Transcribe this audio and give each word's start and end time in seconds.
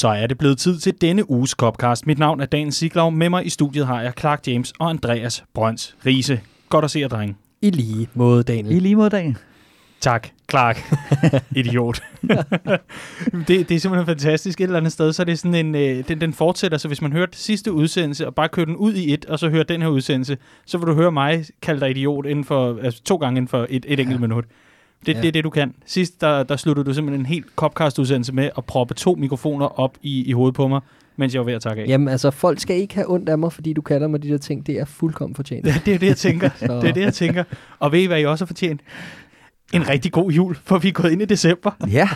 Så 0.00 0.08
er 0.08 0.26
det 0.26 0.38
blevet 0.38 0.58
tid 0.58 0.78
til 0.78 0.94
denne 1.00 1.30
uges 1.30 1.50
Copcast. 1.50 2.06
Mit 2.06 2.18
navn 2.18 2.40
er 2.40 2.46
Dan 2.46 2.72
Siglov. 2.72 3.12
Med 3.12 3.30
mig 3.30 3.46
i 3.46 3.48
studiet 3.48 3.86
har 3.86 4.02
jeg 4.02 4.12
Clark 4.18 4.46
James 4.46 4.72
og 4.78 4.90
Andreas 4.90 5.44
Brøns 5.54 5.96
Riese. 6.06 6.40
Godt 6.68 6.84
at 6.84 6.90
se 6.90 7.00
jer, 7.00 7.08
drenge. 7.08 7.36
I 7.62 7.70
lige 7.70 8.08
måde, 8.14 8.42
Daniel. 8.42 8.76
I 8.76 8.78
lige 8.78 8.96
måde, 8.96 9.10
Dan. 9.10 9.36
Tak, 10.00 10.28
Clark. 10.50 10.92
Idiot. 11.56 12.02
det, 13.48 13.68
det 13.68 13.70
er 13.70 13.78
simpelthen 13.78 14.06
fantastisk. 14.06 14.60
Et 14.60 14.64
eller 14.64 14.78
andet 14.78 14.92
sted, 14.92 15.12
så 15.12 15.22
er 15.22 15.24
det 15.24 15.38
sådan 15.38 15.66
en, 15.66 15.74
øh, 15.74 16.08
den, 16.08 16.20
den 16.20 16.32
fortsætter. 16.32 16.78
Så 16.78 16.88
hvis 16.88 17.02
man 17.02 17.12
hørte 17.12 17.38
sidste 17.38 17.72
udsendelse, 17.72 18.26
og 18.26 18.34
bare 18.34 18.48
kører 18.48 18.66
den 18.66 18.76
ud 18.76 18.94
i 18.94 19.14
et, 19.14 19.24
og 19.24 19.38
så 19.38 19.48
hører 19.48 19.64
den 19.64 19.82
her 19.82 19.88
udsendelse, 19.88 20.38
så 20.66 20.78
vil 20.78 20.86
du 20.86 20.94
høre 20.94 21.12
mig 21.12 21.44
kalde 21.62 21.80
dig 21.80 21.90
idiot 21.90 22.26
inden 22.26 22.44
for, 22.44 22.78
altså, 22.82 23.02
to 23.02 23.16
gange 23.16 23.38
inden 23.38 23.48
for 23.48 23.66
et, 23.70 23.84
et 23.88 24.00
enkelt 24.00 24.20
minut. 24.20 24.44
Det, 25.06 25.14
Ja. 25.14 25.20
det 25.20 25.28
er 25.28 25.32
det, 25.32 25.44
du 25.44 25.50
kan. 25.50 25.74
Sidst, 25.86 26.20
der, 26.20 26.42
der 26.42 26.56
sluttede 26.56 26.86
du 26.86 26.94
simpelthen 26.94 27.20
en 27.20 27.26
helt 27.26 27.46
Copcast-udsendelse 27.56 28.32
med 28.32 28.50
at 28.58 28.64
proppe 28.64 28.94
to 28.94 29.14
mikrofoner 29.14 29.80
op 29.80 29.98
i, 30.02 30.24
i 30.24 30.32
hovedet 30.32 30.54
på 30.54 30.68
mig, 30.68 30.80
mens 31.16 31.34
jeg 31.34 31.40
var 31.40 31.44
ved 31.44 31.54
at 31.54 31.62
takke 31.62 31.82
af. 31.82 31.86
Jamen 31.88 32.08
altså, 32.08 32.30
folk 32.30 32.60
skal 32.60 32.76
ikke 32.76 32.94
have 32.94 33.10
ondt 33.10 33.28
af 33.28 33.38
mig, 33.38 33.52
fordi 33.52 33.72
du 33.72 33.82
kalder 33.82 34.08
mig 34.08 34.22
de 34.22 34.28
der 34.28 34.38
ting. 34.38 34.66
Det 34.66 34.74
er 34.80 34.84
fuldkommen 34.84 35.34
fortjent. 35.34 35.64
Det, 35.66 35.82
det 35.86 35.94
er 35.94 35.98
det, 35.98 36.06
jeg 36.06 36.16
tænker. 36.16 36.48
Det 36.60 36.88
er 36.88 36.92
det, 36.92 37.00
jeg 37.00 37.14
tænker. 37.14 37.44
Og 37.78 37.92
ved 37.92 38.00
I, 38.00 38.06
hvad 38.06 38.20
I 38.20 38.24
også 38.24 38.44
har 38.44 38.46
fortjent? 38.46 38.80
En 39.72 39.88
rigtig 39.88 40.12
god 40.12 40.30
jul, 40.30 40.54
for 40.64 40.78
vi 40.78 40.88
er 40.88 40.92
gået 40.92 41.10
ind 41.12 41.22
i 41.22 41.24
december, 41.24 41.70
Ja, 41.90 42.08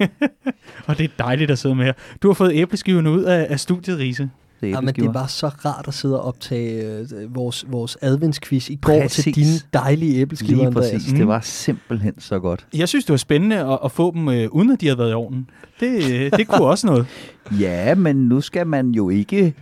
og 0.86 0.98
det 0.98 1.04
er 1.04 1.08
dejligt 1.18 1.50
at 1.50 1.58
sidde 1.58 1.74
med 1.74 1.84
her. 1.84 1.92
Du 2.22 2.28
har 2.28 2.34
fået 2.34 2.52
æbleskiverne 2.54 3.10
ud 3.10 3.22
af, 3.22 3.46
af 3.50 3.60
studiet, 3.60 3.98
Riese. 3.98 4.30
Det 4.60 4.66
er 4.66 4.70
Ja, 4.70 4.80
men 4.80 4.94
det 4.94 5.14
var 5.14 5.26
så 5.26 5.48
rart 5.48 5.88
at 5.88 5.94
sidde 5.94 6.20
og 6.20 6.26
optage 6.26 7.00
øh, 7.00 7.34
vores, 7.34 7.64
vores 7.68 7.98
adventsquiz 8.00 8.70
i 8.70 8.74
går 8.76 9.00
Præcis. 9.00 9.24
til 9.24 9.34
dine 9.34 9.58
dejlige 9.72 10.20
æbleskiver, 10.20 10.62
Lige 10.62 10.72
præcis. 10.72 11.12
Mm. 11.12 11.18
Det 11.18 11.26
var 11.26 11.40
simpelthen 11.40 12.20
så 12.20 12.38
godt. 12.38 12.66
Jeg 12.74 12.88
synes, 12.88 13.04
det 13.04 13.10
var 13.12 13.16
spændende 13.16 13.56
at, 13.56 13.78
at 13.84 13.92
få 13.92 14.14
dem, 14.14 14.28
øh, 14.28 14.48
uden 14.50 14.70
at 14.70 14.80
de 14.80 14.86
havde 14.86 14.98
været 14.98 15.10
i 15.10 15.14
ovnen. 15.14 15.50
Det, 15.80 16.12
øh, 16.12 16.30
det 16.38 16.48
kunne 16.48 16.66
også 16.66 16.86
noget. 16.86 17.06
Ja, 17.60 17.94
men 17.94 18.16
nu 18.28 18.40
skal 18.40 18.66
man 18.66 18.90
jo 18.90 19.08
ikke... 19.10 19.54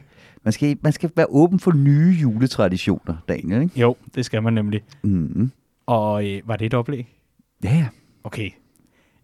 Man 0.44 0.52
skal, 0.52 0.76
man 0.82 0.92
skal 0.92 1.10
være 1.16 1.26
åben 1.28 1.60
for 1.60 1.72
nye 1.72 2.16
juletraditioner, 2.22 3.14
Daniel, 3.28 3.62
ikke? 3.62 3.80
Jo, 3.80 3.96
det 4.14 4.24
skal 4.24 4.42
man 4.42 4.52
nemlig. 4.52 4.80
Mm. 5.02 5.50
Og 5.86 6.26
øh, 6.26 6.40
var 6.46 6.56
det 6.56 6.66
et 6.66 6.74
oplæg? 6.74 7.14
Ja, 7.64 7.76
ja. 7.76 7.86
Okay. 8.24 8.50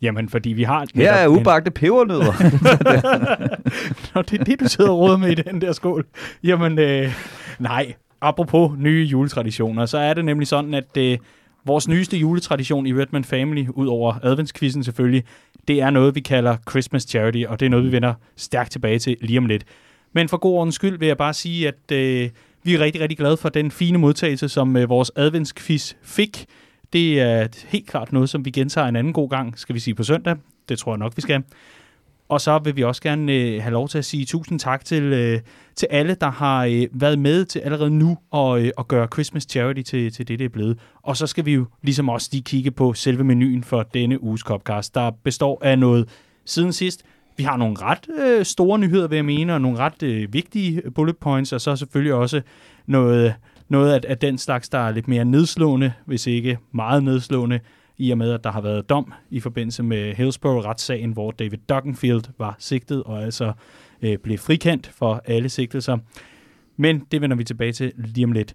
Jamen, 0.02 0.28
fordi 0.28 0.52
vi 0.52 0.62
har... 0.62 0.86
Her 0.94 1.12
er 1.12 1.28
ubagte 1.28 1.70
pebernødder. 1.70 2.32
Nå, 4.14 4.22
det 4.22 4.40
er 4.40 4.44
det, 4.44 4.60
du 4.60 4.68
sidder 4.68 4.90
og 4.90 4.98
råder 4.98 5.16
med 5.16 5.30
i 5.30 5.34
den 5.34 5.60
der 5.60 5.72
skål. 5.72 6.06
Jamen, 6.44 6.78
øh, 6.78 7.12
nej. 7.58 7.94
Apropos 8.20 8.78
nye 8.78 9.04
juletraditioner, 9.04 9.86
så 9.86 9.98
er 9.98 10.14
det 10.14 10.24
nemlig 10.24 10.48
sådan, 10.48 10.74
at 10.74 10.96
øh, 10.96 11.18
vores 11.66 11.88
nyeste 11.88 12.16
juletradition 12.16 12.86
i 12.86 12.94
Redman 12.94 13.24
Family, 13.24 13.66
ud 13.68 13.86
over 13.86 14.14
adventskvisten 14.22 14.84
selvfølgelig, 14.84 15.24
det 15.68 15.80
er 15.80 15.90
noget, 15.90 16.14
vi 16.14 16.20
kalder 16.20 16.56
Christmas 16.70 17.02
Charity, 17.02 17.44
og 17.48 17.60
det 17.60 17.66
er 17.66 17.70
noget, 17.70 17.86
vi 17.86 17.92
vender 17.92 18.14
stærkt 18.36 18.72
tilbage 18.72 18.98
til 18.98 19.16
lige 19.20 19.38
om 19.38 19.46
lidt. 19.46 19.64
Men 20.12 20.28
for 20.28 20.36
god 20.36 20.54
ordens 20.54 20.74
skyld 20.74 20.98
vil 20.98 21.08
jeg 21.08 21.16
bare 21.16 21.34
sige, 21.34 21.68
at 21.68 21.92
øh, 21.92 22.30
vi 22.62 22.74
er 22.74 22.80
rigtig, 22.80 23.02
rigtig 23.02 23.18
glade 23.18 23.36
for 23.36 23.48
den 23.48 23.70
fine 23.70 23.98
modtagelse, 23.98 24.48
som 24.48 24.76
øh, 24.76 24.88
vores 24.88 25.12
adventsquiz 25.16 25.94
fik. 26.02 26.46
Det 26.94 27.20
er 27.20 27.48
helt 27.68 27.86
klart 27.86 28.12
noget, 28.12 28.30
som 28.30 28.44
vi 28.44 28.50
gentager 28.50 28.88
en 28.88 28.96
anden 28.96 29.12
god 29.12 29.30
gang, 29.30 29.58
skal 29.58 29.74
vi 29.74 29.80
sige 29.80 29.94
på 29.94 30.02
søndag. 30.02 30.36
Det 30.68 30.78
tror 30.78 30.92
jeg 30.92 30.98
nok, 30.98 31.12
vi 31.16 31.22
skal. 31.22 31.42
Og 32.28 32.40
så 32.40 32.58
vil 32.58 32.76
vi 32.76 32.82
også 32.82 33.02
gerne 33.02 33.32
øh, 33.32 33.62
have 33.62 33.72
lov 33.72 33.88
til 33.88 33.98
at 33.98 34.04
sige 34.04 34.24
tusind 34.24 34.58
tak 34.58 34.84
til, 34.84 35.02
øh, 35.02 35.40
til 35.76 35.88
alle, 35.90 36.14
der 36.20 36.30
har 36.30 36.64
øh, 36.64 36.86
været 36.92 37.18
med 37.18 37.44
til 37.44 37.58
allerede 37.58 37.90
nu 37.90 38.18
og, 38.30 38.62
øh, 38.62 38.70
at 38.78 38.88
gøre 38.88 39.08
Christmas 39.12 39.42
Charity 39.42 39.82
til, 39.82 40.12
til 40.12 40.28
det, 40.28 40.38
det 40.38 40.44
er 40.44 40.48
blevet. 40.48 40.78
Og 41.02 41.16
så 41.16 41.26
skal 41.26 41.46
vi 41.46 41.54
jo 41.54 41.66
ligesom 41.82 42.08
også 42.08 42.28
lige 42.32 42.42
kigge 42.42 42.70
på 42.70 42.92
selve 42.92 43.24
menuen 43.24 43.64
for 43.64 43.82
denne 43.82 44.22
uges 44.22 44.40
Copcast, 44.40 44.94
der 44.94 45.10
består 45.10 45.58
af 45.64 45.78
noget 45.78 46.08
siden 46.44 46.72
sidst. 46.72 47.02
Vi 47.36 47.42
har 47.42 47.56
nogle 47.56 47.76
ret 47.80 48.06
øh, 48.18 48.44
store 48.44 48.78
nyheder, 48.78 49.08
vil 49.08 49.16
jeg 49.16 49.24
mene, 49.24 49.54
og 49.54 49.60
nogle 49.60 49.78
ret 49.78 50.02
øh, 50.02 50.32
vigtige 50.32 50.82
bullet 50.94 51.16
points, 51.16 51.52
og 51.52 51.60
så 51.60 51.76
selvfølgelig 51.76 52.14
også 52.14 52.40
noget, 52.86 53.34
noget 53.68 53.92
af, 53.92 54.00
af 54.08 54.18
den 54.18 54.38
slags, 54.38 54.68
der 54.68 54.78
er 54.78 54.90
lidt 54.90 55.08
mere 55.08 55.24
nedslående, 55.24 55.92
hvis 56.06 56.26
ikke 56.26 56.58
meget 56.72 57.04
nedslående, 57.04 57.60
i 57.98 58.10
og 58.10 58.18
med, 58.18 58.32
at 58.32 58.44
der 58.44 58.52
har 58.52 58.60
været 58.60 58.88
dom 58.88 59.12
i 59.30 59.40
forbindelse 59.40 59.82
med 59.82 60.14
Hillsborough-retssagen, 60.14 61.12
hvor 61.12 61.30
David 61.30 61.58
Duckenfield 61.68 62.24
var 62.38 62.56
sigtet 62.58 63.02
og 63.02 63.22
altså 63.22 63.52
øh, 64.02 64.18
blev 64.18 64.38
frikendt 64.38 64.86
for 64.86 65.22
alle 65.24 65.48
sigtelser. 65.48 65.98
Men 66.76 66.98
det 67.12 67.20
vender 67.20 67.36
vi 67.36 67.44
tilbage 67.44 67.72
til 67.72 67.92
lige 67.96 68.24
om 68.24 68.32
lidt. 68.32 68.54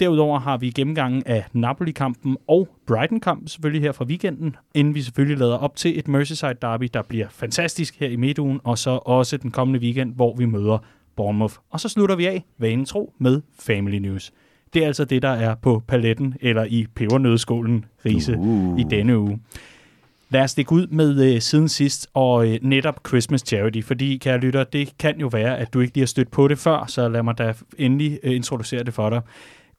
Derudover 0.00 0.38
har 0.38 0.56
vi 0.56 0.70
gennemgangen 0.70 1.22
af 1.26 1.44
Napoli-kampen 1.52 2.36
og 2.48 2.68
Brighton-kampen 2.86 3.48
selvfølgelig 3.48 3.82
her 3.82 3.92
fra 3.92 4.04
weekenden, 4.04 4.56
inden 4.74 4.94
vi 4.94 5.02
selvfølgelig 5.02 5.38
lader 5.38 5.56
op 5.56 5.76
til 5.76 5.98
et 5.98 6.08
Merseyside 6.08 6.54
derby, 6.62 6.88
der 6.94 7.02
bliver 7.02 7.26
fantastisk 7.28 8.00
her 8.00 8.08
i 8.08 8.16
midtugen, 8.16 8.60
og 8.64 8.78
så 8.78 8.90
også 8.90 9.36
den 9.36 9.50
kommende 9.50 9.80
weekend, 9.80 10.14
hvor 10.14 10.36
vi 10.36 10.44
møder 10.44 10.78
Bournemouth. 11.16 11.54
Og 11.70 11.80
så 11.80 11.88
slutter 11.88 12.16
vi 12.16 12.26
af, 12.26 12.44
vanen 12.58 12.84
tro, 12.84 13.12
med 13.18 13.42
Family 13.58 13.96
News. 13.96 14.32
Det 14.74 14.82
er 14.82 14.86
altså 14.86 15.04
det, 15.04 15.22
der 15.22 15.28
er 15.28 15.54
på 15.54 15.82
paletten 15.88 16.34
eller 16.40 16.64
i 16.64 16.86
pebernødskålen, 16.94 17.84
Riese, 18.06 18.36
Uh. 18.38 18.80
i 18.80 18.84
denne 18.90 19.18
uge. 19.18 19.40
Lad 20.30 20.42
os 20.42 20.50
stikke 20.50 20.72
ud 20.72 20.86
med 20.86 21.34
øh, 21.34 21.40
siden 21.40 21.68
sidst 21.68 22.08
og 22.14 22.48
øh, 22.48 22.58
netop 22.62 23.00
Christmas 23.08 23.40
Charity, 23.46 23.80
fordi, 23.82 24.16
kære 24.16 24.38
lytter, 24.38 24.64
det 24.64 24.98
kan 24.98 25.20
jo 25.20 25.26
være, 25.26 25.58
at 25.58 25.74
du 25.74 25.80
ikke 25.80 25.94
lige 25.94 26.02
har 26.02 26.06
stødt 26.06 26.30
på 26.30 26.48
det 26.48 26.58
før, 26.58 26.84
så 26.88 27.08
lad 27.08 27.22
mig 27.22 27.38
da 27.38 27.54
endelig 27.78 28.18
øh, 28.22 28.34
introducere 28.36 28.82
det 28.82 28.94
for 28.94 29.10
dig. 29.10 29.20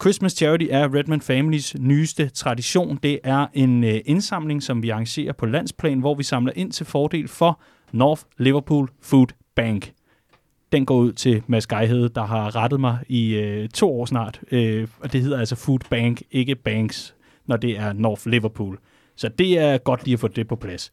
Christmas 0.02 0.32
Charity 0.32 0.66
er 0.70 0.96
Redman 0.96 1.22
Families 1.22 1.76
nyeste 1.80 2.30
tradition. 2.30 3.00
Det 3.04 3.20
er 3.24 3.48
en 3.54 3.84
øh, 3.84 4.00
indsamling, 4.06 4.64
som 4.64 4.84
vi 4.84 4.90
arrangerer 4.90 5.34
på 5.34 5.46
landsplan, 5.46 6.00
hvor 6.00 6.16
vi 6.16 6.24
samler 6.24 6.54
ind 6.56 6.72
til 6.72 6.86
fordel 6.86 7.28
for 7.28 7.60
North 7.92 8.22
Liverpool 8.38 8.90
Food 9.02 9.28
Bank. 9.56 9.92
Den 10.72 10.86
går 10.86 10.96
ud 10.96 11.14
til 11.14 11.44
Mads 11.48 11.68
Geihede, 11.68 12.10
der 12.10 12.24
har 12.24 12.56
rettet 12.56 12.80
mig 12.80 12.98
i 13.08 13.36
øh, 13.36 13.70
to 13.70 14.00
år 14.00 14.06
snart. 14.06 14.42
Øh, 14.52 14.88
og 15.00 15.14
det 15.14 15.22
hedder 15.22 15.40
altså 15.40 15.56
Food 15.56 15.80
Bank, 15.90 16.22
ikke 16.32 16.56
Banks, 16.56 17.16
når 17.46 17.58
det 17.58 17.80
er 17.80 17.94
North 17.94 18.28
Liverpool. 18.28 18.78
Så 19.16 19.30
det 19.30 19.60
er 19.60 19.78
godt 19.78 20.04
lige 20.06 20.14
at 20.14 20.20
få 20.20 20.28
det 20.28 20.48
på 20.48 20.56
plads. 20.56 20.92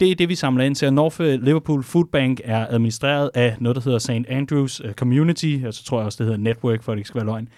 Det 0.00 0.10
er 0.10 0.14
det, 0.14 0.28
vi 0.28 0.34
samler 0.34 0.64
ind 0.64 0.74
til. 0.74 0.92
North 0.92 1.20
øh, 1.20 1.42
Liverpool 1.42 1.82
Food 1.82 2.04
Bank 2.12 2.40
er 2.44 2.66
administreret 2.70 3.30
af 3.34 3.56
noget, 3.60 3.76
der 3.76 3.82
hedder 3.82 3.98
St. 3.98 4.28
Andrews 4.28 4.80
øh, 4.84 4.92
Community, 4.92 5.58
og 5.66 5.74
så 5.74 5.84
tror 5.84 5.98
jeg 5.98 6.06
også, 6.06 6.16
det 6.16 6.26
hedder 6.26 6.40
Network, 6.40 6.82
for 6.82 6.92
at 6.92 6.96
det 6.96 7.00
ikke 7.00 7.08
skal 7.08 7.18
være 7.18 7.26
løgn. 7.26 7.48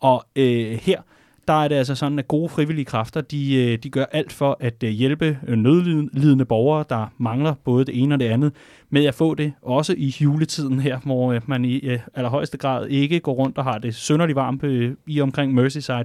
Og 0.00 0.24
øh, 0.36 0.72
her, 0.82 1.00
der 1.48 1.64
er 1.64 1.68
det 1.68 1.74
altså 1.74 1.94
sådan, 1.94 2.18
at 2.18 2.28
gode 2.28 2.48
frivillige 2.48 2.84
kræfter, 2.84 3.20
de, 3.20 3.54
øh, 3.54 3.78
de 3.78 3.90
gør 3.90 4.04
alt 4.12 4.32
for 4.32 4.56
at 4.60 4.82
øh, 4.82 4.90
hjælpe 4.90 5.38
øh, 5.46 5.58
nødlidende 5.58 6.44
borgere, 6.44 6.84
der 6.88 7.12
mangler 7.18 7.54
både 7.64 7.84
det 7.84 8.02
ene 8.02 8.14
og 8.14 8.20
det 8.20 8.26
andet, 8.26 8.52
med 8.90 9.04
at 9.04 9.14
få 9.14 9.34
det, 9.34 9.52
også 9.62 9.94
i 9.96 10.14
juletiden 10.20 10.80
her, 10.80 10.98
hvor 10.98 11.38
man 11.46 11.64
i 11.64 11.80
allerhøjeste 12.14 12.58
grad 12.58 12.86
ikke 12.86 13.20
går 13.20 13.32
rundt 13.32 13.58
og 13.58 13.64
har 13.64 13.78
det 13.78 13.94
sønderligt 13.94 14.36
varmt 14.36 14.64
i 15.06 15.20
omkring 15.20 15.54
Merseyside. 15.54 16.04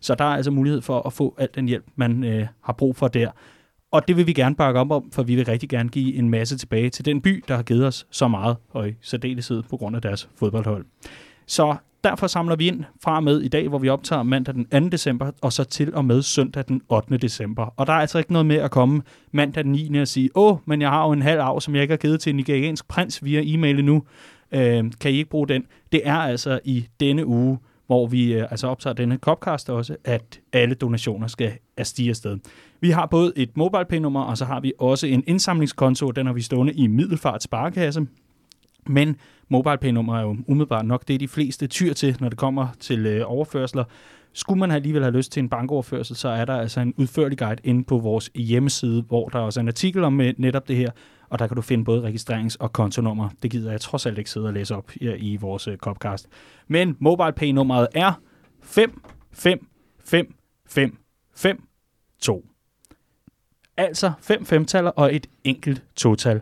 Så 0.00 0.14
der 0.14 0.24
er 0.24 0.36
altså 0.36 0.50
mulighed 0.50 0.80
for 0.80 1.06
at 1.06 1.12
få 1.12 1.34
al 1.38 1.48
den 1.54 1.68
hjælp, 1.68 1.84
man 1.96 2.24
øh, 2.24 2.46
har 2.64 2.72
brug 2.72 2.96
for 2.96 3.08
der. 3.08 3.30
Og 3.92 4.08
det 4.08 4.16
vil 4.16 4.26
vi 4.26 4.32
gerne 4.32 4.54
bakke 4.54 4.80
op 4.80 4.90
om, 4.90 5.10
for 5.12 5.22
vi 5.22 5.34
vil 5.34 5.44
rigtig 5.44 5.68
gerne 5.68 5.88
give 5.88 6.14
en 6.14 6.28
masse 6.28 6.58
tilbage 6.58 6.90
til 6.90 7.04
den 7.04 7.20
by, 7.20 7.44
der 7.48 7.56
har 7.56 7.62
givet 7.62 7.86
os 7.86 8.06
så 8.10 8.28
meget, 8.28 8.56
og 8.70 8.88
i 8.88 8.92
særdeleshed 9.00 9.62
på 9.62 9.76
grund 9.76 9.96
af 9.96 10.02
deres 10.02 10.28
fodboldhold. 10.36 10.84
Så 11.46 11.76
derfor 12.04 12.26
samler 12.26 12.56
vi 12.56 12.66
ind 12.66 12.84
fra 13.02 13.16
og 13.16 13.24
med 13.24 13.40
i 13.40 13.48
dag, 13.48 13.68
hvor 13.68 13.78
vi 13.78 13.88
optager 13.88 14.22
mandag 14.22 14.54
den 14.54 14.66
2. 14.82 14.88
december, 14.88 15.30
og 15.42 15.52
så 15.52 15.64
til 15.64 15.94
og 15.94 16.04
med 16.04 16.22
søndag 16.22 16.64
den 16.68 16.82
8. 16.88 17.16
december. 17.16 17.74
Og 17.76 17.86
der 17.86 17.92
er 17.92 17.96
altså 17.96 18.18
ikke 18.18 18.32
noget 18.32 18.46
med 18.46 18.56
at 18.56 18.70
komme 18.70 19.02
mandag 19.32 19.64
den 19.64 19.72
9. 19.72 20.00
og 20.00 20.08
sige, 20.08 20.30
åh, 20.34 20.56
men 20.64 20.80
jeg 20.80 20.90
har 20.90 21.06
jo 21.06 21.12
en 21.12 21.22
halv 21.22 21.40
arv, 21.40 21.60
som 21.60 21.74
jeg 21.74 21.82
ikke 21.82 21.92
har 21.92 21.98
givet 21.98 22.20
til 22.20 22.30
en 22.30 22.36
nigeriansk 22.36 22.88
prins 22.88 23.24
via 23.24 23.42
e-mail 23.44 23.78
endnu. 23.78 24.02
Øh, 24.52 24.84
kan 25.00 25.10
I 25.10 25.14
ikke 25.14 25.30
bruge 25.30 25.48
den? 25.48 25.64
Det 25.92 26.00
er 26.04 26.16
altså 26.16 26.60
i 26.64 26.86
denne 27.00 27.26
uge, 27.26 27.58
hvor 27.86 28.06
vi 28.06 28.34
øh, 28.34 28.46
altså 28.50 28.66
optager 28.66 28.94
denne 28.94 29.16
Copcast 29.16 29.70
også, 29.70 29.96
at 30.04 30.40
alle 30.52 30.74
donationer 30.74 31.26
skal 31.26 31.52
stige 31.82 32.10
afsted. 32.10 32.38
Vi 32.80 32.90
har 32.90 33.06
både 33.06 33.32
et 33.36 33.56
mobile 33.56 34.00
nummer 34.00 34.22
og 34.22 34.38
så 34.38 34.44
har 34.44 34.60
vi 34.60 34.72
også 34.78 35.06
en 35.06 35.24
indsamlingskonto, 35.26 36.10
den 36.10 36.26
har 36.26 36.32
vi 36.32 36.42
stående 36.42 36.72
i 36.72 36.86
Middelfart 36.86 37.42
Sparekasse. 37.42 38.06
Men 38.86 39.16
MobilePay-nummer 39.48 40.18
er 40.18 40.22
jo 40.22 40.36
umiddelbart 40.46 40.86
nok 40.86 41.08
det, 41.08 41.20
de 41.20 41.28
fleste 41.28 41.66
tyr 41.66 41.92
til, 41.92 42.16
når 42.20 42.28
det 42.28 42.38
kommer 42.38 42.68
til 42.80 43.06
øh, 43.06 43.22
overførsler. 43.26 43.84
Skulle 44.32 44.60
man 44.60 44.70
alligevel 44.70 45.02
have 45.02 45.16
lyst 45.16 45.32
til 45.32 45.40
en 45.40 45.48
bankoverførsel, 45.48 46.16
så 46.16 46.28
er 46.28 46.44
der 46.44 46.56
altså 46.56 46.80
en 46.80 46.94
udførlig 46.96 47.38
guide 47.38 47.60
inde 47.64 47.84
på 47.84 47.98
vores 47.98 48.30
hjemmeside, 48.34 49.02
hvor 49.02 49.28
der 49.28 49.38
også 49.38 49.60
er 49.60 49.62
en 49.62 49.68
artikel 49.68 50.04
om 50.04 50.20
øh, 50.20 50.34
netop 50.38 50.68
det 50.68 50.76
her, 50.76 50.90
og 51.28 51.38
der 51.38 51.46
kan 51.46 51.56
du 51.56 51.62
finde 51.62 51.84
både 51.84 52.08
registrerings- 52.08 52.56
og 52.60 52.72
kontonummer. 52.72 53.28
Det 53.42 53.50
gider 53.50 53.70
jeg 53.70 53.80
trods 53.80 54.06
alt 54.06 54.18
ikke 54.18 54.30
sidde 54.30 54.46
og 54.46 54.52
læse 54.52 54.76
op 54.76 54.92
i, 54.96 55.14
i 55.16 55.36
vores 55.36 55.68
øh, 55.68 55.78
Men 56.68 56.96
MobilePay-nummeret 56.98 57.88
er 57.94 58.12
5 58.62 59.02
5 59.32 59.66
5 60.04 60.34
5 60.66 60.98
5 61.34 61.62
2. 62.20 62.44
Altså 63.76 64.12
fem 64.20 64.46
femtaller 64.46 64.90
og 64.90 65.14
et 65.14 65.26
enkelt 65.44 65.84
total. 65.96 66.40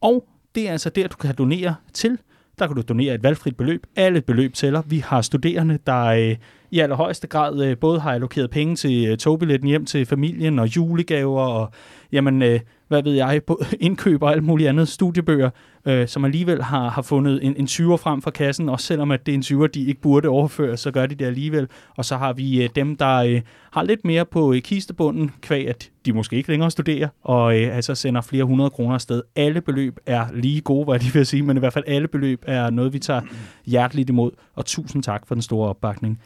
Og 0.00 0.28
det 0.54 0.68
er 0.68 0.72
altså 0.72 0.90
der, 0.90 1.08
du 1.08 1.16
kan 1.16 1.34
donere 1.34 1.74
til. 1.92 2.18
Der 2.58 2.66
kan 2.66 2.76
du 2.76 2.82
donere 2.82 3.14
et 3.14 3.22
valgfrit 3.22 3.56
beløb. 3.56 3.86
Alle 3.96 4.20
beløb 4.20 4.54
tæller. 4.54 4.82
Vi 4.86 4.98
har 4.98 5.22
studerende, 5.22 5.78
der 5.86 6.04
øh, 6.04 6.36
i 6.70 6.78
allerhøjeste 6.78 7.26
grad 7.26 7.64
øh, 7.64 7.78
både 7.78 8.00
har 8.00 8.12
allokeret 8.12 8.50
penge 8.50 8.76
til 8.76 9.06
øh, 9.08 9.16
togbilletten 9.16 9.68
hjem 9.68 9.84
til 9.84 10.06
familien 10.06 10.58
og 10.58 10.76
julegaver 10.76 11.40
og 11.40 11.72
jamen, 12.12 12.42
øh, 12.42 12.60
hvad 12.94 13.02
ved 13.02 13.12
jeg, 13.12 13.40
både 13.46 13.66
indkøb 13.80 14.22
og 14.22 14.32
alt 14.32 14.44
muligt 14.44 14.68
andet 14.68 14.88
studiebøger, 14.88 15.50
øh, 15.86 16.08
som 16.08 16.24
alligevel 16.24 16.62
har, 16.62 16.88
har 16.88 17.02
fundet 17.02 17.44
en, 17.44 17.54
en 17.56 17.64
20'er 17.64 17.96
frem 17.96 18.22
for 18.22 18.30
kassen, 18.30 18.68
og 18.68 18.80
selvom 18.80 19.10
at 19.10 19.26
det 19.26 19.32
er 19.32 19.36
en 19.36 19.62
20'er, 19.62 19.66
de 19.66 19.84
ikke 19.84 20.00
burde 20.00 20.28
overføre, 20.28 20.76
så 20.76 20.90
gør 20.90 21.06
de 21.06 21.14
det 21.14 21.24
alligevel. 21.24 21.68
Og 21.96 22.04
så 22.04 22.16
har 22.16 22.32
vi 22.32 22.62
øh, 22.62 22.68
dem, 22.76 22.96
der 22.96 23.16
øh, 23.16 23.40
har 23.72 23.82
lidt 23.82 24.04
mere 24.04 24.24
på 24.24 24.52
øh, 24.52 24.62
kistebunden, 24.62 25.30
kvæg 25.40 25.68
at 25.68 25.90
de 26.06 26.12
måske 26.12 26.36
ikke 26.36 26.48
længere 26.48 26.70
studerer, 26.70 27.08
og 27.22 27.60
øh, 27.60 27.76
altså 27.76 27.94
sender 27.94 28.20
flere 28.20 28.44
hundrede 28.44 28.70
kroner 28.70 28.94
afsted. 28.94 29.22
Alle 29.36 29.60
beløb 29.60 29.98
er 30.06 30.26
lige 30.34 30.60
gode, 30.60 30.84
hvad 30.84 30.98
de 30.98 31.12
vil 31.12 31.26
sige, 31.26 31.42
men 31.42 31.56
i 31.56 31.60
hvert 31.60 31.72
fald 31.72 31.84
alle 31.86 32.08
beløb 32.08 32.44
er 32.46 32.70
noget, 32.70 32.92
vi 32.92 32.98
tager 32.98 33.20
hjerteligt 33.66 34.10
imod, 34.10 34.30
og 34.54 34.66
tusind 34.66 35.02
tak 35.02 35.26
for 35.26 35.34
den 35.34 35.42
store 35.42 35.68
opbakning. 35.68 36.20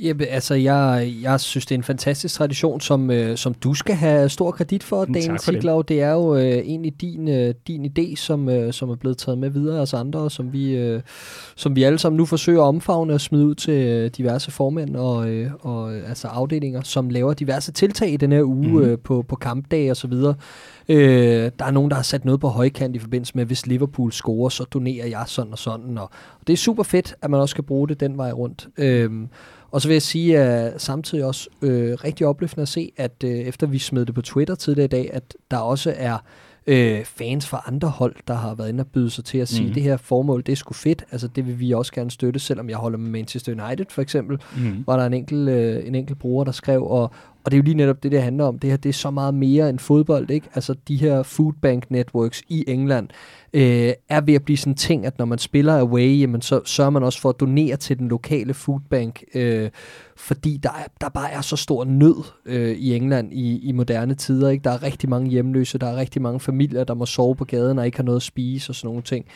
Jamen, 0.00 0.26
altså, 0.30 0.54
jeg, 0.54 1.12
jeg 1.22 1.40
synes, 1.40 1.66
det 1.66 1.74
er 1.74 1.78
en 1.78 1.82
fantastisk 1.82 2.34
tradition, 2.34 2.80
som, 2.80 3.10
øh, 3.10 3.36
som 3.36 3.54
du 3.54 3.74
skal 3.74 3.94
have 3.94 4.28
stor 4.28 4.50
kredit 4.50 4.82
for, 4.82 5.04
Mm, 5.04 5.12
Daniel 5.12 5.38
for 5.38 5.82
det. 5.82 6.02
Er 6.02 6.12
jo 6.12 6.36
øh, 6.36 6.42
egentlig 6.42 7.00
din, 7.00 7.28
øh, 7.28 7.54
din 7.66 7.86
idé, 7.86 8.16
som, 8.16 8.48
øh, 8.48 8.72
som 8.72 8.90
er 8.90 8.96
blevet 8.96 9.18
taget 9.18 9.38
med 9.38 9.50
videre 9.50 9.78
af 9.78 9.82
os 9.82 9.94
andre, 9.94 10.20
og 10.20 10.32
som 10.32 10.52
vi, 10.52 10.74
øh, 10.76 11.00
som 11.56 11.76
vi 11.76 11.82
alle 11.82 11.98
sammen 11.98 12.16
nu 12.16 12.26
forsøger 12.26 12.62
at 12.62 12.66
omfavne 12.66 13.14
og 13.14 13.20
smide 13.20 13.46
ud 13.46 13.54
til 13.54 13.86
øh, 13.86 14.10
diverse 14.16 14.50
formænd 14.50 14.96
og, 14.96 15.28
øh, 15.28 15.50
og 15.60 15.94
øh, 15.94 16.08
altså 16.08 16.28
afdelinger, 16.28 16.80
som 16.82 17.10
laver 17.10 17.34
diverse 17.34 17.72
tiltag 17.72 18.12
i 18.12 18.16
den 18.16 18.32
her 18.32 18.42
uge 18.42 18.68
mm. 18.68 18.82
øh, 18.82 18.98
på, 18.98 19.24
på 19.28 19.36
kampdage 19.36 19.90
og 19.90 19.96
så 19.96 20.06
videre. 20.06 20.34
Øh, 20.88 21.50
der 21.58 21.64
er 21.64 21.70
nogen, 21.70 21.90
der 21.90 21.96
har 21.96 22.02
sat 22.02 22.24
noget 22.24 22.40
på 22.40 22.48
højkant 22.48 22.96
i 22.96 22.98
forbindelse 22.98 23.32
med, 23.34 23.44
hvis 23.44 23.66
Liverpool 23.66 24.12
scorer, 24.12 24.48
så 24.48 24.64
donerer 24.64 25.06
jeg 25.06 25.24
sådan 25.26 25.52
og 25.52 25.58
sådan. 25.58 25.98
Og, 25.98 26.10
og 26.40 26.46
det 26.46 26.52
er 26.52 26.56
super 26.56 26.82
fedt, 26.82 27.14
at 27.22 27.30
man 27.30 27.40
også 27.40 27.54
kan 27.54 27.64
bruge 27.64 27.88
det 27.88 28.00
den 28.00 28.16
vej 28.16 28.32
rundt. 28.32 28.68
Øh, 28.78 29.10
og 29.72 29.82
så 29.82 29.88
vil 29.88 29.94
jeg 29.94 30.02
sige, 30.02 30.38
at 30.38 30.82
samtidig 30.82 31.24
også 31.24 31.48
øh, 31.62 31.94
rigtig 32.04 32.26
opløftende 32.26 32.62
at 32.62 32.68
se, 32.68 32.92
at 32.96 33.24
øh, 33.24 33.30
efter 33.30 33.66
vi 33.66 33.78
smed 33.78 34.06
det 34.06 34.14
på 34.14 34.22
Twitter 34.22 34.54
tidligere 34.54 34.84
i 34.84 34.88
dag, 34.88 35.10
at 35.12 35.36
der 35.50 35.56
også 35.56 35.94
er 35.96 36.18
øh, 36.66 37.04
fans 37.04 37.48
fra 37.48 37.62
andre 37.66 37.88
hold, 37.88 38.16
der 38.28 38.34
har 38.34 38.54
været 38.54 38.68
inde 38.68 38.80
og 38.80 38.86
byde 38.86 39.10
sig 39.10 39.24
til 39.24 39.38
at 39.38 39.48
sige, 39.48 39.60
mm-hmm. 39.60 39.74
det 39.74 39.82
her 39.82 39.96
formål, 39.96 40.42
det 40.46 40.52
er 40.52 40.56
sgu 40.56 40.74
fedt. 40.74 41.04
Altså 41.12 41.28
det 41.28 41.46
vil 41.46 41.60
vi 41.60 41.72
også 41.72 41.92
gerne 41.92 42.10
støtte, 42.10 42.40
selvom 42.40 42.70
jeg 42.70 42.76
holder 42.76 42.98
med 42.98 43.10
Manchester 43.10 43.64
United 43.64 43.86
for 43.90 44.02
eksempel. 44.02 44.38
Mm. 44.56 44.84
Var 44.86 44.96
der 44.96 45.06
en 45.06 45.14
enkelt, 45.14 45.48
øh, 45.48 45.86
en 45.86 45.94
enkelt 45.94 46.18
bruger, 46.18 46.44
der 46.44 46.52
skrev, 46.52 46.86
og, 46.86 47.10
og 47.44 47.50
det 47.50 47.56
er 47.56 47.58
jo 47.58 47.64
lige 47.64 47.74
netop 47.74 48.02
det, 48.02 48.12
det 48.12 48.22
handler 48.22 48.44
om. 48.44 48.58
Det 48.58 48.70
her, 48.70 48.76
det 48.76 48.88
er 48.88 48.92
så 48.92 49.10
meget 49.10 49.34
mere 49.34 49.70
end 49.70 49.78
fodbold, 49.78 50.30
ikke? 50.30 50.48
Altså 50.54 50.74
de 50.88 50.96
her 50.96 51.22
foodbank 51.22 51.90
networks 51.90 52.42
i 52.48 52.64
England, 52.68 53.08
øh, 53.52 53.92
er 54.08 54.20
ved 54.20 54.34
at 54.34 54.44
blive 54.44 54.56
sådan 54.56 54.72
en 54.72 54.76
ting, 54.76 55.06
at 55.06 55.18
når 55.18 55.24
man 55.24 55.38
spiller 55.38 55.80
away, 55.80 56.20
jamen, 56.20 56.42
så 56.42 56.60
sørger 56.64 56.90
man 56.90 57.02
også 57.02 57.20
for 57.20 57.28
at 57.28 57.40
donere 57.40 57.76
til 57.76 57.98
den 57.98 58.08
lokale 58.08 58.54
foodbank, 58.54 59.24
øh, 59.34 59.70
fordi 60.16 60.56
der, 60.56 60.68
er, 60.68 60.86
der 61.00 61.08
bare 61.08 61.30
er 61.30 61.40
så 61.40 61.56
stor 61.56 61.84
nød 61.84 62.24
øh, 62.46 62.70
i 62.70 62.96
England 62.96 63.32
i, 63.32 63.68
i 63.68 63.72
moderne 63.72 64.14
tider. 64.14 64.48
Ikke? 64.48 64.64
Der 64.64 64.70
er 64.70 64.82
rigtig 64.82 65.08
mange 65.08 65.30
hjemløse, 65.30 65.78
der 65.78 65.86
er 65.86 65.96
rigtig 65.96 66.22
mange 66.22 66.40
familier, 66.40 66.84
der 66.84 66.94
må 66.94 67.06
sove 67.06 67.36
på 67.36 67.44
gaden 67.44 67.78
og 67.78 67.86
ikke 67.86 67.98
har 67.98 68.04
noget 68.04 68.18
at 68.18 68.22
spise 68.22 68.70
og 68.70 68.74
sådan 68.74 68.88
nogle 68.88 69.02
ting. 69.02 69.26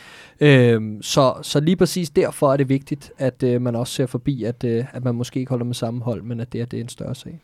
Øh, 0.41 0.82
så, 1.00 1.35
så 1.43 1.61
lige 1.61 1.76
præcis 1.76 2.11
derfor 2.11 2.53
er 2.53 2.56
det 2.56 2.69
vigtigt, 2.69 3.12
at 3.19 3.43
øh, 3.43 3.62
man 3.62 3.76
også 3.76 3.94
ser 3.94 4.06
forbi, 4.06 4.44
at, 4.44 4.64
øh, 4.64 4.85
at 4.93 5.05
man 5.05 5.14
måske 5.14 5.41
ikke 5.41 5.50
holder 5.50 5.64
med 5.64 5.75
samme 5.75 6.03
hold, 6.03 6.23
men 6.23 6.41
at 6.41 6.53
det, 6.53 6.61
er, 6.61 6.64
det 6.64 6.76
er 6.76 6.82
en 6.82 6.88
større 6.88 7.14
sag. 7.14 7.41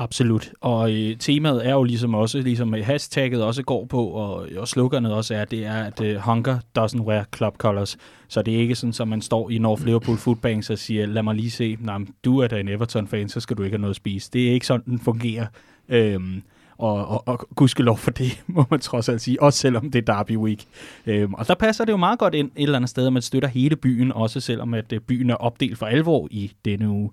Absolut. 0.00 0.52
Og 0.60 0.92
øh, 0.92 1.16
temaet 1.16 1.66
er 1.66 1.72
jo 1.72 1.82
ligesom 1.82 2.14
også, 2.14 2.38
ligesom 2.38 2.74
øh, 2.74 2.86
hashtagget 2.86 3.44
også 3.44 3.62
går 3.62 3.84
på, 3.84 4.06
og, 4.06 4.48
øh, 4.48 4.60
og 4.60 4.68
sloganet 4.68 5.12
også 5.12 5.34
er, 5.34 5.44
det 5.44 5.66
er, 5.66 5.84
at 5.84 6.00
øh, 6.00 6.16
hunger 6.16 6.58
doesn't 6.78 7.00
wear 7.00 7.26
club 7.36 7.56
colors. 7.56 7.96
Så 8.28 8.42
det 8.42 8.54
er 8.54 8.58
ikke 8.58 8.74
sådan, 8.74 8.94
at 9.00 9.08
man 9.08 9.22
står 9.22 9.50
i 9.50 9.58
North 9.58 9.84
Liverpool 9.84 10.16
Foodbanks 10.16 10.70
og 10.70 10.78
siger, 10.78 11.06
lad 11.06 11.22
mig 11.22 11.34
lige 11.34 11.50
se, 11.50 11.76
nej, 11.80 11.98
du 12.24 12.38
er 12.38 12.46
da 12.46 12.60
en 12.60 12.68
Everton-fan, 12.68 13.28
så 13.28 13.40
skal 13.40 13.56
du 13.56 13.62
ikke 13.62 13.74
have 13.74 13.80
noget 13.80 13.92
at 13.92 13.96
spise. 13.96 14.30
Det 14.32 14.48
er 14.48 14.52
ikke 14.52 14.66
sådan, 14.66 14.84
den 14.84 14.98
fungerer. 14.98 15.46
Øhm, 15.88 16.42
og, 16.78 17.08
og, 17.08 17.28
og 17.28 17.48
gudskelov 17.54 17.98
for 17.98 18.10
det, 18.10 18.42
må 18.46 18.64
man 18.70 18.80
trods 18.80 19.08
alt 19.08 19.20
sige, 19.20 19.42
også 19.42 19.58
selvom 19.58 19.90
det 19.90 20.08
er 20.08 20.14
Derby 20.14 20.36
Week. 20.36 20.64
Øhm, 21.06 21.34
og 21.34 21.48
der 21.48 21.54
passer 21.54 21.84
det 21.84 21.92
jo 21.92 21.96
meget 21.96 22.18
godt 22.18 22.34
ind 22.34 22.50
et 22.56 22.62
eller 22.62 22.76
andet 22.76 22.90
sted, 22.90 23.06
at 23.06 23.12
man 23.12 23.22
støtter 23.22 23.48
hele 23.48 23.76
byen, 23.76 24.12
også 24.12 24.40
selvom 24.40 24.74
at 24.74 24.92
øh, 24.92 25.00
byen 25.00 25.30
er 25.30 25.34
opdelt 25.34 25.78
for 25.78 25.86
alvor 25.86 26.28
i 26.30 26.52
denne 26.64 26.88
uge. 26.88 27.10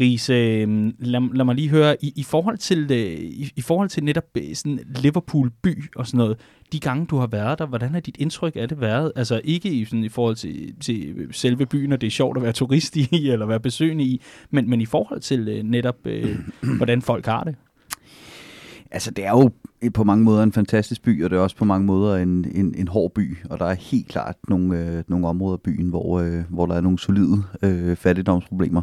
Riese, 0.00 0.32
øh, 0.32 0.92
lad, 0.98 1.34
lad 1.34 1.44
mig 1.44 1.54
lige 1.54 1.68
høre, 1.68 2.04
i, 2.04 2.12
i, 2.16 2.22
forhold 2.22 2.58
til, 2.58 2.92
øh, 2.92 3.20
i, 3.20 3.52
i 3.56 3.60
forhold 3.60 3.88
til 3.88 4.04
netop 4.04 4.24
øh, 4.36 4.54
sådan 4.54 4.78
Liverpool 5.02 5.50
by 5.62 5.90
og 5.96 6.06
sådan 6.06 6.18
noget, 6.18 6.36
de 6.72 6.80
gange 6.80 7.06
du 7.06 7.16
har 7.16 7.26
været 7.26 7.58
der, 7.58 7.66
hvordan 7.66 7.94
har 7.94 8.00
dit 8.00 8.16
indtryk 8.18 8.56
af 8.56 8.68
det 8.68 8.80
været? 8.80 9.12
Altså 9.16 9.40
ikke 9.44 9.68
i, 9.68 9.84
sådan, 9.84 10.04
i 10.04 10.08
forhold 10.08 10.36
til, 10.36 10.74
til 10.80 11.28
selve 11.30 11.66
byen, 11.66 11.92
og 11.92 12.00
det 12.00 12.06
er 12.06 12.10
sjovt 12.10 12.36
at 12.36 12.42
være 12.42 12.52
turist 12.52 12.96
i, 12.96 13.08
eller 13.32 13.46
være 13.46 13.60
besøgende 13.60 14.04
i, 14.04 14.22
men, 14.50 14.70
men 14.70 14.80
i 14.80 14.86
forhold 14.86 15.20
til 15.20 15.48
øh, 15.48 15.62
netop, 15.62 16.06
øh, 16.06 16.36
hvordan 16.76 17.02
folk 17.02 17.26
har 17.26 17.44
det. 17.44 17.54
Altså, 18.90 19.10
det 19.10 19.26
er 19.26 19.30
jo 19.30 19.50
på 19.94 20.04
mange 20.04 20.24
måder 20.24 20.42
en 20.42 20.52
fantastisk 20.52 21.02
by, 21.02 21.24
og 21.24 21.30
det 21.30 21.36
er 21.36 21.40
også 21.40 21.56
på 21.56 21.64
mange 21.64 21.86
måder 21.86 22.16
en, 22.16 22.46
en, 22.54 22.74
en 22.78 22.88
hård 22.88 23.12
by. 23.14 23.36
Og 23.50 23.58
der 23.58 23.66
er 23.66 23.74
helt 23.74 24.08
klart 24.08 24.36
nogle, 24.48 24.78
øh, 24.78 25.04
nogle 25.08 25.28
områder 25.28 25.56
af 25.56 25.60
byen, 25.60 25.88
hvor, 25.88 26.20
øh, 26.20 26.44
hvor 26.48 26.66
der 26.66 26.74
er 26.74 26.80
nogle 26.80 26.98
solide 26.98 27.42
øh, 27.62 27.96
fattigdomsproblemer. 27.96 28.82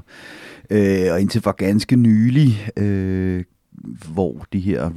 Øh, 0.70 1.12
og 1.12 1.22
indtil 1.22 1.42
for 1.42 1.52
ganske 1.52 1.96
nylig, 1.96 2.70
øh, 2.78 3.44
hvor 4.14 4.46
de 4.54 4.60
her 4.60 4.90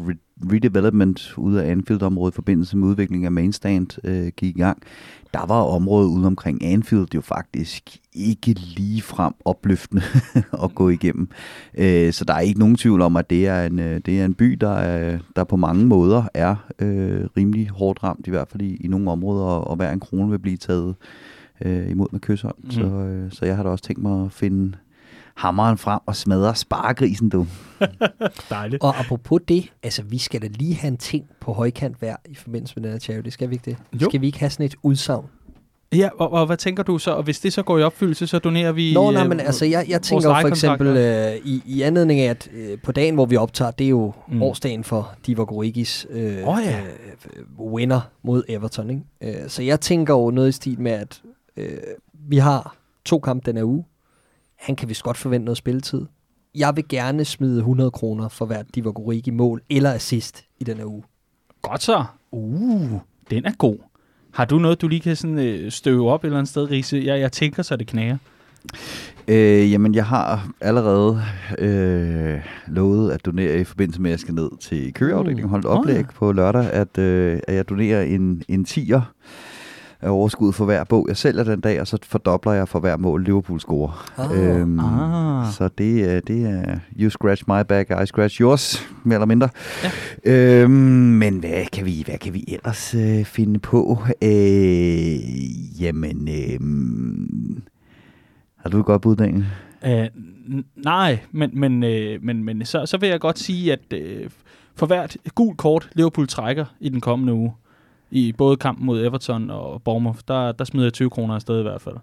redevelopment 0.53 1.35
ude 1.37 1.65
af 1.65 1.71
Anfield-området 1.71 2.35
i 2.35 2.35
forbindelse 2.35 2.77
med 2.77 2.89
udvikling 2.89 3.25
af 3.25 3.33
Mainstand 3.33 4.07
øh, 4.07 4.27
gik 4.37 4.57
i 4.57 4.61
gang, 4.61 4.83
der 5.35 5.47
var 5.47 5.63
området 5.63 6.09
ude 6.09 6.27
omkring 6.27 6.65
Anfield 6.65 7.15
jo 7.15 7.21
faktisk 7.21 7.99
ikke 8.13 8.53
lige 8.53 9.03
frem 9.03 9.35
opløftende 9.45 10.03
at 10.65 10.75
gå 10.75 10.89
igennem. 10.89 11.29
Øh, 11.79 12.13
så 12.13 12.25
der 12.25 12.35
er 12.35 12.41
ikke 12.41 12.59
nogen 12.59 12.77
tvivl 12.77 13.03
om, 13.03 13.17
at 13.17 13.31
det 13.31 13.47
er 13.47 13.67
en, 13.67 13.79
øh, 13.79 14.01
det 14.07 14.21
er 14.21 14.25
en 14.25 14.35
by, 14.35 14.53
der, 14.53 14.73
er, 14.73 15.19
der 15.37 15.45
på 15.45 15.57
mange 15.57 15.87
måder 15.87 16.25
er 16.35 16.57
øh, 16.79 17.27
rimelig 17.37 17.69
hårdt 17.69 18.03
ramt, 18.03 18.27
i 18.27 18.31
hvert 18.31 18.49
fald 18.49 18.63
i, 18.63 18.77
i 18.77 18.89
nogle 18.89 19.11
områder, 19.11 19.45
og, 19.45 19.67
og 19.67 19.77
hver 19.77 19.93
en 19.93 20.01
krone 20.01 20.31
vil 20.31 20.39
blive 20.39 20.57
taget 20.57 20.95
øh, 21.65 21.91
imod 21.91 22.07
med 22.13 22.21
kysshånd. 22.21 22.57
Mm. 22.65 22.71
Så, 22.71 22.87
øh, 22.87 23.33
så 23.33 23.47
jeg 23.47 23.57
har 23.57 23.63
da 23.63 23.69
også 23.69 23.85
tænkt 23.85 24.03
mig 24.03 24.25
at 24.25 24.33
finde 24.33 24.73
hammeren 25.39 25.79
frem 25.79 26.01
og 26.07 26.17
smadre 26.17 26.55
sparegrisen, 26.55 27.29
du. 27.29 27.47
Dejligt. 28.51 28.83
Og 28.83 29.01
apropos 29.01 29.41
det, 29.49 29.73
altså 29.83 30.03
vi 30.03 30.19
skal 30.19 30.43
da 30.43 30.47
lige 30.51 30.75
have 30.75 30.89
en 30.89 30.97
ting 30.97 31.25
på 31.41 31.53
højkant 31.53 31.97
hver 31.99 32.17
i 32.29 32.35
forbindelse 32.35 32.75
med 32.77 32.83
den 32.83 32.93
her 32.93 32.99
charity, 32.99 33.29
skal 33.29 33.51
vi 33.51 33.55
ikke 33.55 33.71
det? 33.71 33.77
Jo. 34.03 34.09
Skal 34.11 34.21
vi 34.21 34.27
ikke 34.27 34.39
have 34.39 34.51
sådan 34.51 34.67
et 34.67 34.75
udsagn? 34.83 35.25
Ja, 35.93 36.09
og, 36.19 36.33
og 36.33 36.47
hvad 36.47 36.57
tænker 36.57 36.83
du 36.83 36.99
så? 36.99 37.11
Og 37.11 37.23
hvis 37.23 37.41
det 37.41 37.53
så 37.53 37.63
går 37.63 37.79
i 37.79 37.83
opfyldelse, 37.83 38.27
så 38.27 38.39
donerer 38.39 38.73
vi... 38.73 38.95
Nå, 38.95 39.11
nej, 39.11 39.23
øh, 39.23 39.29
men 39.29 39.41
altså, 39.41 39.65
jeg, 39.65 39.85
jeg 39.89 40.03
tænker 40.03 40.41
for 40.41 40.49
eksempel 40.49 40.87
øh, 40.87 41.35
i, 41.45 41.63
i 41.67 41.83
anledning 41.83 42.21
af, 42.21 42.31
at 42.31 42.49
øh, 42.55 42.79
på 42.83 42.93
dagen, 42.93 43.15
hvor 43.15 43.27
vi 43.27 43.37
optager, 43.37 43.71
det 43.71 43.85
er 43.85 43.89
jo 43.89 44.13
Mm. 44.29 44.43
årsdagen 44.43 44.85
for 44.85 45.15
Divock 45.27 45.53
Origis 45.53 46.07
øh, 46.11 46.49
Åh, 46.49 46.59
ja. 46.65 46.81
øh, 46.81 47.61
winner 47.73 48.01
mod 48.23 48.43
Everton. 48.49 48.91
Ikke? 48.91 49.41
Øh, 49.43 49.49
så 49.49 49.63
jeg 49.63 49.81
tænker 49.81 50.15
jo 50.15 50.31
noget 50.31 50.49
i 50.49 50.53
stil 50.53 50.81
med, 50.81 50.93
at 50.93 51.23
øh, 51.57 51.79
vi 52.29 52.37
har 52.37 52.77
to 53.05 53.19
kampe 53.19 53.51
den 53.51 53.57
her 53.57 53.65
uge. 53.65 53.85
Han 54.59 54.77
kan 54.77 54.89
vist 54.89 55.03
godt 55.03 55.17
forvente 55.17 55.45
noget 55.45 55.59
spilletid. 55.59 56.07
Jeg 56.55 56.77
vil 56.77 56.89
gerne 56.89 57.25
smide 57.25 57.59
100 57.59 57.91
kroner 57.91 58.29
for 58.29 58.47
hvert 58.47 58.67
Divock 58.75 58.99
Origi 58.99 59.31
mål 59.31 59.63
eller 59.71 59.93
assist 59.93 60.45
i 60.59 60.65
den 60.65 60.77
her 60.77 60.85
uge. 60.85 61.03
Godt 61.63 61.83
så. 61.83 62.05
Uh, 62.31 62.93
den 63.31 63.45
er 63.45 63.53
god. 63.59 63.77
Har 64.33 64.45
du 64.45 64.59
noget, 64.59 64.81
du 64.81 64.89
lige 64.89 65.01
kan 65.01 65.17
sådan, 65.17 65.39
øh, 65.39 65.71
støve 65.71 66.11
op 66.11 66.25
et 66.25 66.27
eller 66.27 66.39
andet 66.39 66.51
sted, 66.51 66.71
Riese? 66.71 67.03
Jeg, 67.05 67.21
jeg 67.21 67.33
tænker, 67.33 67.63
så 67.63 67.77
det 67.77 67.87
knager. 67.87 68.17
Øh, 69.29 69.73
jamen, 69.73 69.95
jeg 69.95 70.07
har 70.07 70.49
allerede 70.61 71.23
øh, 71.59 72.39
lovet 72.67 73.11
at 73.11 73.27
donere 73.27 73.61
i 73.61 73.65
forbindelse 73.65 74.01
med, 74.01 74.11
at 74.11 74.13
jeg 74.13 74.21
skal 74.21 74.35
ned 74.35 74.51
til 74.61 74.95
køreafdelingen 74.95 75.45
og 75.45 75.51
holde 75.51 75.69
et 75.69 75.73
Åh, 75.73 75.79
oplæg 75.79 75.97
ja. 75.97 76.13
på 76.15 76.33
lørdag, 76.33 76.71
at, 76.71 76.99
øh, 76.99 77.41
at 77.49 77.55
jeg 77.55 77.69
donerer 77.69 78.03
en, 78.03 78.43
en 78.49 78.65
tiger 78.65 79.13
af 80.01 80.09
overskud 80.11 80.53
for 80.53 80.65
hver 80.65 80.85
bog, 80.85 81.05
jeg 81.09 81.17
sælger 81.17 81.45
den 81.45 81.61
dag, 81.61 81.81
og 81.81 81.87
så 81.87 81.99
fordobler 82.03 82.53
jeg 82.53 82.69
for 82.69 82.81
hver 82.81 82.97
mål, 82.97 83.25
Liverpool 83.25 83.61
scorer. 83.61 84.11
Ah. 84.19 84.61
Øhm, 84.61 84.81
Ah. 84.81 85.53
Så 85.53 85.69
det, 85.79 86.13
er- 86.17 86.21
det 86.21 86.43
er 86.51 86.79
you 87.01 87.11
scratch 87.11 87.45
my 87.49 87.61
back, 87.69 87.91
I 88.03 88.07
scratch 88.07 88.41
yours, 88.41 88.87
mere 89.05 89.17
eller 89.17 89.27
mindre. 89.27 89.49
Ja. 90.25 90.63
Øhm, 90.63 90.71
men 90.71 91.39
hvad 91.39 91.67
kan 91.73 91.87
vi, 91.87 92.03
hvad 92.07 92.19
kan 92.19 92.35
vi 92.35 92.45
ellers 92.49 92.95
øh, 92.95 93.25
finde 93.25 93.59
på? 93.59 93.99
Øh, 94.23 95.83
jamen, 95.83 96.29
øh, 96.29 96.61
har 98.57 98.71
du 98.71 98.81
et 98.81 98.87
godt 98.87 99.03
bud, 99.03 99.17
Daniel? 99.17 99.47
Uh, 99.87 100.07
nej, 100.77 101.19
men, 101.33 101.51
men, 101.61 101.83
øh, 101.83 102.19
men, 102.23 102.45
men 102.45 102.65
så, 102.65 102.87
så 102.87 102.99
vil 102.99 103.09
jeg 103.09 103.21
godt 103.21 103.39
sige, 103.39 103.73
at 103.73 103.93
øh, 103.93 104.31
for 104.77 104.87
hvert 104.87 105.17
gul 105.35 105.57
kort, 105.57 105.91
Liverpool 105.95 106.27
trækker 106.29 106.65
i 106.81 106.89
den 106.89 107.01
kommende 107.01 107.33
uge, 107.33 107.53
i 108.11 108.33
både 108.33 108.57
kampen 108.57 108.87
mod 108.87 109.05
Everton 109.05 109.51
og 109.51 109.83
Bournemouth, 109.83 110.19
der, 110.29 110.53
der 110.53 110.65
smider 110.65 110.87
jeg 110.87 110.93
20 110.93 111.11
kroner 111.11 111.35
afsted 111.35 111.59
i 111.59 111.63
hvert 111.63 111.81
fald. 111.81 111.97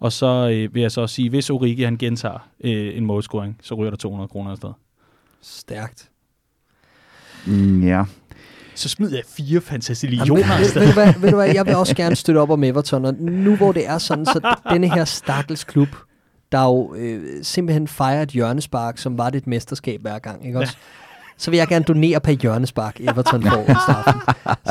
Og 0.00 0.12
så 0.12 0.50
øh, 0.52 0.74
vil 0.74 0.80
jeg 0.80 0.92
så 0.92 1.06
sige, 1.06 1.30
hvis 1.30 1.50
Origi 1.50 1.82
han 1.82 1.96
gentager 1.96 2.48
øh, 2.64 2.96
en 2.96 3.06
målscoring, 3.06 3.58
så 3.62 3.74
ryger 3.74 3.90
der 3.90 3.96
200 3.96 4.28
kroner 4.28 4.50
afsted. 4.50 4.70
Stærkt. 5.42 6.10
Mm, 7.46 7.86
ja. 7.86 8.04
Så 8.74 8.88
smider 8.88 9.16
jeg 9.16 9.24
fire 9.28 9.46
Jamen, 9.48 9.62
fantasillioner 9.62 10.34
ved, 10.34 10.42
afsted. 10.42 10.80
ved, 10.80 10.88
du 10.88 10.94
hvad, 10.94 11.14
ved 11.20 11.30
du 11.30 11.36
hvad, 11.36 11.54
jeg 11.54 11.66
vil 11.66 11.76
også 11.76 11.96
gerne 11.96 12.16
støtte 12.16 12.38
op 12.38 12.50
om 12.50 12.64
Everton, 12.64 13.04
og 13.04 13.14
nu 13.14 13.56
hvor 13.56 13.72
det 13.72 13.86
er 13.86 13.98
sådan, 13.98 14.26
så 14.26 14.56
denne 14.70 14.94
her 14.94 15.04
stakkels 15.04 15.64
klub, 15.64 15.88
der 16.52 16.64
jo 16.64 16.94
øh, 16.94 17.44
simpelthen 17.44 17.88
fejrer 17.88 18.22
et 18.22 18.28
hjørnespark, 18.28 18.98
som 18.98 19.18
var 19.18 19.30
det 19.30 19.38
et 19.38 19.46
mesterskab 19.46 20.00
hver 20.00 20.18
gang, 20.18 20.46
ikke 20.46 20.58
også? 20.58 20.76
Så 21.40 21.50
vil 21.50 21.56
jeg 21.58 21.68
gerne 21.68 21.84
donere 21.84 22.20
per 22.20 22.32
hjørnespark, 22.32 22.96
Everton 23.00 23.42
får 23.42 23.56
onsdag 23.68 23.94
aften. 24.06 24.20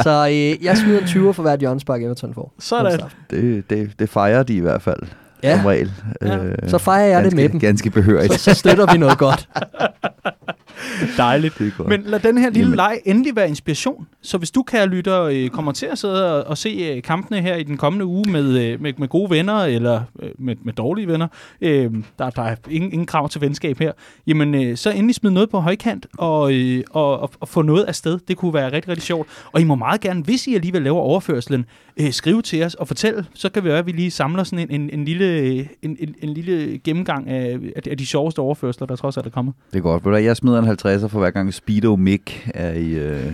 Så 0.03 0.27
øh, 0.31 0.65
jeg 0.65 0.77
smider 0.77 0.99
en 1.01 1.07
20 1.07 1.33
for 1.33 1.41
hvert 1.41 1.59
hjørnespark, 1.59 2.01
Everton 2.03 2.33
får. 2.33 2.53
Sådan. 2.59 2.99
Det, 3.29 3.69
det, 3.69 3.91
det 3.99 4.09
fejrer 4.09 4.43
de 4.43 4.53
i 4.55 4.59
hvert 4.59 4.81
fald, 4.81 4.99
Ja. 5.43 5.55
som 5.57 5.65
regel. 5.65 5.91
Ja. 6.21 6.37
Øh, 6.37 6.55
Så 6.69 6.77
fejrer 6.77 7.05
jeg 7.07 7.17
det 7.17 7.23
ganske, 7.23 7.35
med 7.35 7.49
dem. 7.49 7.59
Ganske 7.59 7.89
behørigt. 7.89 8.33
Så, 8.33 8.39
så 8.39 8.53
støtter 8.53 8.91
vi 8.91 8.97
noget 8.97 9.17
godt. 9.17 9.49
Dejligt. 11.17 11.59
Det. 11.59 11.73
Men 11.87 12.01
lad 12.05 12.19
den 12.19 12.37
her 12.37 12.49
lille 12.49 12.59
Jamen. 12.59 12.75
leg 12.75 12.99
endelig 13.05 13.35
være 13.35 13.49
inspiration. 13.49 14.07
Så 14.21 14.37
hvis 14.37 14.51
du, 14.51 14.63
kære 14.63 14.87
lytter, 14.87 15.21
øh, 15.21 15.49
kommer 15.49 15.71
til 15.71 15.85
at 15.85 15.97
sidde 15.97 16.35
og, 16.35 16.47
og 16.47 16.57
se 16.57 16.69
øh, 16.69 17.03
kampene 17.03 17.41
her 17.41 17.55
i 17.55 17.63
den 17.63 17.77
kommende 17.77 18.05
uge 18.05 18.31
med, 18.31 18.59
øh, 18.59 18.81
med, 18.81 18.93
med 18.97 19.07
gode 19.07 19.29
venner, 19.29 19.59
eller 19.59 20.01
øh, 20.21 20.29
med, 20.37 20.55
med 20.63 20.73
dårlige 20.73 21.07
venner, 21.07 21.27
øh, 21.61 21.91
der, 22.19 22.29
der 22.29 22.41
er 22.41 22.55
ingen, 22.69 22.91
ingen 22.91 23.05
krav 23.05 23.29
til 23.29 23.41
venskab 23.41 23.79
her, 23.79 23.91
jamen 24.27 24.55
øh, 24.55 24.77
så 24.77 24.91
endelig 24.91 25.15
smid 25.15 25.31
noget 25.31 25.49
på 25.49 25.59
højkant 25.59 26.05
og, 26.17 26.53
øh, 26.53 26.83
og, 26.91 27.19
og, 27.19 27.31
og 27.39 27.47
få 27.47 27.61
noget 27.61 27.83
afsted. 27.83 28.19
Det 28.27 28.37
kunne 28.37 28.53
være 28.53 28.71
rigtig, 28.71 28.89
rigtig 28.89 29.03
sjovt. 29.03 29.27
Og 29.51 29.61
I 29.61 29.63
må 29.63 29.75
meget 29.75 30.01
gerne, 30.01 30.23
hvis 30.23 30.47
I 30.47 30.55
alligevel 30.55 30.81
laver 30.81 30.99
overførselen, 30.99 31.65
øh, 32.01 32.11
skrive 32.11 32.41
til 32.41 32.63
os 32.63 32.73
og 32.73 32.87
fortælle. 32.87 33.25
så 33.33 33.49
kan 33.49 33.63
vi 33.63 33.69
være, 33.69 33.79
at 33.79 33.85
vi 33.85 33.91
lige 33.91 34.11
samler 34.11 34.43
sådan 34.43 34.69
en, 34.69 34.81
en, 34.81 34.89
en, 34.89 35.05
lille, 35.05 35.59
en, 35.59 35.97
en, 35.99 36.15
en 36.21 36.29
lille 36.29 36.77
gennemgang 36.83 37.29
af, 37.29 37.59
af, 37.89 37.97
de, 37.97 38.05
sjoveste 38.05 38.39
overførsler, 38.39 38.87
der 38.87 38.95
trods 38.95 39.17
alt 39.17 39.25
er 39.25 39.29
kommet. 39.29 39.53
Det 39.71 39.77
er 39.77 39.81
godt. 39.81 40.05
Ved 40.05 40.19
Jeg 40.19 40.37
smider 40.37 40.61
en 40.61 40.67
50'er 40.67 41.07
for 41.07 41.19
hver 41.19 41.31
gang 41.31 41.53
Speedo 41.53 41.95
Mick 41.95 42.49
er 42.53 42.73
i, 42.73 42.89
øh, 42.89 43.33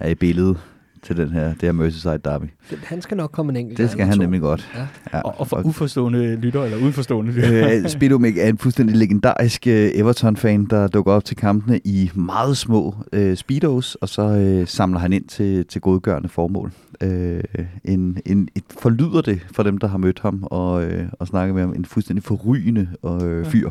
er 0.00 0.08
i 0.08 0.14
billedet 0.14 0.58
til 1.02 1.16
den 1.16 1.28
her, 1.28 1.48
det 1.48 1.62
her 1.62 1.72
Merseyside 1.72 2.18
Derby. 2.24 2.44
Han 2.84 3.02
skal 3.02 3.16
nok 3.16 3.30
komme 3.32 3.50
en 3.52 3.56
enkelt 3.56 3.78
Det 3.78 3.90
skal 3.90 4.06
han 4.06 4.14
to. 4.16 4.22
nemlig 4.22 4.40
godt. 4.40 4.70
Ja. 4.76 4.86
Ja. 5.12 5.20
Og, 5.20 5.34
og 5.40 5.46
for 5.48 5.62
uforstående 5.66 6.36
lytter, 6.36 6.62
eller 6.62 6.88
uforstående 6.88 7.32
lytter. 7.32 7.68
Øh, 7.82 7.88
Speedo 7.88 8.18
Mick 8.18 8.38
er 8.38 8.46
en 8.48 8.58
fuldstændig 8.58 8.96
legendarisk 8.96 9.66
øh, 9.66 9.90
Everton-fan, 9.94 10.64
der 10.64 10.86
dukker 10.88 11.12
op 11.12 11.24
til 11.24 11.36
kampene 11.36 11.78
i 11.84 12.10
meget 12.14 12.56
små 12.56 12.94
øh, 13.12 13.36
speedos, 13.36 13.94
og 13.94 14.08
så 14.08 14.22
øh, 14.22 14.66
samler 14.68 14.98
han 14.98 15.12
ind 15.12 15.24
til, 15.24 15.66
til 15.66 15.80
godgørende 15.80 16.28
formål. 16.28 16.72
Øh, 17.00 17.40
en, 17.84 18.18
en, 18.26 18.48
et, 18.54 18.62
forlyder 18.80 19.20
det 19.20 19.40
for 19.52 19.62
dem, 19.62 19.78
der 19.78 19.86
har 19.88 19.98
mødt 19.98 20.20
ham 20.20 20.42
og, 20.50 20.84
øh, 20.84 21.04
og 21.12 21.26
snakket 21.26 21.54
med 21.54 21.62
ham, 21.62 21.72
en 21.76 21.84
fuldstændig 21.84 22.24
forrygende 22.24 22.88
øh, 23.22 23.46
fyr, 23.46 23.70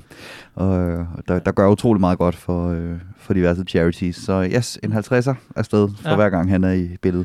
og, 0.56 0.80
øh, 0.90 1.06
der, 1.28 1.40
der 1.40 1.52
gør 1.52 1.68
utrolig 1.70 2.00
meget 2.00 2.18
godt 2.18 2.36
for, 2.36 2.70
øh, 2.70 2.92
for 3.18 3.34
diverse 3.34 3.64
charities. 3.68 4.16
Så 4.16 4.50
yes, 4.56 4.80
en 4.84 4.94
50'er 4.94 5.34
afsted 5.56 5.88
for 5.90 6.04
Ja. 6.04 6.10
ja. 6.10 6.16
hver 6.16 6.30
gang 6.30 6.50
han 6.50 6.64
er 6.64 6.72
i 6.72 6.90
billedet. 7.02 7.21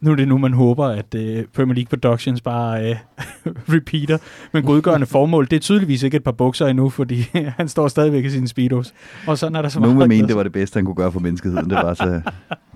Nu 0.00 0.10
er 0.10 0.16
det 0.16 0.28
nu, 0.28 0.38
man 0.38 0.52
håber, 0.52 0.86
at 0.86 1.14
øh, 1.14 1.44
Premier 1.54 1.74
League 1.74 1.88
Productions 1.88 2.40
bare 2.40 2.90
øh, 2.90 2.96
repeater. 3.74 4.18
Men 4.52 4.62
godgørende 4.62 5.06
formål, 5.06 5.46
det 5.50 5.56
er 5.56 5.60
tydeligvis 5.60 6.02
ikke 6.02 6.16
et 6.16 6.24
par 6.24 6.32
bukser 6.32 6.66
endnu, 6.66 6.90
fordi 6.90 7.26
han 7.58 7.68
står 7.68 7.88
stadigvæk 7.88 8.24
i 8.24 8.30
sine 8.30 8.48
speedos. 8.48 8.94
Og 9.26 9.38
sådan 9.38 9.56
er 9.56 9.62
der 9.62 9.68
så 9.68 9.80
Nogle 9.80 9.90
vil 9.92 9.96
meget 9.96 10.08
mene, 10.08 10.18
glæde. 10.18 10.28
det 10.28 10.36
var 10.36 10.42
det 10.42 10.52
bedste, 10.52 10.76
han 10.76 10.84
kunne 10.84 10.94
gøre 10.94 11.12
for 11.12 11.20
menneskeheden. 11.20 11.70
Det 11.70 11.74
var 11.74 11.90
at 11.90 11.96
tage, 11.96 12.22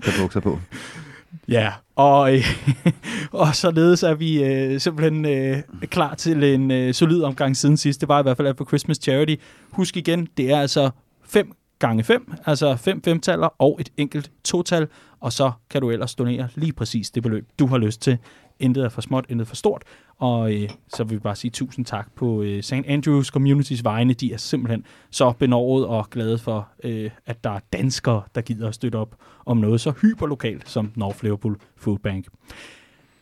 tage 0.03 0.21
bukser 0.21 0.39
på. 0.39 0.59
Ja, 1.47 1.71
og, 1.95 2.35
øh, 2.35 2.45
og 3.31 3.55
således 3.55 4.03
er 4.03 4.13
vi 4.13 4.43
øh, 4.43 4.79
simpelthen 4.79 5.25
øh, 5.25 5.57
klar 5.85 6.15
til 6.15 6.43
en 6.43 6.71
øh, 6.71 6.93
solid 6.93 7.21
omgang 7.21 7.57
siden 7.57 7.77
sidst. 7.77 8.01
Det 8.01 8.09
var 8.09 8.19
i 8.19 8.23
hvert 8.23 8.37
fald 8.37 8.47
alt 8.47 8.57
på 8.57 8.65
Christmas 8.65 8.97
Charity. 8.97 9.35
Husk 9.71 9.97
igen, 9.97 10.27
det 10.37 10.51
er 10.51 10.59
altså 10.59 10.89
5 11.25 11.51
gange 11.79 12.03
5, 12.03 12.33
altså 12.45 12.75
5 12.75 13.01
femtaller 13.03 13.47
og 13.61 13.77
et 13.79 13.89
enkelt 13.97 14.31
total, 14.43 14.87
og 15.19 15.33
så 15.33 15.51
kan 15.69 15.81
du 15.81 15.91
ellers 15.91 16.15
donere 16.15 16.49
lige 16.55 16.73
præcis 16.73 17.11
det 17.11 17.23
beløb, 17.23 17.47
du 17.59 17.67
har 17.67 17.77
lyst 17.77 18.01
til. 18.01 18.17
Intet 18.59 18.83
er 18.83 18.89
for 18.89 19.01
småt, 19.01 19.25
intet 19.29 19.47
for 19.47 19.55
stort, 19.55 19.83
og 20.17 20.53
øh, 20.53 20.69
så 20.87 21.03
vil 21.03 21.13
vi 21.13 21.19
bare 21.19 21.35
sige 21.35 21.51
tusind 21.51 21.85
tak 21.85 22.15
på 22.15 22.41
øh, 22.41 22.63
St. 22.63 22.73
Andrews 22.73 23.27
Communities 23.27 23.83
vegne. 23.83 24.13
De 24.13 24.33
er 24.33 24.37
simpelthen 24.37 24.85
så 25.11 25.31
benovet 25.31 25.85
og 25.85 26.09
glade 26.09 26.37
for, 26.37 26.69
øh, 26.83 27.11
at 27.25 27.43
der 27.43 27.49
er 27.49 27.59
danskere, 27.73 28.21
der 28.35 28.41
gider 28.41 28.67
at 28.67 28.75
støtte 28.75 28.95
op 28.95 29.15
om 29.45 29.57
noget 29.57 29.81
så 29.81 29.91
hyperlokalt 30.01 30.69
som 30.69 30.91
North 30.95 31.23
Liverpool 31.23 31.57
Food 31.77 31.99
Bank. 31.99 32.25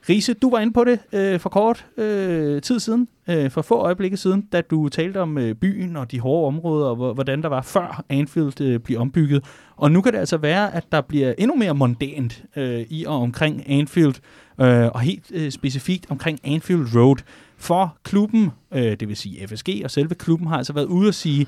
Riese, 0.09 0.33
du 0.33 0.49
var 0.49 0.59
inde 0.59 0.73
på 0.73 0.83
det 0.83 0.99
øh, 1.13 1.39
for 1.39 1.49
kort 1.49 1.85
øh, 1.97 2.61
tid 2.61 2.79
siden, 2.79 3.07
øh, 3.29 3.51
for 3.51 3.61
få 3.61 3.75
øjeblikke 3.75 4.17
siden, 4.17 4.41
da 4.41 4.61
du 4.61 4.89
talte 4.89 5.21
om 5.21 5.37
øh, 5.37 5.55
byen 5.55 5.95
og 5.95 6.11
de 6.11 6.19
hårde 6.19 6.47
områder, 6.47 6.87
og 6.87 7.13
hvordan 7.13 7.41
der 7.41 7.49
var 7.49 7.61
før 7.61 8.03
Anfield 8.09 8.61
øh, 8.61 8.79
blev 8.79 8.99
ombygget. 8.99 9.43
Og 9.75 9.91
nu 9.91 10.01
kan 10.01 10.13
det 10.13 10.19
altså 10.19 10.37
være, 10.37 10.75
at 10.75 10.91
der 10.91 11.01
bliver 11.01 11.33
endnu 11.37 11.55
mere 11.55 11.75
mondant 11.75 12.43
øh, 12.55 12.85
i 12.89 13.05
og 13.05 13.15
omkring 13.15 13.69
Anfield, 13.69 14.15
øh, 14.61 14.85
og 14.85 14.99
helt 14.99 15.31
øh, 15.31 15.51
specifikt 15.51 16.05
omkring 16.09 16.39
Anfield 16.43 16.95
Road. 16.95 17.17
For 17.57 17.97
klubben, 18.03 18.51
øh, 18.73 18.99
det 18.99 19.07
vil 19.07 19.15
sige 19.15 19.47
FSG 19.47 19.69
og 19.83 19.91
selve 19.91 20.15
klubben, 20.15 20.47
har 20.47 20.57
altså 20.57 20.73
været 20.73 20.85
ude 20.85 21.07
at 21.07 21.15
sige, 21.15 21.47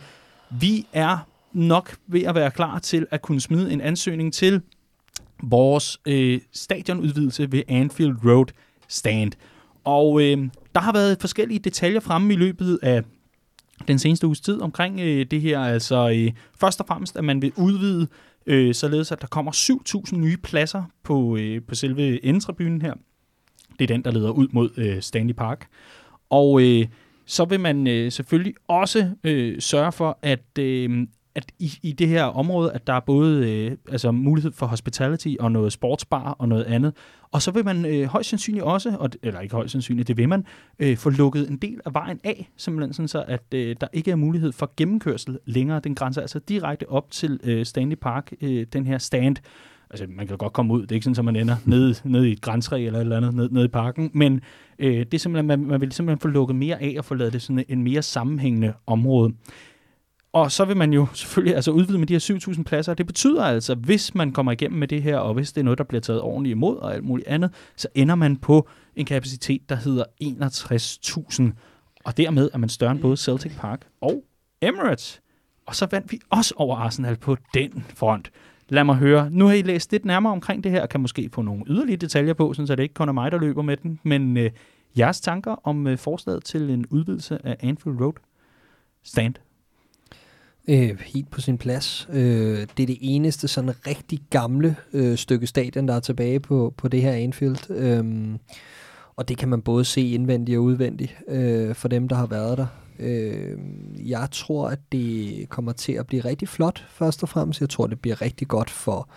vi 0.49 0.87
er 0.93 1.17
nok 1.53 1.95
ved 2.07 2.23
at 2.23 2.35
være 2.35 2.51
klar 2.51 2.79
til 2.79 3.07
at 3.11 3.21
kunne 3.21 3.41
smide 3.41 3.73
en 3.73 3.81
ansøgning 3.81 4.33
til 4.33 4.61
vores 5.43 5.99
øh, 6.05 6.39
stadionudvidelse 6.53 7.51
ved 7.51 7.63
Anfield 7.67 8.25
Road 8.25 8.45
stand. 8.87 9.31
Og 9.83 10.21
øh, 10.21 10.37
der 10.75 10.81
har 10.81 10.93
været 10.93 11.17
forskellige 11.21 11.59
detaljer 11.59 11.99
fremme 11.99 12.33
i 12.33 12.37
løbet 12.37 12.79
af 12.81 13.03
den 13.87 13.99
seneste 13.99 14.27
uges 14.27 14.41
tid 14.41 14.61
omkring 14.61 14.99
øh, 14.99 15.25
det 15.31 15.41
her. 15.41 15.59
Altså 15.59 16.09
øh, 16.09 16.31
først 16.59 16.79
og 16.79 16.87
fremmest, 16.87 17.17
at 17.17 17.23
man 17.23 17.41
vil 17.41 17.53
udvide, 17.55 18.07
øh, 18.45 18.73
således 18.73 19.11
at 19.11 19.21
der 19.21 19.27
kommer 19.27 19.51
7.000 20.11 20.17
nye 20.17 20.37
pladser 20.37 20.83
på, 21.03 21.37
øh, 21.37 21.61
på 21.67 21.75
selve 21.75 22.25
endetribunen 22.25 22.81
her. 22.81 22.93
Det 23.79 23.91
er 23.91 23.95
den, 23.95 24.03
der 24.03 24.11
leder 24.11 24.31
ud 24.31 24.47
mod 24.51 24.69
øh, 24.77 25.01
Stanley 25.01 25.33
Park. 25.33 25.67
Og 26.29 26.61
øh, 26.61 26.87
så 27.25 27.45
vil 27.45 27.59
man 27.59 27.87
øh, 27.87 28.11
selvfølgelig 28.11 28.53
også 28.67 29.09
øh, 29.23 29.61
sørge 29.61 29.91
for, 29.91 30.19
at, 30.21 30.59
øh, 30.59 31.07
at 31.35 31.51
i, 31.59 31.71
i 31.83 31.91
det 31.91 32.07
her 32.07 32.23
område, 32.23 32.71
at 32.71 32.87
der 32.87 32.93
er 32.93 32.99
både 32.99 33.51
øh, 33.51 33.77
altså 33.89 34.11
mulighed 34.11 34.51
for 34.51 34.65
hospitality 34.65 35.35
og 35.39 35.51
noget 35.51 35.73
sportsbar 35.73 36.35
og 36.39 36.49
noget 36.49 36.63
andet. 36.63 36.93
Og 37.31 37.41
så 37.41 37.51
vil 37.51 37.65
man 37.65 37.85
øh, 37.85 38.05
højst 38.05 38.29
sandsynligt 38.29 38.65
også, 38.65 38.95
og, 38.99 39.09
eller 39.23 39.39
ikke 39.39 39.55
højst 39.55 39.71
sandsynligt, 39.71 40.07
det 40.07 40.17
vil 40.17 40.29
man, 40.29 40.45
øh, 40.79 40.97
få 40.97 41.09
lukket 41.09 41.49
en 41.49 41.57
del 41.57 41.79
af 41.85 41.93
vejen 41.93 42.19
af, 42.23 42.49
simpelthen 42.57 42.93
sådan 42.93 43.07
så, 43.07 43.23
at 43.27 43.43
øh, 43.53 43.75
der 43.81 43.87
ikke 43.93 44.11
er 44.11 44.15
mulighed 44.15 44.51
for 44.51 44.71
gennemkørsel 44.77 45.39
længere. 45.45 45.79
Den 45.79 45.95
grænse 45.95 46.21
altså 46.21 46.39
direkte 46.39 46.89
op 46.89 47.11
til 47.11 47.39
øh, 47.43 47.65
Stanley 47.65 47.95
Park, 47.95 48.33
øh, 48.41 48.65
den 48.73 48.85
her 48.85 48.97
stand. 48.97 49.35
Altså, 49.91 50.05
man 50.09 50.27
kan 50.27 50.37
godt 50.37 50.53
komme 50.53 50.73
ud. 50.73 50.81
Det 50.81 50.91
er 50.91 50.95
ikke 50.95 51.03
sådan, 51.03 51.19
at 51.19 51.25
man 51.25 51.35
ender 51.35 51.55
nede, 51.65 51.95
nede 52.03 52.29
i 52.29 52.31
et 52.31 52.41
græntræ 52.41 52.85
eller 52.85 52.99
et 52.99 53.03
eller 53.03 53.17
andet 53.17 53.33
nede, 53.33 53.53
nede 53.53 53.65
i 53.65 53.67
parken. 53.67 54.11
Men 54.13 54.41
øh, 54.79 54.97
det 54.97 55.13
er 55.13 55.17
simpelthen, 55.17 55.47
man, 55.47 55.65
man 55.65 55.81
vil 55.81 55.91
simpelthen 55.91 56.19
få 56.19 56.27
lukket 56.27 56.55
mere 56.55 56.81
af 56.81 56.95
og 56.97 57.05
få 57.05 57.15
lavet 57.15 57.33
det 57.33 57.41
sådan 57.41 57.63
en 57.69 57.83
mere 57.83 58.01
sammenhængende 58.01 58.73
område. 58.87 59.33
Og 60.33 60.51
så 60.51 60.65
vil 60.65 60.77
man 60.77 60.93
jo 60.93 61.07
selvfølgelig 61.13 61.55
altså 61.55 61.71
udvide 61.71 61.99
med 61.99 62.07
de 62.07 62.13
her 62.13 62.53
7.000 62.53 62.63
pladser. 62.63 62.93
Det 62.93 63.05
betyder 63.05 63.43
altså, 63.43 63.75
hvis 63.75 64.15
man 64.15 64.31
kommer 64.31 64.51
igennem 64.51 64.79
med 64.79 64.87
det 64.87 65.03
her, 65.03 65.17
og 65.17 65.33
hvis 65.33 65.51
det 65.51 65.61
er 65.61 65.63
noget, 65.63 65.77
der 65.77 65.83
bliver 65.83 66.01
taget 66.01 66.21
ordentligt 66.21 66.51
imod 66.51 66.77
og 66.77 66.93
alt 66.93 67.03
muligt 67.03 67.27
andet, 67.27 67.51
så 67.75 67.87
ender 67.95 68.15
man 68.15 68.37
på 68.37 68.67
en 68.95 69.05
kapacitet, 69.05 69.69
der 69.69 69.75
hedder 69.75 70.03
61.000. 70.23 71.43
Og 72.05 72.17
dermed 72.17 72.49
er 72.53 72.57
man 72.57 72.69
større 72.69 72.91
end 72.91 72.99
både 72.99 73.17
Celtic 73.17 73.51
Park 73.57 73.87
og 74.01 74.23
Emirates. 74.61 75.21
Og 75.65 75.75
så 75.75 75.87
vandt 75.91 76.11
vi 76.11 76.19
også 76.29 76.53
over 76.57 76.77
Arsenal 76.77 77.17
på 77.17 77.37
den 77.53 77.85
front. 77.95 78.31
Lad 78.69 78.83
mig 78.83 78.95
høre. 78.95 79.29
Nu 79.31 79.45
har 79.45 79.53
I 79.53 79.61
læst 79.61 79.91
lidt 79.91 80.05
nærmere 80.05 80.33
omkring 80.33 80.63
det 80.63 80.71
her, 80.71 80.81
og 80.81 80.89
kan 80.89 81.01
måske 81.01 81.29
få 81.33 81.41
nogle 81.41 81.63
yderligere 81.67 81.97
detaljer 81.97 82.33
på, 82.33 82.53
så 82.53 82.75
det 82.75 82.79
ikke 82.79 82.93
kun 82.93 83.09
er 83.09 83.13
mig, 83.13 83.31
der 83.31 83.39
løber 83.39 83.61
med 83.61 83.77
den. 83.77 83.99
Men 84.03 84.37
øh, 84.37 84.51
jeres 84.97 85.21
tanker 85.21 85.67
om 85.67 85.87
øh, 85.87 85.97
forslaget 85.97 86.43
til 86.43 86.69
en 86.69 86.85
udvidelse 86.89 87.45
af 87.45 87.57
Anfield 87.59 88.01
Road 88.01 88.13
stand? 89.03 89.35
Øh, 90.69 90.99
helt 91.05 91.31
på 91.31 91.41
sin 91.41 91.57
plads. 91.57 92.07
Øh, 92.13 92.67
det 92.77 92.83
er 92.83 92.87
det 92.87 92.97
eneste 93.01 93.47
sådan 93.47 93.87
rigtig 93.87 94.19
gamle 94.29 94.75
øh, 94.93 95.17
stykke 95.17 95.47
stadion, 95.47 95.87
der 95.87 95.93
er 95.93 95.99
tilbage 95.99 96.39
på, 96.39 96.73
på 96.77 96.87
det 96.87 97.01
her 97.01 97.11
Anfield. 97.11 97.71
Øh, 97.71 98.35
og 99.15 99.29
det 99.29 99.37
kan 99.37 99.49
man 99.49 99.61
både 99.61 99.85
se 99.85 100.09
indvendigt 100.09 100.57
og 100.57 100.63
udvendigt 100.63 101.15
øh, 101.27 101.75
for 101.75 101.87
dem, 101.87 102.07
der 102.07 102.15
har 102.15 102.25
været 102.25 102.57
der. 102.57 102.67
Øh, 102.99 103.57
jeg 104.09 104.27
tror, 104.31 104.67
at 104.67 104.79
det 104.91 105.45
kommer 105.49 105.71
til 105.71 105.93
at 105.93 106.07
blive 106.07 106.25
rigtig 106.25 106.47
flot, 106.47 106.85
først 106.89 107.23
og 107.23 107.29
fremmest. 107.29 107.61
Jeg 107.61 107.69
tror, 107.69 107.87
det 107.87 107.99
bliver 107.99 108.21
rigtig 108.21 108.47
godt 108.47 108.69
for 108.69 109.09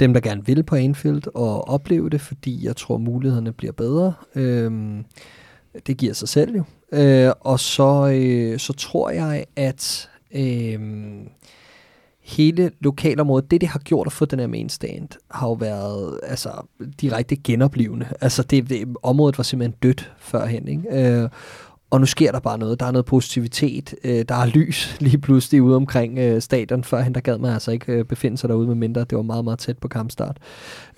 dem, 0.00 0.12
der 0.12 0.20
gerne 0.20 0.46
vil 0.46 0.62
på 0.62 0.76
Anfield 0.76 1.22
og 1.34 1.68
opleve 1.68 2.10
det, 2.10 2.20
fordi 2.20 2.66
jeg 2.66 2.76
tror, 2.76 2.98
mulighederne 2.98 3.52
bliver 3.52 3.72
bedre. 3.72 4.12
Øh, 4.34 4.72
det 5.86 5.96
giver 5.96 6.12
sig 6.12 6.28
selv 6.28 6.56
jo. 6.56 6.64
Øh, 6.92 7.32
og 7.40 7.60
så, 7.60 8.08
øh, 8.08 8.58
så 8.58 8.72
tror 8.72 9.10
jeg, 9.10 9.44
at 9.56 10.10
øh, 10.32 10.80
hele 12.22 12.70
lokalområdet, 12.80 13.50
det 13.50 13.60
det 13.60 13.68
har 13.68 13.78
gjort 13.78 14.06
at 14.06 14.12
få 14.12 14.24
den 14.24 14.40
her 14.40 14.46
main 14.46 14.68
stand, 14.68 15.08
har 15.30 15.48
jo 15.48 15.52
været 15.52 16.20
altså, 16.22 16.50
direkte 17.00 17.36
genoplivende. 17.36 18.06
Altså 18.20 18.42
det, 18.42 18.68
det, 18.68 18.94
området 19.02 19.38
var 19.38 19.44
simpelthen 19.44 19.78
dødt 19.82 20.12
førhen. 20.18 20.68
Ikke? 20.68 21.22
Øh, 21.22 21.28
og 21.90 22.00
nu 22.00 22.06
sker 22.06 22.32
der 22.32 22.40
bare 22.40 22.58
noget. 22.58 22.80
Der 22.80 22.86
er 22.86 22.90
noget 22.90 23.04
positivitet. 23.04 23.94
Øh, 24.04 24.24
der 24.28 24.34
er 24.34 24.46
lys 24.46 24.96
lige 25.00 25.18
pludselig 25.18 25.62
ude 25.62 25.76
omkring 25.76 26.18
øh, 26.18 26.42
stadion. 26.42 26.84
Førhen 26.84 27.14
der 27.14 27.20
gad 27.20 27.38
man 27.38 27.52
altså 27.52 27.70
ikke 27.70 27.92
øh, 27.92 28.04
befinde 28.04 28.38
sig 28.38 28.48
derude 28.48 28.66
med 28.66 28.74
mindre. 28.74 29.00
Det 29.00 29.16
var 29.16 29.22
meget, 29.22 29.44
meget 29.44 29.58
tæt 29.58 29.78
på 29.78 29.88
kampstart. 29.88 30.36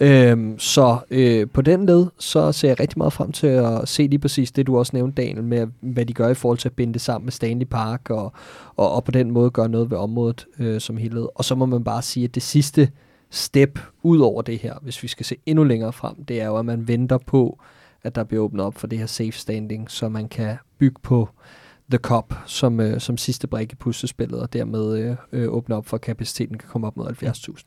Øh, 0.00 0.38
så 0.58 0.98
øh, 1.10 1.46
på 1.48 1.62
den 1.62 1.86
led, 1.86 2.06
så 2.18 2.52
ser 2.52 2.68
jeg 2.68 2.80
rigtig 2.80 2.98
meget 2.98 3.12
frem 3.12 3.32
til 3.32 3.46
at 3.46 3.88
se 3.88 4.02
lige 4.02 4.18
præcis 4.18 4.52
det, 4.52 4.66
du 4.66 4.78
også 4.78 4.90
nævnte, 4.94 5.22
Daniel, 5.22 5.44
med 5.44 5.66
hvad 5.80 6.06
de 6.06 6.12
gør 6.12 6.28
i 6.28 6.34
forhold 6.34 6.58
til 6.58 6.68
at 6.68 6.74
binde 6.74 6.92
det 6.92 7.00
sammen 7.00 7.26
med 7.26 7.32
Stanley 7.32 7.66
Park, 7.66 8.10
og, 8.10 8.32
og, 8.76 8.92
og 8.92 9.04
på 9.04 9.10
den 9.10 9.30
måde 9.30 9.50
gøre 9.50 9.68
noget 9.68 9.90
ved 9.90 9.98
området 9.98 10.46
øh, 10.58 10.80
som 10.80 10.96
helhed. 10.96 11.28
Og 11.34 11.44
så 11.44 11.54
må 11.54 11.66
man 11.66 11.84
bare 11.84 12.02
sige, 12.02 12.24
at 12.24 12.34
det 12.34 12.42
sidste 12.42 12.90
step 13.30 13.78
ud 14.02 14.18
over 14.18 14.42
det 14.42 14.58
her, 14.58 14.74
hvis 14.82 15.02
vi 15.02 15.08
skal 15.08 15.26
se 15.26 15.36
endnu 15.46 15.64
længere 15.64 15.92
frem, 15.92 16.24
det 16.24 16.40
er 16.40 16.46
jo, 16.46 16.56
at 16.56 16.64
man 16.64 16.88
venter 16.88 17.18
på, 17.18 17.58
at 18.02 18.14
der 18.14 18.24
bliver 18.24 18.42
åbnet 18.42 18.64
op 18.64 18.74
for 18.74 18.86
det 18.86 18.98
her 18.98 19.06
safe 19.06 19.32
standing, 19.32 19.90
så 19.90 20.08
man 20.08 20.28
kan 20.28 20.56
bygge 20.78 21.00
på 21.02 21.28
The 21.90 21.98
Cup 21.98 22.34
som, 22.46 22.80
øh, 22.80 23.00
som 23.00 23.16
sidste 23.16 23.46
brik 23.46 23.72
i 23.72 23.76
puslespillet, 23.76 24.40
og 24.40 24.52
dermed 24.52 24.98
øh, 24.98 25.16
øh, 25.32 25.48
åbne 25.48 25.74
op 25.74 25.86
for, 25.86 25.96
at 25.96 26.00
kapaciteten 26.00 26.58
kan 26.58 26.68
komme 26.68 26.86
op 26.86 26.96
mod 26.96 27.06
70.000. 27.06 27.64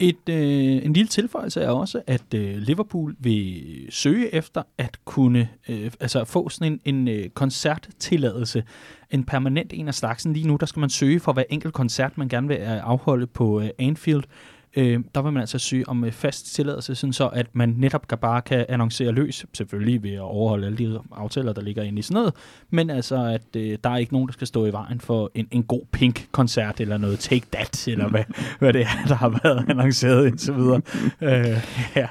Et, 0.00 0.28
øh, 0.28 0.84
en 0.84 0.92
lille 0.92 1.08
tilføjelse 1.08 1.60
er 1.60 1.70
også, 1.70 2.02
at 2.06 2.34
øh, 2.34 2.56
Liverpool 2.56 3.16
vil 3.18 3.86
søge 3.90 4.34
efter 4.34 4.62
at 4.78 4.98
kunne 5.04 5.48
øh, 5.68 5.90
altså 6.00 6.24
få 6.24 6.48
sådan 6.48 6.80
en, 6.84 6.96
en 6.96 7.08
øh, 7.08 7.28
koncerttilladelse, 7.28 8.64
en 9.10 9.24
permanent 9.24 9.72
en 9.72 9.88
af 9.88 9.94
slagsen. 9.94 10.32
Lige 10.32 10.46
nu 10.46 10.56
der 10.60 10.66
skal 10.66 10.80
man 10.80 10.90
søge 10.90 11.20
for 11.20 11.32
hver 11.32 11.42
enkelt 11.50 11.74
koncert, 11.74 12.18
man 12.18 12.28
gerne 12.28 12.48
vil 12.48 12.56
øh, 12.56 12.86
afholde 12.86 13.26
på 13.26 13.60
øh, 13.60 13.70
Anfield 13.78 14.22
øh, 14.22 14.57
Øh, 14.76 15.00
der 15.14 15.22
vil 15.22 15.32
man 15.32 15.40
altså 15.40 15.58
søge 15.58 15.88
om 15.88 16.04
øh, 16.04 16.12
fast 16.12 16.54
tilladelse, 16.54 16.94
sådan 16.94 17.12
så 17.12 17.26
at 17.28 17.46
man 17.52 17.74
netop 17.76 18.08
kan 18.08 18.18
bare 18.18 18.42
kan 18.42 18.66
annoncere 18.68 19.12
løs, 19.12 19.46
selvfølgelig 19.54 20.02
ved 20.02 20.12
at 20.12 20.20
overholde 20.20 20.66
alle 20.66 20.78
de 20.78 20.98
aftaler, 21.12 21.52
der 21.52 21.62
ligger 21.62 21.82
inde 21.82 21.98
i 21.98 22.02
sådan 22.02 22.14
noget, 22.14 22.34
men 22.70 22.90
altså, 22.90 23.24
at 23.24 23.56
øh, 23.56 23.78
der 23.84 23.90
er 23.90 23.96
ikke 23.96 24.12
nogen, 24.12 24.28
der 24.28 24.32
skal 24.32 24.46
stå 24.46 24.66
i 24.66 24.72
vejen 24.72 25.00
for 25.00 25.30
en, 25.34 25.48
en 25.50 25.62
god 25.62 25.82
Pink-koncert, 25.92 26.80
eller 26.80 26.98
noget 26.98 27.18
Take 27.18 27.46
That, 27.52 27.88
eller 27.88 28.08
hvad, 28.08 28.24
hvad 28.58 28.72
det 28.72 28.82
er, 28.82 29.06
der 29.08 29.14
har 29.14 29.40
været 29.42 29.64
annonceret 29.68 30.26
indtil 30.26 30.56
videre. 30.56 30.80
øh, 31.22 31.62
ja 31.96 32.08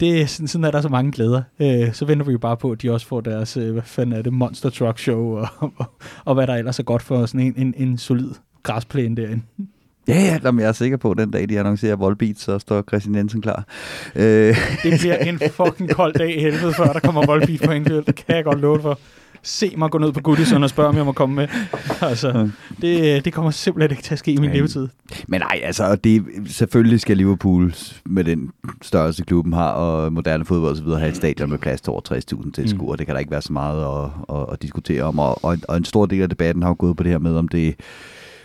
det 0.00 0.22
er 0.22 0.26
sådan, 0.26 0.48
sådan 0.48 0.64
er 0.64 0.70
der 0.70 0.80
så 0.80 0.88
mange 0.88 1.12
glæder. 1.12 1.42
Øh, 1.60 1.92
så 1.92 2.04
venter 2.04 2.26
vi 2.26 2.32
jo 2.32 2.38
bare 2.38 2.56
på, 2.56 2.70
at 2.70 2.82
de 2.82 2.90
også 2.90 3.06
får 3.06 3.20
deres, 3.20 3.56
øh, 3.56 3.72
hvad 3.72 3.82
fanden 3.82 4.18
er 4.18 4.22
det, 4.22 4.32
Monster 4.32 4.70
Truck 4.70 4.98
Show, 4.98 5.36
og, 5.36 5.48
og, 5.58 5.86
og 6.24 6.34
hvad 6.34 6.46
der 6.46 6.54
ellers 6.54 6.78
er 6.78 6.82
godt 6.82 7.02
for 7.02 7.26
sådan 7.26 7.40
en, 7.40 7.54
en, 7.56 7.74
en 7.76 7.98
solid 7.98 8.30
græsplæne 8.62 9.16
derinde. 9.16 9.42
Ja, 10.08 10.14
ja, 10.14 10.38
jamen, 10.44 10.60
jeg 10.60 10.68
er 10.68 10.72
sikker 10.72 10.96
på, 10.96 11.10
at 11.10 11.18
den 11.18 11.30
dag, 11.30 11.48
de 11.48 11.58
annoncerer 11.58 11.96
Volbeat, 11.96 12.38
så 12.38 12.58
står 12.58 12.82
Christian 12.82 13.14
Jensen 13.14 13.42
klar. 13.42 13.64
Øh. 14.14 14.56
Det 14.82 15.00
bliver 15.00 15.16
en 15.16 15.40
fucking 15.50 15.90
kold 15.90 16.14
dag 16.14 16.36
i 16.36 16.40
helvede, 16.40 16.72
før 16.72 16.92
der 16.92 17.00
kommer 17.00 17.26
Volbeat 17.26 17.60
på 17.64 17.70
Anfield. 17.70 18.04
Det 18.04 18.14
kan 18.14 18.36
jeg 18.36 18.44
godt 18.44 18.60
love 18.60 18.82
for. 18.82 18.98
Se 19.42 19.74
mig 19.76 19.90
gå 19.90 19.98
ned 19.98 20.12
på 20.12 20.20
Goodison 20.20 20.62
og 20.62 20.70
spørge, 20.70 20.88
om 20.88 20.96
jeg 20.96 21.04
må 21.04 21.12
komme 21.12 21.34
med. 21.34 21.48
Altså, 22.00 22.48
det, 22.80 23.24
det 23.24 23.32
kommer 23.32 23.50
simpelthen 23.50 23.90
ikke 23.90 24.02
til 24.02 24.12
at 24.12 24.18
ske 24.18 24.32
i 24.32 24.36
min 24.36 24.50
ja. 24.50 24.56
levetid. 24.56 24.88
Men 25.28 25.40
nej, 25.40 25.60
altså, 25.62 25.96
det, 25.96 26.24
selvfølgelig 26.46 27.00
skal 27.00 27.16
Liverpool 27.16 27.74
med 28.04 28.24
den 28.24 28.50
størrelse 28.82 29.24
klubben 29.24 29.52
har, 29.52 29.70
og 29.70 30.12
moderne 30.12 30.44
fodbold 30.44 30.82
videre, 30.82 30.98
have 30.98 31.10
et 31.10 31.16
stadion 31.16 31.50
med 31.50 31.58
plads 31.58 31.80
til 31.80 31.90
over 31.90 32.00
60.000 32.44 32.50
tilskuere. 32.50 32.92
Mm. 32.92 32.98
Det 32.98 33.06
kan 33.06 33.14
der 33.14 33.18
ikke 33.18 33.30
være 33.30 33.42
så 33.42 33.52
meget 33.52 33.84
at, 33.84 34.36
at, 34.36 34.46
at 34.52 34.62
diskutere 34.62 35.02
om. 35.02 35.18
Og, 35.18 35.44
og, 35.44 35.58
og 35.68 35.76
en 35.76 35.84
stor 35.84 36.06
del 36.06 36.22
af 36.22 36.28
debatten 36.28 36.62
har 36.62 36.70
jo 36.70 36.76
gået 36.78 36.96
på 36.96 37.02
det 37.02 37.12
her 37.12 37.18
med, 37.18 37.36
om 37.36 37.48
det 37.48 37.74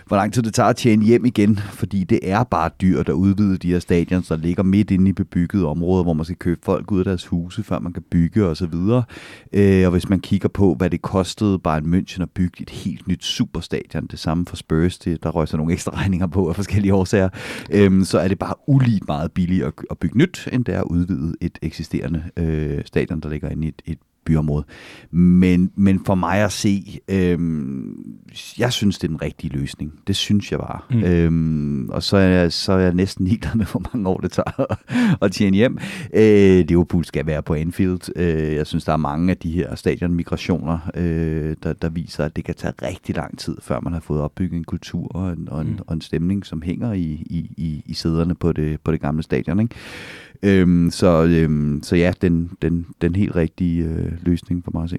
hvor 0.08 0.18
lang 0.18 0.34
tid 0.34 0.44
det 0.44 0.54
tager 0.54 0.70
at 0.70 0.76
tjene 0.76 1.06
hjem 1.06 1.26
igen, 1.26 1.58
fordi 1.58 2.04
det 2.04 2.20
er 2.24 2.44
bare 2.44 2.70
dyrt 2.82 3.10
at 3.10 3.14
udvide 3.14 3.58
de 3.58 3.72
her 3.72 3.80
stadions, 3.80 4.28
der 4.28 4.36
ligger 4.36 4.64
midt 4.64 4.92
inde 4.92 5.10
i 5.10 5.14
bebyggede 5.14 5.66
områder, 5.66 6.04
hvor 6.04 6.14
man 6.14 6.26
skal 6.26 6.38
købe 6.38 6.62
folk 6.64 6.92
ud 6.92 7.00
af 7.00 7.06
deres 7.06 7.26
huse, 7.26 7.64
før 7.64 7.80
man 7.80 7.94
kan 7.94 8.04
bygge 8.12 8.46
og 8.46 8.58
så 8.58 8.66
videre. 8.66 9.04
Øh, 9.54 9.86
og 9.86 9.92
hvis 9.92 10.10
man 10.10 10.20
kigger 10.20 10.50
på, 10.50 10.76
hvad 10.76 10.90
det 10.90 11.02
kostede 11.02 11.60
bare 11.60 11.78
en 11.78 11.94
München 11.96 12.22
at 12.22 12.30
bygge 12.30 12.62
et 12.62 12.70
helt 12.70 13.08
nyt 13.08 13.24
superstadion, 13.24 14.08
det 14.08 14.20
samme 14.20 14.46
for 14.46 14.56
Spurs, 14.56 14.98
det, 14.98 15.24
der 15.24 15.30
røg 15.30 15.48
så 15.48 15.58
nogle 15.58 15.74
ekstra 15.74 15.92
regninger 15.96 16.28
på 16.28 16.50
af 16.50 16.56
forskellige 16.56 16.94
årsager, 16.94 17.30
øh, 17.72 18.04
så 18.04 18.20
er 18.20 18.28
det 18.28 18.40
bare 18.40 18.56
uligt 18.68 19.08
meget 19.08 19.32
billigere 19.32 19.68
at, 19.68 19.74
at 19.92 19.98
bygge 19.98 20.18
nyt, 20.18 20.48
end 20.54 20.66
det 20.66 20.76
er 20.76 20.80
at 20.80 20.88
udvide 20.88 21.36
et 21.42 21.60
eksisterende 21.62 22.24
øh, 22.38 22.82
stadion, 22.86 23.20
der 23.20 23.30
ligger 23.30 23.50
inde 23.50 23.66
i 23.66 23.68
et, 23.68 23.82
et 23.86 23.98
byområde. 24.26 24.66
Men, 25.12 25.72
men 25.76 26.06
for 26.06 26.16
mig 26.16 26.38
at 26.38 26.52
se, 26.52 27.00
øhm, 27.08 27.96
jeg 28.58 28.74
synes, 28.74 29.00
det 29.00 29.04
er 29.04 29.08
den 29.08 29.22
rigtige 29.22 29.58
løsning. 29.58 29.94
Det 30.08 30.16
synes 30.16 30.52
jeg 30.52 30.60
bare. 30.60 30.80
Mm. 30.90 31.04
Øhm, 31.04 31.90
og 31.90 32.04
så 32.04 32.18
er, 32.18 32.28
jeg, 32.28 32.54
så 32.54 32.72
er 32.74 32.80
jeg 32.80 32.94
næsten 32.94 33.26
ligeglad 33.28 33.56
med, 33.56 33.66
hvor 33.66 33.84
mange 33.94 34.10
år 34.10 34.18
det 34.18 34.32
tager 34.32 34.78
at 35.22 35.32
tjene 35.32 35.58
hjem. 35.58 35.78
Øh, 36.14 36.66
Liverpool 36.68 37.06
skal 37.06 37.26
være 37.26 37.44
på 37.44 37.54
Anfield. 37.54 38.18
Øh, 38.18 38.56
jeg 38.56 38.68
synes, 38.68 38.86
der 38.86 38.94
er 38.94 38.98
mange 38.98 39.32
af 39.32 39.38
de 39.38 39.52
her 39.52 39.76
stadionmigrationer, 39.76 40.80
øh, 40.96 41.56
der, 41.64 41.74
der 41.74 41.90
viser, 41.90 42.26
at 42.26 42.36
det 42.36 42.44
kan 42.44 42.56
tage 42.56 42.74
rigtig 42.82 43.16
lang 43.16 43.40
tid, 43.40 43.58
før 43.62 43.80
man 43.80 43.94
har 43.94 44.00
fået 44.00 44.22
opbygget 44.22 44.58
en 44.58 44.64
kultur 44.64 45.08
og 45.16 45.34
en, 45.34 45.50
og 45.50 45.62
en, 45.62 45.68
mm. 45.68 45.80
og 45.88 45.94
en 45.94 46.02
stemning, 46.02 46.46
som 46.46 46.62
hænger 46.62 46.94
i, 46.94 47.24
i, 47.30 47.52
i, 47.58 47.84
i 47.86 47.94
sæderne 47.94 48.36
på 48.36 48.52
det, 48.52 48.82
på 48.82 48.92
det 48.92 49.02
gamle 49.02 49.24
stadion. 49.24 49.60
Ikke? 49.60 49.76
Øhm, 50.44 50.90
så, 50.92 51.24
øhm, 51.24 51.80
så 51.84 51.96
ja, 51.96 52.14
den, 52.22 52.52
den, 52.62 52.88
den 53.02 53.16
helt 53.16 53.36
rigtige 53.36 53.84
øh, 53.84 54.12
løsning 54.22 54.64
for 54.64 54.72
mig 54.72 54.84
at 54.84 54.90
se. 54.90 54.98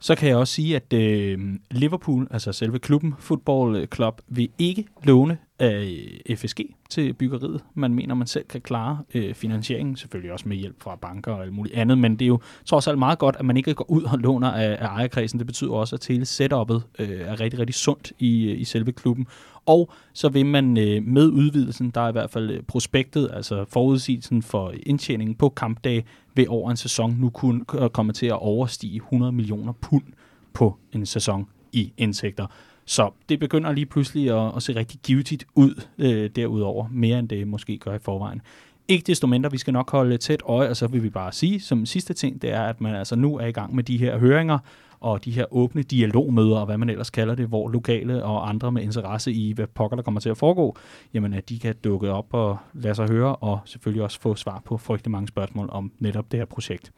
Så 0.00 0.14
kan 0.14 0.28
jeg 0.28 0.36
også 0.36 0.54
sige, 0.54 0.76
at 0.76 0.92
øh, 0.92 1.38
Liverpool, 1.70 2.28
altså 2.30 2.52
selve 2.52 2.78
klubben, 2.78 3.14
Football 3.18 3.86
Club, 3.94 4.20
vil 4.28 4.48
ikke 4.58 4.86
låne 5.04 5.38
af 5.58 6.20
øh, 6.28 6.36
FSG 6.36 6.60
til 6.90 7.12
byggeriet. 7.12 7.64
Man 7.74 7.94
mener, 7.94 8.14
man 8.14 8.26
selv 8.26 8.44
kan 8.44 8.60
klare 8.60 8.98
øh, 9.14 9.34
finansieringen, 9.34 9.96
selvfølgelig 9.96 10.32
også 10.32 10.48
med 10.48 10.56
hjælp 10.56 10.82
fra 10.82 10.96
banker 10.96 11.32
og 11.32 11.42
alt 11.42 11.52
muligt 11.52 11.74
andet, 11.74 11.98
men 11.98 12.12
det 12.12 12.22
er 12.24 12.28
jo 12.28 12.40
trods 12.64 12.86
alt 12.86 12.98
meget 12.98 13.18
godt, 13.18 13.36
at 13.38 13.44
man 13.44 13.56
ikke 13.56 13.74
går 13.74 13.90
ud 13.90 14.02
og 14.02 14.18
låner 14.18 14.50
af, 14.52 14.76
af 14.80 14.86
ejerkredsen. 14.86 15.38
Det 15.38 15.46
betyder 15.46 15.72
også, 15.72 15.96
at 15.96 16.06
hele 16.06 16.22
setup'et 16.22 16.80
øh, 16.98 17.20
er 17.20 17.40
rigtig, 17.40 17.60
rigtig 17.60 17.74
sundt 17.74 18.12
i, 18.18 18.50
øh, 18.50 18.60
i 18.60 18.64
selve 18.64 18.92
klubben. 18.92 19.26
Og 19.66 19.92
så 20.12 20.28
vil 20.28 20.46
man 20.46 20.78
øh, 20.78 21.02
med 21.02 21.26
udvidelsen, 21.26 21.90
der 21.90 22.00
er 22.00 22.08
i 22.08 22.12
hvert 22.12 22.30
fald 22.30 22.50
øh, 22.50 22.62
prospektet, 22.62 23.30
altså 23.32 23.64
forudsigelsen 23.68 24.42
for 24.42 24.74
indtjeningen 24.86 25.36
på 25.36 25.48
kampdag, 25.48 26.04
ved 26.34 26.46
over 26.48 26.70
en 26.70 26.76
sæson 26.76 27.16
nu 27.20 27.30
kunne 27.30 27.64
komme 27.92 28.12
til 28.12 28.26
at 28.26 28.38
overstige 28.38 28.96
100 28.96 29.32
millioner 29.32 29.72
pund 29.72 30.04
på 30.52 30.78
en 30.92 31.06
sæson 31.06 31.46
i 31.72 31.92
indtægter. 31.96 32.46
Så 32.86 33.10
det 33.28 33.40
begynder 33.40 33.72
lige 33.72 33.86
pludselig 33.86 34.30
at, 34.30 34.56
at 34.56 34.62
se 34.62 34.74
rigtig 34.74 35.00
givetigt 35.02 35.44
ud 35.54 35.82
øh, 35.98 36.30
derudover, 36.36 36.88
mere 36.90 37.18
end 37.18 37.28
det 37.28 37.48
måske 37.48 37.78
gør 37.78 37.94
i 37.94 37.98
forvejen. 37.98 38.42
Ikke 38.88 39.04
desto 39.06 39.26
mindre, 39.26 39.50
vi 39.50 39.58
skal 39.58 39.72
nok 39.72 39.90
holde 39.90 40.16
tæt 40.16 40.42
øje, 40.44 40.68
og 40.68 40.76
så 40.76 40.86
vil 40.86 41.02
vi 41.02 41.10
bare 41.10 41.32
sige, 41.32 41.60
som 41.60 41.86
sidste 41.86 42.14
ting, 42.14 42.42
det 42.42 42.52
er, 42.52 42.62
at 42.62 42.80
man 42.80 42.94
altså 42.94 43.16
nu 43.16 43.38
er 43.38 43.46
i 43.46 43.52
gang 43.52 43.74
med 43.74 43.84
de 43.84 43.98
her 43.98 44.18
høringer, 44.18 44.58
og 45.04 45.24
de 45.24 45.30
her 45.30 45.44
åbne 45.50 45.82
dialogmøder, 45.82 46.56
og 46.56 46.66
hvad 46.66 46.78
man 46.78 46.90
ellers 46.90 47.10
kalder 47.10 47.34
det, 47.34 47.46
hvor 47.46 47.68
lokale 47.68 48.24
og 48.24 48.48
andre 48.48 48.72
med 48.72 48.82
interesse 48.82 49.32
i, 49.32 49.52
hvad 49.52 49.66
pokker 49.66 49.96
der 49.96 50.02
kommer 50.02 50.20
til 50.20 50.28
at 50.28 50.36
foregå, 50.36 50.76
jamen 51.14 51.34
at 51.34 51.48
de 51.48 51.58
kan 51.58 51.74
dukke 51.84 52.10
op 52.10 52.34
og 52.34 52.58
lade 52.74 52.94
sig 52.94 53.08
høre, 53.08 53.36
og 53.36 53.60
selvfølgelig 53.64 54.02
også 54.02 54.20
få 54.20 54.34
svar 54.34 54.62
på 54.64 54.78
frygtelig 54.78 55.10
mange 55.10 55.28
spørgsmål 55.28 55.68
om 55.72 55.92
netop 55.98 56.32
det 56.32 56.40
her 56.40 56.44
projekt. 56.44 56.92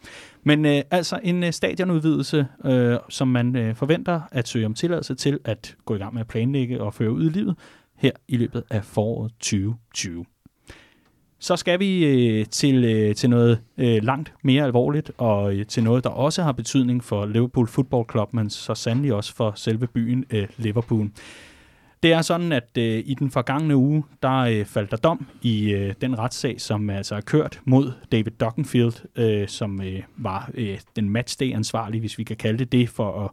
Men 0.44 0.66
øh, 0.66 0.82
altså 0.90 1.20
en 1.22 1.44
øh, 1.44 1.52
stadionudvidelse, 1.52 2.46
øh, 2.64 2.98
som 3.08 3.28
man 3.28 3.56
øh, 3.56 3.74
forventer 3.74 4.20
at 4.32 4.48
søge 4.48 4.66
om 4.66 4.74
tilladelse 4.74 5.14
til 5.14 5.38
at 5.44 5.76
gå 5.84 5.94
i 5.94 5.98
gang 5.98 6.14
med 6.14 6.20
at 6.20 6.28
planlægge 6.28 6.82
og 6.82 6.94
føre 6.94 7.12
ud 7.12 7.24
i 7.24 7.28
livet 7.28 7.56
her 7.96 8.12
i 8.28 8.36
løbet 8.36 8.62
af 8.70 8.84
foråret 8.84 9.32
2020. 9.32 10.24
Så 11.46 11.56
skal 11.56 11.80
vi 11.80 12.04
øh, 12.04 12.46
til, 12.46 12.84
øh, 12.84 13.14
til 13.14 13.30
noget 13.30 13.60
øh, 13.78 14.02
langt 14.02 14.34
mere 14.42 14.64
alvorligt, 14.64 15.12
og 15.18 15.54
øh, 15.54 15.66
til 15.66 15.84
noget, 15.84 16.04
der 16.04 16.10
også 16.10 16.42
har 16.42 16.52
betydning 16.52 17.04
for 17.04 17.26
Liverpool 17.26 17.68
Football 17.68 18.04
Club, 18.10 18.34
men 18.34 18.50
så 18.50 18.74
sandelig 18.74 19.14
også 19.14 19.34
for 19.34 19.52
selve 19.56 19.86
byen 19.86 20.24
øh, 20.30 20.46
Liverpool. 20.56 21.10
Det 22.02 22.12
er 22.12 22.22
sådan, 22.22 22.52
at 22.52 22.68
øh, 22.78 23.02
i 23.06 23.14
den 23.18 23.30
forgangne 23.30 23.76
uge, 23.76 24.04
der 24.22 24.36
øh, 24.36 24.64
faldt 24.64 24.90
der 24.90 24.96
dom 24.96 25.26
i 25.42 25.70
øh, 25.72 25.94
den 26.00 26.18
retssag, 26.18 26.60
som 26.60 26.90
altså 26.90 27.14
er 27.14 27.20
kørt 27.20 27.60
mod 27.64 27.92
David 28.12 28.32
Dockenfield, 28.40 28.94
øh, 29.16 29.48
som 29.48 29.82
øh, 29.82 30.02
var 30.16 30.50
øh, 30.54 30.78
den 30.96 31.10
matchday 31.10 31.54
ansvarlig, 31.54 32.00
hvis 32.00 32.18
vi 32.18 32.24
kan 32.24 32.36
kalde 32.36 32.58
det 32.58 32.72
det, 32.72 32.88
for 32.88 33.24
at, 33.24 33.30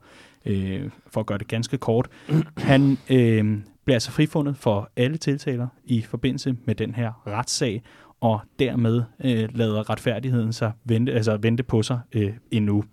øh, 0.52 0.90
for 1.08 1.20
at 1.20 1.26
gøre 1.26 1.38
det 1.38 1.48
ganske 1.48 1.78
kort. 1.78 2.08
Han 2.58 2.98
øh, 3.10 3.58
blev 3.86 3.94
altså 3.94 4.12
frifundet 4.12 4.58
for 4.58 4.90
alle 4.96 5.18
tiltaler 5.18 5.68
i 5.86 6.02
forbindelse 6.02 6.56
med 6.66 6.76
den 6.76 6.96
her 6.96 7.28
retssag, 7.28 7.82
og 8.24 8.42
dermed 8.60 9.04
øh, 9.24 9.50
lader 9.54 9.90
retfærdigheden 9.90 10.54
sig 10.54 10.72
vente, 10.84 11.14
altså 11.14 11.38
vente 11.38 11.64
på 11.64 11.84
sig 11.84 12.00
øh, 12.14 12.34
endnu. 12.52 12.84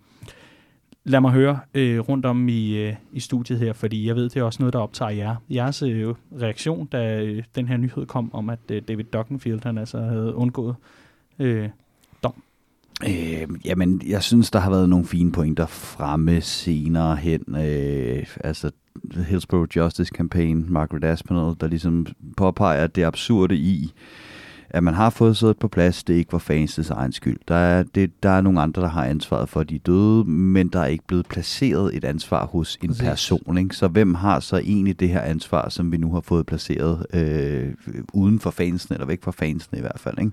Lad 1.03 1.21
mig 1.21 1.31
høre 1.31 1.59
øh, 1.73 1.99
rundt 1.99 2.25
om 2.25 2.49
i, 2.49 2.77
øh, 2.77 2.93
i 3.11 3.19
studiet 3.19 3.59
her, 3.59 3.73
fordi 3.73 4.07
jeg 4.07 4.15
ved, 4.15 4.23
det 4.23 4.37
er 4.37 4.43
også 4.43 4.61
noget, 4.61 4.73
der 4.73 4.79
optager 4.79 5.11
jer. 5.11 5.35
Jeres 5.49 5.81
øh, 5.81 6.13
reaktion, 6.41 6.87
da 6.87 7.21
øh, 7.23 7.43
den 7.55 7.67
her 7.67 7.77
nyhed 7.77 8.05
kom 8.05 8.33
om, 8.33 8.49
at 8.49 8.59
øh, 8.71 8.81
David 8.87 9.03
Dockenfield 9.03 9.59
han 9.63 9.77
altså 9.77 9.99
havde 9.99 10.35
undgået 10.35 10.75
øh, 11.39 11.69
dom. 12.23 12.43
Øh, 13.07 13.47
jamen, 13.65 14.01
jeg 14.07 14.23
synes, 14.23 14.51
der 14.51 14.59
har 14.59 14.69
været 14.69 14.89
nogle 14.89 15.05
fine 15.05 15.31
pointer 15.31 15.65
fremme 15.65 16.41
senere 16.41 17.15
hen. 17.15 17.43
Øh, 17.55 18.25
altså, 18.43 18.71
Hillsborough 19.27 19.77
Justice 19.77 20.11
Campaign, 20.15 20.65
Margaret 20.73 21.03
Aspinall, 21.03 21.55
der 21.59 21.67
ligesom 21.67 22.05
påpeger, 22.37 22.83
at 22.83 22.95
det 22.95 23.03
absurde 23.03 23.55
i, 23.55 23.93
at 24.73 24.83
man 24.83 24.93
har 24.93 25.09
fået 25.09 25.37
siddet 25.37 25.57
på 25.57 25.67
plads, 25.67 26.03
det 26.03 26.13
ikke 26.13 26.31
var 26.31 26.39
fansens 26.39 26.89
egen 26.89 27.11
skyld. 27.11 27.39
Der 27.47 27.55
er, 27.55 27.83
det, 27.95 28.23
der 28.23 28.29
er 28.29 28.41
nogle 28.41 28.61
andre, 28.61 28.81
der 28.81 28.87
har 28.87 29.05
ansvaret 29.05 29.49
for, 29.49 29.59
at 29.59 29.69
de 29.69 29.75
er 29.75 29.79
døde, 29.79 30.25
men 30.25 30.67
der 30.67 30.79
er 30.79 30.85
ikke 30.85 31.03
blevet 31.07 31.25
placeret 31.25 31.95
et 31.95 32.03
ansvar 32.03 32.45
hos 32.45 32.77
en 32.81 32.89
Præcis. 32.89 33.03
person. 33.03 33.57
Ikke? 33.57 33.75
Så 33.75 33.87
hvem 33.87 34.15
har 34.15 34.39
så 34.39 34.57
egentlig 34.57 34.99
det 34.99 35.09
her 35.09 35.21
ansvar, 35.21 35.69
som 35.69 35.91
vi 35.91 35.97
nu 35.97 36.13
har 36.13 36.21
fået 36.21 36.45
placeret 36.45 37.05
øh, 37.13 37.73
uden 38.13 38.39
for 38.39 38.51
fansen, 38.51 38.93
eller 38.93 39.07
væk 39.07 39.23
fra 39.23 39.31
fansen 39.31 39.77
i 39.77 39.81
hvert 39.81 39.99
fald. 39.99 40.19
Ikke? 40.19 40.31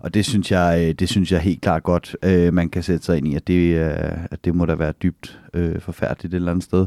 Og 0.00 0.14
det 0.14 0.24
synes 0.24 0.52
jeg, 0.52 0.86
øh, 0.88 0.94
det 0.94 1.08
synes 1.08 1.32
jeg 1.32 1.40
helt 1.40 1.60
klart 1.62 1.82
godt, 1.82 2.16
øh, 2.22 2.54
man 2.54 2.68
kan 2.68 2.82
sætte 2.82 3.04
sig 3.04 3.18
ind 3.18 3.28
i, 3.28 3.34
at 3.34 3.46
det, 3.46 3.76
øh, 3.76 4.24
at 4.30 4.44
det 4.44 4.54
må 4.54 4.64
da 4.64 4.74
være 4.74 4.92
dybt 4.92 5.40
øh, 5.56 5.80
forfærdeligt 5.80 6.34
et 6.34 6.36
eller 6.36 6.50
andet 6.50 6.64
sted. 6.64 6.86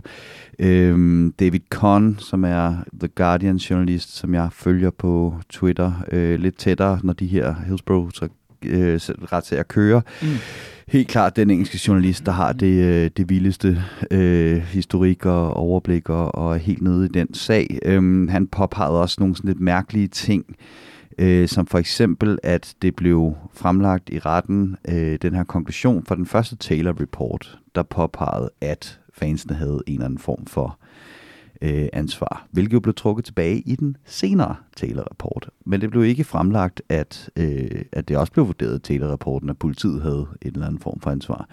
Øh, 0.59 1.31
David 1.39 1.59
Conn, 1.69 2.17
som 2.19 2.43
er 2.43 2.75
The 2.99 3.07
Guardian 3.07 3.55
journalist, 3.55 4.15
som 4.15 4.33
jeg 4.33 4.49
følger 4.51 4.89
på 4.89 5.33
Twitter 5.49 5.91
øh, 6.11 6.39
lidt 6.39 6.57
tættere, 6.57 6.99
når 7.03 7.13
de 7.13 7.27
her 7.27 7.55
Hillsborough 7.67 8.11
så, 8.13 8.27
øh, 8.65 8.99
retssager 9.33 9.63
kører. 9.63 10.01
Mm. 10.21 10.27
Helt 10.87 11.07
klart 11.07 11.35
den 11.35 11.49
engelske 11.49 11.79
journalist, 11.87 12.25
der 12.25 12.31
har 12.31 12.53
det, 12.53 12.83
øh, 12.83 13.09
det 13.17 13.29
vildeste 13.29 13.83
øh, 14.11 14.57
historik 14.57 15.25
og 15.25 15.53
overblik 15.53 16.09
og, 16.09 16.35
og 16.35 16.59
helt 16.59 16.81
nede 16.81 17.05
i 17.05 17.09
den 17.09 17.33
sag. 17.33 17.79
Øhm, 17.85 18.27
han 18.27 18.47
påpegede 18.47 19.01
også 19.01 19.15
nogle 19.19 19.35
sådan 19.35 19.47
lidt 19.47 19.59
mærkelige 19.59 20.07
ting, 20.07 20.45
øh, 20.49 20.55
Øh, 21.21 21.47
som 21.47 21.67
for 21.67 21.77
eksempel, 21.77 22.39
at 22.43 22.75
det 22.81 22.95
blev 22.95 23.35
fremlagt 23.53 24.09
i 24.09 24.19
retten, 24.19 24.75
øh, 24.87 25.17
den 25.21 25.35
her 25.35 25.43
konklusion 25.43 26.05
fra 26.05 26.15
den 26.15 26.25
første 26.25 26.55
Taylor 26.55 27.01
Report, 27.01 27.59
der 27.75 27.83
påpegede, 27.83 28.49
at 28.61 28.99
fansene 29.13 29.55
havde 29.55 29.81
en 29.87 29.93
eller 29.93 30.05
anden 30.05 30.19
form 30.19 30.45
for 30.45 30.79
øh, 31.61 31.87
ansvar, 31.93 32.47
hvilket 32.51 32.73
jo 32.73 32.79
blev 32.79 32.93
trukket 32.93 33.25
tilbage 33.25 33.59
i 33.59 33.75
den 33.75 33.97
senere 34.05 34.55
Taylor-rapport. 34.77 35.49
Men 35.65 35.81
det 35.81 35.91
blev 35.91 36.03
ikke 36.03 36.23
fremlagt, 36.23 36.81
at, 36.89 37.29
øh, 37.35 37.81
at 37.91 38.07
det 38.07 38.17
også 38.17 38.33
blev 38.33 38.47
vurderet 38.47 38.75
i 38.75 38.81
Taylor-rapporten, 38.81 39.49
at 39.49 39.57
politiet 39.57 40.01
havde 40.01 40.27
en 40.41 40.51
eller 40.53 40.67
anden 40.67 40.81
form 40.81 40.99
for 40.99 41.11
ansvar. 41.11 41.47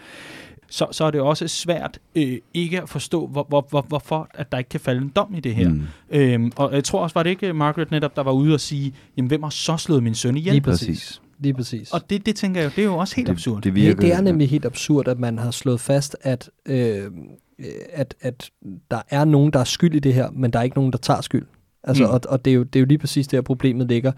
Så, 0.69 0.87
så 0.93 1.05
er 1.05 1.11
det 1.11 1.21
også 1.21 1.49
svært 1.49 1.99
øh, 2.15 2.39
ikke 2.55 2.83
at 2.83 2.89
forstå, 2.89 3.27
hvor, 3.27 3.47
hvor, 3.49 3.67
hvor, 3.71 3.85
hvorfor 3.89 4.29
at 4.35 4.53
der 4.53 4.59
ikke 4.59 4.69
kan 4.69 4.81
falde 4.81 5.03
en 5.03 5.13
dom 5.17 5.35
i 5.35 5.41
det 5.41 5.55
her. 5.55 5.69
Mm. 5.69 5.83
Øhm, 6.11 6.53
og 6.57 6.75
jeg 6.75 6.85
tror 6.85 7.01
også, 7.03 7.15
var 7.15 7.23
det 7.23 7.31
ikke 7.31 7.53
Margaret 7.53 7.91
netop, 7.91 8.17
der 8.17 8.23
var 8.23 8.33
ude 8.33 8.55
og 8.55 8.61
sige, 8.61 8.95
jamen 9.17 9.29
hvem 9.29 9.43
har 9.43 9.51
så 9.51 9.77
slået 9.77 10.03
min 10.03 10.15
søn 10.15 10.37
ihjel? 10.37 10.55
Lige 10.55 10.63
præcis. 10.63 11.21
Lige 11.39 11.55
præcis. 11.55 11.91
Og 11.91 12.11
det, 12.11 12.27
det 12.27 12.37
tænker 12.37 12.61
jeg 12.61 12.67
jo, 12.67 12.73
det 12.77 12.83
er 12.83 12.87
jo 12.87 12.97
også 12.97 13.17
helt 13.17 13.27
det, 13.27 13.33
absurd. 13.33 13.57
Det, 13.57 13.65
Det, 13.65 13.75
virker, 13.75 14.01
det 14.01 14.13
er 14.13 14.21
nemlig 14.21 14.49
helt 14.49 14.65
absurd, 14.65 15.09
at 15.09 15.19
man 15.19 15.39
har 15.39 15.51
slået 15.51 15.81
fast, 15.81 16.17
at, 16.21 16.51
øh, 16.67 17.11
at, 17.93 18.15
at 18.21 18.51
der 18.91 19.03
er 19.11 19.25
nogen, 19.25 19.53
der 19.53 19.61
er 19.61 19.65
skyld 19.65 19.95
i 19.95 19.99
det 19.99 20.15
her, 20.15 20.31
men 20.31 20.51
der 20.51 20.59
er 20.59 20.63
ikke 20.63 20.77
nogen, 20.77 20.93
der 20.93 20.99
tager 20.99 21.21
skyld. 21.21 21.47
Altså, 21.87 22.05
Mm. 22.05 22.11
og, 22.11 22.21
og 22.29 22.45
det, 22.45 22.51
er 22.51 22.55
jo, 22.55 22.63
det 22.63 22.77
er 22.77 22.81
jo 22.81 22.87
lige 22.87 22.99
præcis 22.99 23.29
der, 23.29 23.41
problemet 23.41 23.89
ligger. 23.89 24.13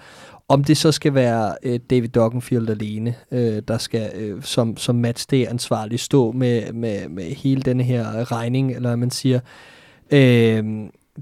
Om 0.48 0.64
det 0.64 0.76
så 0.76 0.92
skal 0.92 1.14
være 1.14 1.54
øh, 1.62 1.81
David 1.90 2.09
Dockenfield 2.09 2.70
alene, 2.70 3.14
øh, 3.31 3.62
der 3.68 3.78
skal 3.78 4.11
øh, 4.14 4.42
som, 4.42 4.76
som 4.76 4.94
matchday 4.94 5.46
ansvarlig 5.48 6.00
stå 6.00 6.33
med, 6.33 6.72
med, 6.72 7.09
med 7.09 7.24
hele 7.24 7.62
denne 7.62 7.83
her 7.83 8.33
regning, 8.33 8.72
eller 8.72 8.96
man 8.96 9.11
siger, 9.11 9.40
øh, 10.11 10.64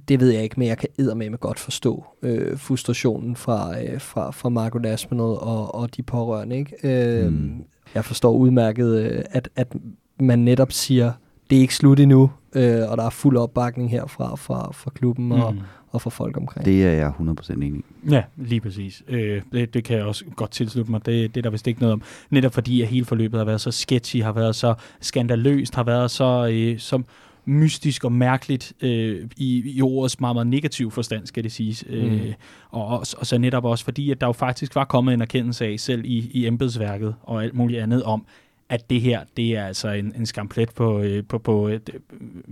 det 0.09 0.21
ved 0.21 0.31
jeg 0.31 0.43
ikke, 0.43 0.61
men 0.61 0.69
jeg 0.69 0.79
kan 0.79 0.89
med 0.99 1.39
godt 1.41 1.59
forstå 1.59 2.05
øh, 2.23 2.59
frustrationen 2.59 3.37
fra, 3.37 3.83
øh, 3.83 4.01
fra, 4.01 4.31
fra 4.31 4.49
Margot 4.49 4.87
Aspinall 4.87 5.37
og, 5.41 5.75
og 5.75 5.97
de 5.97 6.03
pårørende. 6.03 6.57
Ikke? 6.57 6.77
Øh, 6.83 7.33
mm. 7.33 7.65
Jeg 7.95 8.05
forstår 8.05 8.33
udmærket, 8.33 8.97
øh, 8.97 9.25
at, 9.31 9.49
at 9.57 9.77
man 10.21 10.39
netop 10.39 10.73
siger, 10.73 11.13
det 11.51 11.57
er 11.57 11.61
ikke 11.61 11.75
slut 11.75 12.01
endnu, 12.01 12.31
øh, 12.55 12.91
og 12.91 12.97
der 12.97 13.05
er 13.07 13.11
fuld 13.11 13.37
opbakning 13.37 13.91
herfra 13.91 14.35
fra, 14.37 14.73
fra 14.73 14.91
klubben 14.95 15.33
og, 15.33 15.55
Mm. 15.55 15.61
og 15.91 16.03
fra 16.03 16.11
folk 16.11 16.37
omkring. 16.37 16.65
det 16.67 16.85
er 16.87 16.93
jeg 16.93 17.13
100% 17.21 17.53
enig 17.53 17.81
i. 17.81 17.85
Ja, 18.11 18.23
lige 18.37 18.61
præcis. 18.61 19.03
Øh, 19.09 19.43
det, 19.53 19.75
det 19.75 19.85
kan 19.85 19.97
jeg 19.97 20.05
også 20.05 20.25
godt 20.37 20.51
tilslutte 20.51 20.91
mig. 20.91 21.07
Det, 21.07 21.35
det 21.35 21.41
er 21.41 21.43
der 21.43 21.51
vist 21.51 21.67
ikke 21.67 21.81
noget 21.81 21.93
om. 21.93 22.03
Netop 22.31 22.55
fordi, 22.55 22.83
at 22.83 22.89
hele 22.89 23.05
forløbet 23.05 23.39
har 23.41 23.45
været 23.45 23.61
så 23.61 23.71
sketchy, 23.71 24.23
har 24.23 24.33
været 24.33 24.57
så 24.57 24.75
skandaløst, 25.01 25.75
har 25.75 25.83
været 25.85 26.11
så, 26.11 26.49
øh, 26.53 26.79
så 26.79 27.03
mystisk 27.45 28.05
og 28.05 28.13
mærkeligt 28.13 28.73
øh, 28.81 29.25
i, 29.37 29.63
i 29.77 29.83
ordets 29.83 30.21
meget, 30.21 30.37
meget 30.37 30.47
negativ 30.47 30.91
forstand, 30.91 31.27
skal 31.27 31.45
det 31.45 31.53
siges. 31.53 31.85
Mm. 31.89 31.95
Øh, 31.95 32.13
Mm. 32.13 32.33
og, 32.71 32.87
og, 32.87 33.05
og 33.19 33.27
så 33.27 33.39
netop 33.39 33.65
også 33.65 33.85
fordi, 33.85 34.11
at 34.11 34.21
der 34.21 34.27
jo 34.27 34.33
faktisk 34.33 34.75
var 34.75 34.85
kommet 34.85 35.15
en 35.15 35.21
erkendelse 35.21 35.67
af, 35.67 35.81
selv 35.81 36.05
i, 36.05 36.31
i 36.33 36.47
embedsværket 36.47 37.15
og 37.23 37.43
alt 37.45 37.55
muligt 37.55 37.81
andet, 37.81 38.03
om, 38.03 38.25
at 38.69 38.91
det 38.91 39.01
her, 39.01 39.21
det 39.37 39.57
er 39.57 39.65
altså 39.67 39.89
en, 39.89 40.13
en 40.17 40.27
skamplet 40.27 40.71
på, 40.75 41.01
øh, 41.01 41.25
på, 41.29 41.39
på 41.39 41.69
øh, 41.69 41.81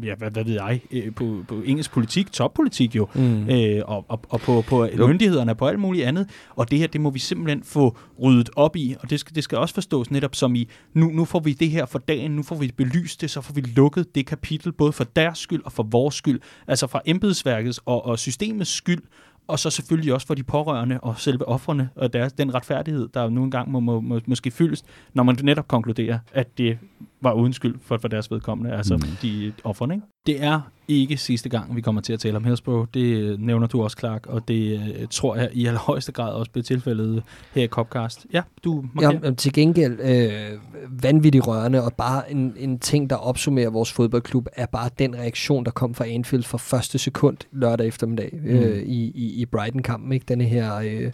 ja, 0.02 0.14
hvad, 0.14 0.30
hvad 0.30 0.44
ved 0.44 0.52
jeg, 0.52 0.80
øh, 0.90 1.14
på, 1.14 1.44
på 1.48 1.54
engelsk 1.64 1.92
politik, 1.92 2.32
toppolitik 2.32 2.96
jo, 2.96 3.08
Mm. 3.14 3.50
øh, 3.50 3.82
og, 3.84 4.04
og, 4.08 4.20
og 4.28 4.40
på, 4.40 4.60
på 4.66 4.84
Jo. 4.84 5.06
myndighederne 5.06 5.54
på 5.54 5.66
alt 5.66 5.78
muligt 5.78 6.06
andet. 6.06 6.28
Og 6.50 6.70
det 6.70 6.78
her, 6.78 6.86
det 6.86 7.00
må 7.00 7.10
vi 7.10 7.18
simpelthen 7.18 7.62
få 7.62 7.96
ryddet 8.22 8.50
op 8.56 8.76
i, 8.76 8.96
og 9.00 9.10
det 9.10 9.20
skal, 9.20 9.34
det 9.34 9.44
skal 9.44 9.58
også 9.58 9.74
forstås 9.74 10.10
netop 10.10 10.34
som 10.34 10.54
i, 10.54 10.68
nu, 10.94 11.06
nu 11.10 11.24
får 11.24 11.40
vi 11.40 11.52
det 11.52 11.70
her 11.70 11.86
for 11.86 11.98
dagen, 11.98 12.30
nu 12.30 12.42
får 12.42 12.56
vi 12.56 12.72
belyst 12.76 13.20
det, 13.20 13.30
så 13.30 13.40
får 13.40 13.54
vi 13.54 13.60
lukket 13.60 14.14
det 14.14 14.26
kapitel, 14.26 14.72
både 14.72 14.92
for 14.92 15.04
deres 15.04 15.38
skyld 15.38 15.62
og 15.64 15.72
for 15.72 15.82
vores 15.82 16.14
skyld, 16.14 16.40
altså 16.68 16.86
fra 16.86 17.00
embedsværkets 17.06 17.80
og, 17.84 18.06
og 18.06 18.18
systemets 18.18 18.70
skyld, 18.70 19.02
og 19.46 19.58
så 19.58 19.70
selvfølgelig 19.70 20.14
også 20.14 20.26
for 20.26 20.34
de 20.34 20.42
pårørende 20.42 21.00
og 21.00 21.18
selve 21.18 21.48
offrene 21.48 21.88
og 21.94 22.12
deres, 22.12 22.32
den 22.32 22.54
retfærdighed, 22.54 23.08
der 23.14 23.28
nu 23.28 23.44
engang 23.44 23.70
må, 23.70 23.80
må, 23.80 24.00
må 24.00 24.20
måske 24.26 24.50
fyldes, 24.50 24.84
når 25.12 25.22
man 25.22 25.36
netop 25.42 25.68
konkluderer, 25.68 26.18
at 26.32 26.58
det 26.58 26.78
var 27.24 27.32
uden 27.32 27.52
skyld 27.52 27.76
for, 27.82 27.98
for 27.98 28.08
deres 28.08 28.30
vedkommende, 28.30 28.72
altså 28.72 28.94
Mm. 28.94 29.02
de 29.22 29.52
offrene. 29.64 29.94
Ikke? 29.94 30.06
Det 30.26 30.42
er 30.42 30.60
ikke 30.88 31.16
sidste 31.16 31.48
gang, 31.48 31.76
vi 31.76 31.80
kommer 31.80 32.00
til 32.00 32.12
at 32.12 32.20
tale 32.20 32.36
om 32.36 32.44
Hillsborough. 32.44 32.86
Det 32.94 33.00
øh, 33.16 33.40
nævner 33.40 33.66
du 33.66 33.82
også, 33.82 33.96
Clark, 33.98 34.26
og 34.26 34.48
det 34.48 34.80
øh, 34.80 35.06
tror 35.10 35.36
jeg 35.36 35.50
i 35.52 35.66
allerhøjeste 35.66 36.12
grad 36.12 36.32
også 36.32 36.50
bliver 36.50 36.64
tilfældet 36.64 37.22
her 37.54 37.62
i 37.62 37.66
Copcast. 37.66 38.26
Ja, 38.32 38.42
du 38.64 38.84
markerer. 38.94 39.20
Ja, 39.24 39.30
til 39.34 39.52
gengæld 39.52 40.00
øh, 40.00 40.58
vanvittigt 41.02 41.46
rørende, 41.46 41.84
og 41.84 41.92
bare 41.94 42.32
en, 42.32 42.54
en 42.56 42.78
ting, 42.78 43.10
der 43.10 43.16
opsummerer 43.16 43.70
vores 43.70 43.92
fodboldklub, 43.92 44.48
er 44.52 44.66
bare 44.66 44.90
den 44.98 45.14
reaktion, 45.16 45.64
der 45.64 45.70
kom 45.70 45.94
fra 45.94 46.06
Anfield 46.06 46.44
fra 46.44 46.58
første 46.58 46.98
sekund 46.98 47.36
lørdag 47.52 47.86
eftermiddag 47.86 48.30
mm. 48.32 48.48
øh, 48.48 48.82
i, 48.82 49.04
i, 49.14 49.40
i 49.40 49.46
Brighton-kampen. 49.46 50.12
Ikke? 50.12 50.24
Denne 50.28 50.44
her 50.44 50.74
øh, 50.76 51.12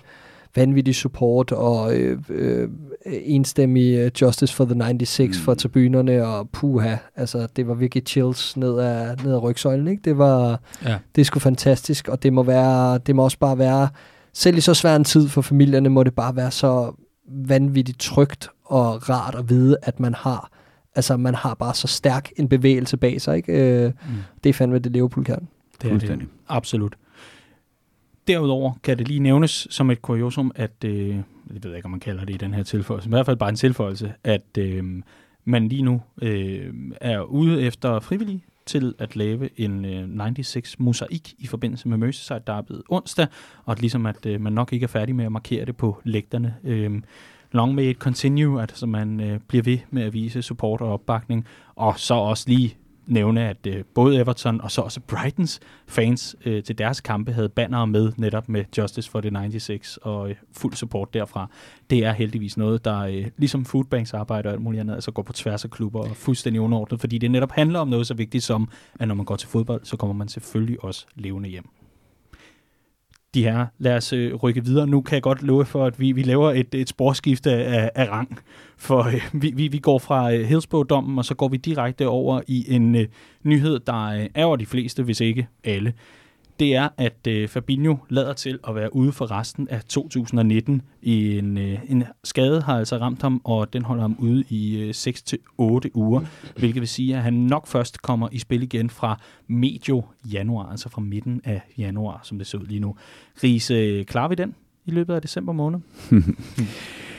vanvittige 0.56 0.94
support 0.94 1.52
og 1.52 1.96
øh, 1.98 2.18
øh, 2.28 2.68
enstemmig 3.06 3.94
øh, 3.98 4.10
Justice 4.22 4.54
for 4.54 4.64
the 4.64 4.74
96 4.74 5.38
Mm. 5.38 5.42
for 5.44 5.54
tribunerne, 5.54 6.26
og 6.26 6.48
puha, 6.50 6.96
altså 7.16 7.48
det 7.56 7.68
var 7.68 7.74
virkelig 7.74 8.02
chills 8.06 8.56
ned 8.56 8.78
ad, 8.78 9.16
ned 9.24 9.32
ad 9.32 9.42
rygsøjlen. 9.42 9.88
Ikke? 9.88 10.02
Det 10.04 10.18
var 10.18 10.60
ja. 10.84 10.96
det 11.16 11.26
sgu 11.26 11.38
fantastisk, 11.38 12.08
og 12.08 12.22
det 12.22 12.32
må, 12.32 12.42
være, 12.42 12.98
det 12.98 13.16
må 13.16 13.24
også 13.24 13.38
bare 13.38 13.58
være, 13.58 13.88
selv 14.32 14.56
i 14.56 14.60
så 14.60 14.74
svær 14.74 14.96
en 14.96 15.04
tid 15.04 15.28
for 15.28 15.42
familierne, 15.42 15.88
må 15.88 16.02
det 16.02 16.14
bare 16.14 16.36
være 16.36 16.50
så 16.50 16.92
vanvittigt 17.28 18.00
trygt 18.00 18.48
og 18.64 19.08
rart 19.10 19.34
at 19.34 19.48
vide, 19.50 19.76
at 19.82 20.00
man 20.00 20.14
har, 20.14 20.50
altså 20.94 21.16
man 21.16 21.34
har 21.34 21.54
bare 21.54 21.74
så 21.74 21.86
stærk 21.86 22.30
en 22.36 22.48
bevægelse 22.48 22.96
bag 22.96 23.20
sig, 23.20 23.36
ikke? 23.36 23.52
Øh, 23.84 23.84
Mm. 23.86 23.92
det 24.44 24.48
er 24.50 24.54
fandme 24.54 24.78
det 24.78 24.92
Liverpool 24.92 25.24
kan. 25.24 25.48
Det 25.82 25.92
er 25.92 25.98
det. 25.98 26.28
Absolut. 26.48 26.96
Derudover 28.30 28.72
kan 28.82 28.98
det 28.98 29.08
lige 29.08 29.20
nævnes 29.20 29.66
som 29.70 29.90
et 29.90 30.02
kuriosum, 30.02 30.52
at, 30.54 30.84
øh, 30.84 31.08
jeg 31.08 31.24
ved 31.62 31.74
ikke, 31.74 31.84
om 31.84 31.90
man 31.90 32.00
kalder 32.00 32.24
det 32.24 32.34
i 32.34 32.36
den 32.36 32.54
her 32.54 32.62
tilføjelse, 32.62 33.08
men 33.08 33.14
i 33.14 33.16
hvert 33.16 33.26
fald 33.26 33.36
bare 33.36 33.48
en 33.48 33.56
tilføjelse, 33.56 34.12
at 34.24 34.58
øh, 34.58 34.84
man 35.44 35.68
lige 35.68 35.82
nu 35.82 36.02
øh, 36.22 36.74
er 37.00 37.20
ude 37.20 37.62
efter 37.62 38.00
frivillige 38.00 38.44
til 38.66 38.94
at 38.98 39.16
lave 39.16 39.60
en 39.60 39.84
øh, 39.84 40.34
96 40.34 40.78
mosaik 40.78 41.34
i 41.38 41.46
forbindelse 41.46 41.88
med 41.88 41.98
Merseyside 41.98 42.42
Derbyet 42.46 42.82
onsdag, 42.88 43.26
og 43.64 43.72
at 43.72 43.80
ligesom 43.80 44.06
at 44.06 44.26
øh, 44.26 44.40
man 44.40 44.52
nok 44.52 44.72
ikke 44.72 44.84
er 44.84 44.88
færdig 44.88 45.16
med 45.16 45.24
at 45.24 45.32
markere 45.32 45.64
det 45.64 45.76
på 45.76 46.00
lægterne. 46.04 46.54
Øh, 46.64 47.02
long 47.52 47.74
may 47.74 47.84
it 47.84 47.96
continue, 47.96 48.62
at 48.62 48.70
altså 48.70 48.86
man 48.86 49.20
øh, 49.20 49.40
bliver 49.48 49.62
ved 49.62 49.78
med 49.90 50.02
at 50.02 50.12
vise 50.12 50.42
support 50.42 50.80
og 50.80 50.92
opbakning, 50.92 51.46
og 51.74 51.98
så 51.98 52.14
også 52.14 52.44
lige 52.46 52.76
nævne, 53.10 53.48
at 53.48 53.66
øh, 53.66 53.84
både 53.94 54.20
Everton 54.20 54.60
og 54.60 54.70
så 54.70 54.80
også 54.80 55.00
Brightons 55.00 55.60
fans 55.86 56.36
øh, 56.44 56.62
til 56.62 56.78
deres 56.78 57.00
kampe 57.00 57.32
havde 57.32 57.48
bannere 57.48 57.86
med 57.86 58.12
netop 58.16 58.48
med 58.48 58.64
Justice 58.78 59.10
for 59.10 59.20
the 59.20 59.30
96 59.30 59.96
og 59.96 60.30
øh, 60.30 60.36
fuld 60.52 60.74
support 60.74 61.14
derfra. 61.14 61.48
Det 61.90 61.98
er 61.98 62.12
heldigvis 62.12 62.56
noget, 62.56 62.84
der 62.84 62.98
øh, 62.98 63.26
ligesom 63.36 63.64
Foodbanks 63.64 64.14
arbejde 64.14 64.48
og 64.48 64.52
alt 64.52 64.62
muligt 64.62 64.80
andet, 64.80 64.94
altså 64.94 65.10
går 65.10 65.22
på 65.22 65.32
tværs 65.32 65.64
af 65.64 65.70
klubber 65.70 66.00
og 66.00 66.16
fuldstændig 66.16 66.60
underordnet, 66.60 67.00
fordi 67.00 67.18
det 67.18 67.30
netop 67.30 67.52
handler 67.52 67.78
om 67.78 67.88
noget 67.88 68.06
så 68.06 68.14
vigtigt 68.14 68.44
som, 68.44 68.68
at 69.00 69.08
når 69.08 69.14
man 69.14 69.26
går 69.26 69.36
til 69.36 69.48
fodbold, 69.48 69.80
så 69.84 69.96
kommer 69.96 70.14
man 70.14 70.28
selvfølgelig 70.28 70.84
også 70.84 71.06
levende 71.14 71.48
hjem. 71.48 71.79
De 73.34 73.42
her, 73.44 73.66
lad 73.78 73.96
os 73.96 74.12
øh, 74.12 74.34
rykke 74.34 74.64
videre. 74.64 74.86
Nu 74.86 75.00
kan 75.00 75.14
jeg 75.14 75.22
godt 75.22 75.42
love 75.42 75.64
for, 75.64 75.86
at 75.86 76.00
vi, 76.00 76.12
vi 76.12 76.22
laver 76.22 76.50
et, 76.50 76.74
et 76.74 76.88
sporskifte 76.88 77.50
af, 77.50 77.90
af 77.94 78.08
rang. 78.10 78.38
For 78.78 79.02
øh, 79.02 79.42
vi, 79.42 79.52
vi, 79.56 79.68
vi 79.68 79.78
går 79.78 79.98
fra 79.98 80.32
øh, 80.32 80.40
Hillsborough-dommen, 80.40 81.18
og 81.18 81.24
så 81.24 81.34
går 81.34 81.48
vi 81.48 81.56
direkte 81.56 82.08
over 82.08 82.40
i 82.46 82.74
en 82.74 82.94
øh, 82.94 83.06
nyhed, 83.42 83.80
der 83.80 84.04
øh, 84.04 84.26
er 84.34 84.44
over 84.44 84.56
de 84.56 84.66
fleste, 84.66 85.02
hvis 85.02 85.20
ikke 85.20 85.48
alle. 85.64 85.92
Det 86.60 86.74
er, 86.74 86.88
at 86.96 87.26
øh, 87.28 87.48
Fabinho 87.48 87.96
lader 88.08 88.32
til 88.32 88.58
at 88.68 88.74
være 88.74 88.94
ude 88.96 89.12
for 89.12 89.30
resten 89.30 89.68
af 89.68 89.84
2019. 89.84 90.82
I 91.02 91.38
en, 91.38 91.58
øh, 91.58 91.78
en 91.88 92.04
skade 92.24 92.62
har 92.62 92.78
altså 92.78 92.96
ramt 92.96 93.22
ham, 93.22 93.40
og 93.44 93.72
den 93.72 93.82
holder 93.82 94.02
ham 94.02 94.16
ude 94.18 94.44
i 94.48 94.78
øh, 94.78 94.90
6-8 94.90 95.90
uger, 95.94 96.20
hvilket 96.58 96.80
vil 96.80 96.88
sige, 96.88 97.16
at 97.16 97.22
han 97.22 97.32
nok 97.32 97.66
først 97.66 98.02
kommer 98.02 98.28
i 98.32 98.38
spil 98.38 98.62
igen 98.62 98.90
fra 98.90 99.20
medio 99.46 100.04
januar, 100.32 100.70
altså 100.70 100.88
fra 100.88 101.00
midten 101.00 101.40
af 101.44 101.60
januar, 101.78 102.20
som 102.22 102.38
det 102.38 102.46
ser 102.46 102.58
ud 102.58 102.66
lige 102.66 102.80
nu. 102.80 102.96
Riese, 103.44 103.74
øh, 103.74 104.04
klarer 104.04 104.28
vi 104.28 104.34
den? 104.34 104.54
i 104.86 104.90
løbet 104.90 105.14
af 105.14 105.22
december 105.22 105.52
måned? 105.52 105.80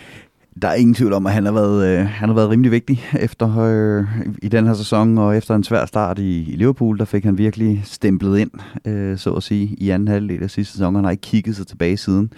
Der 0.61 0.67
er 0.67 0.73
ingen 0.73 0.93
tvivl 0.93 1.13
om, 1.13 1.25
at 1.25 1.33
han 1.33 1.45
har 1.45 1.51
været, 1.51 1.87
øh, 1.87 2.05
han 2.05 2.29
har 2.29 2.35
været 2.35 2.49
rimelig 2.49 2.71
vigtig 2.71 3.03
efter, 3.19 3.57
øh, 3.59 4.05
i 4.41 4.47
den 4.47 4.67
her 4.67 4.73
sæson, 4.73 5.17
og 5.17 5.37
efter 5.37 5.55
en 5.55 5.63
svær 5.63 5.85
start 5.85 6.19
i, 6.19 6.51
i 6.53 6.55
Liverpool, 6.55 6.99
der 6.99 7.05
fik 7.05 7.23
han 7.23 7.37
virkelig 7.37 7.81
stemplet 7.85 8.39
ind, 8.39 8.51
øh, 8.85 9.17
så 9.17 9.33
at 9.33 9.43
sige, 9.43 9.75
i 9.77 9.89
anden 9.89 10.07
halvdel 10.07 10.43
af 10.43 10.49
sidste 10.49 10.73
sæson. 10.73 10.95
Han 10.95 11.03
har 11.03 11.11
ikke 11.11 11.21
kigget 11.21 11.55
sig 11.55 11.67
tilbage 11.67 11.97
siden. 11.97 12.33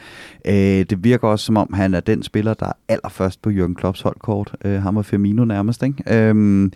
Øh, 0.47 0.53
det 0.53 1.03
virker 1.03 1.27
også, 1.27 1.45
som 1.45 1.57
om 1.57 1.73
han 1.73 1.93
er 1.93 1.99
den 1.99 2.23
spiller, 2.23 2.53
der 2.53 2.65
er 2.65 2.73
allerførst 2.87 3.41
på 3.41 3.49
Jürgen 3.49 3.73
Klopps 3.73 4.01
holdkort. 4.01 4.55
Øh, 4.65 4.81
ham 4.81 4.97
og 4.97 5.05
Firmino 5.05 5.45
nærmest, 5.45 5.83
ikke? 5.83 6.29
Øh, 6.29 6.69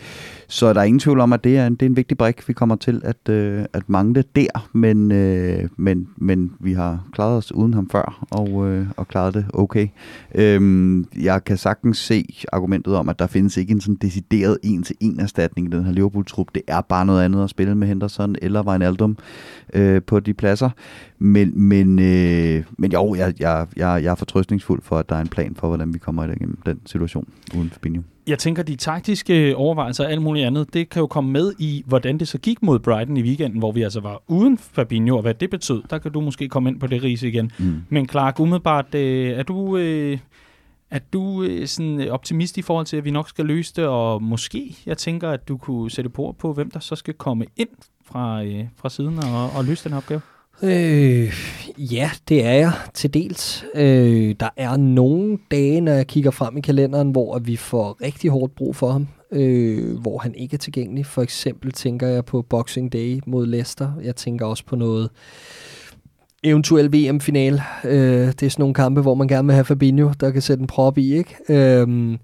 så 0.47 0.73
der 0.73 0.79
er 0.79 0.85
ingen 0.85 0.99
tvivl 0.99 1.19
om, 1.19 1.33
at 1.33 1.43
det 1.43 1.57
er 1.57 1.67
en, 1.67 1.73
det 1.75 1.81
er 1.81 1.89
en 1.89 1.95
vigtig 1.95 2.17
brik, 2.17 2.47
vi 2.47 2.53
kommer 2.53 2.75
til 2.75 3.01
at, 3.03 3.29
øh, 3.29 3.65
at 3.73 3.89
mangle 3.89 4.23
der, 4.35 4.69
men, 4.73 5.11
øh, 5.11 5.69
men, 5.77 6.07
men 6.17 6.51
vi 6.59 6.73
har 6.73 7.07
klaret 7.13 7.37
os 7.37 7.51
uden 7.51 7.73
ham 7.73 7.89
før, 7.89 8.25
og, 8.31 8.67
øh, 8.69 8.85
og 8.97 9.07
klaret 9.07 9.33
det 9.33 9.45
okay. 9.53 9.87
Øh, 10.35 11.03
jeg 11.27 11.36
kan 11.39 11.57
sagtens 11.57 11.97
se 11.97 12.25
argumentet 12.51 12.95
om, 12.95 13.09
at 13.09 13.19
der 13.19 13.27
findes 13.27 13.57
ikke 13.57 13.71
en 13.71 13.81
sådan 13.81 13.95
decideret 13.95 14.57
en-til-en 14.63 15.19
erstatning 15.19 15.67
i 15.67 15.77
den 15.77 15.85
her 15.85 15.91
Liverpool-trup. 15.91 16.47
Det 16.55 16.61
er 16.67 16.81
bare 16.81 17.05
noget 17.05 17.23
andet 17.23 17.43
at 17.43 17.49
spille 17.49 17.75
med 17.75 17.87
Henderson 17.87 18.35
eller 18.41 18.63
Wijnaldum 18.63 19.17
øh, 19.73 20.01
på 20.01 20.19
de 20.19 20.33
pladser. 20.33 20.69
Men, 21.19 21.51
men, 21.61 21.99
øh, 21.99 22.63
men 22.77 22.91
jo, 22.91 23.15
jeg, 23.15 23.33
jeg, 23.39 23.67
jeg, 23.75 24.03
jeg 24.03 24.11
er 24.11 24.15
fortrøstningsfuld 24.15 24.81
for, 24.81 24.97
at 24.97 25.09
der 25.09 25.15
er 25.15 25.21
en 25.21 25.27
plan 25.27 25.55
for, 25.55 25.67
hvordan 25.67 25.93
vi 25.93 25.99
kommer 25.99 26.23
igennem 26.23 26.57
den 26.65 26.79
situation 26.85 27.27
uden 27.57 27.69
Fabinho. 27.69 28.01
Jeg 28.27 28.39
tænker, 28.39 28.63
de 28.63 28.75
taktiske 28.75 29.55
overvejelser 29.55 30.03
og 30.03 30.11
alt 30.11 30.21
muligt 30.21 30.45
andet, 30.45 30.73
det 30.73 30.89
kan 30.89 30.99
jo 30.99 31.07
komme 31.07 31.31
med 31.31 31.53
i, 31.59 31.83
hvordan 31.85 32.17
det 32.17 32.27
så 32.27 32.37
gik 32.37 32.63
mod 32.63 32.79
Brighton 32.79 33.17
i 33.17 33.21
weekenden, 33.21 33.59
hvor 33.59 33.71
vi 33.71 33.81
altså 33.81 33.99
var 33.99 34.21
uden 34.27 34.57
Fabinho, 34.57 35.15
og 35.15 35.21
hvad 35.21 35.33
det 35.33 35.49
betød. 35.49 35.83
Der 35.89 35.97
kan 35.97 36.11
du 36.11 36.21
måske 36.21 36.49
komme 36.49 36.69
ind 36.69 36.79
på 36.79 36.87
det 36.87 37.03
rise 37.03 37.27
igen. 37.27 37.51
Mm. 37.59 37.75
Men 37.89 38.09
Clark, 38.09 38.39
umiddelbart, 38.39 38.95
øh, 38.95 39.29
er 39.29 39.43
du... 39.43 39.77
Øh, 39.77 40.17
er 40.91 40.99
du 41.13 41.43
øh, 41.43 41.67
sådan 41.67 42.01
øh, 42.01 42.13
optimist 42.13 42.57
i 42.57 42.61
forhold 42.61 42.85
til, 42.85 42.97
at 42.97 43.05
vi 43.05 43.11
nok 43.11 43.29
skal 43.29 43.45
løse 43.45 43.73
det, 43.75 43.85
og 43.85 44.23
måske, 44.23 44.77
jeg 44.85 44.97
tænker, 44.97 45.29
at 45.29 45.47
du 45.47 45.57
kunne 45.57 45.91
sætte 45.91 46.09
på 46.09 46.35
på, 46.39 46.53
hvem 46.53 46.71
der 46.71 46.79
så 46.79 46.95
skal 46.95 47.13
komme 47.13 47.45
ind 47.55 47.69
fra, 48.05 48.43
øh, 48.43 48.65
fra 48.75 48.89
siden 48.89 49.17
og, 49.17 49.49
og 49.57 49.65
løse 49.65 49.89
den 49.89 49.97
opgave? 49.97 50.21
Øh, 50.63 51.33
ja, 51.77 52.11
det 52.29 52.45
er 52.45 52.53
jeg 52.53 52.71
til 52.93 53.13
dels. 53.13 53.65
Øh, 53.75 54.35
der 54.39 54.49
er 54.57 54.77
nogle 54.77 55.37
dage, 55.51 55.81
når 55.81 55.91
jeg 55.91 56.07
kigger 56.07 56.31
frem 56.31 56.57
i 56.57 56.61
kalenderen, 56.61 57.11
hvor 57.11 57.39
vi 57.39 57.55
får 57.55 57.97
rigtig 58.01 58.29
hårdt 58.29 58.55
brug 58.55 58.75
for 58.75 58.91
ham, 58.91 59.07
øh, 59.31 59.99
hvor 59.99 60.17
han 60.17 60.35
ikke 60.35 60.53
er 60.53 60.57
tilgængelig. 60.57 61.05
For 61.05 61.21
eksempel 61.21 61.71
tænker 61.71 62.07
jeg 62.07 62.25
på 62.25 62.41
Boxing 62.41 62.93
Day 62.93 63.19
mod 63.25 63.45
Leicester. 63.45 63.91
Jeg 64.03 64.15
tænker 64.15 64.45
også 64.45 64.65
på 64.65 64.75
noget 64.75 65.09
eventuel 66.43 66.93
VM-final. 66.93 67.61
Øh, 67.83 68.27
det 68.27 68.43
er 68.43 68.49
sådan 68.49 68.61
nogle 68.61 68.73
kampe, 68.73 69.01
hvor 69.01 69.15
man 69.15 69.27
gerne 69.27 69.45
vil 69.45 69.53
have 69.53 69.65
Fabinho, 69.65 70.11
der 70.19 70.31
kan 70.31 70.41
sætte 70.41 70.61
en 70.61 70.67
prop 70.67 70.97
i, 70.97 71.17
ikke? 71.17 71.35
Øh, 71.49 72.17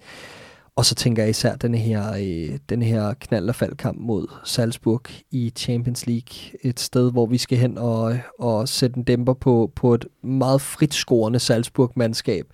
og 0.75 0.85
så 0.85 0.95
tænker 0.95 1.23
jeg 1.23 1.29
især 1.29 1.55
den 1.55 1.75
her, 1.75 2.13
øh, 2.13 2.57
den 2.69 2.81
her 2.81 3.13
knald- 3.13 3.49
og 3.49 3.55
faldkamp 3.55 3.97
mod 3.99 4.27
Salzburg 4.43 5.01
i 5.31 5.51
Champions 5.55 6.07
League. 6.07 6.59
Et 6.63 6.79
sted, 6.79 7.11
hvor 7.11 7.25
vi 7.25 7.37
skal 7.37 7.57
hen 7.57 7.77
og, 7.77 8.17
og 8.39 8.69
sætte 8.69 8.97
en 8.97 9.03
dæmper 9.03 9.33
på, 9.33 9.71
på 9.75 9.93
et 9.93 10.05
meget 10.23 10.61
fritscorende 10.61 11.39
Salzburg-mandskab. 11.39 12.45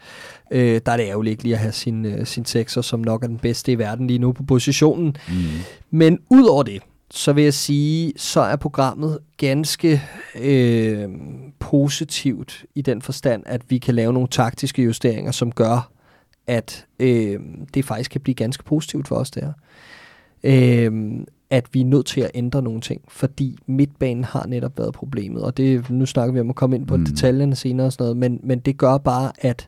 Øh, 0.52 0.82
der 0.86 0.92
er 0.92 0.98
det 0.98 1.04
ærgerligt 1.04 1.32
ikke 1.32 1.44
lige 1.44 1.56
at 1.56 1.60
have 1.60 1.72
sin, 1.72 2.06
øh, 2.06 2.26
sin 2.26 2.46
sekser, 2.46 2.82
som 2.82 3.00
nok 3.00 3.24
er 3.24 3.28
den 3.28 3.40
bedste 3.40 3.72
i 3.72 3.78
verden 3.78 4.08
lige 4.08 4.20
nu 4.20 4.32
på 4.32 4.44
positionen. 4.44 5.16
Mm. 5.28 5.34
Men 5.92 6.20
ud 6.30 6.44
over 6.44 6.64
det, 6.64 6.82
så 7.12 7.34
vil 7.34 7.44
jeg 7.44 7.54
sige, 7.54 8.14
så 8.16 8.42
er 8.42 8.56
programmet 8.56 9.20
ganske 9.38 10.02
øh, 10.42 11.10
positivt 11.60 12.66
i 12.76 12.82
den 12.82 13.02
forstand, 13.02 13.44
at 13.46 13.62
vi 13.70 13.78
kan 13.78 13.96
lave 13.96 14.14
nogle 14.14 14.28
taktiske 14.28 14.84
justeringer, 14.84 15.32
som 15.32 15.52
gør, 15.52 15.92
at 16.48 16.86
øh, 17.00 17.40
det 17.74 17.86
faktisk 17.86 18.12
kan 18.12 18.22
blive 18.22 18.36
ganske 18.36 18.64
positivt 18.64 19.08
for 19.08 19.16
os 19.16 19.32
der. 19.32 19.54
Øh, 20.44 20.92
at 21.50 21.66
vi 21.74 21.82
er 21.82 21.86
nødt 21.86 22.06
til 22.06 22.22
at 22.22 22.32
ændre 22.34 22.62
nogle 22.62 22.82
ting, 22.82 23.02
fordi 23.08 23.58
midtbanen 23.66 24.24
har 24.24 24.46
netop 24.48 24.78
været 24.78 24.94
problemet, 24.94 25.44
og 25.44 25.58
det, 25.58 25.90
nu 25.90 26.06
snakker 26.06 26.34
vi 26.34 26.40
om 26.40 26.50
at 26.50 26.56
komme 26.56 26.76
ind 26.76 26.88
på 26.88 26.98
mm. 26.98 27.06
detaljerne 27.06 27.56
senere 27.56 27.88
og 27.88 27.94
sådan 27.94 28.04
noget, 28.04 28.18
men, 28.18 28.40
men 28.44 28.60
det 28.60 28.78
gør 28.78 28.98
bare, 28.98 29.32
at 29.40 29.68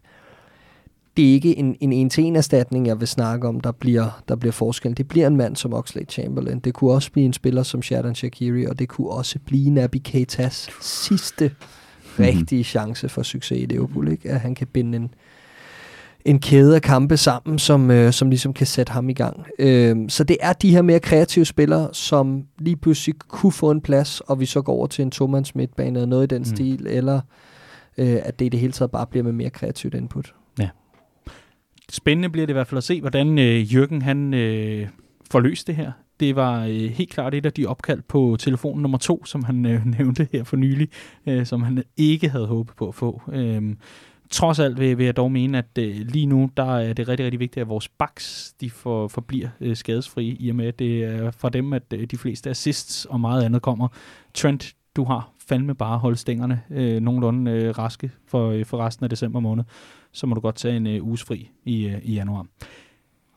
det 1.17 1.29
er 1.29 1.33
ikke 1.33 1.57
en, 1.57 1.75
en 1.79 1.93
en-til-en 1.93 2.35
erstatning, 2.35 2.87
jeg 2.87 2.99
vil 2.99 3.07
snakke 3.07 3.47
om, 3.47 3.59
der 3.59 3.71
bliver, 3.71 4.23
der 4.27 4.35
bliver 4.35 4.51
forskel. 4.51 4.97
Det 4.97 5.07
bliver 5.07 5.27
en 5.27 5.37
mand 5.37 5.55
som 5.55 5.73
Oxlade 5.73 6.11
Chamberlain. 6.11 6.59
Det 6.59 6.73
kunne 6.73 6.91
også 6.91 7.11
blive 7.11 7.25
en 7.25 7.33
spiller 7.33 7.63
som 7.63 7.81
Shadon 7.81 8.15
Shaqiri, 8.15 8.65
og 8.65 8.79
det 8.79 8.89
kunne 8.89 9.09
også 9.09 9.39
blive 9.45 9.69
Naby 9.69 9.97
Keitas 10.03 10.69
sidste 10.81 11.51
mm. 12.17 12.23
rigtige 12.23 12.63
chance 12.63 13.09
for 13.09 13.23
succes 13.23 13.57
i 13.61 13.65
Liverpool. 13.65 14.07
Ikke? 14.07 14.29
At 14.29 14.39
han 14.39 14.55
kan 14.55 14.67
binde 14.67 14.95
en, 14.95 15.13
en 16.25 16.39
kæde 16.39 16.75
af 16.75 16.81
kampe 16.81 17.17
sammen, 17.17 17.59
som, 17.59 17.91
øh, 17.91 18.13
som 18.13 18.29
ligesom 18.29 18.53
kan 18.53 18.67
sætte 18.67 18.91
ham 18.91 19.09
i 19.09 19.13
gang. 19.13 19.45
Øh, 19.59 19.97
så 20.07 20.23
det 20.23 20.37
er 20.41 20.53
de 20.53 20.71
her 20.71 20.81
mere 20.81 20.99
kreative 20.99 21.45
spillere, 21.45 21.89
som 21.93 22.43
lige 22.59 22.75
pludselig 22.75 23.15
kunne 23.27 23.51
få 23.51 23.71
en 23.71 23.81
plads, 23.81 24.19
og 24.21 24.39
vi 24.39 24.45
så 24.45 24.61
går 24.61 24.73
over 24.73 24.87
til 24.87 25.03
en 25.03 25.11
tomands 25.11 25.55
midtbane 25.55 25.99
eller 25.99 26.07
noget 26.07 26.23
i 26.23 26.35
den 26.35 26.41
mm. 26.41 26.55
stil, 26.55 26.87
eller 26.89 27.21
øh, 27.97 28.17
at 28.23 28.39
det 28.39 28.45
i 28.45 28.49
det 28.49 28.59
hele 28.59 28.73
taget 28.73 28.91
bare 28.91 29.07
bliver 29.07 29.23
med 29.23 29.31
mere 29.31 29.49
kreativt 29.49 29.93
input. 29.93 30.33
Spændende 31.91 32.29
bliver 32.29 32.47
det 32.47 32.51
i 32.51 32.53
hvert 32.53 32.67
fald 32.67 32.77
at 32.77 32.83
se, 32.83 33.01
hvordan 33.01 33.39
øh, 33.39 33.73
Jørgen 33.73 34.01
han 34.01 34.33
øh, 34.33 34.87
får 35.31 35.39
løst 35.39 35.67
det 35.67 35.75
her. 35.75 35.91
Det 36.19 36.35
var 36.35 36.65
øh, 36.65 36.75
helt 36.75 37.09
klart 37.09 37.33
et 37.33 37.45
af 37.45 37.53
de 37.53 37.65
opkald 37.65 38.01
på 38.01 38.37
telefon 38.39 38.79
nummer 38.79 38.97
to, 38.97 39.25
som 39.25 39.43
han 39.43 39.65
øh, 39.65 39.85
nævnte 39.97 40.27
her 40.31 40.43
for 40.43 40.57
nylig, 40.57 40.89
øh, 41.27 41.45
som 41.45 41.61
han 41.61 41.83
ikke 41.97 42.29
havde 42.29 42.47
håbet 42.47 42.75
på 42.75 42.87
at 42.87 42.95
få. 42.95 43.21
Øh, 43.33 43.75
trods 44.29 44.59
alt 44.59 44.79
vil, 44.79 44.97
vil 44.97 45.05
jeg 45.05 45.17
dog 45.17 45.31
mene, 45.31 45.57
at 45.57 45.77
øh, 45.79 45.95
lige 45.95 46.25
nu 46.25 46.49
der 46.57 46.77
er 46.77 46.93
det 46.93 47.07
rigtig, 47.07 47.25
rigtig 47.25 47.39
vigtigt, 47.39 47.61
at 47.61 47.69
vores 47.69 47.87
backs 47.89 48.53
de 48.61 48.69
for, 48.69 49.07
forbliver 49.07 49.49
øh, 49.61 49.75
skadesfri, 49.75 50.37
i 50.39 50.49
og 50.49 50.55
med 50.55 50.65
at 50.65 50.79
det 50.79 51.03
er 51.03 51.31
fra 51.31 51.49
dem, 51.49 51.73
at 51.73 51.83
øh, 51.93 52.07
de 52.11 52.17
fleste 52.17 52.49
assists 52.49 53.05
og 53.05 53.19
meget 53.19 53.43
andet 53.43 53.61
kommer. 53.61 53.87
Trent, 54.33 54.73
du 54.95 55.03
har 55.03 55.31
fandme 55.51 55.75
bare 55.75 55.97
holde 55.97 56.17
stængerne 56.17 56.61
øh, 56.69 56.99
nogenlunde 56.99 57.51
øh, 57.51 57.77
raske 57.77 58.11
for, 58.27 58.49
øh, 58.49 58.65
for 58.65 58.77
resten 58.77 59.03
af 59.03 59.09
december 59.09 59.39
måned. 59.39 59.63
Så 60.11 60.27
må 60.27 60.35
du 60.35 60.41
godt 60.41 60.55
tage 60.55 60.77
en 60.77 60.87
øh, 60.87 61.03
uges 61.03 61.23
fri 61.23 61.49
i, 61.65 61.87
øh, 61.87 61.99
i 62.03 62.13
januar. 62.13 62.45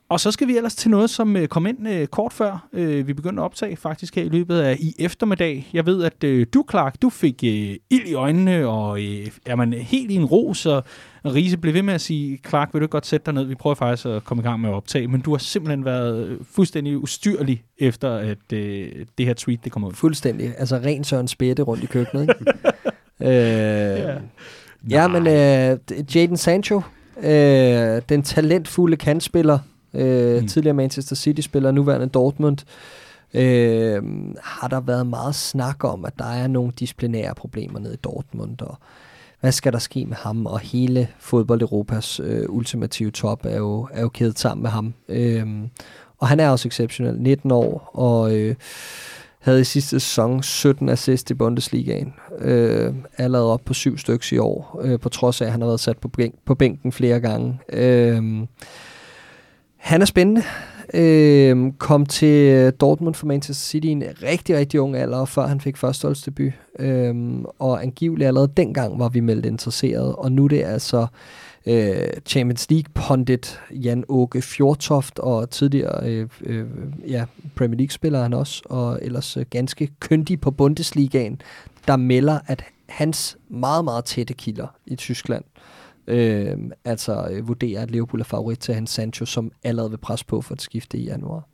Og 0.09 0.19
så 0.19 0.31
skal 0.31 0.47
vi 0.47 0.57
ellers 0.57 0.75
til 0.75 0.91
noget, 0.91 1.09
som 1.09 1.37
øh, 1.37 1.47
kom 1.47 1.65
ind 1.65 1.87
øh, 1.89 2.07
kort 2.07 2.33
før 2.33 2.67
øh, 2.73 3.07
vi 3.07 3.13
begyndte 3.13 3.41
at 3.41 3.45
optage, 3.45 3.75
faktisk 3.75 4.15
her 4.15 4.23
i 4.23 4.29
løbet 4.29 4.59
af 4.59 4.77
i 4.79 4.95
eftermiddag. 4.99 5.69
Jeg 5.73 5.85
ved, 5.85 6.03
at 6.03 6.23
øh, 6.23 6.47
du, 6.53 6.65
Clark, 6.69 7.01
du 7.01 7.09
fik 7.09 7.43
øh, 7.43 7.75
ild 7.89 8.07
i 8.07 8.13
øjnene, 8.13 8.67
og 8.67 8.99
øh, 8.99 9.27
er 9.45 9.55
man 9.55 9.73
helt 9.73 10.11
i 10.11 10.15
en 10.15 10.25
ros, 10.25 10.65
og 10.65 10.83
Riese 11.25 11.57
blev 11.57 11.73
ved 11.73 11.81
med 11.81 11.93
at 11.93 12.01
sige, 12.01 12.39
Clark, 12.47 12.69
vil 12.73 12.81
du 12.81 12.87
godt 12.87 13.05
sætte 13.05 13.25
dig 13.25 13.33
ned? 13.33 13.43
Vi 13.43 13.55
prøver 13.55 13.75
faktisk 13.75 14.05
at 14.05 14.23
komme 14.23 14.41
i 14.41 14.43
gang 14.43 14.59
med 14.59 14.69
at 14.69 14.75
optage, 14.75 15.07
men 15.07 15.21
du 15.21 15.31
har 15.31 15.37
simpelthen 15.37 15.85
været 15.85 16.27
øh, 16.27 16.37
fuldstændig 16.51 16.97
ustyrlig, 16.97 17.63
efter 17.77 18.15
at 18.15 18.53
øh, 18.53 18.91
det 19.17 19.25
her 19.25 19.33
tweet 19.33 19.63
det 19.63 19.71
kom 19.71 19.83
ud. 19.83 19.93
Fuldstændig. 19.93 20.53
Altså 20.57 20.75
ren 20.77 21.03
Søren 21.03 21.27
Spætte 21.27 21.63
rundt 21.63 21.83
i 21.83 21.87
køkkenet, 21.87 22.21
ikke? 22.21 22.35
øh, 23.29 23.99
ja. 23.99 24.15
ja, 24.89 25.07
men 25.07 25.27
øh, 25.27 26.15
Jaden 26.15 26.37
Sancho, 26.37 26.81
øh, 27.17 28.01
den 28.09 28.23
talentfulde 28.23 28.97
kantspiller, 28.97 29.59
øh, 29.95 30.41
mm. 30.41 30.47
tidligere 30.47 30.73
Manchester 30.73 31.15
City-spiller, 31.15 31.71
nuværende 31.71 32.07
Dortmund, 32.07 32.57
øh, 33.33 34.03
har 34.43 34.67
der 34.67 34.79
været 34.79 35.07
meget 35.07 35.35
snak 35.35 35.83
om, 35.83 36.05
at 36.05 36.13
der 36.17 36.25
er 36.25 36.47
nogle 36.47 36.71
disciplinære 36.79 37.35
problemer 37.35 37.79
nede 37.79 37.93
i 37.93 37.97
Dortmund, 38.03 38.61
og 38.61 38.77
hvad 39.39 39.51
skal 39.51 39.73
der 39.73 39.79
ske 39.79 40.05
med 40.05 40.15
ham, 40.15 40.45
og 40.45 40.59
hele 40.59 41.07
fodbold 41.19 41.61
Europas 41.61 42.19
øh, 42.19 42.45
ultimative 42.49 43.11
top 43.11 43.45
er 43.45 43.57
jo, 43.57 43.87
er 43.91 44.01
jo 44.01 44.09
kædet 44.09 44.39
sammen 44.39 44.61
med 44.61 44.71
ham. 44.71 44.93
Øh, 45.09 45.47
og 46.17 46.27
han 46.27 46.39
er 46.39 46.49
også 46.49 46.67
exceptionel, 46.67 47.21
19 47.21 47.51
år, 47.51 47.89
og 47.93 48.35
øh, 48.35 48.55
havde 49.39 49.61
i 49.61 49.63
sidste 49.63 49.99
sæson 49.99 50.43
17 50.43 50.89
assist 50.89 51.31
i 51.31 51.33
Bundesligaen. 51.33 52.13
Øh, 52.39 52.93
allerede 53.17 53.53
op 53.53 53.61
på 53.65 53.73
syv 53.73 53.97
stykker 53.97 54.33
i 54.33 54.37
år, 54.37 54.79
øh, 54.83 54.99
på 54.99 55.09
trods 55.09 55.41
af, 55.41 55.45
at 55.45 55.51
han 55.51 55.61
har 55.61 55.67
været 55.67 55.79
sat 55.79 55.97
på, 55.97 56.07
bænk, 56.07 56.35
på 56.45 56.55
bænken 56.55 56.91
flere 56.91 57.19
gange. 57.19 57.59
Øh, 57.69 58.23
han 59.85 60.01
er 60.01 60.05
spændende. 60.05 60.43
Øh, 60.93 61.71
kom 61.77 62.05
til 62.05 62.53
øh, 62.53 62.73
Dortmund 62.79 63.15
for 63.15 63.27
Manchester 63.27 63.67
City 63.67 63.85
i 63.85 63.89
en 63.89 64.03
rigtig, 64.23 64.57
rigtig 64.57 64.79
ung 64.81 64.95
alder, 64.95 65.25
før 65.25 65.47
han 65.47 65.61
fik 65.61 65.77
førsteholdsdebut. 65.77 66.53
Øh, 66.79 67.15
og 67.59 67.81
angiveligt 67.81 68.27
allerede 68.27 68.51
dengang 68.57 68.99
var 68.99 69.09
vi 69.09 69.19
meldt 69.19 69.45
interesseret, 69.45 70.15
og 70.15 70.31
nu 70.31 70.43
er 70.43 70.47
det 70.47 70.63
altså 70.63 71.07
øh, 71.65 72.07
Champions 72.25 72.69
League-pundit 72.69 73.59
Jan 73.71 74.03
Åke 74.09 74.41
Fjortoft, 74.41 75.19
og 75.19 75.49
tidligere 75.49 76.09
øh, 76.09 76.27
øh, 76.41 76.65
ja, 77.07 77.25
Premier 77.55 77.77
League-spiller 77.77 78.21
han 78.21 78.33
også, 78.33 78.61
og 78.65 78.99
ellers 79.01 79.37
øh, 79.37 79.45
ganske 79.49 79.89
kyndig 79.99 80.41
på 80.41 80.51
Bundesligaen, 80.51 81.41
der 81.87 81.97
melder, 81.97 82.39
at 82.47 82.63
hans 82.89 83.37
meget, 83.49 83.83
meget 83.83 84.05
tætte 84.05 84.33
kilder 84.33 84.67
i 84.85 84.95
Tyskland 84.95 85.43
Øh, 86.07 86.57
altså 86.85 87.27
øh, 87.31 87.47
vurderer, 87.47 87.81
at 87.81 87.91
Liverpool 87.91 88.19
er 88.19 88.25
favorit 88.25 88.59
til 88.59 88.73
hans 88.73 88.89
Sancho, 88.89 89.25
som 89.25 89.51
allerede 89.63 89.89
vil 89.89 89.97
presse 89.97 90.25
på 90.25 90.41
for 90.41 90.53
at 90.53 90.61
skifte 90.61 90.97
i 90.97 91.05
januar. 91.05 91.47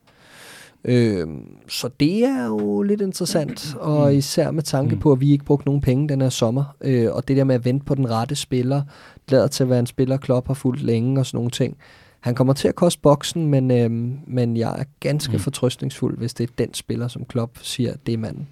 Øh, 0.85 1.27
så 1.67 1.89
det 1.99 2.23
er 2.23 2.45
jo 2.45 2.81
lidt 2.81 3.01
interessant, 3.01 3.75
og 3.79 4.15
især 4.15 4.51
med 4.51 4.63
tanke 4.63 4.95
på, 4.95 5.11
at 5.11 5.21
vi 5.21 5.31
ikke 5.31 5.45
brugte 5.45 5.65
nogen 5.65 5.81
penge 5.81 6.09
den 6.09 6.21
her 6.21 6.29
sommer. 6.29 6.75
Øh, 6.81 7.11
og 7.11 7.27
det 7.27 7.37
der 7.37 7.43
med 7.43 7.55
at 7.55 7.65
vente 7.65 7.85
på 7.85 7.95
den 7.95 8.11
rette 8.11 8.35
spiller, 8.35 8.81
lader 9.29 9.47
til 9.47 9.63
at 9.63 9.69
være 9.69 9.79
en 9.79 9.85
spiller, 9.85 10.17
Klopp 10.17 10.47
har 10.47 10.53
fulgt 10.53 10.81
længe 10.81 11.19
og 11.19 11.25
sådan 11.25 11.37
nogle 11.37 11.51
ting. 11.51 11.77
Han 12.19 12.35
kommer 12.35 12.53
til 12.53 12.67
at 12.67 12.75
koste 12.75 13.01
boksen, 13.01 13.47
men, 13.47 13.71
øh, 13.71 13.91
men 14.27 14.57
jeg 14.57 14.79
er 14.79 14.83
ganske 14.99 15.33
mm. 15.33 15.39
fortrøstningsfuld, 15.39 16.17
hvis 16.17 16.33
det 16.33 16.49
er 16.49 16.53
den 16.57 16.73
spiller, 16.73 17.07
som 17.07 17.25
Klopp 17.25 17.57
siger, 17.61 17.93
det 18.05 18.13
er 18.13 18.17
manden. 18.17 18.47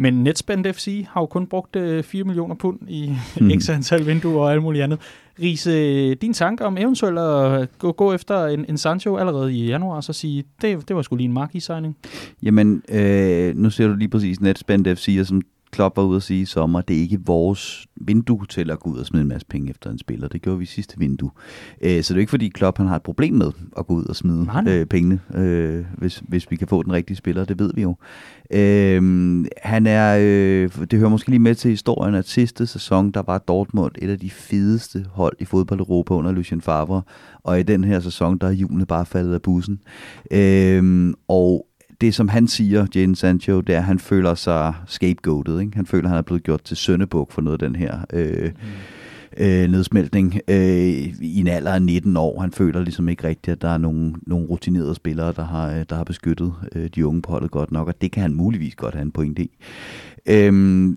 Men 0.00 0.14
Netspend 0.14 0.64
FC 0.74 1.06
har 1.08 1.20
jo 1.20 1.26
kun 1.26 1.46
brugt 1.46 1.76
øh, 1.76 2.04
4 2.04 2.24
millioner 2.24 2.54
pund 2.54 2.78
i 2.88 3.12
mm. 3.40 3.50
ekstra 3.54 3.72
antal 3.72 4.06
vinduer 4.06 4.42
og 4.42 4.52
alt 4.52 4.62
muligt 4.62 4.84
andet. 4.84 5.00
Riese, 5.42 6.14
din 6.14 6.32
tanke 6.32 6.64
om 6.64 6.78
eventuelt 6.78 7.18
at 7.18 7.78
gå, 7.78 7.92
gå 7.92 8.12
efter 8.12 8.46
en, 8.46 8.64
en 8.68 8.78
Sancho 8.78 9.16
allerede 9.16 9.54
i 9.54 9.66
januar, 9.66 9.96
og 9.96 10.04
så 10.04 10.12
sige, 10.12 10.44
det, 10.62 10.88
det 10.88 10.96
var 10.96 11.02
sgu 11.02 11.16
lige 11.16 11.24
en 11.24 11.32
mark-signing? 11.32 11.96
Jamen, 12.42 12.82
øh, 12.88 13.56
nu 13.56 13.70
ser 13.70 13.86
du 13.86 13.94
lige 13.94 14.08
præcis 14.08 14.40
Netspend 14.40 14.96
FC, 14.96 15.16
og 15.20 15.26
som 15.26 15.42
Klopp 15.70 15.96
var 15.96 16.02
ude 16.02 16.16
at 16.16 16.22
sige 16.22 16.40
i 16.40 16.44
sommer, 16.44 16.80
det 16.80 16.96
er 16.96 17.00
ikke 17.00 17.18
vores 17.26 17.86
vindue 18.00 18.46
til 18.46 18.70
at 18.70 18.80
gå 18.80 18.90
ud 18.90 18.98
og 18.98 19.06
smide 19.06 19.22
en 19.22 19.28
masse 19.28 19.46
penge 19.46 19.70
efter 19.70 19.90
en 19.90 19.98
spiller. 19.98 20.28
Det 20.28 20.42
gjorde 20.42 20.58
vi 20.58 20.66
sidste 20.66 20.98
vindue. 20.98 21.30
Øh, 21.82 22.02
så 22.02 22.14
det 22.14 22.18
er 22.18 22.20
ikke 22.20 22.30
fordi 22.30 22.48
Klopp 22.48 22.78
han 22.78 22.86
har 22.86 22.96
et 22.96 23.02
problem 23.02 23.34
med 23.34 23.50
at 23.78 23.86
gå 23.86 23.94
ud 23.94 24.04
og 24.04 24.16
smide 24.16 24.46
øh, 24.68 24.86
pengene, 24.86 25.20
øh, 25.34 25.84
hvis, 25.98 26.22
hvis 26.28 26.50
vi 26.50 26.56
kan 26.56 26.68
få 26.68 26.82
den 26.82 26.92
rigtige 26.92 27.16
spiller. 27.16 27.44
Det 27.44 27.58
ved 27.58 27.70
vi 27.74 27.82
jo. 27.82 27.96
Øh, 28.50 29.44
han 29.62 29.86
er, 29.86 30.18
øh, 30.20 30.70
det 30.90 30.98
hører 30.98 31.10
måske 31.10 31.30
lige 31.30 31.38
med 31.38 31.54
til 31.54 31.70
historien, 31.70 32.14
at 32.14 32.28
sidste 32.28 32.66
sæson, 32.66 33.10
der 33.10 33.22
var 33.26 33.38
Dortmund 33.38 33.92
et 33.98 34.10
af 34.10 34.18
de 34.18 34.30
fedeste 34.30 35.06
hold 35.10 35.36
i 35.38 35.44
fodbold 35.44 35.80
Europa 35.80 36.14
under 36.14 36.32
Lucien 36.32 36.60
Favre, 36.60 37.02
og 37.42 37.60
i 37.60 37.62
den 37.62 37.84
her 37.84 38.00
sæson, 38.00 38.38
der 38.38 38.46
er 38.46 38.52
julen 38.52 38.86
bare 38.86 39.06
faldet 39.06 39.34
af 39.34 39.42
bussen. 39.42 39.80
Øh, 40.30 41.14
og 41.28 41.67
det, 42.00 42.14
som 42.14 42.28
han 42.28 42.48
siger, 42.48 42.86
Jane 42.94 43.16
Sancho, 43.16 43.60
det 43.60 43.74
er, 43.74 43.78
at 43.78 43.84
han 43.84 43.98
føler 43.98 44.34
sig 44.34 44.74
scapegoated. 44.86 45.60
Ikke? 45.60 45.76
Han 45.76 45.86
føler, 45.86 46.04
at 46.04 46.10
han 46.10 46.18
er 46.18 46.22
blevet 46.22 46.42
gjort 46.42 46.62
til 46.62 46.76
søndebuk 46.76 47.32
for 47.32 47.42
noget 47.42 47.62
af 47.62 47.68
den 47.68 47.76
her 47.76 47.98
øh, 48.12 48.44
mm. 48.44 49.44
øh, 49.44 49.70
nedsmeltning 49.70 50.40
øh, 50.48 50.58
i 51.20 51.40
en 51.40 51.48
alder 51.48 51.72
af 51.72 51.82
19 51.82 52.16
år. 52.16 52.40
Han 52.40 52.52
føler 52.52 52.80
ligesom 52.80 53.08
ikke 53.08 53.28
rigtigt, 53.28 53.52
at 53.52 53.62
der 53.62 53.68
er 53.68 53.78
nogle, 53.78 54.14
nogle 54.26 54.46
rutinerede 54.46 54.94
spillere, 54.94 55.32
der 55.32 55.44
har, 55.44 55.84
der 55.84 55.96
har 55.96 56.04
beskyttet 56.04 56.54
øh, 56.74 56.90
de 56.94 57.06
unge 57.06 57.22
på 57.22 57.30
holdet 57.30 57.50
godt 57.50 57.72
nok, 57.72 57.88
og 57.88 58.00
det 58.00 58.12
kan 58.12 58.22
han 58.22 58.34
muligvis 58.34 58.74
godt 58.74 58.94
have 58.94 59.02
en 59.02 59.12
point 59.12 59.38
i. 59.38 59.50
Øh, 60.26 60.96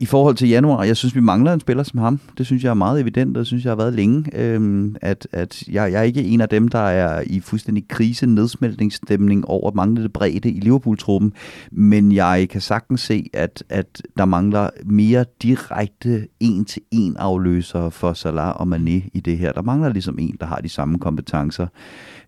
i 0.00 0.06
forhold 0.06 0.36
til 0.36 0.48
januar, 0.48 0.84
jeg 0.84 0.96
synes, 0.96 1.14
vi 1.14 1.20
mangler 1.20 1.52
en 1.52 1.60
spiller 1.60 1.82
som 1.82 1.98
ham. 1.98 2.20
Det 2.38 2.46
synes 2.46 2.64
jeg 2.64 2.70
er 2.70 2.74
meget 2.74 3.00
evident, 3.00 3.36
og 3.36 3.38
det 3.38 3.46
synes 3.46 3.64
jeg 3.64 3.70
har 3.70 3.76
været 3.76 3.94
længe. 3.94 4.24
Øhm, 4.34 4.96
at, 5.02 5.28
at 5.32 5.62
jeg, 5.68 5.92
jeg 5.92 5.98
er 5.98 6.02
ikke 6.02 6.24
en 6.24 6.40
af 6.40 6.48
dem, 6.48 6.68
der 6.68 6.78
er 6.78 7.22
i 7.26 7.40
fuldstændig 7.40 7.88
krise, 7.88 8.26
nedsmeltningsstemning 8.26 9.48
over 9.48 9.70
manglende 9.74 10.08
bredde 10.08 10.50
i 10.50 10.60
Liverpool-truppen, 10.60 11.32
men 11.72 12.12
jeg 12.12 12.48
kan 12.50 12.60
sagtens 12.60 13.00
se, 13.00 13.30
at, 13.32 13.64
at 13.68 14.02
der 14.18 14.24
mangler 14.24 14.70
mere 14.84 15.24
direkte 15.42 16.28
en-til-en 16.40 17.16
afløser 17.16 17.90
for 17.90 18.12
Salah 18.12 18.60
og 18.60 18.66
Mané 18.76 19.08
i 19.14 19.20
det 19.24 19.38
her. 19.38 19.52
Der 19.52 19.62
mangler 19.62 19.88
ligesom 19.88 20.18
en, 20.18 20.36
der 20.40 20.46
har 20.46 20.56
de 20.56 20.68
samme 20.68 20.98
kompetencer. 20.98 21.66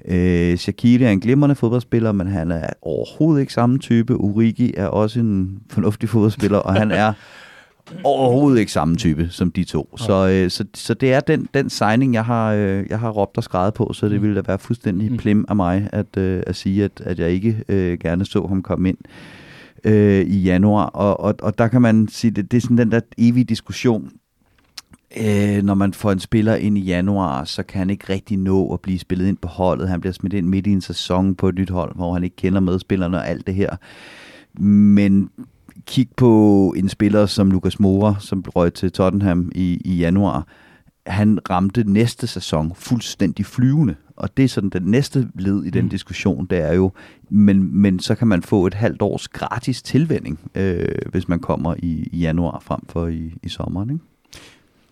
Øh, 0.09 0.57
Shaqiri 0.57 1.03
er 1.03 1.11
en 1.11 1.21
glimrende 1.21 1.55
fodboldspiller, 1.55 2.12
men 2.12 2.27
han 2.27 2.51
er 2.51 2.67
overhovedet 2.83 3.41
ikke 3.41 3.53
samme 3.53 3.79
type. 3.79 4.17
Urigi 4.17 4.75
er 4.77 4.87
også 4.87 5.21
en 5.21 5.59
fornuftig 5.71 6.09
fodboldspiller, 6.09 6.59
og 6.59 6.75
han 6.75 6.91
er 6.91 7.12
overhovedet 8.05 8.61
ikke 8.61 8.72
samme 8.72 8.96
type 8.96 9.28
som 9.31 9.50
de 9.50 9.64
to. 9.64 9.88
Okay. 9.92 10.05
Så, 10.05 10.28
øh, 10.28 10.50
så, 10.50 10.64
så 10.74 10.94
det 10.94 11.12
er 11.12 11.20
den, 11.20 11.48
den 11.55 11.70
signing, 11.70 12.14
jeg 12.14 12.24
har, 12.24 12.52
øh, 12.52 12.87
jeg 12.90 13.00
har 13.00 13.11
råbt 13.11 13.37
og 13.37 13.44
skrevet 13.44 13.74
på, 13.74 13.92
så 13.92 14.09
det 14.09 14.16
mm. 14.16 14.22
ville 14.22 14.37
da 14.37 14.42
være 14.46 14.59
fuldstændig 14.59 15.11
mm. 15.11 15.16
plim 15.16 15.44
af 15.48 15.57
mig 15.57 15.88
at, 15.92 16.16
øh, 16.16 16.42
at 16.46 16.57
sige, 16.57 16.85
at, 16.85 17.00
at 17.05 17.18
jeg 17.18 17.31
ikke 17.31 17.64
øh, 17.68 17.98
gerne 17.98 18.24
så 18.24 18.46
ham 18.46 18.62
komme 18.62 18.88
ind 18.88 18.98
øh, 19.85 20.26
i 20.26 20.42
januar. 20.42 20.85
Og, 20.85 21.20
og, 21.20 21.35
og 21.42 21.59
der 21.59 21.68
kan 21.68 21.83
man 21.83 22.09
sige, 22.09 22.31
det, 22.31 22.50
det 22.50 22.57
er 22.57 22.61
sådan 22.61 22.78
den 22.78 22.92
der 22.92 23.00
evige 23.18 23.44
diskussion, 23.44 24.11
øh, 25.16 25.62
når 25.62 25.74
man 25.74 25.92
får 25.92 26.12
en 26.12 26.20
spiller 26.20 26.55
ind 26.55 26.78
i 26.78 26.81
januar, 26.81 27.44
så 27.44 27.62
kan 27.62 27.78
han 27.78 27.90
ikke 27.90 28.12
rigtig 28.12 28.38
nå 28.38 28.72
at 28.72 28.81
blive 28.81 28.98
spillet 28.98 29.28
ind 29.28 29.37
på 29.37 29.48
holdet. 29.48 29.88
Han 29.88 30.00
bliver 30.00 30.12
smidt 30.12 30.33
ind 30.33 30.46
midt 30.46 30.66
i 30.66 30.70
en 30.70 30.81
sæson 30.81 31.35
på 31.35 31.48
et 31.48 31.55
nyt 31.55 31.70
hold, 31.70 31.96
hvor 31.96 32.12
han 32.14 32.24
ikke 32.24 32.37
kender 32.37 32.61
medspillerne 32.61 33.16
og 33.16 33.28
alt 33.28 33.46
det 33.46 33.55
her. 33.55 33.76
Men 34.64 35.31
kig 35.87 36.09
på 36.17 36.75
en 36.77 36.89
spiller 36.89 37.27
som 37.27 37.51
Lukas 37.51 37.81
Moura, 37.81 38.15
som 38.19 38.45
røg 38.57 38.75
til 38.75 38.93
Tottenham 38.93 39.53
i, 39.55 39.81
i 39.85 39.97
januar. 39.97 40.47
Han 41.07 41.39
ramte 41.51 41.93
næste 41.93 42.27
sæson 42.27 42.73
fuldstændig 42.75 43.47
flyvende, 43.47 43.95
og 44.17 44.37
det 44.37 44.45
er 44.45 44.49
sådan 44.49 44.71
den 44.71 44.83
næste 44.83 45.29
led 45.35 45.65
i 45.65 45.71
den 45.71 45.85
mm. 45.85 45.91
diskussion, 45.91 46.47
det 46.47 46.59
er 46.59 46.73
jo, 46.73 46.93
men, 47.31 47.81
men 47.81 47.99
så 47.99 48.15
kan 48.15 48.29
man 48.29 48.43
få 48.43 48.67
et 48.67 48.75
halvt 48.75 49.03
års 49.03 49.29
gratis 49.29 49.83
tilvænding, 49.83 50.41
øh, 50.55 50.89
hvis 51.11 51.29
man 51.29 51.41
kommer 51.41 51.75
i, 51.79 52.09
i 52.13 52.19
januar 52.19 52.59
frem 52.63 52.81
for 52.89 53.07
i, 53.07 53.35
i 53.43 53.49
sommeren, 53.49 53.91
ikke? 53.91 54.05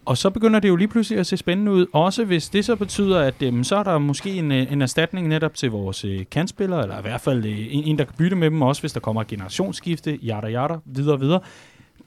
Og 0.05 0.19
så 0.19 0.31
begynder 0.31 0.61
det 0.61 0.69
jo 0.69 0.77
lige 0.77 0.89
pludselig 0.89 1.21
at 1.21 1.27
se 1.27 1.37
spændende 1.37 1.73
ud, 1.73 1.87
også 1.93 2.25
hvis 2.25 2.49
det 2.49 2.65
så 2.65 2.77
betyder, 2.77 3.21
at 3.21 3.43
øhm, 3.43 3.65
så 3.65 3.77
er 3.77 3.83
der 3.83 3.99
måske 3.99 4.31
en, 4.31 4.53
øh, 4.53 4.73
en 4.73 4.83
erstatning 4.83 5.29
netop 5.29 5.55
til 5.55 5.71
vores 5.71 6.05
øh, 6.05 6.25
kantspillere, 6.31 6.83
eller 6.83 6.99
i 6.99 7.03
hvert 7.03 7.21
fald 7.21 7.45
øh, 7.45 7.75
en, 7.75 7.85
en, 7.85 7.99
der 7.99 8.05
kan 8.05 8.15
bytte 8.19 8.37
med 8.37 8.51
dem, 8.51 8.63
også 8.63 8.83
hvis 8.83 8.93
der 8.93 9.01
kommer 9.01 9.21
et 9.21 9.27
generationsskifte, 9.27 10.19
jada 10.23 10.47
jada, 10.47 10.75
videre 10.85 11.21
videre. 11.21 11.41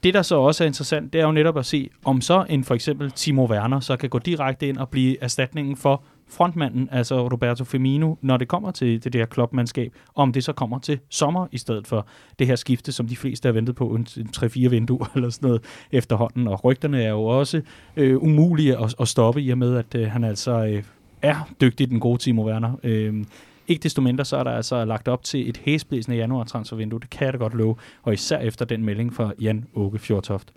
Det, 0.04 0.14
der 0.14 0.22
så 0.22 0.36
også 0.36 0.64
er 0.64 0.68
interessant, 0.68 1.14
det 1.14 1.22
er 1.22 1.26
jo 1.26 1.32
netop 1.32 1.58
at 1.58 1.66
se, 1.66 1.90
om 2.06 2.22
så 2.22 2.46
en 2.50 2.64
for 2.64 2.76
eksempel 2.76 3.12
Timo 3.12 3.46
Werner 3.46 3.80
så 3.80 3.98
kan 3.98 4.10
gå 4.10 4.20
direkte 4.20 4.68
ind 4.68 4.78
og 4.78 4.90
blive 4.90 5.24
erstatningen 5.24 5.78
for 5.78 6.04
frontmanden, 6.28 6.90
altså 6.92 7.28
Roberto 7.28 7.64
Firmino, 7.64 8.16
når 8.22 8.38
det 8.38 8.48
kommer 8.48 8.72
til 8.72 9.04
det 9.04 9.14
der 9.14 9.26
klubmandskab, 9.26 9.94
om 10.16 10.34
det 10.34 10.44
så 10.44 10.54
kommer 10.54 10.80
til 10.80 11.00
sommer 11.10 11.48
i 11.52 11.58
stedet 11.58 11.88
for 11.88 12.08
det 12.40 12.48
her 12.48 12.56
skifte, 12.56 12.92
som 12.92 13.08
de 13.08 13.16
fleste 13.16 13.48
har 13.48 13.54
ventet 13.54 13.76
på, 13.76 13.88
en 13.88 14.08
3-4 14.38 14.70
vinduer 14.70 15.12
eller 15.16 15.30
sådan 15.30 15.48
noget 15.48 15.64
efterhånden. 15.92 16.48
Og 16.48 16.64
rygterne 16.66 17.04
er 17.04 17.10
jo 17.10 17.24
også 17.24 17.62
øh, 17.96 18.24
umulige 18.24 18.78
at, 18.78 18.96
at 19.00 19.08
stoppe 19.08 19.42
i 19.42 19.50
og 19.50 19.58
med, 19.58 19.76
at 19.76 19.96
øh, 19.96 20.12
han 20.12 20.24
altså 20.24 20.66
øh, 20.66 20.84
er 21.22 21.50
dygtig, 21.62 21.90
den 21.90 22.00
gode 22.00 22.18
Timo 22.18 22.48
Werner. 22.48 22.80
Øh, 22.84 23.24
ikke 23.68 23.84
desto 23.84 24.02
mindre, 24.02 24.26
så 24.26 24.38
er 24.38 24.44
der 24.44 24.52
altså 24.52 24.86
lagt 24.86 25.08
op 25.08 25.24
til 25.24 25.50
et 25.50 25.58
hæsblæsende 25.58 26.18
januar 26.18 26.44
transfervindue. 26.44 27.00
Det 27.00 27.10
kan 27.10 27.26
jeg 27.26 27.34
da 27.34 27.38
godt 27.38 27.54
love, 27.54 27.76
og 28.04 28.14
især 28.14 28.40
efter 28.40 28.66
den 28.66 28.86
melding 28.86 29.14
fra 29.14 29.34
Jan 29.42 29.66
Åke 29.76 30.00
Fjortoft. 30.00 30.54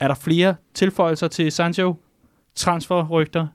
Er 0.00 0.08
der 0.08 0.14
flere 0.14 0.54
tilføjelser 0.74 1.28
til 1.28 1.52
Sancho? 1.52 1.94
Transferrygter? 2.54 3.46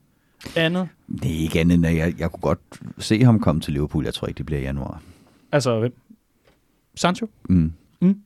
Andet? 0.56 0.88
Det 1.22 1.30
er 1.30 1.40
ikke 1.40 1.60
andet 1.60 1.74
end, 1.74 1.86
at 1.86 1.96
jeg, 1.96 2.14
jeg 2.18 2.30
kunne 2.30 2.40
godt 2.40 2.58
se 2.98 3.24
ham 3.24 3.40
komme 3.40 3.60
til 3.60 3.72
Liverpool. 3.72 4.04
Jeg 4.04 4.14
tror 4.14 4.26
ikke, 4.26 4.38
det 4.38 4.46
bliver 4.46 4.60
i 4.60 4.62
januar. 4.62 5.02
Altså, 5.52 5.78
hvem? 5.78 5.94
Sancho? 6.94 7.26
Mm. 7.48 7.72
Mm. 8.00 8.20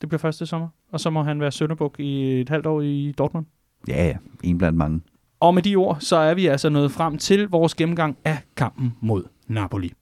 Det 0.00 0.08
bliver 0.08 0.18
første 0.18 0.46
sommer. 0.46 0.68
Og 0.92 1.00
så 1.00 1.10
må 1.10 1.22
han 1.22 1.40
være 1.40 1.52
sønderbuk 1.52 2.00
i 2.00 2.40
et 2.40 2.48
halvt 2.48 2.66
år 2.66 2.80
i 2.80 3.14
Dortmund. 3.18 3.46
Ja, 3.88 4.06
ja. 4.06 4.16
En 4.42 4.58
blandt 4.58 4.78
mange. 4.78 5.00
Og 5.40 5.54
med 5.54 5.62
de 5.62 5.76
ord, 5.76 5.96
så 6.00 6.16
er 6.16 6.34
vi 6.34 6.46
altså 6.46 6.68
nået 6.68 6.92
frem 6.92 7.18
til 7.18 7.48
vores 7.48 7.74
gennemgang 7.74 8.16
af 8.24 8.38
kampen 8.56 8.92
mod 9.00 9.24
Napoli. 9.48 9.92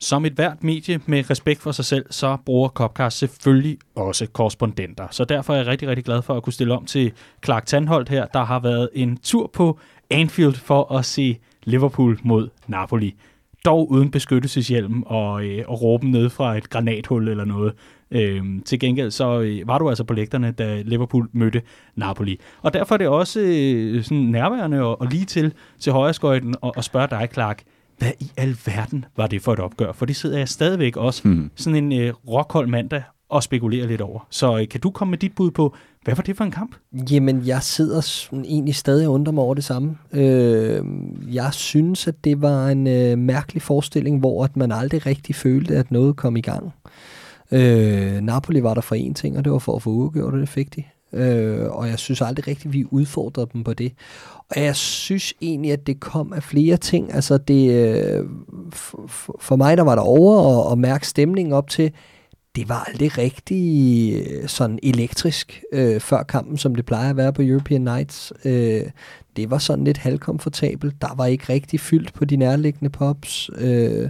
Som 0.00 0.24
et 0.24 0.32
hvert 0.32 0.64
medie 0.64 1.00
med 1.06 1.30
respekt 1.30 1.60
for 1.60 1.72
sig 1.72 1.84
selv, 1.84 2.06
så 2.10 2.36
bruger 2.44 2.68
Copcast 2.68 3.18
selvfølgelig 3.18 3.78
også 3.96 4.26
korrespondenter. 4.26 5.06
Så 5.10 5.24
derfor 5.24 5.52
er 5.52 5.56
jeg 5.56 5.66
rigtig, 5.66 5.88
rigtig 5.88 6.04
glad 6.04 6.22
for 6.22 6.34
at 6.34 6.42
kunne 6.42 6.52
stille 6.52 6.74
om 6.74 6.84
til 6.84 7.12
Clark 7.44 7.66
Tandholt 7.66 8.08
her, 8.08 8.26
der 8.26 8.44
har 8.44 8.58
været 8.60 8.88
en 8.92 9.16
tur 9.16 9.50
på 9.52 9.78
Anfield 10.10 10.54
for 10.54 10.92
at 10.92 11.04
se 11.04 11.38
Liverpool 11.64 12.18
mod 12.22 12.48
Napoli. 12.66 13.14
Dog 13.64 13.90
uden 13.90 14.10
beskyttelseshjelm 14.10 15.02
og, 15.02 15.44
øh, 15.44 15.64
og 15.68 15.82
råben 15.82 16.10
ned 16.10 16.30
fra 16.30 16.56
et 16.56 16.70
granathul 16.70 17.28
eller 17.28 17.44
noget. 17.44 17.72
Øhm, 18.10 18.62
til 18.62 18.80
gengæld 18.80 19.10
så 19.10 19.40
øh, 19.40 19.68
var 19.68 19.78
du 19.78 19.88
altså 19.88 20.04
på 20.04 20.14
lægterne, 20.14 20.52
da 20.52 20.82
Liverpool 20.82 21.28
mødte 21.32 21.62
Napoli. 21.96 22.40
Og 22.62 22.74
derfor 22.74 22.94
er 22.94 22.98
det 22.98 23.08
også 23.08 23.40
øh, 23.40 24.04
sådan 24.04 24.18
nærværende 24.18 24.82
og, 24.82 25.00
og 25.00 25.06
lige 25.06 25.24
til 25.24 25.52
til 25.78 25.92
højreskøjten 25.92 26.54
og, 26.60 26.72
og 26.76 26.84
spørge 26.84 27.08
dig, 27.10 27.28
Clark 27.32 27.62
hvad 27.98 28.12
i 28.20 28.30
alverden 28.36 29.04
var 29.16 29.26
det 29.26 29.42
for 29.42 29.52
et 29.52 29.58
opgør? 29.58 29.92
For 29.92 30.06
det 30.06 30.16
sidder 30.16 30.38
jeg 30.38 30.48
stadigvæk 30.48 30.96
også, 30.96 31.28
mm. 31.28 31.50
sådan 31.54 31.92
en 31.92 32.00
øh, 32.00 32.14
rockhold 32.28 32.68
mandag, 32.68 33.02
og 33.28 33.42
spekulerer 33.42 33.86
lidt 33.86 34.00
over. 34.00 34.26
Så 34.30 34.58
øh, 34.58 34.68
kan 34.68 34.80
du 34.80 34.90
komme 34.90 35.10
med 35.10 35.18
dit 35.18 35.34
bud 35.34 35.50
på, 35.50 35.74
hvad 36.04 36.14
var 36.14 36.22
det 36.22 36.36
for 36.36 36.44
en 36.44 36.50
kamp? 36.50 36.76
Jamen, 37.10 37.46
jeg 37.46 37.62
sidder 37.62 38.00
sådan, 38.00 38.44
egentlig 38.44 38.74
stadig 38.74 39.06
og 39.06 39.14
undrer 39.14 39.32
mig 39.32 39.44
over 39.44 39.54
det 39.54 39.64
samme. 39.64 39.96
Øh, 40.12 40.84
jeg 41.34 41.54
synes, 41.54 42.08
at 42.08 42.24
det 42.24 42.42
var 42.42 42.68
en 42.68 42.86
øh, 42.86 43.18
mærkelig 43.18 43.62
forestilling, 43.62 44.18
hvor 44.18 44.44
at 44.44 44.56
man 44.56 44.72
aldrig 44.72 45.06
rigtig 45.06 45.34
følte, 45.34 45.76
at 45.76 45.90
noget 45.90 46.16
kom 46.16 46.36
i 46.36 46.40
gang. 46.40 46.74
Øh, 47.52 48.20
Napoli 48.20 48.62
var 48.62 48.74
der 48.74 48.80
for 48.80 48.94
en 48.94 49.14
ting, 49.14 49.38
og 49.38 49.44
det 49.44 49.52
var 49.52 49.58
for 49.58 49.76
at 49.76 49.82
få 49.82 49.90
udgjort, 49.90 50.34
og 50.34 50.40
det 50.40 50.48
fik 50.48 50.76
de. 50.76 50.84
Øh, 51.12 51.66
og 51.70 51.88
jeg 51.88 51.98
synes 51.98 52.20
aldrig 52.20 52.48
rigtigt, 52.48 52.72
vi 52.72 52.84
udfordrede 52.90 53.48
dem 53.52 53.64
på 53.64 53.74
det. 53.74 53.92
Og 54.50 54.62
jeg 54.62 54.76
synes 54.76 55.34
egentlig, 55.40 55.72
at 55.72 55.86
det 55.86 56.00
kom 56.00 56.32
af 56.32 56.42
flere 56.42 56.76
ting. 56.76 57.14
Altså 57.14 57.38
det, 57.38 57.70
øh, 57.70 58.24
for, 58.72 59.36
for 59.40 59.56
mig, 59.56 59.76
der 59.76 59.82
var 59.82 59.94
der 59.94 60.02
over 60.02 60.36
og, 60.36 60.66
og 60.66 60.78
mærke 60.78 61.06
stemningen 61.06 61.52
op 61.52 61.68
til, 61.68 61.92
det 62.56 62.68
var 62.68 62.84
aldrig 62.88 63.18
rigtig 63.18 64.14
øh, 64.14 64.48
sådan 64.48 64.78
elektrisk 64.82 65.62
øh, 65.72 66.00
før 66.00 66.22
kampen, 66.22 66.56
som 66.56 66.74
det 66.74 66.86
plejer 66.86 67.10
at 67.10 67.16
være 67.16 67.32
på 67.32 67.42
European 67.42 67.80
Nights. 67.80 68.32
Øh, 68.44 68.82
det 69.36 69.50
var 69.50 69.58
sådan 69.58 69.84
lidt 69.84 69.98
halvkomfortabelt. 69.98 70.94
Der 71.00 71.14
var 71.16 71.26
ikke 71.26 71.52
rigtig 71.52 71.80
fyldt 71.80 72.14
på 72.14 72.24
de 72.24 72.36
nærliggende 72.36 72.90
pubs. 72.90 73.50
Øh, 73.58 74.08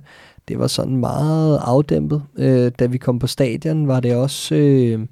det 0.48 0.58
var 0.58 0.66
sådan 0.66 0.96
meget 0.96 1.60
afdæmpet. 1.62 2.22
Øh, 2.38 2.72
da 2.78 2.86
vi 2.86 2.98
kom 2.98 3.18
på 3.18 3.26
stadion, 3.26 3.88
var 3.88 4.00
det 4.00 4.14
også 4.14 4.54
øh, 4.54 5.06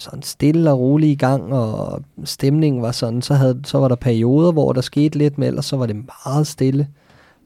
sådan 0.00 0.22
stille 0.22 0.70
og 0.70 0.78
roligt 0.78 1.10
i 1.10 1.14
gang, 1.14 1.52
og 1.52 2.02
stemningen 2.24 2.82
var 2.82 2.92
sådan, 2.92 3.22
så, 3.22 3.34
havde, 3.34 3.60
så 3.64 3.78
var 3.78 3.88
der 3.88 3.96
perioder, 3.96 4.52
hvor 4.52 4.72
der 4.72 4.80
skete 4.80 5.18
lidt, 5.18 5.38
men 5.38 5.48
ellers 5.48 5.64
så 5.64 5.76
var 5.76 5.86
det 5.86 5.96
meget 6.24 6.46
stille. 6.46 6.88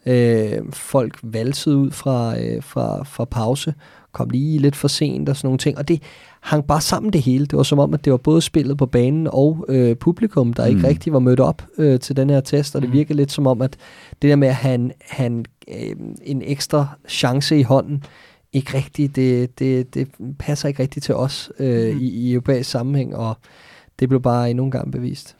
Øh, 0.06 0.58
folk 0.72 1.18
valsede 1.22 1.76
ud 1.76 1.90
fra, 1.90 2.40
øh, 2.40 2.62
fra, 2.62 3.04
fra 3.04 3.24
pause, 3.24 3.74
kom 4.12 4.30
lige 4.30 4.58
lidt 4.58 4.76
for 4.76 4.88
sent 4.88 5.28
og 5.28 5.36
sådan 5.36 5.46
nogle 5.46 5.58
ting, 5.58 5.78
og 5.78 5.88
det 5.88 6.02
hang 6.40 6.66
bare 6.66 6.80
sammen 6.80 7.12
det 7.12 7.22
hele. 7.22 7.46
Det 7.46 7.56
var 7.56 7.62
som 7.62 7.78
om, 7.78 7.94
at 7.94 8.04
det 8.04 8.10
var 8.10 8.16
både 8.16 8.42
spillet 8.42 8.78
på 8.78 8.86
banen 8.86 9.28
og 9.32 9.64
øh, 9.68 9.96
publikum, 9.96 10.52
der 10.52 10.66
ikke 10.66 10.80
mm. 10.80 10.84
rigtig 10.86 11.12
var 11.12 11.18
mødt 11.18 11.40
op 11.40 11.62
øh, 11.78 12.00
til 12.00 12.16
den 12.16 12.30
her 12.30 12.40
test, 12.40 12.76
og 12.76 12.82
det 12.82 12.90
mm. 12.90 12.96
virkede 12.96 13.16
lidt 13.16 13.32
som 13.32 13.46
om, 13.46 13.62
at 13.62 13.76
det 14.22 14.30
der 14.30 14.36
med 14.36 14.48
at 14.48 14.54
have 14.54 14.74
en, 14.74 14.92
have 15.08 15.26
en, 15.26 15.46
øh, 15.68 15.96
en 16.22 16.42
ekstra 16.44 16.86
chance 17.08 17.58
i 17.58 17.62
hånden, 17.62 18.04
ikke 18.54 18.74
rigtigt, 18.74 19.16
det, 19.16 19.58
det, 19.58 19.94
det 19.94 20.08
passer 20.38 20.68
ikke 20.68 20.82
rigtigt 20.82 21.04
til 21.04 21.14
os 21.14 21.52
øh, 21.58 21.94
mm. 21.94 22.00
i, 22.00 22.08
i 22.08 22.32
europæisk 22.32 22.70
sammenhæng, 22.70 23.16
og 23.16 23.36
det 24.00 24.08
blev 24.08 24.22
bare 24.22 24.50
endnu 24.50 24.64
en 24.64 24.70
gang 24.70 24.92
bevist. 24.92 25.36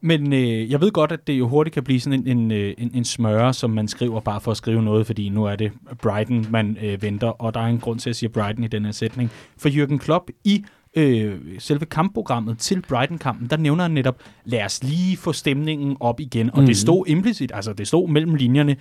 Men 0.00 0.32
øh, 0.32 0.70
jeg 0.70 0.80
ved 0.80 0.90
godt, 0.90 1.12
at 1.12 1.26
det 1.26 1.32
jo 1.32 1.48
hurtigt 1.48 1.74
kan 1.74 1.84
blive 1.84 2.00
sådan 2.00 2.26
en, 2.26 2.38
en, 2.38 2.50
øh, 2.50 2.74
en, 2.78 2.90
en 2.94 3.04
smøre, 3.04 3.54
som 3.54 3.70
man 3.70 3.88
skriver 3.88 4.20
bare 4.20 4.40
for 4.40 4.50
at 4.50 4.56
skrive 4.56 4.82
noget, 4.82 5.06
fordi 5.06 5.28
nu 5.28 5.44
er 5.44 5.56
det 5.56 5.72
Brighton, 6.02 6.46
man 6.50 6.76
øh, 6.82 7.02
venter, 7.02 7.28
og 7.28 7.54
der 7.54 7.60
er 7.60 7.66
en 7.66 7.78
grund 7.78 7.98
til 7.98 8.10
at 8.10 8.16
sige 8.16 8.28
Brighton 8.28 8.64
i 8.64 8.68
den 8.68 8.84
her 8.84 8.92
sætning. 8.92 9.30
For 9.58 9.68
Jürgen 9.68 9.98
Klopp 9.98 10.30
i 10.44 10.64
øh, 10.96 11.38
selve 11.58 11.86
kampprogrammet 11.86 12.58
til 12.58 12.82
Brighton-kampen, 12.88 13.50
der 13.50 13.56
nævner 13.56 13.82
han 13.82 13.90
netop, 13.90 14.22
lad 14.44 14.64
os 14.64 14.84
lige 14.84 15.16
få 15.16 15.32
stemningen 15.32 15.96
op 16.00 16.20
igen. 16.20 16.50
Og 16.54 16.60
mm. 16.60 16.66
det 16.66 16.76
stod 16.76 17.04
implicit, 17.06 17.52
altså 17.54 17.72
det 17.72 17.88
stod 17.88 18.08
mellem 18.08 18.34
linjerne, 18.34 18.76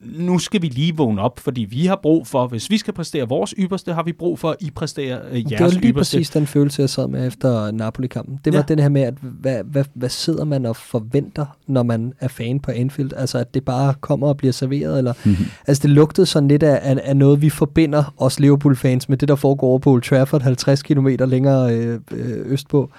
nu 0.00 0.38
skal 0.38 0.62
vi 0.62 0.66
lige 0.66 0.96
vågne 0.96 1.22
op, 1.22 1.38
fordi 1.38 1.60
vi 1.64 1.86
har 1.86 1.98
brug 2.02 2.26
for, 2.26 2.46
hvis 2.46 2.70
vi 2.70 2.78
skal 2.78 2.94
præstere 2.94 3.28
vores 3.28 3.54
ypperste, 3.58 3.92
har 3.92 4.02
vi 4.02 4.12
brug 4.12 4.38
for, 4.38 4.50
at 4.50 4.56
I 4.60 4.70
præsterer 4.70 5.20
øh, 5.30 5.32
jeres 5.32 5.42
ypperste. 5.42 5.56
Det 5.56 5.64
var 5.64 5.80
lige 5.80 5.90
ypperste. 5.90 6.16
præcis 6.16 6.30
den 6.30 6.46
følelse, 6.46 6.82
jeg 6.82 6.90
sad 6.90 7.08
med 7.08 7.26
efter 7.26 7.70
Napoli-kampen. 7.70 8.40
Det 8.44 8.52
var 8.52 8.58
ja. 8.58 8.64
den 8.68 8.78
her 8.78 8.88
med, 8.88 9.02
at 9.02 9.14
hvad, 9.20 9.64
hvad, 9.64 9.84
hvad 9.94 10.08
sidder 10.08 10.44
man 10.44 10.66
og 10.66 10.76
forventer, 10.76 11.46
når 11.66 11.82
man 11.82 12.12
er 12.20 12.28
fan 12.28 12.60
på 12.60 12.70
Anfield? 12.70 13.12
Altså, 13.16 13.38
at 13.38 13.54
det 13.54 13.64
bare 13.64 13.94
kommer 14.00 14.28
og 14.28 14.36
bliver 14.36 14.52
serveret, 14.52 14.98
eller... 14.98 15.12
Mm-hmm. 15.24 15.44
Altså, 15.66 15.82
det 15.82 15.90
lugtede 15.90 16.26
sådan 16.26 16.48
lidt 16.48 16.62
af, 16.62 16.80
af, 16.82 17.00
af 17.04 17.16
noget, 17.16 17.42
vi 17.42 17.50
forbinder 17.50 18.14
os 18.16 18.40
Liverpool-fans 18.40 19.08
med 19.08 19.16
det, 19.16 19.28
der 19.28 19.36
foregår 19.36 19.78
på 19.78 19.90
Old 19.90 20.02
Trafford, 20.02 20.42
50 20.42 20.82
km 20.82 21.08
længere 21.08 21.74
øh, 21.74 22.00
øh, 22.10 22.52
østpå. 22.52 22.90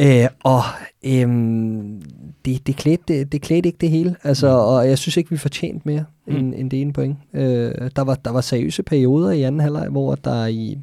Øh, 0.00 0.28
og 0.44 0.62
øhm, 1.04 2.02
det, 2.44 2.66
det, 2.66 2.76
klædte, 2.76 3.18
det, 3.18 3.32
det 3.32 3.42
klædte 3.42 3.66
ikke 3.66 3.78
det 3.80 3.90
hele, 3.90 4.16
altså, 4.22 4.48
mm. 4.48 4.54
og 4.54 4.88
jeg 4.88 4.98
synes 4.98 5.16
ikke, 5.16 5.30
vi 5.30 5.36
fortjente 5.36 5.80
mere 5.84 6.04
mm. 6.26 6.36
end, 6.36 6.54
end 6.56 6.70
det 6.70 6.80
ene 6.80 6.92
point. 6.92 7.16
Øh, 7.34 7.90
der, 7.96 8.02
var, 8.02 8.14
der 8.14 8.30
var 8.30 8.40
seriøse 8.40 8.82
perioder 8.82 9.30
i 9.30 9.42
anden 9.42 9.60
halvleg, 9.60 9.88
hvor 9.88 10.14
der 10.14 10.46
i 10.46 10.78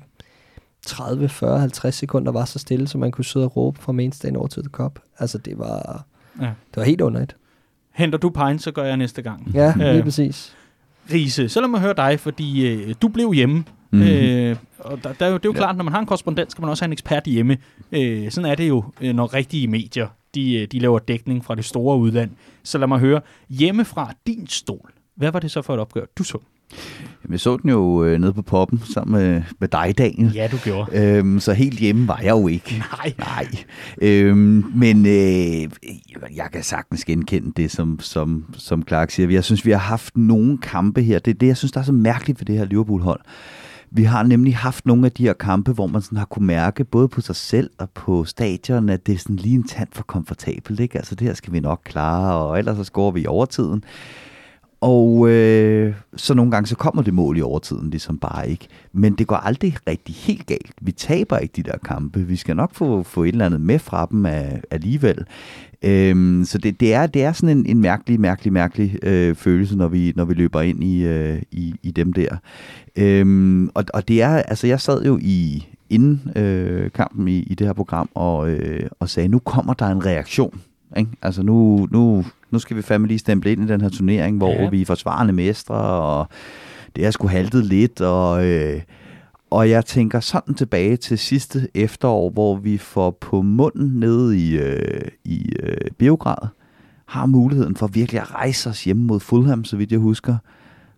30, 0.86 1.30
40, 1.30 1.60
50 1.60 1.96
sekunder 1.96 2.32
var 2.32 2.46
så 2.46 2.60
stille, 2.60 2.88
så 2.88 2.98
man 2.98 3.12
kunne 3.12 3.26
sidde 3.26 3.46
og 3.46 3.58
råbe 3.58 3.82
fra 3.82 3.92
mainstand 3.92 4.38
over 4.38 4.48
til 4.48 4.64
the 4.64 4.70
cup. 4.70 5.00
Altså, 5.20 5.38
det 5.38 5.60
var, 5.60 6.06
ja. 6.42 6.46
det 6.46 6.76
var 6.76 6.84
helt 6.84 7.02
underligt. 7.02 7.36
Henter 7.94 8.20
du 8.20 8.30
pine, 8.30 8.60
så 8.60 8.72
gør 8.72 8.84
jeg 8.84 8.98
næste 8.98 9.22
gang. 9.22 9.52
Ja, 9.54 9.74
lige 9.78 9.94
øh, 9.94 10.04
præcis. 10.04 10.56
Rise, 11.14 11.50
så 11.50 11.62
lad 11.62 11.68
mig 11.68 11.80
høre 11.80 11.94
dig, 11.98 12.20
fordi 12.20 12.74
øh, 12.74 12.96
du 13.02 13.08
blev 13.08 13.34
hjemme 13.34 13.64
Mm. 13.96 14.02
Øh, 14.02 14.56
og 14.80 15.04
der, 15.04 15.14
der, 15.14 15.26
er 15.26 15.32
det 15.32 15.46
er 15.46 15.50
jo 15.50 15.54
ja. 15.54 15.58
klart, 15.58 15.78
når 15.78 15.84
man 15.84 15.94
har 15.94 16.00
en 16.00 16.06
korrespondent, 16.06 16.52
skal 16.52 16.62
man 16.62 16.70
også 16.70 16.84
have 16.84 16.88
en 16.88 16.94
ekspert 16.94 17.24
hjemme. 17.24 17.58
Øh, 17.92 18.32
sådan 18.32 18.52
er 18.52 18.56
det 18.56 18.68
jo, 18.68 18.84
øh, 19.02 19.14
når 19.14 19.34
rigtige 19.34 19.68
medier 19.68 20.08
de, 20.36 20.62
øh, 20.62 20.68
de 20.72 20.80
laver 20.80 21.00
dækning 21.00 21.46
fra 21.46 21.56
det 21.56 21.66
store 21.66 21.98
udland. 21.98 22.32
Så 22.64 22.78
lad 22.78 22.88
mig 22.88 23.00
høre, 23.00 23.22
hjemme 23.50 23.86
fra 23.86 24.14
din 24.28 24.48
stol, 24.48 24.92
hvad 25.16 25.32
var 25.32 25.40
det 25.40 25.52
så 25.52 25.62
for 25.62 25.74
et 25.74 25.80
opgør, 25.80 26.06
du 26.18 26.24
så? 26.24 26.38
Jamen, 27.24 27.32
jeg 27.32 27.40
så 27.40 27.58
den 27.58 27.70
jo 27.70 28.04
øh, 28.04 28.20
nede 28.20 28.34
på 28.34 28.42
poppen 28.42 28.82
sammen 28.94 29.22
med, 29.22 29.42
med 29.60 29.68
dig, 29.68 29.98
Daniel. 29.98 30.34
Ja, 30.34 30.48
du 30.52 30.58
gjorde. 30.58 31.18
Øhm, 31.18 31.40
så 31.40 31.54
helt 31.54 31.80
hjemme 31.80 32.08
var 32.08 32.20
jeg 32.24 32.32
jo 32.32 32.48
ikke. 32.48 32.84
Nej. 32.98 33.14
Nej. 33.18 33.48
Øhm, 34.02 34.66
men 34.76 35.06
øh, 35.06 35.70
jeg 36.36 36.50
kan 36.54 36.64
sagtens 36.64 37.06
genkende 37.06 37.52
det, 37.58 37.72
som, 37.72 38.00
som, 38.00 38.46
som 38.58 38.84
Clark 38.88 39.12
siger. 39.12 39.30
Jeg 39.30 39.44
synes, 39.44 39.66
vi 39.66 39.72
har 39.72 39.78
haft 39.78 40.18
nogle 40.18 40.58
kampe 40.58 41.02
her. 41.02 41.20
Det 41.20 41.32
er 41.32 41.38
det, 41.38 41.48
jeg 41.48 41.58
synes, 41.58 41.72
der 41.72 41.80
er 41.80 41.84
så 41.84 41.92
mærkeligt 41.92 42.40
ved 42.40 42.46
det 42.46 42.58
her 42.58 42.66
Liverpool-hold. 42.66 43.22
Vi 43.92 44.04
har 44.04 44.24
nemlig 44.24 44.56
haft 44.56 44.86
nogle 44.86 45.06
af 45.06 45.12
de 45.12 45.24
her 45.24 45.34
kampe, 45.34 45.72
hvor 45.72 45.88
man 45.88 46.02
sådan 46.02 46.18
har 46.18 46.26
kunne 46.26 46.48
mærke, 46.48 46.84
både 46.84 47.08
på 47.08 47.22
sig 47.22 47.36
selv 47.36 47.70
og 47.78 47.90
på 47.90 48.26
stadion, 48.26 48.90
at 48.90 49.08
det 49.08 49.14
er 49.14 49.20
sådan 49.20 49.36
lige 49.36 49.56
en 49.56 49.68
tand 49.68 49.88
for 49.92 50.04
komfortabelt. 50.04 50.80
Ikke? 50.80 50.98
Altså 50.98 51.16
det 51.16 51.28
her 51.28 51.34
skal 51.34 51.54
vi 51.54 51.60
nok 51.60 51.82
klare, 51.84 52.36
og 52.36 52.60
ellers 52.60 52.78
så 52.78 52.84
scorer 52.84 53.12
vi 53.12 53.22
i 53.22 53.28
overtiden. 53.28 53.84
Og 54.82 55.30
øh, 55.30 55.96
så 56.16 56.34
nogle 56.34 56.52
gange 56.52 56.68
så 56.68 56.76
kommer 56.76 57.02
det 57.02 57.14
mål 57.14 57.38
i 57.38 57.42
overtiden 57.42 57.90
ligesom 57.90 58.18
bare 58.18 58.50
ikke. 58.50 58.68
Men 58.94 59.14
det 59.14 59.28
går 59.28 59.36
aldrig 59.36 59.78
rigtig 59.88 60.16
helt 60.16 60.46
galt. 60.46 60.74
Vi 60.82 60.92
taber 60.92 61.38
ikke 61.38 61.54
de 61.56 61.64
der 61.64 61.78
kampe. 61.78 62.20
Vi 62.20 62.36
skal 62.36 62.56
nok 62.56 62.74
få, 62.74 63.04
få 63.04 63.24
et 63.24 63.28
eller 63.28 63.46
andet 63.46 63.62
med 63.62 63.80
fra 63.80 64.08
dem 64.12 64.26
af, 64.26 64.62
alligevel. 64.72 65.26
Øhm, 65.86 66.46
så 66.46 66.58
det, 66.58 66.80
det, 66.80 66.94
er, 66.94 67.08
det 67.08 67.24
er 67.24 67.32
sådan 67.32 67.58
en, 67.58 67.66
en 67.66 67.82
mærkelig, 67.82 68.20
mærkelig, 68.20 68.54
mærkelig 68.54 68.98
øh, 69.04 69.36
følelse, 69.36 69.78
når 69.78 69.88
vi, 69.88 70.14
når 70.16 70.26
vi 70.26 70.34
løber 70.34 70.62
ind 70.62 70.84
i, 70.84 71.06
øh, 71.06 71.42
i, 71.52 71.76
i 71.84 71.92
dem 71.92 72.14
der. 72.14 72.38
Øhm, 72.96 73.70
og, 73.74 73.86
og 73.94 74.08
det 74.08 74.22
er, 74.22 74.30
altså 74.30 74.68
jeg 74.68 74.82
sad 74.82 75.06
jo 75.06 75.20
i 75.22 75.68
inden 75.90 76.32
øh, 76.36 76.92
kampen 76.92 77.28
i, 77.28 77.40
i 77.40 77.56
det 77.56 77.68
her 77.68 77.74
program 77.74 78.10
og, 78.14 78.50
øh, 78.50 78.90
og 79.00 79.10
sagde, 79.10 79.30
nu 79.30 79.40
kommer 79.40 79.74
der 79.74 79.86
en 79.86 80.06
reaktion. 80.06 80.62
Ikke? 80.98 81.12
Altså 81.22 81.44
nu, 81.44 81.88
nu, 81.92 82.26
nu 82.52 82.60
skal 82.60 82.78
vi 82.78 82.82
fandme 82.82 83.08
lige 83.08 83.20
stemple 83.20 83.52
ind 83.52 83.64
i 83.64 83.68
den 83.68 83.82
her 83.82 83.90
turnering, 83.90 84.38
hvor 84.38 84.54
ja. 84.54 84.70
vi 84.70 84.82
er 84.82 84.86
forsvarende 84.86 85.34
mestre, 85.34 85.76
og 85.76 86.28
det 86.96 87.06
er 87.06 87.12
sgu 87.12 87.28
haltet 87.28 87.66
lidt, 87.66 88.02
og, 88.02 88.46
øh, 88.46 88.82
og 89.50 89.70
jeg 89.70 89.86
tænker 89.86 90.20
sådan 90.20 90.54
tilbage 90.54 90.98
til 90.98 91.18
sidste 91.18 91.68
efterår, 91.74 92.30
hvor 92.30 92.56
vi 92.56 92.78
får 92.78 93.12
på 93.12 93.42
munden 93.42 94.00
nede 94.00 94.38
i, 94.38 94.58
øh, 94.58 95.02
i 95.24 95.50
øh, 95.64 95.92
Biograd, 95.98 96.48
har 97.06 97.26
muligheden 97.26 97.76
for 97.76 97.88
virkelig 97.88 98.22
at 98.22 98.34
rejse 98.34 98.70
os 98.70 98.84
hjem 98.84 98.98
mod 98.98 99.20
Fulham, 99.20 99.64
så 99.64 99.78
vidt 99.78 99.92
jeg 99.92 100.00
husker, 100.00 100.38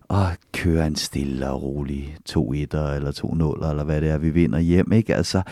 og 0.08 0.26
køre 0.52 0.86
en 0.86 0.96
stille 0.96 1.50
og 1.50 1.62
rolig 1.62 2.16
2-1 2.30 2.36
eller 2.36 3.56
2-0, 3.62 3.70
eller 3.70 3.84
hvad 3.84 4.00
det 4.00 4.10
er, 4.10 4.18
vi 4.18 4.30
vinder 4.30 4.58
hjem. 4.58 4.92
Ikke? 4.92 5.14
Altså, 5.14 5.42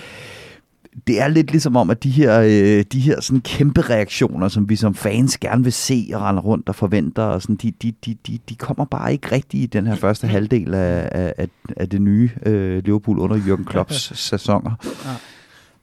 det 1.06 1.20
er 1.20 1.28
lidt 1.28 1.50
ligesom 1.50 1.76
om, 1.76 1.90
at 1.90 2.02
de 2.02 2.10
her, 2.10 2.40
øh, 2.40 2.84
de 2.92 3.00
her 3.00 3.20
sådan 3.20 3.40
kæmpe 3.40 3.80
reaktioner, 3.80 4.48
som 4.48 4.68
vi 4.68 4.76
som 4.76 4.94
fans 4.94 5.38
gerne 5.38 5.64
vil 5.64 5.72
se 5.72 6.10
og 6.14 6.20
rende 6.20 6.40
rundt 6.40 6.68
og 6.68 6.74
forventer, 6.74 7.22
og 7.22 7.42
sådan, 7.42 7.56
de, 7.56 7.72
de, 7.82 7.92
de, 8.06 8.16
de, 8.26 8.38
de 8.48 8.54
kommer 8.54 8.84
bare 8.84 9.12
ikke 9.12 9.32
rigtigt 9.32 9.62
i 9.62 9.66
den 9.66 9.86
her 9.86 9.94
første 9.94 10.26
halvdel 10.26 10.74
af, 10.74 11.32
af, 11.38 11.48
af 11.76 11.88
det 11.88 12.02
nye 12.02 12.30
øh, 12.46 12.84
Liverpool 12.84 13.18
under 13.18 13.36
Jürgen 13.36 13.64
Klopps 13.64 14.18
sæsoner. 14.18 14.70
Ja. 14.84 15.10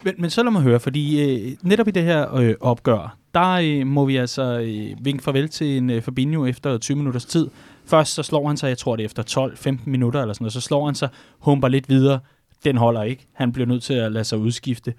Men, 0.03 0.13
men 0.17 0.29
så 0.29 0.43
lad 0.43 0.51
mig 0.51 0.61
høre, 0.61 0.79
fordi 0.79 1.21
øh, 1.21 1.57
netop 1.61 1.87
i 1.87 1.91
det 1.91 2.03
her 2.03 2.35
øh, 2.35 2.55
opgør, 2.59 3.17
der 3.33 3.51
øh, 3.51 3.87
må 3.87 4.05
vi 4.05 4.17
altså 4.17 4.59
øh, 4.59 5.05
vinke 5.05 5.23
farvel 5.23 5.49
til 5.49 5.77
en 5.77 5.89
øh, 5.89 6.01
Fabinho 6.01 6.45
efter 6.45 6.77
20 6.77 6.97
minutters 6.97 7.25
tid. 7.25 7.47
Først 7.85 8.13
så 8.13 8.23
slår 8.23 8.47
han 8.47 8.57
sig, 8.57 8.69
jeg 8.69 8.77
tror 8.77 8.95
det 8.95 9.03
er 9.03 9.05
efter 9.05 9.49
12-15 9.69 9.79
minutter 9.85 10.21
eller 10.21 10.33
sådan 10.33 10.43
noget, 10.43 10.53
så 10.53 10.61
slår 10.61 10.85
han 10.85 10.95
sig, 10.95 11.09
humper 11.39 11.67
lidt 11.67 11.89
videre, 11.89 12.19
den 12.65 12.77
holder 12.77 13.03
ikke. 13.03 13.27
Han 13.33 13.51
bliver 13.51 13.67
nødt 13.67 13.83
til 13.83 13.93
at 13.93 14.11
lade 14.11 14.23
sig 14.23 14.37
udskifte. 14.37 14.93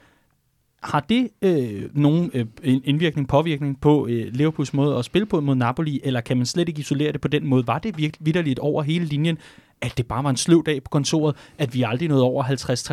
Har 0.82 1.00
det 1.08 1.28
øh, 1.42 1.82
nogen 1.92 2.30
øh, 2.34 2.46
indvirkning, 2.62 3.28
påvirkning 3.28 3.80
på 3.80 4.06
øh, 4.06 4.26
Liverpools 4.32 4.74
måde 4.74 4.96
at 4.96 5.04
spille 5.04 5.26
på 5.26 5.40
mod 5.40 5.54
Napoli, 5.54 6.00
eller 6.04 6.20
kan 6.20 6.36
man 6.36 6.46
slet 6.46 6.68
ikke 6.68 6.80
isolere 6.80 7.12
det 7.12 7.20
på 7.20 7.28
den 7.28 7.46
måde? 7.46 7.66
Var 7.66 7.78
det 7.78 7.98
virkelig 7.98 8.26
vidderligt 8.26 8.58
over 8.58 8.82
hele 8.82 9.04
linjen, 9.04 9.38
at 9.82 9.94
det 9.96 10.06
bare 10.06 10.24
var 10.24 10.30
en 10.30 10.36
sløv 10.36 10.62
dag 10.66 10.82
på 10.82 10.88
kontoret, 10.88 11.36
at 11.58 11.74
vi 11.74 11.82
aldrig 11.82 12.08
nåede 12.08 12.22
over 12.22 12.44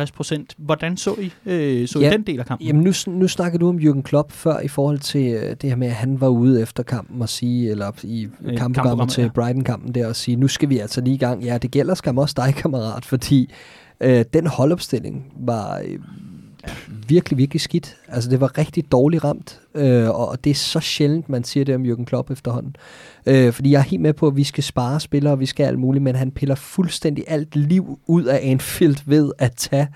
50-60 0.08 0.12
procent? 0.16 0.54
Hvordan 0.58 0.96
så 0.96 1.14
I, 1.20 1.32
øh, 1.46 1.88
så 1.88 2.00
ja, 2.00 2.08
I 2.08 2.12
den 2.12 2.22
del 2.22 2.40
af 2.40 2.46
kampen? 2.46 2.66
Jamen 2.66 2.82
nu, 2.82 2.92
nu 3.06 3.28
snakker 3.28 3.58
du 3.58 3.68
om 3.68 3.76
Jürgen 3.78 4.02
Klopp 4.02 4.32
før 4.32 4.60
i 4.60 4.68
forhold 4.68 4.98
til 4.98 5.32
øh, 5.32 5.56
det 5.60 5.70
her 5.70 5.76
med, 5.76 5.86
at 5.86 5.94
han 5.94 6.20
var 6.20 6.28
ude 6.28 6.62
efter 6.62 6.82
kampen 6.82 7.22
og 7.22 7.28
sige, 7.28 7.70
eller 7.70 7.92
i 8.02 8.28
øh, 8.44 8.58
kampprogrammet 8.58 9.10
til 9.10 9.22
ja. 9.22 9.28
Brighton-kampen 9.28 9.94
der 9.94 10.06
og 10.06 10.16
sige, 10.16 10.36
nu 10.36 10.48
skal 10.48 10.68
vi 10.68 10.78
altså 10.78 11.00
lige 11.00 11.14
i 11.14 11.18
gang. 11.18 11.44
Ja, 11.44 11.58
det 11.58 11.70
gælder 11.70 11.94
skam 11.94 12.18
også 12.18 12.34
dig, 12.36 12.54
kammerat, 12.62 13.04
fordi 13.04 13.50
øh, 14.02 14.24
den 14.32 14.46
holdopstilling 14.46 15.32
var... 15.36 15.78
Øh, 15.84 15.98
virkelig, 17.08 17.38
virkelig 17.38 17.60
skidt. 17.60 17.96
Altså, 18.08 18.30
det 18.30 18.40
var 18.40 18.58
rigtig 18.58 18.92
dårligt 18.92 19.24
ramt, 19.24 19.60
øh, 19.74 20.10
og 20.10 20.44
det 20.44 20.50
er 20.50 20.54
så 20.54 20.80
sjældent, 20.80 21.28
man 21.28 21.44
siger 21.44 21.64
det 21.64 21.74
om 21.74 21.84
Jürgen 21.84 22.04
Klopp 22.04 22.30
efterhånden. 22.30 22.76
Øh, 23.26 23.52
fordi 23.52 23.70
jeg 23.70 23.78
er 23.78 23.82
helt 23.82 24.02
med 24.02 24.12
på, 24.12 24.26
at 24.26 24.36
vi 24.36 24.44
skal 24.44 24.64
spare 24.64 25.00
spillere, 25.00 25.32
og 25.32 25.40
vi 25.40 25.46
skal 25.46 25.66
alt 25.66 25.78
muligt, 25.78 26.02
men 26.02 26.14
han 26.14 26.30
piller 26.30 26.54
fuldstændig 26.54 27.24
alt 27.28 27.56
liv 27.56 27.98
ud 28.06 28.24
af 28.24 28.40
Anfield 28.42 28.96
ved 29.06 29.32
at 29.38 29.52
tage 29.56 29.88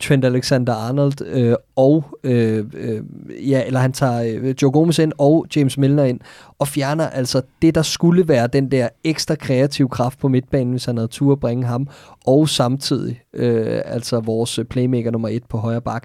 Trent 0.00 0.24
Alexander-Arnold 0.24 1.26
øh, 1.26 1.54
og, 1.76 2.04
øh, 2.24 2.64
øh, 2.74 3.02
ja, 3.50 3.62
eller 3.66 3.80
han 3.80 3.92
tager 3.92 4.38
øh, 4.42 4.54
Joe 4.62 4.72
Gomez 4.72 4.98
ind 4.98 5.12
og 5.18 5.46
James 5.56 5.78
Milner 5.78 6.04
ind, 6.04 6.20
og 6.58 6.68
fjerner 6.68 7.08
altså 7.08 7.42
det, 7.62 7.74
der 7.74 7.82
skulle 7.82 8.28
være 8.28 8.46
den 8.46 8.70
der 8.70 8.88
ekstra 9.04 9.34
kreative 9.34 9.88
kraft 9.88 10.18
på 10.18 10.28
midtbanen, 10.28 10.70
hvis 10.70 10.84
han 10.84 10.96
havde 10.96 11.08
tur 11.08 11.32
at 11.32 11.40
bringe 11.40 11.66
ham, 11.66 11.88
og 12.26 12.48
samtidig 12.48 13.22
øh, 13.34 13.80
altså 13.84 14.20
vores 14.20 14.60
playmaker 14.70 15.10
nummer 15.10 15.28
et 15.28 15.44
på 15.44 15.58
højre 15.58 15.80
bak. 15.80 16.04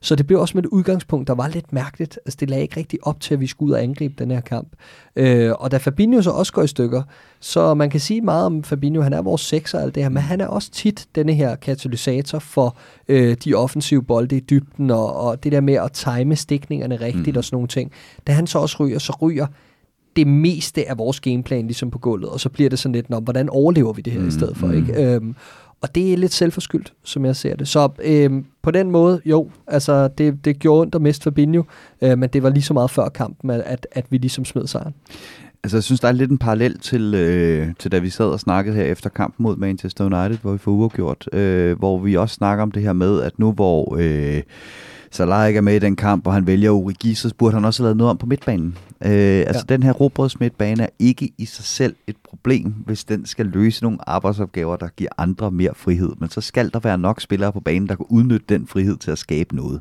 Så 0.00 0.14
det 0.14 0.26
blev 0.26 0.40
også 0.40 0.56
med 0.56 0.64
et 0.64 0.68
udgangspunkt, 0.68 1.28
der 1.28 1.34
var 1.34 1.48
lidt 1.48 1.72
mærkeligt. 1.72 2.18
Altså, 2.26 2.36
det 2.40 2.50
lagde 2.50 2.62
ikke 2.62 2.76
rigtig 2.76 2.98
op 3.02 3.20
til, 3.20 3.34
at 3.34 3.40
vi 3.40 3.46
skulle 3.46 3.70
ud 3.70 3.74
og 3.74 3.82
angribe 3.82 4.14
den 4.18 4.30
her 4.30 4.40
kamp. 4.40 4.68
Øh, 5.16 5.52
og 5.58 5.70
da 5.70 5.76
Fabinho 5.76 6.22
så 6.22 6.30
også 6.30 6.52
går 6.52 6.62
i 6.62 6.66
stykker, 6.66 7.02
så 7.40 7.74
man 7.74 7.90
kan 7.90 8.00
sige 8.00 8.20
meget 8.20 8.46
om 8.46 8.64
Fabinho, 8.64 9.02
han 9.02 9.12
er 9.12 9.22
vores 9.22 9.40
sekser 9.40 9.78
og 9.78 9.84
alt 9.84 9.94
det 9.94 10.02
her, 10.02 10.10
men 10.10 10.22
han 10.22 10.40
er 10.40 10.46
også 10.46 10.70
tit 10.70 11.06
denne 11.14 11.34
her 11.34 11.56
katalysator 11.56 12.38
for 12.38 12.76
øh, 13.08 13.36
de 13.44 13.54
offensive 13.54 14.02
bolde 14.02 14.36
i 14.36 14.40
dybden, 14.40 14.90
og, 14.90 15.16
og 15.16 15.44
det 15.44 15.52
der 15.52 15.60
med 15.60 15.74
at 15.74 15.92
time 15.92 16.36
stikningerne 16.36 16.96
rigtigt 16.96 17.34
mm. 17.34 17.38
og 17.38 17.44
sådan 17.44 17.56
nogle 17.56 17.68
ting. 17.68 17.92
Da 18.26 18.32
han 18.32 18.46
så 18.46 18.58
også 18.58 18.76
ryger, 18.80 18.98
så 18.98 19.16
ryger 19.22 19.46
det 20.16 20.26
meste 20.26 20.88
af 20.88 20.98
vores 20.98 21.20
gameplan 21.20 21.66
ligesom 21.66 21.90
på 21.90 21.98
gulvet, 21.98 22.30
og 22.30 22.40
så 22.40 22.48
bliver 22.48 22.70
det 22.70 22.78
sådan 22.78 22.92
lidt, 22.92 23.10
Nå, 23.10 23.20
hvordan 23.20 23.48
overlever 23.48 23.92
vi 23.92 24.02
det 24.02 24.12
her 24.12 24.20
mm. 24.20 24.28
i 24.28 24.30
stedet 24.30 24.56
for, 24.56 24.72
ikke? 24.72 25.14
Øhm, 25.14 25.34
og 25.80 25.94
det 25.94 26.12
er 26.12 26.16
lidt 26.16 26.32
selvforskyldt, 26.32 26.92
som 27.04 27.24
jeg 27.24 27.36
ser 27.36 27.56
det. 27.56 27.68
Så 27.68 27.88
øh, 28.04 28.30
på 28.62 28.70
den 28.70 28.90
måde, 28.90 29.20
jo, 29.24 29.50
altså 29.66 30.08
det, 30.08 30.44
det 30.44 30.58
gjorde 30.58 30.80
ondt 30.80 30.94
at 30.94 31.02
miste 31.02 31.22
Fabinho, 31.22 31.62
øh, 32.02 32.18
men 32.18 32.28
det 32.28 32.42
var 32.42 32.50
lige 32.50 32.62
så 32.62 32.74
meget 32.74 32.90
før 32.90 33.08
kampen, 33.08 33.50
at, 33.50 33.86
at 33.92 34.06
vi 34.10 34.18
ligesom 34.18 34.44
smed 34.44 34.66
sejren. 34.66 34.94
Altså, 35.64 35.76
jeg 35.76 35.84
synes, 35.84 36.00
der 36.00 36.08
er 36.08 36.12
lidt 36.12 36.30
en 36.30 36.38
parallel 36.38 36.78
til, 36.78 37.14
øh, 37.14 37.68
til 37.78 37.92
da 37.92 37.98
vi 37.98 38.10
sad 38.10 38.26
og 38.26 38.40
snakkede 38.40 38.76
her 38.76 38.84
efter 38.84 39.10
kampen 39.10 39.42
mod 39.42 39.56
Manchester 39.56 40.04
United, 40.04 40.38
hvor 40.42 40.52
vi 40.52 40.58
får 40.58 40.70
uafgjort, 40.70 41.28
øh, 41.32 41.78
hvor 41.78 41.98
vi 41.98 42.16
også 42.16 42.34
snakker 42.34 42.62
om 42.62 42.72
det 42.72 42.82
her 42.82 42.92
med, 42.92 43.22
at 43.22 43.38
nu 43.38 43.52
hvor... 43.52 43.96
Øh, 44.00 44.42
Salah 45.10 45.48
ikke 45.48 45.58
er 45.58 45.62
med 45.62 45.74
i 45.74 45.78
den 45.78 45.96
kamp, 45.96 46.26
og 46.26 46.34
han 46.34 46.46
vælger 46.46 46.70
Origi, 46.70 47.14
så 47.14 47.34
burde 47.38 47.54
han 47.54 47.64
også 47.64 47.82
have 47.82 47.86
lavet 47.86 47.96
noget 47.96 48.10
om 48.10 48.18
på 48.18 48.26
midtbanen. 48.26 48.78
Øh, 49.04 49.10
altså 49.46 49.64
ja. 49.68 49.74
den 49.74 49.82
her 49.82 49.92
robrøds 49.92 50.40
midtbane 50.40 50.82
er 50.82 50.88
ikke 50.98 51.30
i 51.38 51.44
sig 51.44 51.64
selv 51.64 51.96
et 52.06 52.16
problem, 52.24 52.74
hvis 52.86 53.04
den 53.04 53.26
skal 53.26 53.46
løse 53.46 53.82
nogle 53.82 53.98
arbejdsopgaver, 54.06 54.76
der 54.76 54.88
giver 54.96 55.10
andre 55.18 55.50
mere 55.50 55.72
frihed. 55.76 56.12
Men 56.18 56.30
så 56.30 56.40
skal 56.40 56.70
der 56.72 56.78
være 56.78 56.98
nok 56.98 57.20
spillere 57.20 57.52
på 57.52 57.60
banen, 57.60 57.88
der 57.88 57.94
kan 57.94 58.06
udnytte 58.08 58.46
den 58.48 58.66
frihed 58.66 58.96
til 58.96 59.10
at 59.10 59.18
skabe 59.18 59.56
noget. 59.56 59.80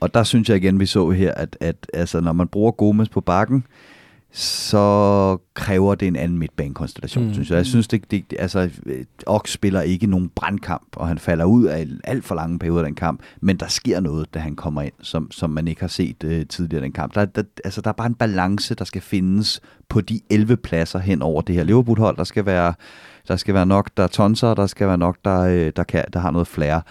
Og 0.00 0.14
der 0.14 0.22
synes 0.22 0.48
jeg 0.48 0.56
igen, 0.56 0.80
vi 0.80 0.86
så 0.86 1.10
her, 1.10 1.34
at, 1.34 1.56
at 1.60 1.76
altså, 1.94 2.20
når 2.20 2.32
man 2.32 2.48
bruger 2.48 2.70
Gomes 2.70 3.08
på 3.08 3.20
bakken, 3.20 3.56
øh, 3.56 3.97
så 4.32 5.38
kræver 5.54 5.94
det 5.94 6.08
en 6.08 6.16
anden 6.16 6.38
midtbanekonstellation, 6.38 7.26
mm. 7.26 7.32
synes 7.32 7.50
jeg. 7.50 7.56
Jeg 7.56 7.66
synes, 7.66 7.88
det, 7.88 8.10
det 8.10 8.24
altså, 8.38 8.70
Ox 9.26 9.50
spiller 9.50 9.80
ikke 9.80 10.06
nogen 10.06 10.28
brandkamp, 10.28 10.88
og 10.96 11.08
han 11.08 11.18
falder 11.18 11.44
ud 11.44 11.64
af 11.64 11.86
alt 12.04 12.24
for 12.24 12.34
lange 12.34 12.58
perioder 12.58 12.80
af 12.80 12.86
den 12.86 12.94
kamp, 12.94 13.22
men 13.40 13.56
der 13.56 13.66
sker 13.68 14.00
noget, 14.00 14.34
da 14.34 14.38
han 14.38 14.56
kommer 14.56 14.82
ind, 14.82 14.92
som, 15.02 15.30
som 15.30 15.50
man 15.50 15.68
ikke 15.68 15.80
har 15.80 15.88
set 15.88 16.24
uh, 16.24 16.46
tidligere 16.48 16.84
den 16.84 16.92
kamp. 16.92 17.14
Der, 17.14 17.24
der, 17.24 17.42
altså, 17.64 17.80
der 17.80 17.88
er 17.88 17.92
bare 17.92 18.06
en 18.06 18.14
balance, 18.14 18.74
der 18.74 18.84
skal 18.84 19.02
findes 19.02 19.60
på 19.88 20.00
de 20.00 20.20
11 20.30 20.56
pladser 20.56 20.98
hen 20.98 21.22
over 21.22 21.42
det 21.42 21.54
her 21.54 21.64
Liverpool-hold. 21.64 22.16
Der 22.16 22.24
skal 22.24 22.46
være, 22.46 22.74
der 23.28 23.36
skal 23.36 23.54
være 23.54 23.66
nok, 23.66 23.90
der 23.96 24.02
er 24.02 24.06
tonser, 24.08 24.54
der 24.54 24.66
skal 24.66 24.88
være 24.88 24.98
nok, 24.98 25.16
der, 25.24 25.40
øh, 25.40 25.72
der, 25.76 25.82
kan, 25.82 26.04
der 26.12 26.18
har 26.18 26.30
noget 26.30 26.48
flere. 26.48 26.82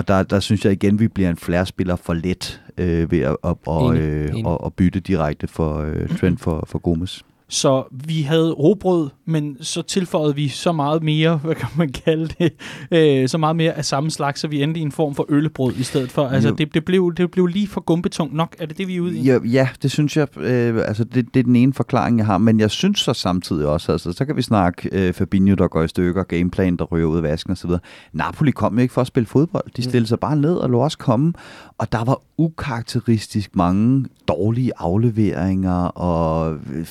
Og 0.00 0.08
der, 0.08 0.22
der 0.22 0.40
synes 0.40 0.64
jeg 0.64 0.72
igen, 0.72 1.00
vi 1.00 1.08
bliver 1.08 1.30
en 1.30 1.36
flere-spiller 1.36 1.96
for 1.96 2.14
let 2.14 2.62
øh, 2.78 3.10
ved 3.10 3.20
at, 3.20 3.36
at, 3.44 3.56
og, 3.66 3.96
øh, 3.96 4.32
at, 4.46 4.58
at 4.66 4.74
bytte 4.74 5.00
direkte 5.00 5.46
for 5.46 5.78
øh, 5.78 6.08
Trent 6.18 6.40
for, 6.40 6.64
for 6.66 6.78
Gomes. 6.78 7.24
Så 7.50 7.84
vi 7.90 8.22
havde 8.22 8.52
robrød, 8.52 9.08
men 9.24 9.56
så 9.60 9.82
tilføjede 9.82 10.34
vi 10.34 10.48
så 10.48 10.72
meget 10.72 11.02
mere, 11.02 11.36
hvad 11.44 11.54
kan 11.54 11.68
man 11.76 11.92
kalde 11.92 12.28
det, 12.38 12.52
øh, 12.90 13.28
så 13.28 13.38
meget 13.38 13.56
mere 13.56 13.72
af 13.72 13.84
samme 13.84 14.10
slags, 14.10 14.40
så 14.40 14.48
vi 14.48 14.62
endte 14.62 14.80
i 14.80 14.82
en 14.82 14.92
form 14.92 15.14
for 15.14 15.26
øllebrød 15.28 15.74
i 15.76 15.82
stedet 15.82 16.12
for. 16.12 16.26
Altså, 16.26 16.50
det, 16.50 16.74
det, 16.74 16.84
blev, 16.84 17.14
det 17.16 17.30
blev 17.30 17.46
lige 17.46 17.68
for 17.68 17.80
gumbetung 17.80 18.34
nok. 18.34 18.56
Er 18.58 18.66
det 18.66 18.78
det, 18.78 18.88
vi 18.88 18.96
er 18.96 19.00
ude 19.00 19.18
i? 19.18 19.22
Ja, 19.22 19.38
ja 19.44 19.68
det 19.82 19.90
synes 19.90 20.16
jeg. 20.16 20.38
Øh, 20.38 20.82
altså, 20.86 21.04
det, 21.04 21.34
det 21.34 21.40
er 21.40 21.44
den 21.44 21.56
ene 21.56 21.72
forklaring, 21.72 22.18
jeg 22.18 22.26
har. 22.26 22.38
Men 22.38 22.60
jeg 22.60 22.70
synes 22.70 22.98
så 22.98 23.12
samtidig 23.12 23.66
også, 23.66 23.92
altså, 23.92 24.12
så 24.12 24.24
kan 24.24 24.36
vi 24.36 24.42
snakke 24.42 24.88
øh, 24.92 25.12
Fabinho, 25.12 25.54
der 25.54 25.68
går 25.68 25.82
i 25.82 25.88
stykker, 25.88 26.22
gameplan, 26.22 26.76
der 26.76 26.84
ryger 26.84 27.06
ud 27.06 27.16
af 27.16 27.22
vasken 27.22 27.52
osv. 27.52 27.70
Napoli 28.12 28.50
kom 28.50 28.74
jo 28.74 28.82
ikke 28.82 28.94
for 28.94 29.00
at 29.00 29.06
spille 29.06 29.26
fodbold. 29.26 29.64
De 29.76 29.82
stillede 29.82 30.08
sig 30.08 30.20
bare 30.20 30.36
ned 30.36 30.54
og 30.54 30.70
lå 30.70 30.78
også 30.78 30.98
komme. 30.98 31.32
Og 31.78 31.92
der 31.92 32.04
var 32.04 32.20
ukarakteristisk 32.38 33.56
mange 33.56 34.06
dårlige 34.28 34.72
afleveringer 34.78 35.84
og 35.84 36.58
øh, 36.72 36.86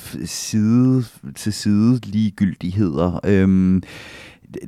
side 0.50 1.04
til 1.36 1.52
side 1.52 2.00
ligegyldigheder. 2.04 3.20
Øhm, 3.24 3.82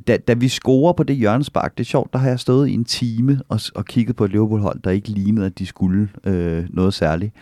da, 0.07 0.17
da 0.17 0.33
vi 0.33 0.47
scorer 0.47 0.93
på 0.93 1.03
det 1.03 1.15
hjørnespark, 1.15 1.77
det 1.77 1.83
er 1.83 1.87
sjovt, 1.87 2.13
der 2.13 2.19
har 2.19 2.27
jeg 2.27 2.39
stået 2.39 2.69
i 2.69 2.73
en 2.73 2.85
time 2.85 3.41
og, 3.49 3.59
og 3.75 3.85
kigget 3.85 4.15
på 4.15 4.25
et 4.25 4.31
Liverpool-hold, 4.31 4.79
der 4.83 4.91
ikke 4.91 5.09
lignede, 5.09 5.45
at 5.45 5.59
de 5.59 5.65
skulle 5.65 6.09
øh, 6.23 6.65
noget 6.69 6.93
særligt. 6.93 7.33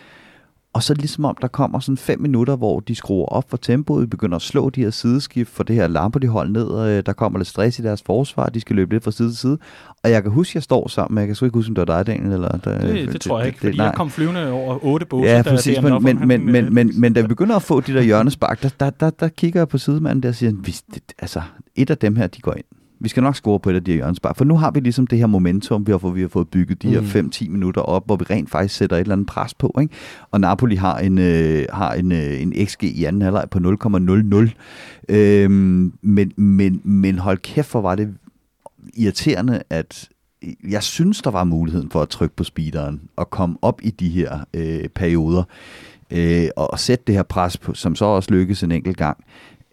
Og 0.74 0.84
så 0.84 0.94
det 0.94 1.02
ligesom 1.02 1.26
om, 1.26 1.38
der 1.42 1.48
kommer 1.48 1.80
sådan 1.80 1.98
fem 1.98 2.22
minutter, 2.22 2.56
hvor 2.56 2.80
de 2.80 2.96
skruer 2.96 3.26
op 3.26 3.50
for 3.50 3.58
tempoet, 3.58 4.10
begynder 4.10 4.36
at 4.36 4.42
slå 4.42 4.70
de 4.70 4.82
her 4.82 4.90
sideskift, 4.90 5.50
for 5.50 5.64
det 5.64 5.76
her 5.76 5.88
lamper 5.88 6.20
de 6.20 6.28
hold 6.28 6.50
ned, 6.50 6.64
og 6.64 6.90
øh, 6.90 7.04
der 7.06 7.14
kommer 7.14 7.40
lidt 7.40 7.48
stress 7.48 7.80
i 7.80 7.82
deres 7.82 8.02
forsvar, 8.06 8.46
de 8.46 8.62
skal 8.62 8.76
løbe 8.76 8.94
lidt 8.94 9.04
fra 9.04 9.12
side 9.12 9.30
til 9.30 9.38
side. 9.38 9.58
Og 10.04 10.12
jeg 10.12 10.24
kan 10.24 10.32
huske, 10.32 10.52
jeg 10.56 10.64
står 10.64 10.88
sammen 10.88 11.16
med, 11.16 11.22
jeg 11.22 11.28
kan 11.28 11.36
sgu 11.36 11.46
ikke 11.46 11.58
huske, 11.58 11.70
om 11.70 11.76
det 11.76 11.88
var 11.88 12.04
dig, 12.04 12.08
Daniel, 12.08 12.34
eller... 12.34 12.50
Der, 12.50 12.80
det, 12.80 12.96
det, 12.96 13.14
det, 13.14 13.22
tror 13.22 13.40
jeg 13.40 13.48
ikke, 13.48 13.56
det, 13.56 13.62
fordi 13.62 13.78
nej. 13.78 13.86
jeg 13.86 13.96
kom 13.96 14.10
flyvende 14.10 14.52
over 14.52 14.86
otte 14.86 15.06
båse. 15.06 15.30
Ja, 15.30 15.42
præcis, 15.42 15.78
der, 15.78 16.00
men, 16.00 16.04
men, 16.04 16.28
men, 16.28 16.52
men, 16.52 16.74
men, 16.74 17.00
men 17.00 17.14
da 17.14 17.22
vi 17.22 17.28
begynder 17.28 17.56
at 17.56 17.62
få 17.62 17.80
de 17.80 17.94
der 17.94 18.02
hjørnespark, 18.02 18.64
der, 18.64 18.70
der, 18.80 18.90
der, 18.90 19.10
der 19.10 19.28
kigger 19.28 19.60
jeg 19.60 19.68
på 19.68 19.78
sidemanden 19.78 20.24
der 20.24 20.30
og 20.30 20.36
siger, 20.36 20.52
altså, 21.20 21.42
et 21.76 21.90
af 21.90 21.98
dem 21.98 22.16
her, 22.16 22.28
de 22.28 22.42
går 22.42 22.54
ind 22.54 22.66
vi 23.02 23.10
skal 23.10 23.24
nok 23.24 23.36
score 23.36 23.60
på 23.60 23.70
et 23.70 23.76
af 23.76 23.84
de 23.84 23.92
her 23.92 23.96
hjørnespark, 23.96 24.38
for 24.38 24.46
nu 24.46 24.58
har 24.58 24.72
vi 24.72 24.80
ligesom 24.80 25.08
det 25.08 25.20
her 25.20 25.26
momentum, 25.26 25.88
vi 25.88 25.92
har, 25.92 26.00
fået, 26.00 26.16
vi 26.16 26.22
har 26.22 26.28
fået 26.28 26.48
bygget 26.48 26.82
de 26.82 26.90
her 26.90 27.02
5-10 27.02 27.46
mm. 27.46 27.52
minutter 27.52 27.82
op, 27.82 28.06
hvor 28.06 28.16
vi 28.16 28.26
rent 28.30 28.50
faktisk 28.50 28.76
sætter 28.76 28.96
et 28.96 29.02
eller 29.02 29.14
andet 29.14 29.28
pres 29.28 29.54
på. 29.54 29.78
Ikke? 29.82 29.94
Og 30.32 30.42
Napoli 30.42 30.76
har 30.76 30.98
en, 30.98 31.18
øh, 31.18 31.66
har 31.74 31.94
en, 31.94 32.12
øh, 32.12 32.42
en 32.42 32.54
XG 32.66 32.84
i 32.84 33.04
anden 33.04 33.22
halvleg 33.22 33.46
på 33.52 33.60
0,00. 33.60 35.16
Øhm, 35.16 35.94
men, 36.02 36.32
men, 36.36 36.82
men 36.84 37.18
hold 37.20 37.38
kæft, 37.38 37.72
hvor 37.72 37.82
var 37.82 37.96
det 37.96 38.14
irriterende, 38.98 39.64
at 39.70 40.10
jeg 40.70 40.84
synes, 40.84 41.22
der 41.22 41.32
var 41.32 41.44
muligheden 41.44 41.90
for 41.90 42.02
at 42.02 42.10
trykke 42.10 42.36
på 42.36 42.44
speederen 42.44 43.02
og 43.16 43.30
komme 43.30 43.58
op 43.62 43.80
i 43.84 43.90
de 43.90 44.10
her 44.10 44.40
øh, 44.54 44.90
perioder 44.90 45.44
øh, 46.12 46.48
og 46.56 46.80
sætte 46.80 47.04
det 47.08 47.16
her 47.16 47.24
pres 47.24 47.58
på, 47.58 47.74
som 47.74 47.96
så 47.96 48.06
også 48.06 48.32
lykkes 48.32 48.64
en 48.64 48.72
enkelt 48.72 48.98
gang. 48.98 49.18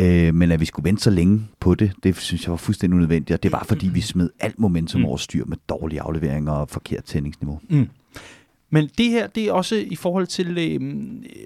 Øh, 0.01 0.35
men 0.35 0.53
at 0.53 0.61
vi 0.61 0.65
skulle 0.65 0.85
vente 0.85 1.03
så 1.03 1.11
længe 1.11 1.49
på 1.61 1.75
det, 1.75 1.93
det 2.03 2.17
synes 2.17 2.45
jeg 2.45 2.51
var 2.51 2.57
fuldstændig 2.57 2.97
unødvendigt, 2.97 3.35
og 3.35 3.43
det 3.43 3.53
var 3.53 3.65
fordi, 3.69 3.89
vi 3.89 4.01
smed 4.01 4.31
alt 4.41 4.59
momentum 4.59 5.01
mm. 5.01 5.07
over 5.07 5.17
styr 5.17 5.45
med 5.45 5.57
dårlige 5.69 6.01
afleveringer 6.01 6.53
og 6.53 6.69
forkert 6.69 7.05
tændingsniveau. 7.05 7.61
Mm. 7.69 7.89
Men 8.71 8.89
det 8.99 9.11
her, 9.11 9.27
det 9.27 9.49
er 9.49 9.53
også 9.53 9.85
i 9.91 9.97
forhold 9.97 10.27
til, 10.27 10.59
øh, 10.59 10.81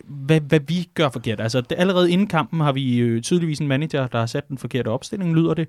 hvad, 0.04 0.40
hvad 0.40 0.60
vi 0.60 0.88
gør 0.94 1.08
forkert. 1.08 1.40
Altså 1.40 1.60
det, 1.60 1.76
allerede 1.78 2.10
inden 2.10 2.26
kampen 2.26 2.60
har 2.60 2.72
vi 2.72 2.98
øh, 2.98 3.22
tydeligvis 3.22 3.58
en 3.58 3.68
manager, 3.68 4.06
der 4.06 4.18
har 4.18 4.26
sat 4.26 4.48
den 4.48 4.58
forkerte 4.58 4.88
opstilling, 4.88 5.34
lyder 5.34 5.54
det. 5.54 5.68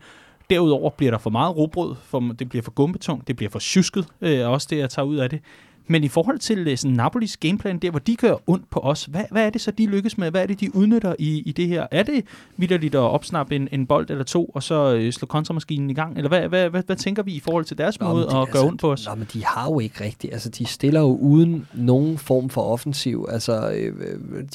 Derudover 0.50 0.90
bliver 0.90 1.12
der 1.12 1.18
for 1.18 1.30
meget 1.30 1.58
robrød, 1.58 1.96
for, 2.04 2.20
det 2.20 2.50
bliver 2.50 2.64
for 2.64 2.72
gumbetungt, 2.72 3.28
det 3.28 3.36
bliver 3.36 3.50
for 3.50 3.60
tjusket, 3.60 4.08
øh, 4.22 4.50
også 4.50 4.68
det, 4.70 4.78
jeg 4.78 4.90
tager 4.90 5.06
ud 5.06 5.16
af 5.16 5.30
det. 5.30 5.40
Men 5.88 6.04
i 6.04 6.08
forhold 6.08 6.40
til 6.40 6.68
øh, 6.68 6.78
sådan, 6.78 6.96
Napolis 6.96 7.38
gameplan, 7.38 7.78
der 7.78 7.90
hvor 7.90 8.00
de 8.00 8.16
gør 8.16 8.36
ondt 8.48 8.70
på 8.70 8.80
os, 8.80 9.06
hvad, 9.06 9.24
hvad 9.32 9.46
er 9.46 9.50
det 9.50 9.62
så, 9.62 9.72
de 9.72 9.86
lykkes 9.86 10.18
med? 10.18 10.32
Hvad 10.32 10.42
er 10.42 10.46
det, 10.46 10.60
de 10.60 10.76
udnytter 10.76 11.16
i, 11.20 11.44
i 11.46 11.52
det 11.52 11.68
her? 11.68 11.88
Er 11.92 12.04
det 12.04 12.26
vidderligt 12.58 12.96
at 12.96 13.00
opsnappe 13.00 13.56
en, 13.56 13.68
en 13.72 13.88
bold 13.88 14.10
eller 14.10 14.24
to, 14.24 14.46
og 14.46 14.64
så 14.64 14.96
øh, 14.96 15.14
slå 15.14 15.26
kontramaskinen 15.26 15.90
i 15.90 15.94
gang? 15.94 16.18
Eller 16.18 16.30
hvad, 16.30 16.48
hvad, 16.48 16.70
hvad, 16.70 16.84
hvad 16.86 16.96
tænker 16.96 17.24
vi 17.24 17.34
i 17.34 17.40
forhold 17.40 17.66
til 17.66 17.78
deres 17.78 18.00
nå, 18.00 18.08
måde 18.08 18.26
at 18.26 18.40
altså, 18.40 18.54
gøre 18.54 18.64
ondt 18.64 18.82
på 18.82 18.92
os? 18.92 19.08
Nå, 19.08 19.16
men 19.16 19.28
de 19.34 19.46
har 19.46 19.66
jo 19.66 19.80
ikke 19.80 20.04
rigtigt. 20.04 20.34
Altså, 20.34 20.50
de 20.50 20.66
stiller 20.66 21.00
jo 21.00 21.18
uden 21.22 21.68
nogen 21.74 22.18
form 22.18 22.50
for 22.50 22.62
offensiv. 22.62 23.28
Altså, 23.30 23.72
øh, 23.72 23.94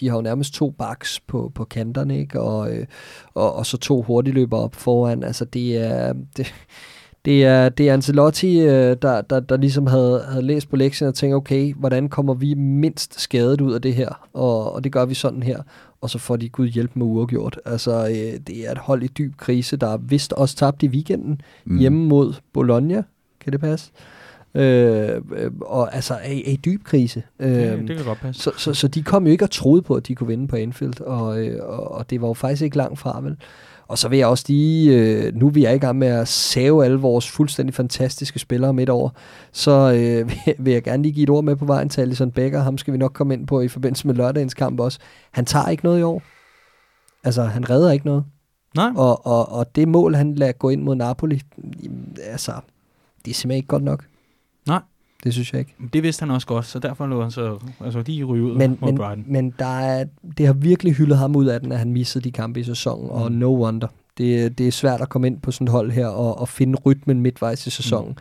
de 0.00 0.08
har 0.08 0.16
jo 0.16 0.22
nærmest 0.22 0.54
to 0.54 0.70
backs 0.70 1.20
på, 1.20 1.52
på 1.54 1.64
kanterne, 1.64 2.18
ikke? 2.18 2.40
Og, 2.40 2.72
øh, 2.72 2.86
og, 3.34 3.54
og 3.54 3.66
så 3.66 3.76
to 3.76 4.02
hurtigløbere 4.02 4.60
op 4.60 4.74
foran. 4.74 5.22
Altså, 5.24 5.44
det 5.44 5.76
er... 5.76 6.12
Det, 6.36 6.54
det 7.28 7.44
er, 7.44 7.68
det 7.68 7.88
er 7.88 7.92
Ancelotti, 7.92 8.60
øh, 8.60 8.96
der, 9.02 9.20
der, 9.20 9.40
der 9.40 9.56
ligesom 9.56 9.86
havde, 9.86 10.24
havde 10.28 10.46
læst 10.46 10.70
på 10.70 10.76
lektien 10.76 11.08
og 11.08 11.14
tænkt, 11.14 11.36
okay, 11.36 11.74
hvordan 11.74 12.08
kommer 12.08 12.34
vi 12.34 12.54
mindst 12.54 13.20
skadet 13.20 13.60
ud 13.60 13.72
af 13.72 13.82
det 13.82 13.94
her? 13.94 14.28
Og, 14.32 14.74
og 14.74 14.84
det 14.84 14.92
gør 14.92 15.04
vi 15.04 15.14
sådan 15.14 15.42
her. 15.42 15.62
Og 16.00 16.10
så 16.10 16.18
får 16.18 16.36
de 16.36 16.48
Gud 16.48 16.68
hjælp 16.68 16.90
med 16.94 17.06
uafgjort. 17.06 17.60
Altså, 17.64 18.06
øh, 18.08 18.40
det 18.46 18.68
er 18.68 18.72
et 18.72 18.78
hold 18.78 19.02
i 19.02 19.06
dyb 19.06 19.36
krise, 19.36 19.76
der 19.76 19.88
er 19.88 19.96
vist 19.96 20.32
også 20.32 20.56
tabt 20.56 20.82
i 20.82 20.88
weekenden 20.88 21.40
mm. 21.64 21.78
hjemme 21.78 22.04
mod 22.04 22.34
Bologna. 22.52 23.02
Kan 23.40 23.52
det 23.52 23.60
passe? 23.60 23.90
Øh, 24.54 25.22
øh, 25.36 25.50
og 25.60 25.94
altså 25.94 26.14
er, 26.14 26.18
er 26.18 26.50
i 26.50 26.60
dyb 26.64 26.84
krise. 26.84 27.22
Øh, 27.38 27.50
det, 27.50 27.88
det 27.88 27.96
kan 27.96 28.06
godt 28.06 28.20
passe. 28.20 28.42
Så, 28.42 28.50
så, 28.56 28.74
så 28.74 28.88
de 28.88 29.02
kom 29.02 29.26
jo 29.26 29.32
ikke 29.32 29.44
og 29.44 29.50
troede 29.50 29.82
på, 29.82 29.94
at 29.94 30.08
de 30.08 30.14
kunne 30.14 30.28
vinde 30.28 30.48
på 30.48 30.56
Anfield, 30.56 31.00
og, 31.00 31.26
og, 31.60 31.94
og 31.94 32.10
det 32.10 32.20
var 32.20 32.28
jo 32.28 32.34
faktisk 32.34 32.62
ikke 32.62 32.76
langt 32.76 32.98
fra, 32.98 33.20
vel? 33.20 33.36
Og 33.88 33.98
så 33.98 34.08
vil 34.08 34.18
jeg 34.18 34.26
også 34.26 34.44
lige, 34.48 34.96
øh, 34.96 35.34
nu 35.34 35.48
vi 35.48 35.64
er 35.64 35.70
i 35.70 35.78
gang 35.78 35.98
med 35.98 36.08
at 36.08 36.28
save 36.28 36.84
alle 36.84 36.98
vores 36.98 37.30
fuldstændig 37.30 37.74
fantastiske 37.74 38.38
spillere 38.38 38.72
midt 38.72 38.88
over, 38.88 39.10
så 39.52 39.70
øh, 39.70 40.30
vil 40.64 40.72
jeg 40.72 40.82
gerne 40.82 41.02
lige 41.02 41.12
give 41.12 41.22
et 41.22 41.30
ord 41.30 41.44
med 41.44 41.56
på 41.56 41.64
vejen 41.64 41.88
til 41.88 42.00
Alisson 42.00 42.30
Becker. 42.30 42.60
Ham 42.60 42.78
skal 42.78 42.92
vi 42.92 42.98
nok 42.98 43.12
komme 43.12 43.34
ind 43.34 43.46
på 43.46 43.60
i 43.60 43.68
forbindelse 43.68 44.06
med 44.06 44.14
lørdagens 44.14 44.54
kamp 44.54 44.80
også. 44.80 44.98
Han 45.30 45.44
tager 45.44 45.68
ikke 45.68 45.84
noget 45.84 46.00
i 46.00 46.02
år. 46.02 46.22
Altså, 47.24 47.42
han 47.42 47.70
redder 47.70 47.90
ikke 47.90 48.06
noget. 48.06 48.24
Nej. 48.76 48.90
Og, 48.96 49.26
og, 49.26 49.52
og 49.52 49.76
det 49.76 49.88
mål, 49.88 50.14
han 50.14 50.34
lader 50.34 50.52
gå 50.52 50.68
ind 50.68 50.82
mod 50.82 50.94
Napoli, 50.94 51.40
altså, 52.22 52.52
det 53.24 53.30
er 53.30 53.34
simpelthen 53.34 53.56
ikke 53.56 53.68
godt 53.68 53.82
nok. 53.82 54.04
Nej. 54.66 54.80
Det 55.24 55.32
synes 55.32 55.52
jeg 55.52 55.58
ikke. 55.60 55.74
Det 55.92 56.02
vidste 56.02 56.22
han 56.22 56.30
også 56.30 56.46
godt, 56.46 56.66
så 56.66 56.78
derfor 56.78 57.06
lå 57.06 57.22
han 57.22 57.30
så 57.30 57.58
altså, 57.84 58.02
lige 58.06 58.24
ryge 58.24 58.44
ud 58.44 58.56
Men, 58.56 58.78
mod 58.80 58.88
men, 58.88 58.96
Brighton. 58.98 59.24
men 59.26 59.54
der 59.58 59.78
er, 59.80 60.04
det 60.38 60.46
har 60.46 60.52
virkelig 60.52 60.94
hyldet 60.94 61.18
ham 61.18 61.36
ud 61.36 61.46
af 61.46 61.60
den, 61.60 61.72
at 61.72 61.78
han 61.78 61.92
missede 61.92 62.24
de 62.24 62.32
kampe 62.32 62.60
i 62.60 62.64
sæsonen, 62.64 63.04
mm. 63.04 63.10
og 63.10 63.32
no 63.32 63.64
wonder. 63.64 63.88
Det, 64.18 64.58
det 64.58 64.68
er 64.68 64.72
svært 64.72 65.00
at 65.00 65.08
komme 65.08 65.26
ind 65.26 65.40
på 65.40 65.50
sådan 65.50 65.66
et 65.66 65.72
hold 65.72 65.90
her 65.90 66.06
og, 66.06 66.38
og 66.38 66.48
finde 66.48 66.78
rytmen 66.86 67.20
midtvejs 67.20 67.66
i 67.66 67.70
sæsonen. 67.70 68.10
Mm. 68.10 68.16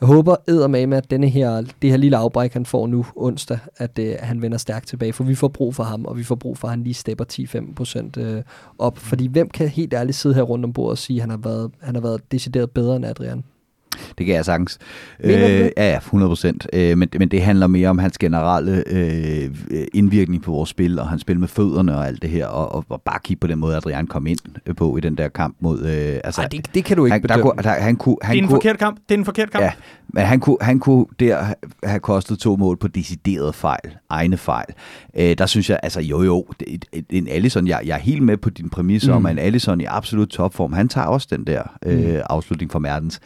Jeg 0.00 0.06
håber 0.06 0.36
eddermame, 0.48 0.96
at 0.96 1.10
denne 1.10 1.28
her, 1.28 1.62
det 1.82 1.90
her 1.90 1.96
lille 1.96 2.16
afbræk, 2.16 2.52
han 2.52 2.66
får 2.66 2.86
nu 2.86 3.06
onsdag, 3.16 3.58
at, 3.76 3.98
øh, 3.98 4.14
han 4.20 4.42
vender 4.42 4.58
stærkt 4.58 4.88
tilbage, 4.88 5.12
for 5.12 5.24
vi 5.24 5.34
får 5.34 5.48
brug 5.48 5.74
for 5.74 5.82
ham, 5.82 6.04
og 6.04 6.18
vi 6.18 6.24
får 6.24 6.34
brug 6.34 6.58
for, 6.58 6.68
at 6.68 6.72
han 6.72 6.82
lige 6.84 6.94
stepper 6.94 7.24
10-15 7.32 7.74
procent 7.74 8.16
øh, 8.16 8.42
op. 8.78 8.98
Fordi 8.98 9.26
hvem 9.26 9.48
kan 9.48 9.68
helt 9.68 9.94
ærligt 9.94 10.16
sidde 10.16 10.34
her 10.34 10.42
rundt 10.42 10.64
om 10.64 10.72
bordet 10.72 10.90
og 10.90 10.98
sige, 10.98 11.16
at 11.16 11.20
han 11.20 11.30
har 11.30 11.36
været, 11.36 11.70
han 11.80 11.94
har 11.94 12.02
været 12.02 12.32
decideret 12.32 12.70
bedre 12.70 12.96
end 12.96 13.06
Adrian? 13.06 13.44
Det 14.18 14.26
kan 14.26 14.34
jeg 14.34 14.44
sagtens. 14.44 14.78
Øh, 15.20 15.30
ja, 15.30 15.68
ja, 15.76 15.96
100 15.96 16.30
procent. 16.30 16.66
Øh, 16.72 16.98
men, 16.98 17.08
men 17.18 17.28
det 17.28 17.42
handler 17.42 17.66
mere 17.66 17.88
om 17.88 17.98
hans 17.98 18.18
generelle 18.18 18.84
øh, 18.86 19.50
indvirkning 19.94 20.42
på 20.42 20.50
vores 20.50 20.70
spil, 20.70 20.98
og 20.98 21.08
hans 21.08 21.22
spil 21.22 21.40
med 21.40 21.48
fødderne 21.48 21.96
og 21.96 22.06
alt 22.06 22.22
det 22.22 22.30
her, 22.30 22.46
og, 22.46 22.74
og, 22.74 22.84
og 22.88 23.02
bare 23.02 23.18
kigge 23.24 23.40
på 23.40 23.46
den 23.46 23.58
måde, 23.58 23.76
Adrian 23.76 24.06
kom 24.06 24.26
ind 24.26 24.38
øh, 24.66 24.74
på 24.76 24.96
i 24.96 25.00
den 25.00 25.18
der 25.18 25.28
kamp 25.28 25.56
mod... 25.60 25.82
Øh, 25.82 26.20
altså, 26.24 26.40
Nej, 26.40 26.48
det, 26.48 26.74
det 26.74 26.84
kan 26.84 26.96
du 26.96 27.04
ikke 27.04 27.12
han, 27.12 27.22
der, 27.22 27.28
bedømme. 27.28 27.50
kunne, 27.50 27.62
der, 27.62 27.70
han 27.70 27.96
kunne, 27.96 28.16
han 28.22 28.32
det 28.32 28.38
er 28.38 28.42
en 28.42 28.48
kunne, 28.48 28.56
forkert 28.56 28.78
kamp. 28.78 28.98
Det 29.08 29.14
er 29.14 29.18
en 29.18 29.24
forkert 29.24 29.50
kamp. 29.50 29.64
Ja, 29.64 29.72
men 30.08 30.24
han 30.24 30.40
kunne, 30.40 30.56
han 30.60 30.78
kunne 30.78 31.06
der 31.20 31.42
ha- 31.42 31.54
have 31.84 32.00
kostet 32.00 32.38
to 32.38 32.56
mål 32.56 32.76
på 32.76 32.88
decideret 32.88 33.54
fejl, 33.54 33.96
egne 34.10 34.36
fejl. 34.36 34.66
Øh, 35.16 35.38
der 35.38 35.46
synes 35.46 35.70
jeg, 35.70 35.80
altså 35.82 36.00
jo 36.00 36.22
jo, 36.22 36.46
det, 36.60 36.84
det, 36.94 37.04
en 37.10 37.28
Allison, 37.28 37.66
jeg, 37.66 37.80
jeg 37.84 37.94
er 37.94 38.00
helt 38.00 38.22
med 38.22 38.36
på 38.36 38.50
din 38.50 38.70
præmis 38.70 39.06
mm. 39.06 39.14
om, 39.14 39.26
at 39.26 39.32
en 39.32 39.38
Allison 39.38 39.80
i 39.80 39.84
absolut 39.84 40.28
topform, 40.28 40.72
han 40.72 40.88
tager 40.88 41.06
også 41.06 41.28
den 41.30 41.46
der 41.46 41.62
øh, 41.86 42.14
mm. 42.14 42.20
afslutning 42.30 42.72
fra 42.72 42.78
Mertens. 42.78 43.20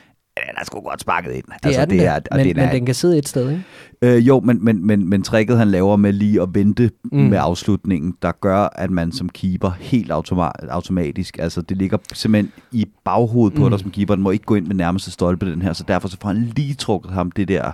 Den 0.46 0.54
er 0.60 0.64
sgu 0.64 0.80
godt 0.80 1.00
sparket 1.00 1.32
ind. 1.32 1.44
Det 1.64 1.78
er 1.78 1.84
den, 1.84 1.98
det 1.98 2.06
er, 2.06 2.14
og 2.14 2.36
men, 2.36 2.46
den 2.46 2.56
men 2.56 2.64
er, 2.64 2.72
den 2.72 2.86
kan 2.86 2.94
sidde 2.94 3.18
et 3.18 3.28
sted, 3.28 3.50
ikke? 3.50 3.62
Øh, 4.02 4.28
jo, 4.28 4.40
men, 4.40 4.64
men, 4.64 4.86
men, 4.86 5.08
men 5.08 5.22
tricket, 5.22 5.58
han 5.58 5.68
laver 5.68 5.96
med 5.96 6.12
lige 6.12 6.42
at 6.42 6.48
vente 6.52 6.90
mm. 7.12 7.18
med 7.18 7.38
afslutningen, 7.40 8.14
der 8.22 8.32
gør, 8.40 8.68
at 8.74 8.90
man 8.90 9.12
som 9.12 9.28
keeper 9.28 9.70
helt 9.80 10.12
automa- 10.12 10.68
automatisk, 10.70 11.38
altså 11.38 11.62
det 11.62 11.76
ligger 11.76 11.98
simpelthen 12.12 12.52
i 12.72 12.86
baghovedet 13.04 13.58
på 13.58 13.64
Mm. 13.64 13.70
dig 13.70 13.80
som 13.80 13.90
keeper, 13.90 14.14
den 14.14 14.22
må 14.22 14.30
ikke 14.30 14.44
gå 14.44 14.54
ind 14.54 14.66
med 14.66 14.74
nærmeste 14.74 15.10
stolpe 15.10 15.50
den 15.50 15.62
her, 15.62 15.72
så 15.72 15.84
derfor 15.88 16.08
så 16.08 16.16
får 16.22 16.28
han 16.28 16.52
lige 16.56 16.74
trukket 16.74 17.12
ham 17.12 17.30
det 17.30 17.48
der 17.48 17.72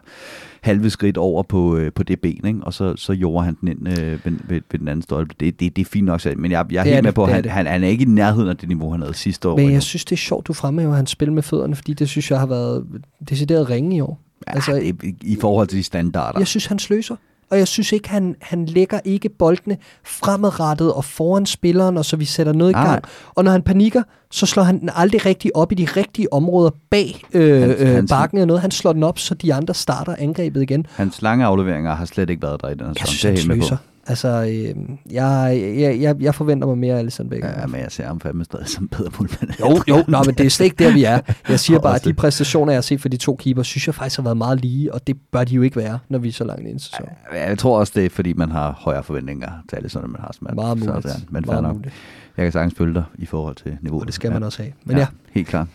halve 0.67 0.91
skridt 0.91 1.17
over 1.17 1.43
på, 1.43 1.77
øh, 1.77 1.93
på 1.93 2.03
det 2.03 2.21
ben, 2.21 2.47
ikke? 2.47 2.61
og 2.63 2.75
så, 2.75 2.97
så 2.97 3.13
jorder 3.13 3.45
han 3.45 3.57
den 3.61 3.69
ind 3.69 3.89
øh, 3.89 3.97
ved, 3.97 4.33
ved, 4.49 4.61
ved 4.71 4.79
den 4.79 4.89
anden 4.89 5.03
stolpe. 5.03 5.35
Det, 5.41 5.61
det, 5.61 5.77
det 5.77 5.83
er 5.83 5.91
fint 5.91 6.07
nok, 6.07 6.21
men 6.37 6.51
jeg, 6.51 6.67
jeg 6.71 6.79
er 6.79 6.91
er 6.91 6.95
helt 6.95 7.05
med 7.05 7.13
på, 7.13 7.25
at 7.25 7.33
han, 7.33 7.45
han, 7.45 7.67
han 7.67 7.85
er 7.85 7.89
ikke 7.89 8.03
i 8.03 8.09
nærheden 8.09 8.49
af 8.49 8.57
det 8.57 8.69
niveau, 8.69 8.91
han 8.91 9.01
havde 9.01 9.15
sidste 9.15 9.49
år. 9.49 9.57
Men 9.57 9.63
endnu. 9.63 9.73
jeg 9.73 9.83
synes, 9.83 10.05
det 10.05 10.13
er 10.13 10.17
sjovt, 10.17 10.47
du 10.47 10.53
fremhæver 10.53 10.95
hans 10.95 11.11
spil 11.11 11.33
med 11.33 11.43
fødderne, 11.43 11.77
fordi 11.77 11.95
det 11.95 12.09
synes 12.09 12.31
jeg 12.31 12.39
har 12.39 12.47
været 12.47 12.87
decideret 13.29 13.71
ringe 13.71 13.97
i 13.97 14.01
år. 14.01 14.21
ja, 14.49 14.53
altså- 14.55 14.73
det, 14.73 15.17
i 15.23 15.37
forhold 15.41 15.69
til 15.69 15.79
de 15.79 15.83
standarder. 15.83 16.39
Jeg 16.39 16.47
synes, 16.47 16.67
han 16.67 16.79
sløser. 16.79 17.17
Og 17.51 17.59
jeg 17.59 17.69
synes 17.69 17.93
ikke, 17.93 18.09
han, 18.09 18.35
han 18.43 18.67
lægger 18.67 19.01
ikke 19.05 19.29
boldene 19.29 19.77
fremadrettet 20.05 20.93
og 20.93 21.05
foran 21.05 21.47
spilleren, 21.47 21.97
og 21.97 22.05
så 22.05 22.17
vi 22.17 22.25
sætter 22.25 22.53
noget 22.53 22.71
i 22.71 22.75
gang. 22.75 23.05
Og 23.35 23.45
når 23.45 23.51
han 23.51 23.63
panikker, 23.63 24.03
så 24.31 24.47
slår 24.47 24.63
han 24.63 24.81
den 24.81 24.91
aldrig 24.95 25.27
rigtig 25.27 25.57
op 25.57 25.73
i 25.73 25.75
de 25.75 25.85
rigtige 25.85 26.33
områder 26.33 26.71
bag 26.91 27.23
øh, 27.33 27.61
Han- 27.61 27.71
øh, 27.71 28.09
bakken 28.09 28.39
eller 28.39 28.47
noget. 28.47 28.63
Han 28.63 28.71
slår 28.71 28.93
den 28.93 29.03
op, 29.03 29.19
så 29.19 29.35
de 29.35 29.55
andre 29.55 29.75
starter 29.75 30.15
angrebet 30.19 30.63
igen. 30.63 30.87
Hans 30.91 31.23
lange 31.23 31.45
afleveringer 31.45 31.95
har 31.95 32.05
slet 32.05 32.31
ikke 32.31 32.43
været 32.43 32.61
der 32.63 32.69
i 32.69 32.75
den 32.75 32.81
her 32.87 32.93
Jeg 33.01 33.07
synes, 33.09 33.21
Det 33.23 33.45
er 33.45 33.49
han 33.49 33.59
med 33.59 33.69
på. 33.69 33.77
Altså, 34.09 34.29
øh, 34.29 34.75
jeg, 35.11 35.61
jeg, 35.79 36.01
jeg, 36.01 36.17
jeg 36.21 36.35
forventer 36.35 36.67
mig 36.67 36.79
mere 36.79 36.95
af 36.95 36.99
Alisson 36.99 37.29
Becker. 37.29 37.61
Ja, 37.61 37.67
men 37.67 37.81
jeg 37.81 37.93
ser 37.93 38.07
ham 38.07 38.21
fandme 38.21 38.45
stadig 38.45 38.69
som 38.69 38.89
bedre 38.89 39.11
målmand. 39.19 39.61
Jo, 39.61 39.83
jo, 39.97 40.05
nå, 40.09 40.23
men 40.23 40.35
det 40.35 40.47
er 40.47 40.51
slet 40.51 40.65
ikke 40.65 40.85
der, 40.85 40.93
vi 40.93 41.05
er. 41.05 41.21
Jeg 41.49 41.61
siger 41.61 41.81
bare, 41.87 41.95
at 41.95 42.05
de 42.05 42.15
præstationer, 42.15 42.73
jeg 42.73 42.77
har 42.77 42.83
set 42.83 43.01
for 43.01 43.09
de 43.09 43.17
to 43.17 43.37
keeper, 43.37 43.63
synes 43.63 43.87
jeg 43.87 43.95
faktisk 43.95 44.17
har 44.17 44.25
været 44.25 44.37
meget 44.37 44.61
lige, 44.61 44.95
og 44.95 45.07
det 45.07 45.17
bør 45.33 45.45
de 45.45 45.55
jo 45.55 45.63
ikke 45.63 45.77
være, 45.77 45.99
når 46.09 46.19
vi 46.19 46.29
er 46.29 46.33
så 46.33 46.45
langt 46.45 46.61
ind 46.61 46.69
i 46.69 46.73
en 46.73 46.79
sæson. 46.79 47.07
Jeg 47.35 47.59
tror 47.59 47.79
også, 47.79 47.93
det 47.97 48.05
er, 48.05 48.11
fordi 48.11 48.33
man 48.33 48.51
har 48.51 48.73
højere 48.79 49.03
forventninger 49.03 49.51
til 49.69 49.77
Alisson, 49.77 50.05
end 50.05 50.13
man 50.13 50.21
har 50.21 50.33
som 50.33 50.49
Meget 50.55 50.79
muligt. 50.79 51.03
Så, 51.03 51.21
men 51.31 51.45
meget 51.47 51.63
nok. 51.63 51.77
muligt. 51.77 51.95
Jeg 52.37 52.45
kan 52.45 52.53
sagtens 52.53 52.75
følge 52.79 52.95
dig 52.95 53.05
i 53.19 53.27
forhold 53.27 53.57
til 53.57 53.77
niveauet. 53.81 54.03
Og 54.03 54.07
det 54.07 54.15
skal 54.15 54.33
man 54.33 54.43
ja. 54.43 54.47
også 54.47 54.63
have. 54.63 54.73
Men 54.85 54.97
ja, 54.97 55.07
Helt 55.33 55.49
klart. 55.49 55.67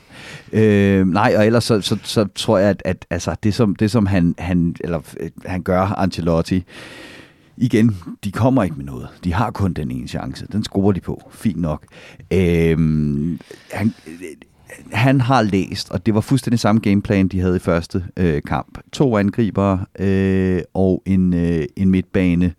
Øh, 0.53 1.07
nej, 1.07 1.33
og 1.37 1.45
ellers 1.45 1.63
så, 1.63 1.81
så, 1.81 1.97
så 2.03 2.27
tror 2.35 2.57
jeg, 2.57 2.69
at, 2.69 2.81
at 2.85 3.05
altså, 3.09 3.35
det, 3.43 3.53
som, 3.53 3.75
det 3.75 3.91
som 3.91 4.05
han, 4.05 4.35
han, 4.37 4.75
eller, 4.79 4.99
øh, 5.19 5.29
han 5.45 5.61
gør, 5.63 5.81
Ancelotti, 5.81 6.63
igen, 7.61 7.97
de 8.23 8.31
kommer 8.31 8.63
ikke 8.63 8.75
med 8.75 8.85
noget. 8.85 9.07
De 9.23 9.33
har 9.33 9.51
kun 9.51 9.73
den 9.73 9.91
ene 9.91 10.07
chance. 10.07 10.47
Den 10.51 10.63
scorer 10.63 10.91
de 10.91 11.01
på. 11.01 11.31
Fint 11.31 11.61
nok. 11.61 11.85
Øhm, 12.33 13.39
han, 13.71 13.93
han 14.91 15.21
har 15.21 15.41
læst, 15.41 15.91
og 15.91 16.05
det 16.05 16.13
var 16.13 16.21
fuldstændig 16.21 16.59
samme 16.59 16.81
gameplan, 16.81 17.27
de 17.27 17.39
havde 17.39 17.55
i 17.55 17.59
første 17.59 18.05
øh, 18.17 18.41
kamp. 18.43 18.77
To 18.91 19.17
angribere 19.17 19.85
øh, 19.99 20.61
og 20.73 21.03
en, 21.05 21.33
øh, 21.33 21.65
en 21.75 21.89
midtbane, 21.89 22.53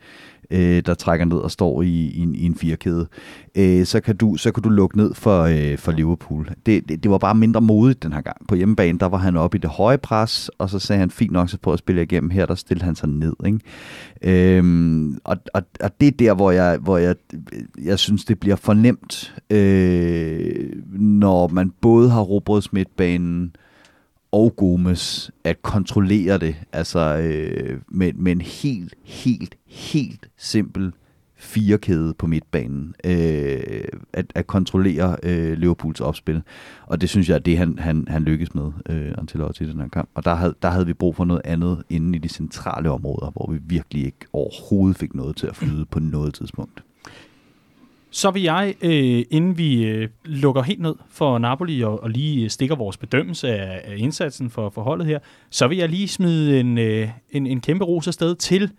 øh, 0.52 0.82
der 0.86 0.94
trækker 0.94 1.26
ned 1.26 1.36
og 1.36 1.50
står 1.50 1.82
i, 1.82 1.86
i, 1.88 2.18
en, 2.18 2.34
i 2.34 2.44
en 2.44 2.54
firkæde. 2.54 3.06
Øh, 3.54 3.86
så, 3.86 4.00
kan 4.00 4.16
du, 4.16 4.36
så 4.36 4.52
kan 4.52 4.62
du 4.62 4.68
lukke 4.68 4.96
ned 4.96 5.14
for, 5.14 5.42
øh, 5.42 5.78
for 5.78 5.92
Liverpool. 5.92 6.48
Det, 6.66 6.88
det, 6.88 7.02
det 7.02 7.10
var 7.10 7.18
bare 7.18 7.34
mindre 7.34 7.60
modigt 7.60 8.02
den 8.02 8.12
her 8.12 8.20
gang. 8.20 8.36
På 8.48 8.54
hjemmebane, 8.54 8.98
der 8.98 9.06
var 9.06 9.18
han 9.18 9.36
oppe 9.36 9.58
i 9.58 9.60
det 9.60 9.70
høje 9.70 9.98
pres, 9.98 10.50
og 10.58 10.70
så 10.70 10.78
sagde 10.78 11.00
han 11.00 11.10
fint 11.10 11.32
nok 11.32 11.48
så 11.48 11.58
på 11.58 11.72
at 11.72 11.78
spille 11.78 12.02
igennem. 12.02 12.30
Her, 12.30 12.46
der 12.46 12.54
stillede 12.54 12.84
han 12.84 12.94
sig 12.94 13.08
ned. 13.08 13.34
Ikke? 13.46 13.58
Øhm, 14.22 15.18
og, 15.24 15.36
og, 15.54 15.62
og 15.80 16.00
det 16.00 16.06
er 16.08 16.12
der, 16.12 16.34
hvor 16.34 16.50
jeg, 16.50 16.78
hvor 16.78 16.98
jeg, 16.98 17.14
jeg 17.84 17.98
synes, 17.98 18.24
det 18.24 18.40
bliver 18.40 18.56
fornemt, 18.56 19.34
øh, 19.50 20.70
når 20.92 21.48
man 21.48 21.72
både 21.80 22.10
har 22.10 22.20
robrødsmidtbanen, 22.20 23.12
midtbanen 23.12 23.56
og 24.32 24.56
Gomes 24.56 25.30
at 25.44 25.62
kontrollere 25.62 26.38
det, 26.38 26.56
altså 26.72 27.16
øh, 27.16 27.80
med, 27.88 28.12
med 28.12 28.32
en 28.32 28.40
helt, 28.40 28.94
helt, 29.04 29.56
helt 29.66 30.28
simpel 30.36 30.92
firekæde 31.36 32.14
på 32.14 32.26
midtbanen, 32.26 32.94
øh, 33.04 33.84
at, 34.12 34.26
at 34.34 34.46
kontrollere 34.46 35.16
øh, 35.22 35.58
Liverpools 35.58 36.00
opspil. 36.00 36.42
Og 36.86 37.00
det 37.00 37.08
synes 37.08 37.28
jeg 37.28 37.34
er 37.34 37.38
det, 37.38 37.58
han, 37.58 37.78
han, 37.78 38.04
han 38.08 38.22
lykkes 38.22 38.54
med, 38.54 38.72
øh, 38.88 39.14
Ancelotti 39.18 39.64
i 39.64 39.66
den 39.66 39.80
her 39.80 39.88
kamp. 39.88 40.08
Og 40.14 40.24
der 40.24 40.34
havde, 40.34 40.54
der 40.62 40.70
havde 40.70 40.86
vi 40.86 40.92
brug 40.92 41.16
for 41.16 41.24
noget 41.24 41.42
andet 41.44 41.82
inde 41.90 42.16
i 42.16 42.18
de 42.18 42.28
centrale 42.28 42.90
områder, 42.90 43.30
hvor 43.30 43.52
vi 43.52 43.58
virkelig 43.62 44.04
ikke 44.04 44.26
overhovedet 44.32 44.98
fik 44.98 45.14
noget 45.14 45.36
til 45.36 45.46
at 45.46 45.56
flyde 45.56 45.84
på 45.84 46.00
noget 46.00 46.34
tidspunkt. 46.34 46.82
Så 48.14 48.30
vil 48.30 48.42
jeg, 48.42 48.74
øh, 48.82 49.22
inden 49.30 49.58
vi 49.58 49.84
øh, 49.84 50.08
lukker 50.24 50.62
helt 50.62 50.80
ned 50.80 50.94
for 51.10 51.38
Napoli 51.38 51.82
og, 51.82 52.02
og 52.02 52.10
lige 52.10 52.48
stikker 52.48 52.76
vores 52.76 52.96
bedømmelse 52.96 53.48
af, 53.48 53.80
af 53.92 53.94
indsatsen 53.96 54.50
for, 54.50 54.70
for 54.70 54.82
holdet 54.82 55.06
her, 55.06 55.18
så 55.50 55.66
vil 55.68 55.78
jeg 55.78 55.88
lige 55.88 56.08
smide 56.08 56.60
en, 56.60 56.78
øh, 56.78 57.08
en, 57.30 57.46
en 57.46 57.60
kæmpe 57.60 57.84
ros 57.84 58.06
afsted 58.08 58.34
til 58.34 58.70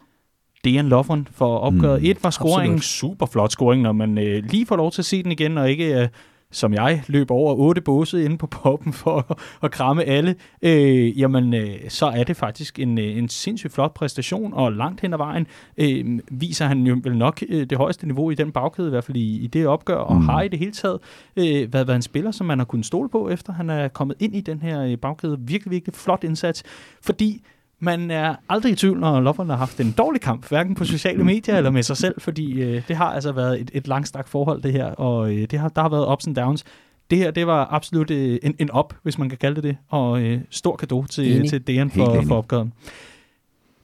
Dejan 0.63 0.89
Lovren 0.89 1.27
for 1.31 1.57
opgøret. 1.57 1.99
Mm, 2.01 2.05
Mm, 2.05 2.11
Et 2.11 2.23
var 2.23 2.29
scoringen, 2.29 2.77
absolut. 2.77 2.83
super 2.83 3.25
flot 3.25 3.51
scoring, 3.51 3.81
når 3.81 3.91
man 3.91 4.17
øh, 4.17 4.43
lige 4.49 4.65
får 4.65 4.75
lov 4.75 4.91
til 4.91 5.01
at 5.01 5.05
se 5.05 5.23
den 5.23 5.31
igen, 5.31 5.57
og 5.57 5.69
ikke... 5.69 6.01
Øh, 6.01 6.07
som 6.53 6.73
jeg 6.73 7.03
løber 7.07 7.35
over 7.35 7.55
otte 7.55 7.81
båse 7.81 8.23
inde 8.25 8.37
på 8.37 8.47
poppen 8.47 8.93
for 9.03 9.25
at, 9.29 9.37
at 9.63 9.71
kramme 9.71 10.03
alle, 10.03 10.35
øh, 10.61 11.19
jamen 11.19 11.53
øh, 11.53 11.75
så 11.89 12.05
er 12.05 12.23
det 12.23 12.37
faktisk 12.37 12.79
en, 12.79 12.97
øh, 12.97 13.17
en 13.17 13.29
sindssygt 13.29 13.73
flot 13.73 13.93
præstation, 13.93 14.53
og 14.53 14.73
langt 14.73 15.01
hen 15.01 15.13
ad 15.13 15.17
vejen 15.17 15.47
øh, 15.77 16.19
viser 16.31 16.65
han 16.65 16.87
jo 16.87 16.97
vel 17.03 17.17
nok 17.17 17.43
øh, 17.49 17.69
det 17.69 17.77
højeste 17.77 18.05
niveau 18.05 18.29
i 18.31 18.35
den 18.35 18.51
bagkæde, 18.51 18.87
i 18.87 18.89
hvert 18.89 19.03
fald 19.03 19.17
i, 19.17 19.37
i 19.43 19.47
det 19.47 19.67
opgør, 19.67 19.95
og 19.95 20.15
Mm. 20.15 20.21
har 20.29 20.41
i 20.41 20.47
det 20.47 20.59
hele 20.59 20.71
taget 20.71 20.99
øh, 21.37 21.73
været, 21.73 21.87
været 21.87 21.95
en 21.95 22.01
spiller, 22.01 22.31
som 22.31 22.47
man 22.47 22.57
har 22.59 22.65
kunnet 22.65 22.85
stole 22.85 23.09
på, 23.09 23.29
efter 23.29 23.53
han 23.53 23.69
er 23.69 23.87
kommet 23.87 24.17
ind 24.19 24.35
i 24.35 24.41
den 24.41 24.61
her 24.61 24.83
øh, 24.83 24.97
bagkæde. 24.97 25.37
Virkelig, 25.39 25.71
virkelig 25.71 25.95
flot 25.95 26.23
indsats, 26.23 26.63
fordi 27.01 27.41
man 27.83 28.11
er 28.11 28.35
aldrig 28.49 28.71
i 28.71 28.75
tvivl, 28.75 28.99
når 28.99 29.19
Lovren 29.19 29.49
har 29.49 29.57
haft 29.57 29.79
en 29.79 29.91
dårlig 29.91 30.21
kamp, 30.21 30.49
hverken 30.49 30.75
på 30.75 30.85
sociale 30.85 31.23
medier 31.23 31.57
eller 31.57 31.71
med 31.71 31.83
sig 31.83 31.97
selv, 31.97 32.21
fordi 32.21 32.61
øh, 32.61 32.81
det 32.87 32.95
har 32.95 33.05
altså 33.05 33.31
været 33.31 33.61
et, 33.61 33.71
et 33.73 33.87
langstrakt 33.87 34.29
forhold, 34.29 34.61
det 34.61 34.71
her, 34.71 34.85
og 34.85 35.33
øh, 35.33 35.47
det 35.51 35.59
har, 35.59 35.69
der 35.69 35.81
har 35.81 35.89
været 35.89 36.11
ups 36.13 36.27
and 36.27 36.35
downs. 36.35 36.63
Det 37.09 37.17
her, 37.17 37.31
det 37.31 37.47
var 37.47 37.67
absolut 37.71 38.11
øh, 38.11 38.39
en, 38.43 38.55
en 38.59 38.71
op, 38.71 38.95
hvis 39.03 39.17
man 39.17 39.29
kan 39.29 39.37
kalde 39.37 39.55
det 39.55 39.63
det, 39.63 39.77
og 39.89 40.21
øh, 40.21 40.41
stor 40.49 40.75
gave 40.75 41.07
til, 41.07 41.35
Enig. 41.35 41.49
til 41.49 41.63
Helt 41.67 41.93
for, 41.93 42.23
for 42.27 42.37
opgaven. 42.37 42.73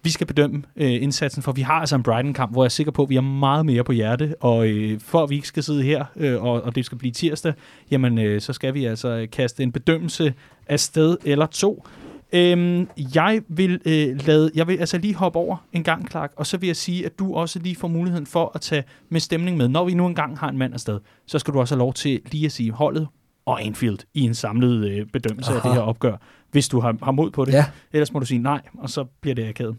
Vi 0.04 0.10
skal 0.10 0.28
bedømme 0.28 0.64
øh, 0.76 1.04
indsatsen, 1.04 1.43
for 1.43 1.52
vi 1.52 1.62
har 1.62 1.74
altså 1.74 1.95
en 1.95 2.04
Brighton-kamp, 2.04 2.52
hvor 2.52 2.64
jeg 2.64 2.68
er 2.68 2.70
sikker 2.70 2.91
på, 2.91 3.04
at 3.04 3.10
vi 3.10 3.16
har 3.16 3.22
meget 3.22 3.66
mere 3.66 3.84
på 3.84 3.91
hjerte, 3.91 4.36
og 4.39 4.68
øh, 4.68 5.00
for 5.00 5.24
at 5.24 5.30
vi 5.30 5.36
ikke 5.36 5.47
skal 5.47 5.64
sidde 5.64 5.84
her, 5.84 6.06
øh, 6.16 6.43
og, 6.43 6.62
og 6.62 6.76
det 6.76 6.86
skal 6.86 6.97
blive 6.97 7.12
tirsdag, 7.12 7.54
jamen 7.91 8.18
øh, 8.18 8.41
så 8.41 8.54
skal 8.54 8.74
vi 8.74 8.86
altså 8.86 9.28
kaste 9.32 9.64
en 9.64 9.72
bedømmelse 9.72 10.34
af 10.68 10.80
sted 10.80 11.18
eller 11.26 11.45
to. 11.45 11.86
Øhm, 12.34 12.88
jeg 13.16 13.42
vil 13.48 13.82
øh, 13.86 14.28
lade, 14.28 14.52
jeg 14.56 14.68
vil 14.68 14.78
altså 14.78 14.98
lige 14.98 15.16
hoppe 15.16 15.40
over 15.40 15.58
en 15.74 15.84
gang, 15.84 16.10
Clark, 16.10 16.34
og 16.36 16.48
så 16.48 16.58
vil 16.58 16.68
jeg 16.68 16.76
sige, 16.76 17.06
at 17.06 17.20
du 17.20 17.34
også 17.34 17.60
lige 17.60 17.76
får 17.76 17.88
muligheden 17.88 18.26
for 18.26 18.52
at 18.56 18.62
tage 18.62 18.84
med 19.10 19.20
stemning 19.20 19.58
med. 19.58 19.68
Når 19.68 19.86
vi 19.86 19.94
nu 19.94 20.08
engang 20.08 20.38
har 20.38 20.50
en 20.50 20.58
mand 20.58 20.74
afsted, 20.74 21.00
så 21.26 21.40
skal 21.40 21.54
du 21.54 21.60
også 21.60 21.76
have 21.76 21.80
lov 21.80 21.94
til 21.94 22.22
lige 22.32 22.46
at 22.46 22.52
sige 22.52 22.72
holdet 22.72 23.08
og 23.46 23.64
Anfield 23.64 24.00
i 24.14 24.22
en 24.22 24.34
samlet 24.34 24.90
øh, 24.90 25.06
bedømmelse 25.06 25.52
Aha. 25.52 25.58
af 25.58 25.64
det 25.64 25.74
her 25.74 25.82
opgør, 25.82 26.18
hvis 26.52 26.70
du 26.70 26.80
har, 26.80 26.96
har 27.04 27.12
mod 27.12 27.32
på 27.32 27.46
det. 27.46 27.54
Ja. 27.54 27.66
Ellers 27.92 28.14
må 28.14 28.20
du 28.20 28.26
sige 28.26 28.40
nej, 28.42 28.62
og 28.78 28.90
så 28.90 29.04
bliver 29.04 29.36
det 29.36 29.50
akavet. 29.50 29.78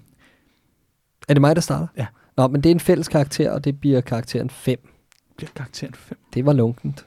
Er 1.28 1.34
det 1.34 1.40
mig, 1.40 1.56
der 1.56 1.62
starter? 1.62 1.86
Ja. 1.96 2.06
Nå, 2.36 2.48
men 2.48 2.62
det 2.62 2.70
er 2.70 2.74
en 2.74 2.80
fælles 2.80 3.08
karakter, 3.08 3.50
og 3.50 3.64
det 3.64 3.80
bliver 3.80 4.00
karakteren 4.00 4.50
5. 4.50 4.88
Bliver 5.36 5.50
karakteren 5.54 5.94
5. 5.94 6.18
Det 6.34 6.46
var 6.46 6.52
lunkent. 6.52 7.06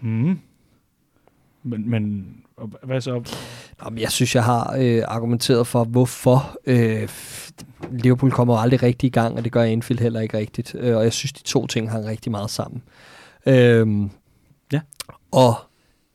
Hmm. 0.00 0.40
Men, 1.62 1.90
men 1.90 2.34
hvad 2.82 3.00
så? 3.00 3.22
Jamen, 3.84 3.98
jeg 3.98 4.10
synes, 4.10 4.34
jeg 4.34 4.44
har 4.44 4.76
øh, 4.78 5.02
argumenteret 5.08 5.66
for, 5.66 5.84
hvorfor 5.84 6.56
øh, 6.66 7.08
Liverpool 7.90 8.30
kommer 8.30 8.56
aldrig 8.56 8.82
rigtig 8.82 9.06
i 9.06 9.10
gang, 9.10 9.36
og 9.36 9.44
det 9.44 9.52
gør 9.52 9.62
Anfield 9.62 10.00
heller 10.00 10.20
ikke 10.20 10.38
rigtigt. 10.38 10.74
Øh, 10.78 10.96
og 10.96 11.04
jeg 11.04 11.12
synes, 11.12 11.32
de 11.32 11.42
to 11.42 11.66
ting 11.66 11.90
hang 11.90 12.06
rigtig 12.06 12.32
meget 12.32 12.50
sammen. 12.50 12.82
Øh, 13.46 14.08
ja. 14.72 14.80
Og 15.32 15.54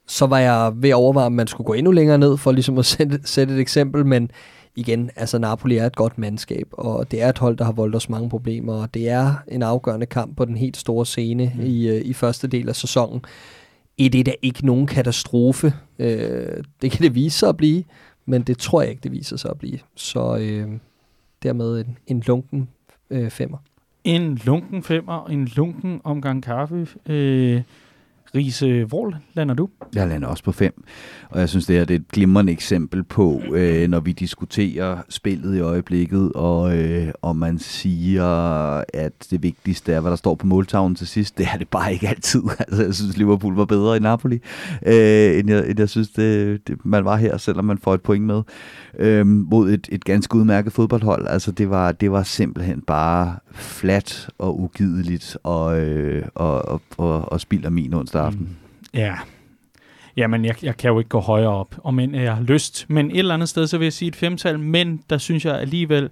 så 0.07 0.25
var 0.25 0.39
jeg 0.39 0.71
ved 0.75 0.89
at 0.89 0.95
overveje, 0.95 1.25
om 1.25 1.31
man 1.31 1.47
skulle 1.47 1.65
gå 1.65 1.73
endnu 1.73 1.91
længere 1.91 2.17
ned, 2.17 2.37
for 2.37 2.51
ligesom 2.51 2.77
at 2.77 2.85
sætte, 2.85 3.19
sætte 3.23 3.53
et 3.53 3.59
eksempel, 3.59 4.05
men 4.05 4.31
igen, 4.75 5.09
altså 5.15 5.37
Napoli 5.37 5.77
er 5.77 5.85
et 5.85 5.95
godt 5.95 6.17
mandskab, 6.17 6.67
og 6.71 7.11
det 7.11 7.21
er 7.21 7.29
et 7.29 7.37
hold, 7.37 7.57
der 7.57 7.65
har 7.65 7.71
voldt 7.71 7.95
os 7.95 8.09
mange 8.09 8.29
problemer, 8.29 8.81
og 8.81 8.93
det 8.93 9.09
er 9.09 9.33
en 9.47 9.63
afgørende 9.63 10.05
kamp 10.05 10.37
på 10.37 10.45
den 10.45 10.57
helt 10.57 10.77
store 10.77 11.05
scene 11.05 11.51
mm. 11.55 11.61
i, 11.61 11.87
øh, 11.87 12.01
i 12.05 12.13
første 12.13 12.47
del 12.47 12.69
af 12.69 12.75
sæsonen. 12.75 13.21
Et 13.99 14.27
er 14.27 14.33
ikke 14.41 14.65
nogen 14.65 14.87
katastrofe. 14.87 15.73
Øh, 15.99 16.63
det 16.81 16.91
kan 16.91 17.01
det 17.01 17.15
vise 17.15 17.39
sig 17.39 17.49
at 17.49 17.57
blive, 17.57 17.83
men 18.25 18.41
det 18.41 18.57
tror 18.57 18.81
jeg 18.81 18.89
ikke, 18.89 19.01
det 19.03 19.11
viser 19.11 19.37
sig 19.37 19.51
at 19.51 19.57
blive. 19.57 19.79
Så 19.95 20.37
øh, 20.37 20.69
dermed 21.43 21.79
en, 21.79 21.97
en 22.07 22.23
lunken 22.27 22.69
øh, 23.09 23.29
femmer. 23.29 23.57
En 24.03 24.35
lunken 24.45 24.83
femmer, 24.83 25.27
en 25.27 25.45
lunken 25.45 26.01
omgang 26.03 26.43
kaffe. 26.43 26.87
Øh, 27.05 27.61
Riese, 28.35 28.83
hvor 28.83 29.13
lander 29.33 29.55
du? 29.55 29.69
Jeg 29.95 30.07
lander 30.07 30.27
også 30.27 30.43
på 30.43 30.51
5, 30.51 30.83
og 31.29 31.39
jeg 31.39 31.49
synes, 31.49 31.65
det 31.65 31.75
her 31.75 31.85
det 31.85 31.95
er 31.95 31.99
et 31.99 32.07
glimrende 32.07 32.51
eksempel 32.51 33.03
på, 33.03 33.41
øh, 33.53 33.89
når 33.89 33.99
vi 33.99 34.11
diskuterer 34.11 34.97
spillet 35.09 35.57
i 35.57 35.59
øjeblikket, 35.59 36.31
og, 36.33 36.77
øh, 36.77 37.07
og 37.21 37.35
man 37.35 37.59
siger, 37.59 38.25
at 38.93 39.11
det 39.31 39.43
vigtigste 39.43 39.93
er, 39.93 39.99
hvad 39.99 40.11
der 40.11 40.17
står 40.17 40.35
på 40.35 40.47
måltavlen 40.47 40.95
til 40.95 41.07
sidst. 41.07 41.37
Det 41.37 41.47
er 41.53 41.57
det 41.57 41.67
bare 41.67 41.93
ikke 41.93 42.07
altid. 42.07 42.41
Altså, 42.59 42.83
jeg 42.83 42.95
synes, 42.95 43.17
Liverpool 43.17 43.55
var 43.55 43.65
bedre 43.65 43.97
i 43.97 43.99
Napoli, 43.99 44.39
øh, 44.85 45.39
end, 45.39 45.49
jeg, 45.49 45.69
end 45.69 45.79
jeg 45.79 45.89
synes, 45.89 46.09
det, 46.09 46.67
det, 46.67 46.85
man 46.85 47.05
var 47.05 47.15
her, 47.15 47.37
selvom 47.37 47.65
man 47.65 47.77
får 47.77 47.93
et 47.93 48.01
point 48.01 48.25
med, 48.25 48.41
øh, 48.99 49.27
mod 49.27 49.69
et, 49.69 49.89
et 49.91 50.05
ganske 50.05 50.35
udmærket 50.35 50.73
fodboldhold. 50.73 51.27
Altså, 51.27 51.51
det 51.51 51.69
var, 51.69 51.91
det 51.91 52.11
var 52.11 52.23
simpelthen 52.23 52.81
bare 52.81 53.35
flat 53.51 54.29
og 54.37 54.61
ugideligt, 54.61 55.37
og, 55.43 55.79
øh, 55.79 56.23
og, 56.35 56.67
og, 56.67 56.81
og, 56.97 57.31
og 57.31 57.41
spild 57.41 57.65
af 57.65 57.71
min 57.71 57.93
onsdag 57.93 58.18
aften. 58.19 58.41
Mm. 58.41 58.99
Ja, 58.99 59.15
Jamen, 60.17 60.45
jeg, 60.45 60.63
jeg 60.63 60.77
kan 60.77 60.91
jo 60.91 60.99
ikke 60.99 61.09
gå 61.09 61.19
højere 61.19 61.49
op, 61.49 61.75
om 61.83 61.99
end 61.99 62.15
jeg 62.15 62.35
har 62.35 62.43
lyst. 62.43 62.85
Men 62.89 63.11
et 63.11 63.17
eller 63.17 63.33
andet 63.33 63.49
sted, 63.49 63.67
så 63.67 63.77
vil 63.77 63.85
jeg 63.85 63.93
sige 63.93 64.09
et 64.09 64.15
femtal, 64.15 64.59
men 64.59 65.03
der 65.09 65.17
synes 65.17 65.45
jeg 65.45 65.59
alligevel, 65.59 66.09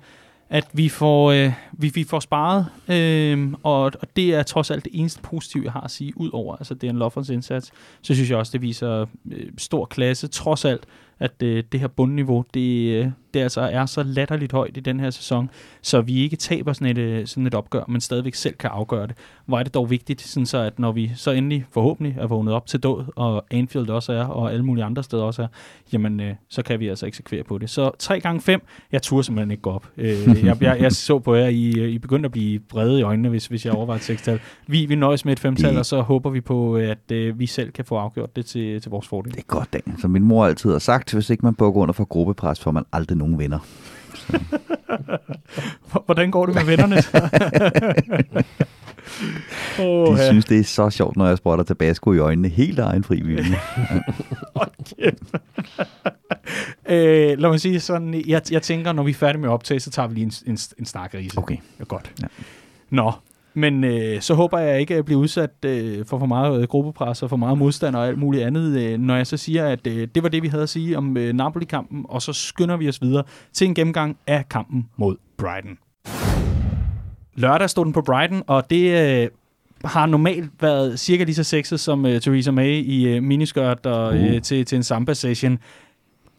at 0.49 0.67
vi 0.73 0.89
får, 0.89 1.31
øh, 1.31 1.51
vi, 1.73 1.91
vi 1.95 2.03
får 2.03 2.19
sparet, 2.19 2.65
øh, 2.87 3.53
og, 3.63 3.81
og 3.81 4.15
det 4.15 4.35
er 4.35 4.43
trods 4.43 4.71
alt 4.71 4.83
det 4.83 4.91
eneste 4.95 5.21
positive, 5.21 5.63
jeg 5.63 5.71
har 5.71 5.81
at 5.81 5.91
sige, 5.91 6.13
ud 6.15 6.29
over, 6.33 6.55
altså 6.55 6.73
det 6.73 6.87
er 6.87 6.91
en 6.91 6.97
Loffers 6.97 7.29
indsats, 7.29 7.71
så 8.01 8.15
synes 8.15 8.29
jeg 8.29 8.37
også, 8.37 8.51
det 8.51 8.61
viser 8.61 9.05
øh, 9.31 9.47
stor 9.57 9.85
klasse, 9.85 10.27
trods 10.27 10.65
alt, 10.65 10.85
at 11.19 11.43
øh, 11.43 11.63
det 11.71 11.79
her 11.79 11.87
bundniveau, 11.87 12.45
det, 12.53 12.93
øh, 12.93 13.07
det 13.34 13.39
altså 13.39 13.61
er 13.61 13.86
så 13.86 14.03
latterligt 14.03 14.51
højt 14.51 14.78
i 14.78 14.80
den 14.80 14.99
her 14.99 15.09
sæson, 15.09 15.49
så 15.82 16.01
vi 16.01 16.17
ikke 16.17 16.36
taber 16.36 16.73
sådan 16.73 16.88
et, 16.88 16.97
øh, 16.97 17.28
sådan 17.28 17.47
et 17.47 17.55
opgør, 17.55 17.84
men 17.88 18.01
stadigvæk 18.01 18.36
selv 18.36 18.55
kan 18.55 18.69
afgøre 18.73 19.07
det. 19.07 19.15
Hvor 19.45 19.59
er 19.59 19.63
det 19.63 19.73
dog 19.73 19.89
vigtigt, 19.89 20.21
sådan 20.21 20.45
så 20.45 20.57
at 20.57 20.80
når 20.80 20.91
vi 20.91 21.11
så 21.15 21.32
endelig 21.32 21.65
forhåbentlig 21.71 22.15
er 22.19 22.28
vågnet 22.28 22.53
op 22.53 22.65
til 22.65 22.84
død, 22.84 23.05
og 23.15 23.45
Anfield 23.51 23.89
også 23.89 24.13
er, 24.13 24.25
og 24.25 24.51
alle 24.51 24.65
mulige 24.65 24.86
andre 24.86 25.03
steder 25.03 25.23
også 25.23 25.41
er, 25.41 25.47
jamen 25.93 26.19
øh, 26.19 26.36
så 26.49 26.63
kan 26.63 26.80
vi 26.80 26.88
altså 26.88 27.05
eksekvere 27.05 27.43
på 27.43 27.57
det. 27.57 27.69
Så 27.69 27.91
3 27.99 28.19
gange 28.19 28.41
5 28.41 28.61
jeg 28.91 29.01
turde 29.01 29.23
simpelthen 29.23 29.51
ikke 29.51 29.61
gå 29.61 29.69
op. 29.69 29.88
Øh, 29.97 30.45
jeg, 30.45 30.57
jeg, 30.61 30.78
jeg, 30.82 30.91
så 30.91 31.19
på 31.19 31.36
jer, 31.36 31.47
I, 31.47 31.89
I 31.89 31.97
begyndte 31.97 32.28
at 32.28 32.32
blive 32.32 32.59
brede 32.59 32.99
i 32.99 33.03
øjnene, 33.03 33.30
hvis, 33.30 33.47
hvis 33.47 33.65
jeg 33.65 33.73
overvejer 33.73 33.97
et 33.97 34.03
sekstal. 34.03 34.39
Vi, 34.67 34.86
vi 34.86 34.95
nøjes 34.95 35.25
med 35.25 35.34
et 35.34 35.39
femtal, 35.39 35.78
og 35.78 35.86
så 35.86 36.01
håber 36.01 36.30
vi 36.30 36.41
på, 36.41 36.75
at 36.75 37.11
øh, 37.11 37.39
vi 37.39 37.45
selv 37.45 37.71
kan 37.71 37.86
få 37.86 37.95
afgjort 37.95 38.36
det 38.36 38.45
til, 38.45 38.82
til 38.82 38.91
vores 38.91 39.07
fordel. 39.07 39.32
Det 39.32 39.39
er 39.39 39.43
godt, 39.47 39.73
Dan. 39.73 39.97
Som 39.97 40.11
min 40.11 40.23
mor 40.23 40.45
altid 40.45 40.71
har 40.71 40.80
sagt, 40.80 41.13
hvis 41.13 41.30
ikke 41.30 41.45
man 41.45 41.55
bukker 41.55 41.82
under 41.82 41.93
for 41.93 42.05
gruppepres, 42.05 42.59
får 42.59 42.71
man 42.71 42.84
aldrig 42.93 43.16
nogen 43.18 43.39
venner. 43.39 43.59
Hvordan 46.05 46.32
går 46.32 46.45
det 46.45 46.55
med 46.55 46.63
vennerne? 46.63 46.95
oh, 49.80 50.15
De 50.18 50.22
ja. 50.22 50.30
synes, 50.30 50.45
det 50.45 50.59
er 50.59 50.63
så 50.63 50.89
sjovt, 50.89 51.18
når 51.18 51.28
jeg 51.28 51.38
spotter 51.38 51.63
Tabasco 51.63 52.13
i 52.13 52.18
øjnene. 52.18 52.47
Helt 52.47 52.80
egen 52.80 53.03
fri 53.03 53.22
vilje. 53.22 53.55
okay. 54.55 55.11
øh, 56.89 57.38
lad 57.39 57.49
mig 57.49 57.59
sige 57.59 57.80
sådan, 57.80 58.24
jeg, 58.28 58.41
jeg 58.51 58.61
tænker, 58.61 58.91
når 58.91 59.03
vi 59.03 59.11
er 59.11 59.15
færdige 59.15 59.41
med 59.41 59.49
optag, 59.49 59.82
så 59.82 59.89
tager 59.89 60.07
vi 60.07 60.15
lige 60.15 60.26
en, 60.26 60.34
en, 60.45 60.57
en 60.80 60.86
snak, 60.86 61.13
Riese. 61.13 61.38
Okay. 61.38 61.57
Ja, 61.80 61.84
godt. 61.84 62.11
Ja. 62.22 62.28
Nå, 62.89 63.11
men 63.57 63.83
øh, 63.83 64.21
så 64.21 64.33
håber 64.33 64.59
jeg 64.59 64.79
ikke 64.79 64.95
at 64.95 65.05
blive 65.05 65.19
udsat 65.19 65.65
øh, 65.65 66.05
for 66.05 66.19
for 66.19 66.25
meget 66.25 66.61
øh, 66.61 66.67
gruppepres 66.67 67.23
og 67.23 67.29
for 67.29 67.37
meget 67.37 67.57
modstand 67.57 67.95
og 67.95 68.07
alt 68.07 68.17
muligt 68.17 68.43
andet, 68.43 68.79
øh, 68.79 68.99
når 68.99 69.15
jeg 69.15 69.27
så 69.27 69.37
siger, 69.37 69.65
at 69.65 69.87
øh, 69.87 70.07
det 70.15 70.23
var 70.23 70.29
det, 70.29 70.43
vi 70.43 70.47
havde 70.47 70.63
at 70.63 70.69
sige 70.69 70.97
om 70.97 71.17
øh, 71.17 71.33
Napoli-kampen, 71.33 72.05
og 72.09 72.21
så 72.21 72.33
skynder 72.33 72.77
vi 72.77 72.89
os 72.89 73.01
videre 73.01 73.23
til 73.53 73.67
en 73.67 73.75
gennemgang 73.75 74.17
af 74.27 74.49
kampen 74.49 74.89
mod 74.97 75.15
Brighton. 75.37 75.77
Lørdag 77.35 77.69
stod 77.69 77.85
den 77.85 77.93
på 77.93 78.01
Brighton, 78.01 78.43
og 78.47 78.69
det 78.69 79.21
øh, 79.23 79.29
har 79.85 80.05
normalt 80.05 80.51
været 80.61 80.99
cirka 80.99 81.23
lige 81.23 81.35
så 81.35 81.43
sexet 81.43 81.79
som 81.79 82.05
øh, 82.05 82.21
Theresa 82.21 82.51
May 82.51 82.71
i 82.71 83.07
øh, 83.07 83.23
miniskørt 83.23 83.85
og, 83.85 84.07
uh. 84.07 84.23
øh, 84.23 84.41
til, 84.41 84.65
til 84.65 84.75
en 84.75 84.83
samba-session. 84.83 85.59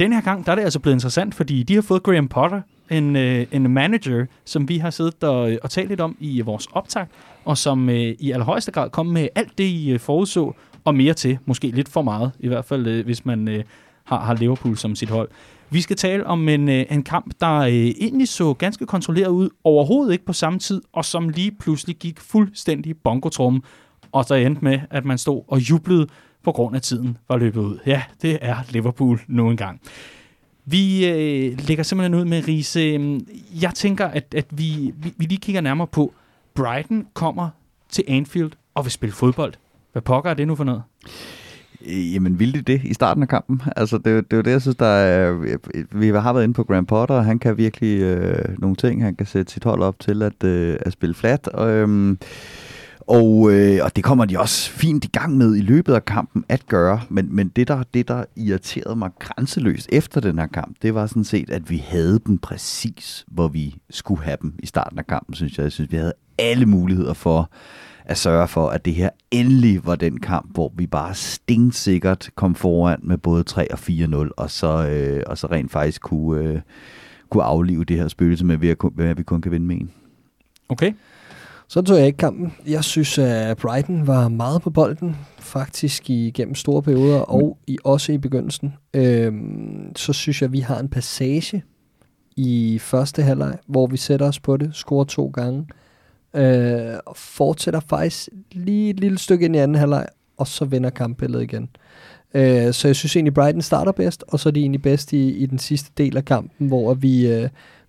Den 0.01 0.12
her 0.12 0.20
gang, 0.20 0.46
der 0.46 0.53
er 0.53 0.57
det 0.57 0.62
altså 0.62 0.80
blevet 0.80 0.96
interessant, 0.96 1.34
fordi 1.34 1.62
de 1.62 1.74
har 1.74 1.82
fået 1.82 2.03
Graham 2.03 2.28
Potter, 2.28 2.61
en, 2.90 3.16
øh, 3.16 3.46
en 3.53 3.70
manager, 3.70 4.26
som 4.44 4.68
vi 4.68 4.78
har 4.78 4.90
siddet 4.90 5.24
og, 5.24 5.53
øh, 5.53 5.59
og 5.62 5.70
talt 5.70 5.88
lidt 5.88 6.01
om 6.01 6.16
i 6.20 6.40
vores 6.40 6.68
optag, 6.72 7.07
og 7.44 7.59
som 7.59 7.88
øh, 7.90 8.14
i 8.18 8.30
allerhøjeste 8.30 8.72
grad 8.72 8.90
kom 8.90 9.07
med 9.07 9.28
alt 9.34 9.59
det, 9.59 9.64
I 9.64 9.90
øh, 9.90 10.01
forudså, 10.01 10.55
og 10.84 10.94
mere 10.94 11.14
til. 11.14 11.38
Måske 11.44 11.66
lidt 11.66 11.88
for 11.88 12.03
meget, 12.03 12.32
i 12.38 12.49
hvert 12.49 12.64
fald 12.64 12.86
øh, 12.86 13.05
hvis 13.05 13.24
man 13.24 13.49
øh, 13.49 13.64
har, 14.05 14.20
har 14.20 14.34
Liverpool 14.34 14.76
som 14.76 14.94
sit 14.94 15.11
hold. 15.11 15.28
Vi 15.70 15.80
skal 15.80 15.96
tale 15.96 16.26
om 16.26 16.49
en, 16.49 16.68
øh, 16.68 16.84
en 16.90 17.03
kamp, 17.03 17.32
der 17.40 17.59
øh, 17.59 17.72
egentlig 17.72 18.28
så 18.28 18.53
ganske 18.53 18.86
kontrolleret 18.86 19.30
ud, 19.30 19.49
overhovedet 19.64 20.12
ikke 20.12 20.24
på 20.24 20.32
samme 20.32 20.59
tid, 20.59 20.82
og 20.92 21.05
som 21.05 21.28
lige 21.28 21.53
pludselig 21.61 21.96
gik 21.96 22.20
fuldstændig 22.20 22.96
bongotrum, 22.96 23.62
og 24.12 24.24
så 24.24 24.34
endte 24.34 24.64
med, 24.64 24.80
at 24.90 25.05
man 25.05 25.18
stod 25.18 25.42
og 25.49 25.70
jublede 25.70 26.07
på 26.49 26.53
grund 26.53 26.76
af 26.76 26.82
tiden 26.82 27.16
var 27.28 27.36
løbet 27.36 27.61
ud. 27.61 27.78
Ja, 27.86 28.03
det 28.22 28.38
er 28.40 28.57
Liverpool 28.70 29.20
nu 29.26 29.51
engang. 29.51 29.80
Vi 30.64 31.07
øh, 31.07 31.59
lægger 31.68 31.84
simpelthen 31.84 32.14
ud 32.14 32.24
med 32.24 32.49
Riese. 32.49 32.80
Øhm, 32.80 33.26
jeg 33.62 33.74
tænker, 33.74 34.07
at, 34.07 34.34
at 34.36 34.46
vi, 34.51 34.94
vi, 34.96 35.14
vi 35.16 35.24
lige 35.24 35.38
kigger 35.38 35.61
nærmere 35.61 35.86
på, 35.86 36.14
Brighton 36.55 37.07
kommer 37.14 37.49
til 37.90 38.05
Anfield 38.09 38.51
og 38.74 38.84
vil 38.84 38.92
spille 38.92 39.12
fodbold. 39.12 39.55
Hvad 39.92 40.03
pokker 40.03 40.30
er 40.30 40.34
det 40.34 40.46
nu 40.46 40.55
for 40.55 40.64
noget? 40.64 40.82
Øh, 41.86 42.14
jamen, 42.14 42.38
ville 42.38 42.53
det 42.53 42.66
det 42.66 42.80
i 42.84 42.94
starten 42.94 43.22
af 43.22 43.28
kampen? 43.28 43.62
Altså, 43.76 43.99
det, 43.99 44.05
det 44.05 44.32
er 44.32 44.36
jo 44.36 44.42
det, 44.42 44.51
jeg 44.51 44.62
synes, 44.62 44.76
der 44.76 44.86
er... 44.86 45.40
Øh, 45.40 45.59
vi 45.92 46.09
har 46.09 46.32
været 46.32 46.44
inde 46.44 46.55
på 46.55 46.64
Graham 46.64 46.86
Potter, 46.86 47.14
og 47.14 47.24
han 47.24 47.38
kan 47.38 47.59
virkelig 47.59 48.01
øh, 48.01 48.59
nogle 48.59 48.76
ting. 48.76 49.03
Han 49.05 49.14
kan 49.14 49.26
sætte 49.26 49.53
sit 49.53 49.64
hold 49.64 49.82
op 49.82 50.01
til 50.01 50.22
at, 50.22 50.44
øh, 50.44 50.76
at 50.80 50.92
spille 50.92 51.14
flat. 51.14 51.49
Og, 51.49 51.70
øh, 51.70 52.16
og, 53.09 53.52
øh, 53.52 53.84
og 53.84 53.96
det 53.96 54.04
kommer 54.04 54.24
de 54.24 54.38
også 54.38 54.70
fint 54.70 55.04
i 55.04 55.09
gang 55.09 55.36
med 55.36 55.56
i 55.56 55.61
løbet 55.61 55.94
af 55.94 56.04
kampen 56.04 56.44
at 56.48 56.66
gøre. 56.66 57.00
Men, 57.09 57.28
men 57.30 57.48
det, 57.48 57.68
der, 57.68 57.82
det, 57.94 58.09
der 58.09 58.24
irriterede 58.36 58.96
mig 58.96 59.11
grænseløst 59.18 59.88
efter 59.92 60.20
den 60.20 60.38
her 60.38 60.46
kamp, 60.46 60.76
det 60.82 60.94
var 60.94 61.06
sådan 61.06 61.24
set, 61.24 61.50
at 61.50 61.70
vi 61.70 61.76
havde 61.76 62.20
dem 62.26 62.38
præcis, 62.38 63.24
hvor 63.28 63.48
vi 63.48 63.74
skulle 63.90 64.22
have 64.24 64.36
dem 64.42 64.54
i 64.59 64.66
starten 64.66 64.98
af 64.98 65.06
kampen, 65.06 65.34
synes 65.34 65.59
jeg. 65.59 65.64
Jeg 65.64 65.72
synes, 65.72 65.92
vi 65.92 65.96
havde 65.96 66.12
alle 66.38 66.66
muligheder 66.66 67.14
for 67.14 67.50
at 68.04 68.18
sørge 68.18 68.48
for, 68.48 68.68
at 68.68 68.84
det 68.84 68.94
her 68.94 69.11
endelig 69.30 69.86
var 69.86 69.96
den 69.96 70.20
kamp, 70.20 70.54
hvor 70.54 70.72
vi 70.76 70.86
bare 70.86 71.14
stingsikkert 71.14 72.30
kom 72.34 72.54
foran 72.54 73.00
med 73.02 73.18
både 73.18 73.42
3 73.42 73.72
og 73.72 73.78
4-0, 73.78 74.30
og 74.36 74.50
så, 74.50 74.88
øh, 74.88 75.22
og 75.26 75.38
så 75.38 75.46
rent 75.46 75.72
faktisk 75.72 76.02
kunne, 76.02 76.42
øh, 76.42 76.61
kunne 77.30 77.42
aflive 77.42 77.84
det 77.84 77.96
her 77.96 78.09
spøgelse 78.09 78.44
med, 78.44 78.54
at 78.98 79.18
vi 79.18 79.22
kun 79.22 79.40
kan 79.40 79.52
vinde 79.52 79.66
med 79.66 79.76
en. 79.76 79.90
Okay. 80.68 80.92
Så 81.70 81.82
tog 81.82 81.98
jeg 81.98 82.06
ikke 82.06 82.16
kampen. 82.16 82.52
Jeg 82.66 82.84
synes, 82.84 83.18
at 83.18 83.56
Brighton 83.56 84.06
var 84.06 84.28
meget 84.28 84.62
på 84.62 84.70
bolden, 84.70 85.16
faktisk 85.38 86.10
igennem 86.10 86.54
store 86.54 86.82
perioder, 86.82 87.20
og 87.20 87.58
i, 87.66 87.78
også 87.84 88.12
i 88.12 88.18
begyndelsen. 88.18 88.74
Øhm, 88.94 89.96
så 89.96 90.12
synes 90.12 90.42
jeg, 90.42 90.46
at 90.46 90.52
vi 90.52 90.60
har 90.60 90.78
en 90.78 90.88
passage 90.88 91.62
i 92.36 92.78
første 92.82 93.22
halvleg, 93.22 93.58
hvor 93.66 93.86
vi 93.86 93.96
sætter 93.96 94.26
os 94.26 94.40
på 94.40 94.56
det, 94.56 94.74
scorer 94.74 95.04
to 95.04 95.26
gange, 95.26 95.66
øh, 96.34 96.98
og 97.06 97.16
fortsætter 97.16 97.80
faktisk 97.80 98.28
lige 98.52 98.90
et 98.90 99.00
lille 99.00 99.18
stykke 99.18 99.44
ind 99.44 99.56
i 99.56 99.58
anden 99.58 99.74
halvleg, 99.74 100.06
og 100.36 100.46
så 100.46 100.64
vinder 100.64 100.90
kampbilledet 100.90 101.42
igen. 101.42 101.68
Øh, 102.34 102.72
så 102.72 102.88
jeg 102.88 102.96
synes 102.96 103.16
egentlig, 103.16 103.34
Brighton 103.34 103.62
starter 103.62 103.92
bedst, 103.92 104.24
og 104.28 104.40
så 104.40 104.48
er 104.48 104.50
de 104.50 104.60
egentlig 104.60 104.82
bedst 104.82 105.12
i, 105.12 105.30
i 105.30 105.46
den 105.46 105.58
sidste 105.58 105.90
del 105.98 106.16
af 106.16 106.24
kampen, 106.24 106.68
hvor 106.68 106.94
vi... 106.94 107.32
Øh, 107.32 107.48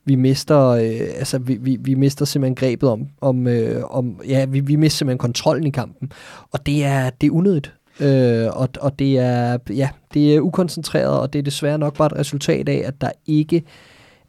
vi 0.10 0.16
mister, 0.16 0.68
øh, 0.68 1.00
altså 1.16 1.40
vi, 1.40 1.58
vi, 1.62 1.78
vi 1.82 1.94
mister 1.94 2.26
simpelthen 2.26 2.56
grebet 2.56 2.90
om, 2.90 3.08
om, 3.22 3.48
øh, 3.48 3.84
om 3.84 4.22
ja, 4.28 4.46
vi, 4.46 4.60
vi 4.60 4.76
mister 4.76 4.98
simpelthen 4.98 5.18
kontrollen 5.18 5.68
i 5.68 5.70
kampen, 5.70 6.12
og 6.52 6.66
det 6.66 6.86
er, 6.86 7.10
det 7.10 7.28
er 7.28 7.32
unødigt. 7.32 7.74
Øh, 8.00 8.48
og, 8.54 8.70
og 8.82 9.00
det 9.00 9.18
er, 9.18 9.58
ja, 9.70 9.90
det 10.14 10.36
er 10.36 10.40
ukoncentreret, 10.40 11.20
og 11.20 11.34
det 11.34 11.40
er 11.40 11.44
desværre 11.44 11.78
nok 11.78 11.98
bare 11.98 12.06
et 12.06 12.20
resultat 12.20 12.70
af, 12.70 12.84
at 12.86 13.02
der 13.02 13.12
ikke 13.26 13.64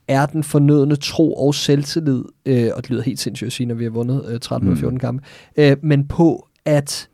er 0.08 0.26
den 0.26 0.44
fornødne 0.44 0.96
tro 0.96 1.34
og 1.34 1.54
selvtillid, 1.54 2.24
øh, 2.46 2.70
og 2.74 2.82
det 2.82 2.90
lyder 2.90 3.02
helt 3.02 3.20
sindssygt 3.20 3.46
at 3.46 3.52
sige, 3.52 3.66
når 3.66 3.74
vi 3.74 3.84
har 3.84 3.90
vundet 3.90 4.24
øh, 4.28 4.40
13 4.40 4.70
mm. 4.70 4.76
14 4.76 4.98
kampe, 4.98 5.24
øh, 5.56 5.76
men 5.82 6.08
på, 6.08 6.48
at 6.64 7.08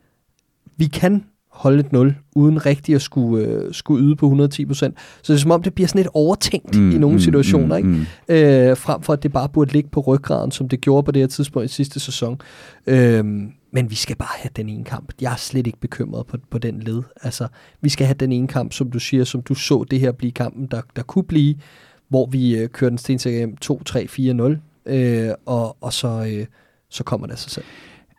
vi 0.77 0.85
kan 0.85 1.23
holde 1.57 1.79
et 1.79 1.91
0, 1.91 2.15
uden 2.35 2.65
rigtig 2.65 2.95
at 2.95 3.01
skulle, 3.01 3.45
øh, 3.45 3.73
skulle 3.73 4.05
yde 4.05 4.15
på 4.15 4.27
110%. 4.27 4.93
Så 5.21 5.33
det 5.33 5.37
er 5.37 5.41
som 5.41 5.51
om, 5.51 5.63
det 5.63 5.73
bliver 5.73 5.87
sådan 5.87 5.99
lidt 5.99 6.09
overtænkt 6.13 6.75
mm, 6.75 6.91
i 6.91 6.97
nogle 6.97 7.15
mm, 7.15 7.19
situationer, 7.19 7.79
mm, 7.79 8.05
ikke? 8.29 8.69
Øh, 8.69 8.77
frem 8.77 9.01
for 9.01 9.13
at 9.13 9.23
det 9.23 9.33
bare 9.33 9.49
burde 9.49 9.73
ligge 9.73 9.89
på 9.89 9.99
ryggraden, 9.99 10.51
som 10.51 10.69
det 10.69 10.81
gjorde 10.81 11.03
på 11.03 11.11
det 11.11 11.21
her 11.21 11.27
tidspunkt 11.27 11.71
i 11.71 11.73
sidste 11.73 11.99
sæson. 11.99 12.41
Øh, 12.87 13.25
men 13.71 13.89
vi 13.89 13.95
skal 13.95 14.15
bare 14.15 14.37
have 14.37 14.51
den 14.55 14.69
ene 14.69 14.83
kamp. 14.83 15.13
Jeg 15.21 15.31
er 15.31 15.35
slet 15.35 15.67
ikke 15.67 15.79
bekymret 15.79 16.27
på, 16.27 16.37
på 16.51 16.57
den 16.57 16.79
led. 16.79 17.01
Altså, 17.23 17.47
vi 17.81 17.89
skal 17.89 18.05
have 18.05 18.15
den 18.19 18.31
ene 18.31 18.47
kamp, 18.47 18.73
som 18.73 18.91
du 18.91 18.99
siger, 18.99 19.23
som 19.23 19.41
du 19.41 19.55
så 19.55 19.85
det 19.91 19.99
her 19.99 20.11
blive 20.11 20.31
kampen, 20.31 20.67
der, 20.71 20.81
der 20.95 21.01
kunne 21.01 21.23
blive, 21.23 21.55
hvor 22.09 22.25
vi 22.25 22.57
øh, 22.57 22.69
kører 22.69 22.89
den 22.89 22.97
stensikker 22.97 23.37
hjem 23.37 23.57
2-3-4-0, 23.65 24.93
øh, 24.93 25.29
og, 25.45 25.77
og 25.81 25.93
så, 25.93 26.27
øh, 26.31 26.45
så 26.89 27.03
kommer 27.03 27.27
det 27.27 27.33
af 27.33 27.39
sig 27.39 27.51
selv. 27.51 27.65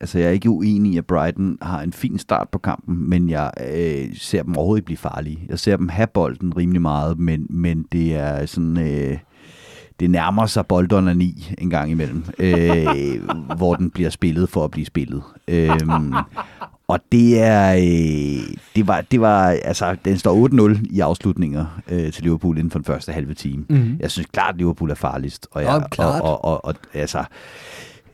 Altså, 0.00 0.18
jeg 0.18 0.28
er 0.28 0.32
ikke 0.32 0.50
uenig 0.50 0.92
i, 0.92 0.98
at 0.98 1.06
Brighton 1.06 1.58
har 1.62 1.82
en 1.82 1.92
fin 1.92 2.18
start 2.18 2.48
på 2.48 2.58
kampen, 2.58 3.08
men 3.10 3.30
jeg 3.30 3.50
øh, 3.74 4.16
ser 4.16 4.42
dem 4.42 4.56
overhovedet 4.56 4.78
ikke 4.78 4.86
blive 4.86 4.96
farlige. 4.96 5.46
Jeg 5.48 5.58
ser 5.58 5.76
dem 5.76 5.88
have 5.88 6.06
bolden 6.06 6.56
rimelig 6.56 6.82
meget, 6.82 7.18
men, 7.18 7.46
men 7.50 7.86
det 7.92 8.16
er 8.16 8.46
sådan... 8.46 8.78
Øh, 8.78 9.18
det 10.00 10.10
nærmer 10.10 10.46
sig 10.46 10.66
bolden 10.66 11.18
9 11.18 11.54
en 11.58 11.70
gang 11.70 11.90
imellem, 11.90 12.24
øh, 12.38 12.86
hvor 13.56 13.74
den 13.74 13.90
bliver 13.90 14.10
spillet 14.10 14.48
for 14.48 14.64
at 14.64 14.70
blive 14.70 14.86
spillet. 14.86 15.22
Øh, 15.48 15.70
og 16.88 17.00
det 17.12 17.42
er, 17.42 17.74
øh, 17.74 18.56
det 18.76 18.86
var, 18.86 19.00
det 19.00 19.20
var, 19.20 19.46
altså, 19.46 19.96
den 20.04 20.18
står 20.18 20.74
8-0 20.74 20.86
i 20.90 21.00
afslutninger 21.00 21.80
øh, 21.88 22.12
til 22.12 22.22
Liverpool 22.22 22.58
inden 22.58 22.70
for 22.70 22.78
den 22.78 22.84
første 22.84 23.12
halve 23.12 23.34
time. 23.34 23.64
Mm-hmm. 23.68 23.96
Jeg 24.00 24.10
synes 24.10 24.28
klart, 24.32 24.54
at 24.54 24.58
Liverpool 24.58 24.90
er 24.90 24.94
farligst. 24.94 25.48
Og, 25.50 25.62
jeg, 25.62 25.82
ja, 25.98 26.04
og, 26.04 26.22
og, 26.22 26.44
og, 26.44 26.64
og, 26.64 26.74
altså, 26.94 27.24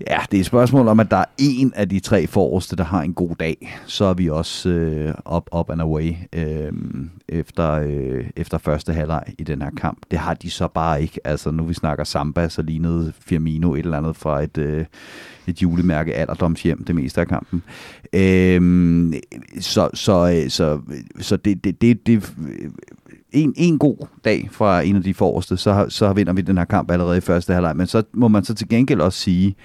Ja, 0.00 0.18
det 0.30 0.36
er 0.36 0.40
et 0.40 0.46
spørgsmål 0.46 0.88
om, 0.88 1.00
at 1.00 1.10
der 1.10 1.16
er 1.16 1.24
en 1.38 1.72
af 1.76 1.88
de 1.88 2.00
tre 2.00 2.26
forreste, 2.26 2.76
der 2.76 2.84
har 2.84 3.02
en 3.02 3.14
god 3.14 3.36
dag. 3.40 3.78
Så 3.86 4.04
er 4.04 4.14
vi 4.14 4.30
også 4.30 4.68
øh, 4.68 5.14
op, 5.24 5.70
and 5.70 5.80
away 5.80 6.12
øh, 6.32 6.72
efter, 7.28 7.70
øh, 7.70 8.24
efter 8.36 8.58
første 8.58 8.92
halvleg 8.92 9.22
i 9.38 9.42
den 9.42 9.62
her 9.62 9.70
kamp. 9.70 9.98
Det 10.10 10.18
har 10.18 10.34
de 10.34 10.50
så 10.50 10.68
bare 10.68 11.02
ikke. 11.02 11.20
Altså, 11.24 11.50
nu 11.50 11.64
vi 11.64 11.74
snakker 11.74 12.04
Samba, 12.04 12.48
så 12.48 12.62
lignede 12.62 13.12
Firmino 13.20 13.74
et 13.74 13.78
eller 13.78 13.98
andet 13.98 14.16
fra 14.16 14.42
et, 14.42 14.58
øh, 14.58 14.84
et 15.46 15.62
julemærke 15.62 16.14
alderdomshjem 16.14 16.84
det 16.84 16.94
meste 16.94 17.20
af 17.20 17.28
kampen. 17.28 17.62
Øh, 18.12 19.12
så 19.60 19.88
så, 19.94 20.40
øh, 20.44 20.50
så, 20.50 20.80
så 21.20 21.36
det, 21.36 21.64
det, 21.64 21.80
det, 21.82 22.06
det 22.06 22.34
en, 23.34 23.54
en 23.56 23.78
god 23.78 24.06
dag 24.24 24.48
fra 24.52 24.80
en 24.80 24.96
af 24.96 25.02
de 25.02 25.14
forreste, 25.14 25.56
så, 25.56 25.86
så 25.88 26.12
vinder 26.12 26.32
vi 26.32 26.40
den 26.40 26.58
her 26.58 26.64
kamp 26.64 26.90
allerede 26.90 27.18
i 27.18 27.20
første 27.20 27.52
halvleg. 27.52 27.76
Men 27.76 27.86
så 27.86 28.02
må 28.12 28.28
man 28.28 28.44
så 28.44 28.54
til 28.54 28.68
gengæld 28.68 29.00
også 29.00 29.18
sige, 29.18 29.56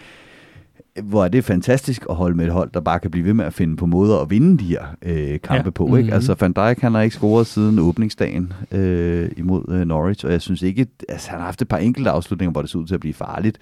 hvor 1.03 1.25
er 1.25 1.27
det 1.27 1.45
fantastisk 1.45 2.05
at 2.09 2.15
holde 2.15 2.37
med 2.37 2.45
et 2.45 2.51
hold, 2.51 2.71
der 2.73 2.79
bare 2.79 2.99
kan 2.99 3.11
blive 3.11 3.25
ved 3.25 3.33
med 3.33 3.45
at 3.45 3.53
finde 3.53 3.77
på 3.77 3.85
måder 3.85 4.17
at 4.17 4.29
vinde 4.29 4.57
de 4.57 4.65
her 4.65 4.85
øh, 5.01 5.39
kampe 5.41 5.65
ja. 5.65 5.69
på. 5.69 5.85
Ikke? 5.85 5.97
Mm-hmm. 5.97 6.13
Altså 6.13 6.35
Van 6.39 6.53
Dijk, 6.53 6.79
han 6.79 6.93
har 6.93 7.01
ikke 7.01 7.15
scoret 7.15 7.47
siden 7.47 7.79
åbningsdagen 7.79 8.53
øh, 8.71 9.31
imod 9.37 9.63
øh, 9.69 9.87
Norwich, 9.87 10.25
og 10.25 10.31
jeg 10.31 10.41
synes 10.41 10.61
ikke, 10.61 10.87
altså 11.09 11.29
han 11.29 11.39
har 11.39 11.45
haft 11.45 11.61
et 11.61 11.67
par 11.67 11.77
enkelte 11.77 12.09
afslutninger, 12.09 12.51
hvor 12.51 12.61
det 12.61 12.71
ser 12.71 12.79
ud 12.79 12.85
til 12.85 12.93
at 12.93 12.99
blive 12.99 13.13
farligt. 13.13 13.57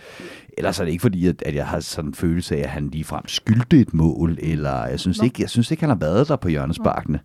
Ellers 0.58 0.80
er 0.80 0.84
det 0.84 0.92
ikke 0.92 1.02
fordi, 1.02 1.28
at, 1.28 1.44
at 1.46 1.56
jeg 1.56 1.68
har 1.68 1.80
sådan 1.80 2.10
en 2.10 2.14
følelse 2.14 2.56
af, 2.56 2.60
at 2.60 2.70
han 2.70 2.90
ligefrem 2.90 3.28
skyldte 3.28 3.80
et 3.80 3.94
mål, 3.94 4.38
eller 4.42 4.86
jeg 4.86 5.00
synes, 5.00 5.20
ikke, 5.24 5.42
jeg 5.42 5.50
synes 5.50 5.72
ikke, 5.72 5.84
han 5.84 5.90
har 5.90 5.98
været 5.98 6.28
der 6.28 6.36
på 6.36 6.50
hjørnesparkene. 6.50 7.20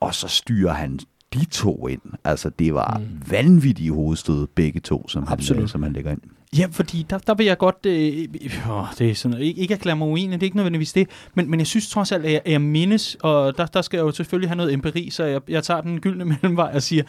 Og 0.00 0.14
så 0.14 0.28
styrer 0.28 0.72
han 0.72 0.98
de 1.34 1.44
to 1.44 1.88
ind. 1.88 2.00
Altså, 2.24 2.50
det 2.58 2.74
var 2.74 2.98
mm. 2.98 3.30
vanvittige 3.30 3.92
hovedstød, 3.92 4.46
begge 4.46 4.80
to, 4.80 5.08
som, 5.08 5.24
Absolut. 5.28 5.60
han, 5.60 5.68
som 5.68 5.82
han 5.82 5.92
lægger 5.92 6.10
ind. 6.10 6.20
Ja, 6.58 6.66
fordi 6.70 7.06
der, 7.10 7.18
der 7.18 7.34
vil 7.34 7.46
jeg 7.46 7.58
godt, 7.58 7.86
øh, 7.86 8.18
øh, 8.42 8.98
det 8.98 9.10
er 9.10 9.14
sådan, 9.14 9.38
ikke, 9.38 9.60
ikke 9.60 9.74
erklære 9.74 9.96
mig 9.96 10.08
uenig, 10.08 10.32
det 10.32 10.42
er 10.42 10.46
ikke 10.46 10.56
nødvendigvis 10.56 10.92
det, 10.92 11.08
men, 11.34 11.50
men 11.50 11.60
jeg 11.60 11.66
synes 11.66 11.88
trods 11.88 12.12
alt, 12.12 12.24
at 12.24 12.32
jeg, 12.32 12.40
at 12.44 12.52
jeg 12.52 12.60
mindes, 12.60 13.16
og 13.22 13.58
der, 13.58 13.66
der 13.66 13.82
skal 13.82 13.96
jeg 13.96 14.04
jo 14.04 14.12
selvfølgelig 14.12 14.50
have 14.50 14.56
noget 14.56 14.72
empiri, 14.72 15.10
så 15.10 15.24
jeg, 15.24 15.40
jeg 15.48 15.64
tager 15.64 15.80
den 15.80 16.00
gyldne 16.00 16.24
mellemvej 16.42 16.70
og 16.74 16.82
siger, 16.82 17.02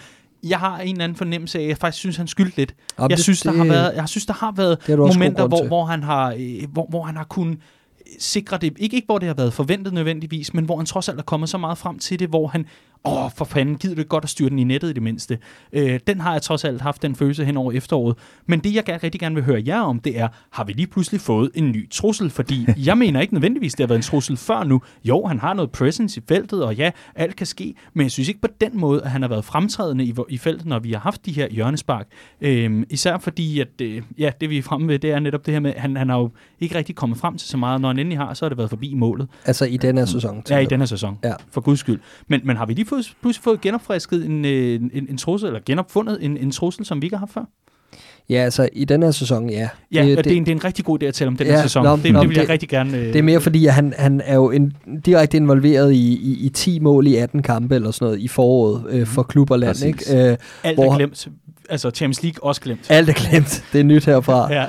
jeg 0.43 0.59
har 0.59 0.79
en 0.79 0.91
eller 0.91 1.03
anden 1.03 1.15
fornemmelse 1.15 1.59
af, 1.59 1.63
at 1.63 1.69
jeg 1.69 1.77
faktisk 1.77 1.99
synes, 1.99 2.17
han 2.17 2.27
skyldte 2.27 2.57
lidt. 2.57 2.75
Jamen, 2.99 3.09
jeg, 3.09 3.17
det, 3.17 3.23
synes, 3.23 3.41
der 3.41 3.51
det, 3.51 3.59
har 3.59 3.67
været, 3.67 3.95
jeg 3.95 4.09
synes, 4.09 4.25
der 4.25 4.33
har 4.33 4.51
været 4.51 4.77
momenter, 4.97 5.47
hvor, 5.47 5.67
hvor, 5.67 5.85
han 5.85 6.03
har, 6.03 6.35
øh, 6.39 6.63
hvor, 6.71 6.87
hvor 6.89 7.03
han 7.03 7.15
har 7.15 7.23
kunnet 7.23 7.57
sikre 8.19 8.57
det. 8.57 8.73
Ikke, 8.77 8.95
ikke 8.95 9.05
hvor 9.05 9.17
det 9.17 9.27
har 9.27 9.35
været 9.35 9.53
forventet 9.53 9.93
nødvendigvis, 9.93 10.53
men 10.53 10.65
hvor 10.65 10.77
han 10.77 10.85
trods 10.85 11.09
alt 11.09 11.19
er 11.19 11.23
kommet 11.23 11.49
så 11.49 11.57
meget 11.57 11.77
frem 11.77 11.99
til 11.99 12.19
det, 12.19 12.29
hvor 12.29 12.47
han 12.47 12.65
åh, 13.05 13.31
for 13.35 13.45
fanden, 13.45 13.75
gider 13.75 13.95
det 13.95 14.09
godt 14.09 14.23
at 14.23 14.29
styre 14.29 14.49
den 14.49 14.59
i 14.59 14.63
nettet 14.63 14.89
i 14.89 14.93
det 14.93 15.03
mindste. 15.03 15.37
Øh, 15.73 15.99
den 16.07 16.21
har 16.21 16.31
jeg 16.31 16.41
trods 16.41 16.63
alt 16.63 16.81
haft 16.81 17.01
den 17.01 17.15
følelse 17.15 17.45
hen 17.45 17.57
over 17.57 17.71
efteråret. 17.71 18.17
Men 18.45 18.59
det, 18.59 18.75
jeg 18.75 19.03
rigtig 19.03 19.19
gerne 19.19 19.35
vil 19.35 19.43
høre 19.43 19.63
jer 19.67 19.79
om, 19.79 19.99
det 19.99 20.19
er, 20.19 20.27
har 20.49 20.63
vi 20.63 20.73
lige 20.73 20.87
pludselig 20.87 21.21
fået 21.21 21.51
en 21.53 21.71
ny 21.71 21.89
trussel? 21.89 22.29
Fordi 22.29 22.65
jeg 22.87 22.97
mener 22.97 23.21
ikke 23.21 23.33
nødvendigvis, 23.33 23.73
det 23.73 23.79
har 23.83 23.87
været 23.87 23.99
en 23.99 24.03
trussel 24.03 24.37
før 24.37 24.63
nu. 24.63 24.81
Jo, 25.03 25.25
han 25.25 25.39
har 25.39 25.53
noget 25.53 25.71
presence 25.71 26.19
i 26.19 26.23
feltet, 26.27 26.63
og 26.63 26.75
ja, 26.75 26.91
alt 27.15 27.35
kan 27.35 27.47
ske, 27.47 27.73
men 27.93 28.03
jeg 28.03 28.11
synes 28.11 28.29
ikke 28.29 28.41
på 28.41 28.47
den 28.61 28.79
måde, 28.79 29.01
at 29.03 29.11
han 29.11 29.21
har 29.21 29.29
været 29.29 29.45
fremtrædende 29.45 30.05
i, 30.05 30.13
i 30.29 30.37
feltet, 30.37 30.65
når 30.65 30.79
vi 30.79 30.91
har 30.91 30.99
haft 30.99 31.25
de 31.25 31.31
her 31.31 31.47
hjørnespark. 31.51 32.07
Øh, 32.41 32.83
især 32.89 33.17
fordi, 33.17 33.59
at 33.59 33.81
øh, 33.81 34.01
ja, 34.17 34.31
det 34.41 34.49
vi 34.49 34.57
er 34.57 34.61
fremme 34.61 34.87
ved, 34.87 34.99
det 34.99 35.11
er 35.11 35.19
netop 35.19 35.45
det 35.45 35.53
her 35.53 35.59
med, 35.59 35.73
at 35.75 35.81
han, 35.81 35.97
han 35.97 36.09
har 36.09 36.17
jo 36.17 36.31
ikke 36.59 36.75
rigtig 36.75 36.95
kommet 36.95 37.17
frem 37.17 37.37
til 37.37 37.49
så 37.49 37.57
meget. 37.57 37.81
Når 37.81 37.89
han 37.89 37.99
endelig 37.99 38.17
har, 38.17 38.33
så 38.33 38.45
har 38.45 38.49
det 38.49 38.57
været 38.57 38.69
forbi 38.69 38.93
målet. 38.93 39.27
Altså 39.45 39.65
i 39.65 39.77
denne 39.77 40.07
sæson? 40.07 40.43
Ja, 40.49 40.57
i 40.57 40.65
denne 40.65 40.87
sæson. 40.87 41.19
Ja. 41.23 41.33
For 41.51 41.61
guds 41.61 41.79
skyld. 41.79 41.99
Men, 42.27 42.41
men 42.43 42.57
har 42.57 42.65
vi 42.65 42.73
lige 42.73 42.85
pludselig 43.21 43.43
fået 43.43 43.61
genopfrisket 43.61 44.25
en, 44.25 44.45
øh, 44.45 44.75
en, 44.75 44.91
en, 44.93 45.07
en 45.09 45.17
trussel, 45.17 45.47
eller 45.47 45.59
genopfundet 45.65 46.17
en, 46.21 46.37
en 46.37 46.51
trussel, 46.51 46.85
som 46.85 47.01
vi 47.01 47.05
ikke 47.05 47.15
har 47.15 47.19
haft 47.19 47.33
før? 47.33 47.45
Ja, 48.29 48.35
altså 48.35 48.69
i 48.73 48.85
den 48.85 49.03
her 49.03 49.11
sæson, 49.11 49.49
ja. 49.49 49.69
Ja, 49.91 50.05
det, 50.05 50.17
det, 50.17 50.25
det, 50.25 50.33
er, 50.33 50.37
en, 50.37 50.45
det 50.45 50.51
er 50.51 50.55
en 50.55 50.63
rigtig 50.63 50.85
god 50.85 51.03
idé 51.03 51.05
at 51.05 51.13
tale 51.13 51.27
om 51.27 51.37
den 51.37 51.47
ja, 51.47 51.55
her 51.55 51.61
sæson. 51.61 51.83
Nå, 51.83 51.95
det, 51.95 52.13
nå, 52.13 52.19
det 52.19 52.29
vil 52.29 52.35
jeg 52.35 52.43
det, 52.43 52.49
rigtig 52.49 52.69
gerne... 52.69 52.97
Øh, 52.97 53.05
det 53.05 53.15
er 53.15 53.23
mere 53.23 53.41
fordi, 53.41 53.65
at 53.65 53.73
han, 53.73 53.93
han 53.97 54.21
er 54.25 54.35
jo 54.35 54.51
en, 54.51 54.73
direkte 55.05 55.37
involveret 55.37 55.93
i, 55.93 56.13
i, 56.13 56.45
i 56.45 56.49
10 56.49 56.79
mål 56.79 57.07
i 57.07 57.15
18 57.15 57.43
kampe 57.43 57.75
eller 57.75 57.91
sådan 57.91 58.05
noget 58.05 58.19
i 58.19 58.27
foråret 58.27 58.83
øh, 58.89 59.07
for 59.07 59.23
klub 59.23 59.51
og 59.51 59.59
land. 59.59 59.83
Ikke? 59.85 60.29
Øh, 60.29 60.37
Alt 60.63 60.75
hvor, 60.75 60.93
er 60.93 60.97
glemt 60.97 61.27
altså 61.69 61.91
Champions 61.91 62.23
League 62.23 62.43
også 62.43 62.61
glemt. 62.61 62.91
Alt 62.91 63.09
er 63.09 63.13
glemt. 63.13 63.63
Det 63.73 63.79
er 63.79 63.83
nyt 63.83 64.05
herfra. 64.05 64.53
ja. 64.53 64.65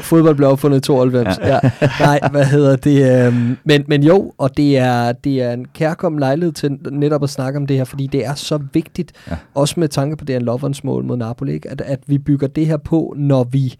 Fodbold 0.00 0.36
blev 0.36 0.48
opfundet 0.48 0.78
i 0.78 0.80
92. 0.80 1.38
Ja. 1.38 1.46
ja. 1.54 1.60
Nej, 2.00 2.20
hvad 2.30 2.44
hedder 2.44 2.76
det? 2.76 3.26
Øhm, 3.26 3.58
men, 3.64 3.84
men 3.88 4.02
jo, 4.02 4.32
og 4.38 4.56
det 4.56 4.78
er, 4.78 5.12
det 5.12 5.42
er 5.42 5.52
en 5.52 5.66
kærkommen 5.74 6.18
lejlighed 6.20 6.52
til 6.52 6.78
netop 6.90 7.22
at 7.22 7.30
snakke 7.30 7.56
om 7.56 7.66
det 7.66 7.76
her, 7.76 7.84
fordi 7.84 8.06
det 8.06 8.26
er 8.26 8.34
så 8.34 8.60
vigtigt, 8.72 9.12
ja. 9.30 9.36
også 9.54 9.74
med 9.80 9.88
tanke 9.88 10.16
på 10.16 10.24
det 10.24 10.34
her 10.34 10.40
Loverens 10.40 10.84
mål 10.84 11.04
mod 11.04 11.16
Napoli, 11.16 11.52
ikke? 11.52 11.70
At, 11.70 11.80
at 11.80 12.00
vi 12.06 12.18
bygger 12.18 12.46
det 12.46 12.66
her 12.66 12.76
på, 12.76 13.14
når 13.16 13.44
vi 13.44 13.74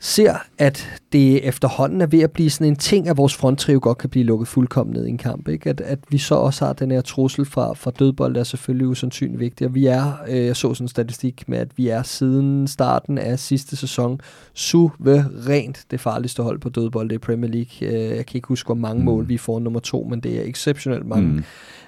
ser, 0.00 0.34
at 0.58 1.00
det 1.12 1.48
efterhånden 1.48 2.00
er 2.00 2.06
ved 2.06 2.20
at 2.20 2.30
blive 2.30 2.50
sådan 2.50 2.66
en 2.66 2.76
ting, 2.76 3.08
at 3.08 3.16
vores 3.16 3.34
fronttrio 3.34 3.78
godt 3.82 3.98
kan 3.98 4.10
blive 4.10 4.24
lukket 4.24 4.48
fuldkommen 4.48 4.94
ned 4.96 5.06
i 5.06 5.08
en 5.08 5.18
kamp. 5.18 5.48
Ikke? 5.48 5.70
At, 5.70 5.80
at 5.80 5.98
vi 6.08 6.18
så 6.18 6.34
også 6.34 6.64
har 6.64 6.72
den 6.72 6.90
her 6.90 7.00
trussel 7.00 7.44
fra, 7.44 7.74
fra 7.74 7.90
dødbold, 7.90 8.36
er 8.36 8.44
selvfølgelig 8.44 8.86
usandsynligt 8.86 9.40
vigtigt. 9.40 9.68
Og 9.68 9.74
vi 9.74 9.86
er, 9.86 10.12
øh, 10.28 10.46
jeg 10.46 10.56
så 10.56 10.74
sådan 10.74 10.84
en 10.84 10.88
statistik 10.88 11.48
med, 11.48 11.58
at 11.58 11.68
vi 11.76 11.88
er 11.88 12.02
siden 12.02 12.68
starten 12.68 13.18
af 13.18 13.38
sidste 13.38 13.76
sæson 13.76 14.20
suverænt 14.54 15.84
det 15.90 16.00
farligste 16.00 16.42
hold 16.42 16.58
på 16.58 16.68
dødbold 16.68 17.12
i 17.12 17.18
Premier 17.18 17.50
League. 17.50 17.88
Øh, 17.88 18.16
jeg 18.16 18.26
kan 18.26 18.36
ikke 18.36 18.48
huske, 18.48 18.66
hvor 18.66 18.74
mange 18.74 18.98
mm. 18.98 19.04
mål 19.04 19.28
vi 19.28 19.36
får 19.36 19.58
nummer 19.58 19.80
to, 19.80 20.06
men 20.10 20.20
det 20.20 20.38
er 20.38 20.42
exceptionelt 20.42 21.06
mange. 21.06 21.28
Mm. 21.28 21.44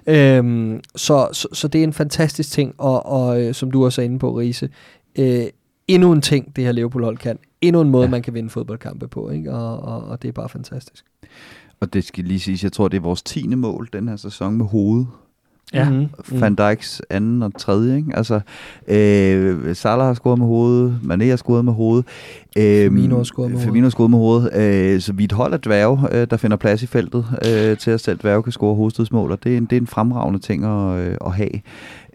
Øhm, 0.07 0.81
så, 0.97 1.29
så, 1.33 1.49
så 1.53 1.69
det 1.69 1.79
er 1.79 1.85
en 1.85 1.93
fantastisk 1.93 2.51
ting, 2.51 2.75
og, 2.79 3.07
og 3.07 3.43
øh, 3.43 3.55
som 3.55 3.71
du 3.71 3.85
også 3.85 4.01
er 4.01 4.05
inde 4.05 4.19
på, 4.19 4.33
Riese, 4.33 4.69
øh, 5.19 5.45
endnu 5.95 6.13
en 6.13 6.21
ting, 6.21 6.57
det 6.57 6.65
her 6.65 6.73
Liverpool-hold 6.73 7.17
kan. 7.17 7.39
Endnu 7.61 7.81
en 7.81 7.91
måde, 7.91 8.05
ja. 8.05 8.11
man 8.11 8.23
kan 8.23 8.35
vinde 8.35 8.51
fodboldkampe 8.51 9.09
på, 9.09 9.31
ikke? 9.31 9.53
Og, 9.53 9.83
og, 9.83 10.05
og 10.09 10.23
det 10.23 10.29
er 10.29 10.33
bare 10.33 10.49
fantastisk. 10.49 11.05
Og 11.81 11.93
det 11.93 12.05
skal 12.05 12.25
lige 12.25 12.41
siges, 12.41 12.65
jeg 12.65 12.73
tror, 12.73 12.89
det 12.89 12.97
er 12.97 13.01
vores 13.01 13.23
tiende 13.23 13.57
mål 13.57 13.89
den 13.93 14.09
her 14.09 14.17
sæson 14.17 14.57
med 14.57 14.67
hovedet. 14.67 15.07
Ja. 15.75 15.91
Mm-hmm. 15.91 16.41
Van 16.41 16.55
Dijks 16.55 17.03
anden 17.11 17.43
og 17.43 17.53
tredje, 17.59 17.97
ikke? 17.97 18.17
Altså, 18.17 18.41
øh, 18.89 19.77
Salah 19.77 20.07
har 20.07 20.15
scoret 20.15 20.39
med 20.39 20.47
hovedet, 20.47 21.01
Mané 21.03 21.25
har 21.25 21.37
scoret 21.37 21.65
med 21.65 21.73
hovedet. 21.73 22.07
Øh, 22.57 22.63
Firmino 22.63 23.17
har 23.17 23.23
scoret 23.23 23.51
med 23.51 23.57
hovedet. 23.57 23.67
Firmino 23.67 23.85
har 23.85 23.91
scoret 23.91 24.11
med 24.11 24.19
hovedet. 24.19 24.95
Øh, 24.95 25.01
så 25.01 25.13
vi 25.13 25.23
er 25.23 25.25
et 25.25 25.33
hold 25.33 25.53
af 25.53 25.61
dværge, 25.61 26.09
øh, 26.13 26.27
der 26.31 26.37
finder 26.37 26.57
plads 26.57 26.83
i 26.83 26.87
feltet 26.87 27.27
øh, 27.47 27.79
til 27.79 27.91
at 27.91 28.01
selv 28.01 28.19
dværge 28.19 28.43
kan 28.43 28.53
score 28.53 28.75
hovedstødsmål, 28.75 29.33
og 29.33 29.45
det 29.45 29.53
er 29.53 29.57
en, 29.57 29.65
det 29.65 29.77
er 29.77 29.81
en 29.81 29.87
fremragende 29.87 30.39
ting 30.39 30.65
at, 30.65 30.99
øh, 30.99 31.17
at 31.27 31.33
have. 31.33 31.51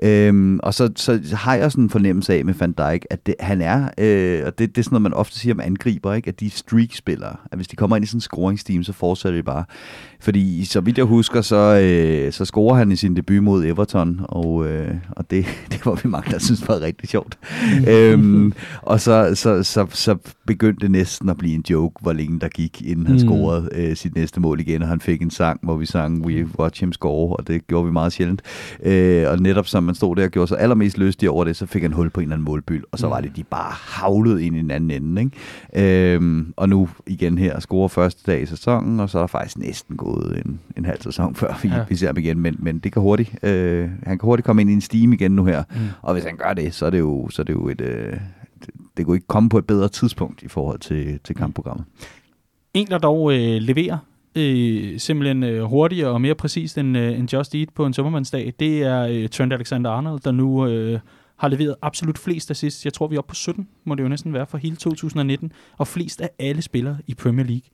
Øhm, 0.03 0.59
og 0.63 0.73
så, 0.73 0.89
så 0.95 1.35
har 1.35 1.55
jeg 1.55 1.71
sådan 1.71 1.83
en 1.83 1.89
fornemmelse 1.89 2.33
af 2.33 2.45
med 2.45 2.53
Van 2.53 2.71
Dijk, 2.71 3.05
at 3.09 3.25
det, 3.25 3.35
han 3.39 3.61
er, 3.61 3.89
øh, 3.97 4.41
og 4.45 4.59
det, 4.59 4.75
det 4.75 4.77
er 4.77 4.83
sådan 4.83 4.93
noget, 4.93 5.01
man 5.01 5.13
ofte 5.13 5.39
siger 5.39 5.53
om 5.53 5.59
angriber, 5.59 6.13
ikke? 6.13 6.27
at 6.27 6.39
de 6.39 6.49
streak-spillere, 6.49 7.35
at 7.51 7.57
hvis 7.57 7.67
de 7.67 7.75
kommer 7.75 7.95
ind 7.95 8.03
i 8.03 8.07
sådan 8.07 8.17
en 8.17 8.21
scoringsteam, 8.21 8.83
så 8.83 8.93
fortsætter 8.93 9.39
de 9.39 9.43
bare. 9.43 9.63
Fordi 10.19 10.65
så 10.65 10.81
vidt 10.81 10.97
jeg 10.97 11.05
husker, 11.05 11.41
så, 11.41 11.79
øh, 11.83 12.33
så 12.33 12.45
scorer 12.45 12.75
han 12.75 12.91
i 12.91 12.95
sin 12.95 13.15
debut 13.15 13.43
mod 13.43 13.65
Everton, 13.65 14.19
og, 14.23 14.67
øh, 14.67 14.95
og 15.11 15.31
det, 15.31 15.45
det 15.71 15.85
var 15.85 15.99
vi 16.03 16.09
mange, 16.09 16.31
der 16.31 16.39
synes 16.39 16.67
var 16.67 16.81
rigtig 16.81 17.09
sjovt. 17.09 17.37
øhm, 17.89 18.53
og 18.81 19.01
så, 19.01 19.31
så, 19.35 19.63
så, 19.63 19.85
så 19.89 20.17
begyndte 20.45 20.81
det 20.81 20.91
næsten 20.91 21.29
at 21.29 21.37
blive 21.37 21.55
en 21.55 21.63
joke, 21.69 21.95
hvor 22.01 22.13
længe 22.13 22.39
der 22.39 22.47
gik, 22.47 22.81
inden 22.81 23.07
han 23.07 23.15
mm. 23.15 23.19
scorede 23.19 23.69
øh, 23.71 23.95
sit 23.95 24.15
næste 24.15 24.39
mål 24.39 24.59
igen, 24.59 24.81
og 24.81 24.87
han 24.87 25.01
fik 25.01 25.21
en 25.21 25.31
sang, 25.31 25.59
hvor 25.63 25.75
vi 25.75 25.85
sang 25.85 26.25
We 26.25 26.49
Watch 26.59 26.81
Him 26.81 26.93
Score, 26.93 27.35
og 27.35 27.47
det 27.47 27.67
gjorde 27.67 27.85
vi 27.85 27.91
meget 27.91 28.13
sjældent. 28.13 28.41
Øh, 28.83 29.29
og 29.29 29.39
netop 29.39 29.67
som 29.67 29.84
man 29.85 29.95
stod 29.95 30.15
der 30.15 30.23
og 30.23 30.31
gjorde 30.31 30.47
sig 30.47 30.59
allermest 30.59 30.97
lystig 30.97 31.29
over 31.29 31.43
det, 31.43 31.55
så 31.55 31.65
fik 31.65 31.81
han 31.81 31.93
hul 31.93 32.09
på 32.09 32.19
en 32.19 32.23
eller 32.23 32.35
anden 32.35 32.45
målbyld, 32.45 32.83
og 32.91 32.99
så 32.99 33.07
var 33.07 33.21
det, 33.21 33.35
de 33.35 33.43
bare 33.43 33.71
havlede 33.71 34.45
ind 34.45 34.55
i 34.55 34.59
den 34.59 34.71
anden 34.71 34.91
ende. 34.91 35.21
Ikke? 35.21 36.13
Øhm, 36.15 36.53
og 36.57 36.69
nu 36.69 36.89
igen 37.07 37.37
her, 37.37 37.59
score 37.59 37.89
første 37.89 38.31
dag 38.31 38.41
i 38.41 38.45
sæsonen, 38.45 38.99
og 38.99 39.09
så 39.09 39.17
er 39.17 39.21
der 39.21 39.27
faktisk 39.27 39.57
næsten 39.57 39.97
gået 39.97 40.41
en, 40.45 40.59
en 40.77 40.85
halv 40.85 41.01
sæson, 41.01 41.35
før 41.35 41.59
vi, 41.63 41.67
ja. 41.67 41.85
vi 41.89 41.95
ser 41.95 42.07
ham 42.07 42.17
igen, 42.17 42.39
men, 42.39 42.55
men 42.59 42.79
det 42.79 42.93
kan 42.93 43.01
hurtigt, 43.01 43.43
øh, 43.43 43.89
han 44.03 44.17
kan 44.17 44.27
hurtigt 44.27 44.45
komme 44.45 44.61
ind 44.61 44.69
i 44.69 44.73
en 44.73 44.81
steam 44.81 45.13
igen 45.13 45.31
nu 45.31 45.45
her, 45.45 45.63
mm. 45.69 45.75
og 46.01 46.13
hvis 46.13 46.23
han 46.23 46.37
gør 46.37 46.53
det, 46.53 46.73
så 46.73 46.85
er 46.85 46.89
det 46.89 46.99
jo, 46.99 47.29
så 47.29 47.41
er 47.41 47.43
det 47.43 47.53
jo 47.53 47.69
et... 47.69 47.81
Øh, 47.81 48.13
det, 48.59 48.69
det 48.97 49.05
kunne 49.05 49.17
ikke 49.17 49.27
komme 49.27 49.49
på 49.49 49.57
et 49.57 49.65
bedre 49.65 49.87
tidspunkt 49.87 50.43
i 50.43 50.47
forhold 50.47 50.79
til, 50.79 51.19
til 51.23 51.35
kampprogrammet. 51.35 51.85
En, 52.73 52.87
der 52.87 52.97
dog 52.97 53.33
øh, 53.33 53.61
leverer 53.61 53.97
øh, 54.35 54.99
simpelthen 54.99 55.43
øh, 55.43 55.63
hurtigere 55.63 56.09
og 56.09 56.21
mere 56.21 56.35
præcist 56.35 56.77
end, 56.77 56.97
øh, 56.97 57.19
end 57.19 57.33
Just 57.33 57.55
Eat 57.55 57.69
på 57.75 57.85
en 57.85 57.93
sommermandsdag, 57.93 58.53
det 58.59 58.83
er 58.83 59.01
øh, 59.01 59.29
Trent 59.29 59.53
Alexander-Arnold, 59.53 60.19
der 60.23 60.31
nu 60.31 60.67
øh, 60.67 60.99
har 61.37 61.47
leveret 61.47 61.75
absolut 61.81 62.17
flest 62.17 62.51
assist. 62.51 62.85
Jeg 62.85 62.93
tror, 62.93 63.07
vi 63.07 63.15
er 63.15 63.19
oppe 63.19 63.29
på 63.29 63.35
17, 63.35 63.67
må 63.83 63.95
det 63.95 64.03
jo 64.03 64.07
næsten 64.07 64.33
være 64.33 64.45
for 64.45 64.57
hele 64.57 64.75
2019, 64.75 65.51
og 65.77 65.87
flest 65.87 66.21
af 66.21 66.29
alle 66.39 66.61
spillere 66.61 66.97
i 67.07 67.13
Premier 67.13 67.45
League. 67.45 67.69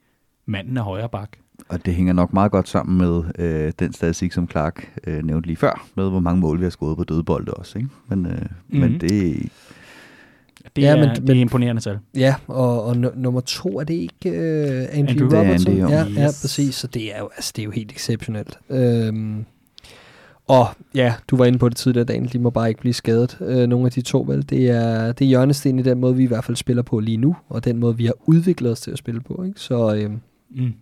Manden 0.45 0.77
er 0.77 0.81
højre 0.81 1.09
bak. 1.09 1.37
Og 1.69 1.85
det 1.85 1.95
hænger 1.95 2.13
nok 2.13 2.33
meget 2.33 2.51
godt 2.51 2.69
sammen 2.69 2.97
med 2.97 3.23
øh, 3.39 3.73
den 3.79 3.93
statistik, 3.93 4.31
som 4.31 4.49
Clark 4.49 4.99
øh, 5.07 5.23
nævnte 5.23 5.47
lige 5.47 5.57
før, 5.57 5.87
med 5.95 6.09
hvor 6.09 6.19
mange 6.19 6.41
mål 6.41 6.59
vi 6.59 6.63
har 6.63 6.69
skåret 6.69 6.97
på 6.97 7.03
dødbolde 7.03 7.53
også. 7.53 7.77
Ikke? 7.77 7.89
Men, 8.07 8.25
øh, 8.25 8.31
mm-hmm. 8.31 8.79
men 8.79 9.01
det 9.01 9.49
det, 10.75 10.81
ja, 10.81 10.87
er, 10.97 11.07
men, 11.07 11.27
det 11.27 11.29
er 11.37 11.41
imponerende 11.41 11.81
tal. 11.81 11.99
Ja, 12.15 12.35
og, 12.47 12.83
og 12.83 12.91
n- 12.91 13.19
nummer 13.19 13.41
to, 13.41 13.79
er 13.79 13.83
det 13.83 13.93
ikke 13.93 14.29
uh, 14.29 14.97
Andrew, 14.99 15.25
Andrew 15.25 15.39
Robertson? 15.39 15.71
Andy, 15.73 15.89
ja, 15.91 16.05
yes. 16.07 16.17
ja, 16.17 16.25
præcis. 16.25 16.75
Så 16.75 16.87
det 16.87 17.15
er 17.15 17.19
jo, 17.19 17.29
altså, 17.35 17.53
det 17.55 17.61
er 17.61 17.65
jo 17.65 17.71
helt 17.71 17.91
exceptionelt. 17.91 18.57
Øhm, 18.69 19.45
og 20.47 20.67
ja, 20.95 21.13
du 21.27 21.37
var 21.37 21.45
inde 21.45 21.57
på 21.59 21.69
det 21.69 21.77
tidligere, 21.77 22.05
Daniel, 22.05 22.33
de 22.33 22.39
må 22.39 22.49
bare 22.49 22.69
ikke 22.69 22.81
blive 22.81 22.93
skadet, 22.93 23.37
øh, 23.41 23.67
nogle 23.67 23.85
af 23.85 23.91
de 23.91 24.01
to, 24.01 24.25
vel? 24.27 24.49
Det 24.49 24.69
er, 24.69 25.11
det 25.11 25.25
er 25.25 25.29
hjørnesten 25.29 25.79
i 25.79 25.83
den 25.83 25.99
måde, 25.99 26.15
vi 26.15 26.23
i 26.23 26.27
hvert 26.27 26.43
fald 26.43 26.57
spiller 26.57 26.83
på 26.83 26.99
lige 26.99 27.17
nu, 27.17 27.35
og 27.49 27.65
den 27.65 27.77
måde, 27.79 27.97
vi 27.97 28.05
har 28.05 28.13
udviklet 28.25 28.71
os 28.71 28.81
til 28.81 28.91
at 28.91 28.97
spille 28.97 29.21
på, 29.21 29.43
ikke? 29.47 29.59
Så 29.59 29.95
øh, 29.95 30.11
Mm. 30.55 30.73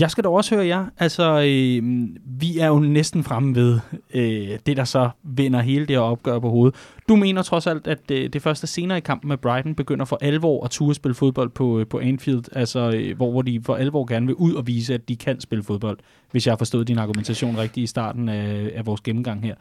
Jeg 0.00 0.10
skal 0.10 0.24
da 0.24 0.28
også 0.28 0.54
høre 0.54 0.66
jer. 0.66 0.86
Altså, 0.98 1.22
øh, 1.40 2.08
vi 2.40 2.58
er 2.58 2.66
jo 2.66 2.78
næsten 2.78 3.24
fremme 3.24 3.54
ved 3.54 3.78
øh, 4.14 4.58
det, 4.66 4.76
der 4.76 4.84
så 4.84 5.10
vinder 5.22 5.60
hele 5.60 5.86
det 5.86 5.96
her 5.96 6.00
opgør 6.00 6.38
på 6.38 6.50
hovedet. 6.50 6.74
Du 7.08 7.16
mener 7.16 7.42
trods 7.42 7.66
alt, 7.66 7.86
at 7.86 8.10
øh, 8.10 8.28
det 8.32 8.42
første 8.42 8.66
senere 8.66 8.98
i 8.98 9.00
kampen 9.00 9.28
med 9.28 9.36
Brighton 9.36 9.74
begynder 9.74 10.04
for 10.04 10.18
alvor 10.20 10.64
at 10.64 10.70
ture 10.70 10.94
spille 10.94 11.14
fodbold 11.14 11.50
på, 11.50 11.80
øh, 11.80 11.86
på 11.86 11.98
Anfield, 11.98 12.44
altså 12.52 12.92
øh, 12.94 13.16
hvor, 13.16 13.30
hvor 13.30 13.42
de 13.42 13.60
for 13.62 13.74
alvor 13.74 14.04
gerne 14.04 14.26
vil 14.26 14.34
ud 14.34 14.54
og 14.54 14.66
vise, 14.66 14.94
at 14.94 15.08
de 15.08 15.16
kan 15.16 15.40
spille 15.40 15.64
fodbold, 15.64 15.98
hvis 16.30 16.46
jeg 16.46 16.52
har 16.52 16.58
forstået 16.58 16.88
din 16.88 16.98
argumentation 16.98 17.58
rigtigt 17.58 17.84
i 17.84 17.86
starten 17.86 18.28
af, 18.28 18.72
af 18.74 18.86
vores 18.86 19.00
gennemgang 19.00 19.42
her. 19.42 19.54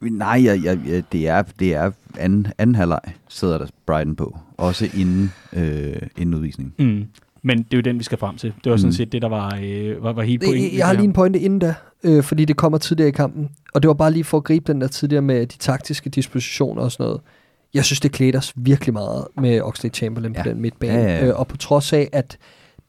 Nej, 0.00 0.44
jeg, 0.44 0.64
jeg, 0.64 0.80
jeg, 0.86 1.02
det 1.12 1.28
er, 1.28 1.42
det 1.42 1.74
er 1.74 1.90
anden, 2.18 2.46
anden 2.58 2.74
halvleg, 2.74 3.00
sidder 3.28 3.58
der 3.58 3.66
Brighton 3.86 4.16
på. 4.16 4.38
Også 4.56 4.88
inden, 4.96 5.32
øh, 5.52 6.02
inden 6.16 6.34
udvisningen. 6.34 6.74
Mm. 6.78 7.06
Men 7.42 7.58
det 7.58 7.72
er 7.72 7.76
jo 7.76 7.80
den, 7.80 7.98
vi 7.98 8.04
skal 8.04 8.18
frem 8.18 8.36
til. 8.36 8.52
Det 8.64 8.70
var 8.70 8.76
sådan 8.76 8.88
Mm. 8.88 8.92
set 8.92 9.12
det, 9.12 9.22
der 9.22 9.28
var, 9.28 9.58
øh, 9.62 10.02
var, 10.02 10.12
var 10.12 10.22
helt 10.22 10.40
det, 10.40 10.48
pointen. 10.48 10.78
jeg 10.78 10.86
har 10.86 10.92
lige 10.92 11.04
en 11.04 11.12
pointe 11.12 11.38
inden 11.38 11.58
da, 11.58 11.74
øh, 12.04 12.22
fordi 12.22 12.44
det 12.44 12.56
kommer 12.56 12.78
tidligere 12.78 13.08
i 13.08 13.12
kampen, 13.12 13.48
og 13.74 13.82
det 13.82 13.88
var 13.88 13.94
bare 13.94 14.10
lige 14.12 14.24
for 14.24 14.36
at 14.36 14.44
gribe 14.44 14.72
den 14.72 14.80
der 14.80 14.86
tidligere 14.88 15.22
med 15.22 15.46
de 15.46 15.56
taktiske 15.58 16.10
dispositioner 16.10 16.82
og 16.82 16.92
sådan 16.92 17.04
noget. 17.04 17.20
Jeg 17.74 17.84
synes, 17.84 18.00
det 18.00 18.12
klæder 18.12 18.38
os 18.38 18.52
virkelig 18.56 18.92
meget 18.92 19.24
med 19.40 19.60
Oxley 19.60 19.90
Chamberlain 19.94 20.34
ja. 20.34 20.42
på 20.42 20.48
den 20.48 20.60
midtbane. 20.60 20.92
Ja, 20.92 21.02
ja, 21.02 21.18
ja. 21.18 21.26
Øh, 21.26 21.38
og 21.38 21.46
på 21.48 21.56
trods 21.56 21.92
af, 21.92 22.08
at 22.12 22.36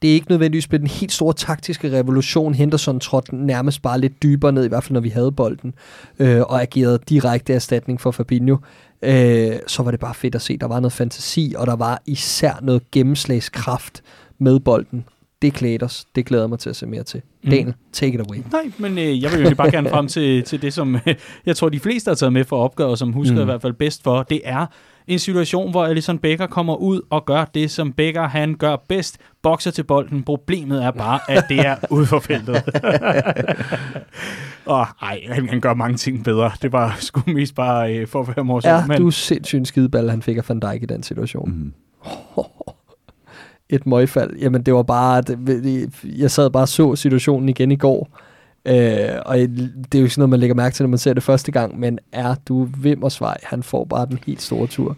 det 0.01 0.07
ikke 0.07 0.25
nødvendigvis 0.29 0.67
blev 0.67 0.79
den 0.79 0.87
helt 0.87 1.11
store 1.11 1.33
taktiske 1.33 1.91
revolution. 1.91 2.53
Henderson 2.53 2.99
trådte 2.99 3.35
nærmest 3.35 3.81
bare 3.81 3.99
lidt 3.99 4.23
dybere 4.23 4.51
ned, 4.51 4.65
i 4.65 4.67
hvert 4.67 4.83
fald 4.83 4.93
når 4.93 4.99
vi 5.01 5.09
havde 5.09 5.31
bolden, 5.31 5.73
øh, 6.19 6.41
og 6.41 6.61
agerede 6.61 6.99
direkte 7.09 7.53
erstatning 7.53 8.01
for 8.01 8.11
Fabinho. 8.11 8.57
Øh, 9.01 9.51
så 9.67 9.83
var 9.83 9.91
det 9.91 9.99
bare 9.99 10.13
fedt 10.13 10.35
at 10.35 10.41
se, 10.41 10.57
der 10.57 10.67
var 10.67 10.79
noget 10.79 10.93
fantasi, 10.93 11.53
og 11.57 11.67
der 11.67 11.75
var 11.75 12.01
især 12.05 12.53
noget 12.61 12.91
gennemslagskraft 12.91 14.01
med 14.39 14.59
bolden. 14.59 15.05
Det 15.41 15.53
klæder 15.53 15.85
os. 15.85 16.05
Det 16.15 16.25
glæder 16.25 16.43
jeg 16.43 16.49
mig 16.49 16.59
til 16.59 16.69
at 16.69 16.75
se 16.75 16.85
mere 16.85 17.03
til. 17.03 17.21
Mm. 17.43 17.49
Daniel, 17.49 17.73
take 17.93 18.13
it 18.13 18.19
away. 18.19 18.37
Nej, 18.51 18.71
men 18.77 18.97
øh, 18.97 19.23
jeg 19.23 19.31
vil 19.31 19.49
jo 19.49 19.55
bare 19.55 19.71
gerne 19.71 19.89
frem 19.89 20.07
til, 20.07 20.43
til 20.49 20.61
det, 20.61 20.73
som 20.73 20.95
øh, 20.95 21.15
jeg 21.45 21.55
tror, 21.55 21.69
de 21.69 21.79
fleste 21.79 22.09
har 22.09 22.15
taget 22.15 22.33
med 22.33 22.43
for 22.43 22.63
opgave, 22.63 22.89
og 22.89 22.97
som 22.97 23.13
husker 23.13 23.35
mm. 23.35 23.41
I 23.41 23.45
hvert 23.45 23.61
fald 23.61 23.73
bedst 23.73 24.03
for. 24.03 24.23
Det 24.23 24.41
er 24.43 24.65
en 25.07 25.19
situation, 25.19 25.71
hvor 25.71 25.85
Alisson 25.85 26.19
Becker 26.19 26.47
kommer 26.47 26.75
ud 26.75 27.01
og 27.09 27.25
gør 27.25 27.45
det, 27.45 27.71
som 27.71 27.93
Becker 27.93 28.27
han 28.27 28.55
gør 28.55 28.75
bedst. 28.87 29.17
Bokser 29.41 29.71
til 29.71 29.83
bolden. 29.83 30.23
Problemet 30.23 30.83
er 30.83 30.91
bare, 30.91 31.19
at 31.27 31.45
det 31.49 31.59
er 31.59 31.75
ude 31.89 32.05
for 32.05 32.19
feltet. 32.19 32.55
og 34.65 34.87
ej, 35.01 35.21
han, 35.29 35.49
han 35.49 35.61
gør 35.61 35.73
mange 35.73 35.97
ting 35.97 36.23
bedre. 36.23 36.51
Det 36.61 36.71
var 36.71 36.97
sgu 36.99 37.21
mest 37.25 37.55
bare 37.55 37.97
øh, 37.97 38.07
for 38.07 38.21
at 38.21 38.35
være 38.35 38.45
morsom. 38.45 38.91
Ja, 38.91 38.97
du 38.97 39.07
er 39.07 39.11
sindssygt 39.11 39.59
en 39.59 39.65
skideball, 39.65 40.09
han 40.09 40.21
fik 40.21 40.37
af 40.37 40.49
Van 40.49 40.59
Dijk 40.59 40.83
i 40.83 40.85
den 40.85 41.03
situation. 41.03 41.51
Mm. 41.51 41.73
Et 43.69 43.87
møgfald. 43.87 44.37
Jamen, 44.37 44.63
det 44.63 44.73
var 44.73 44.83
bare... 44.83 45.21
Det, 45.21 45.47
det, 45.47 45.93
jeg 46.03 46.31
sad 46.31 46.49
bare 46.49 46.63
og 46.63 46.69
så 46.69 46.95
situationen 46.95 47.49
igen 47.49 47.71
i 47.71 47.75
går. 47.75 48.09
Øh, 48.65 49.09
og 49.25 49.37
det 49.37 49.95
er 49.95 49.99
jo 49.99 50.09
sådan 50.09 50.13
noget, 50.17 50.29
man 50.29 50.39
lægger 50.39 50.55
mærke 50.55 50.75
til, 50.75 50.83
når 50.83 50.89
man 50.89 50.99
ser 50.99 51.13
det 51.13 51.23
første 51.23 51.51
gang, 51.51 51.79
men 51.79 51.99
er 52.11 52.35
du 52.47 52.67
vimmersvej, 52.77 53.37
han 53.43 53.63
får 53.63 53.85
bare 53.85 54.05
den 54.05 54.19
helt 54.25 54.41
store 54.41 54.67
tur. 54.67 54.97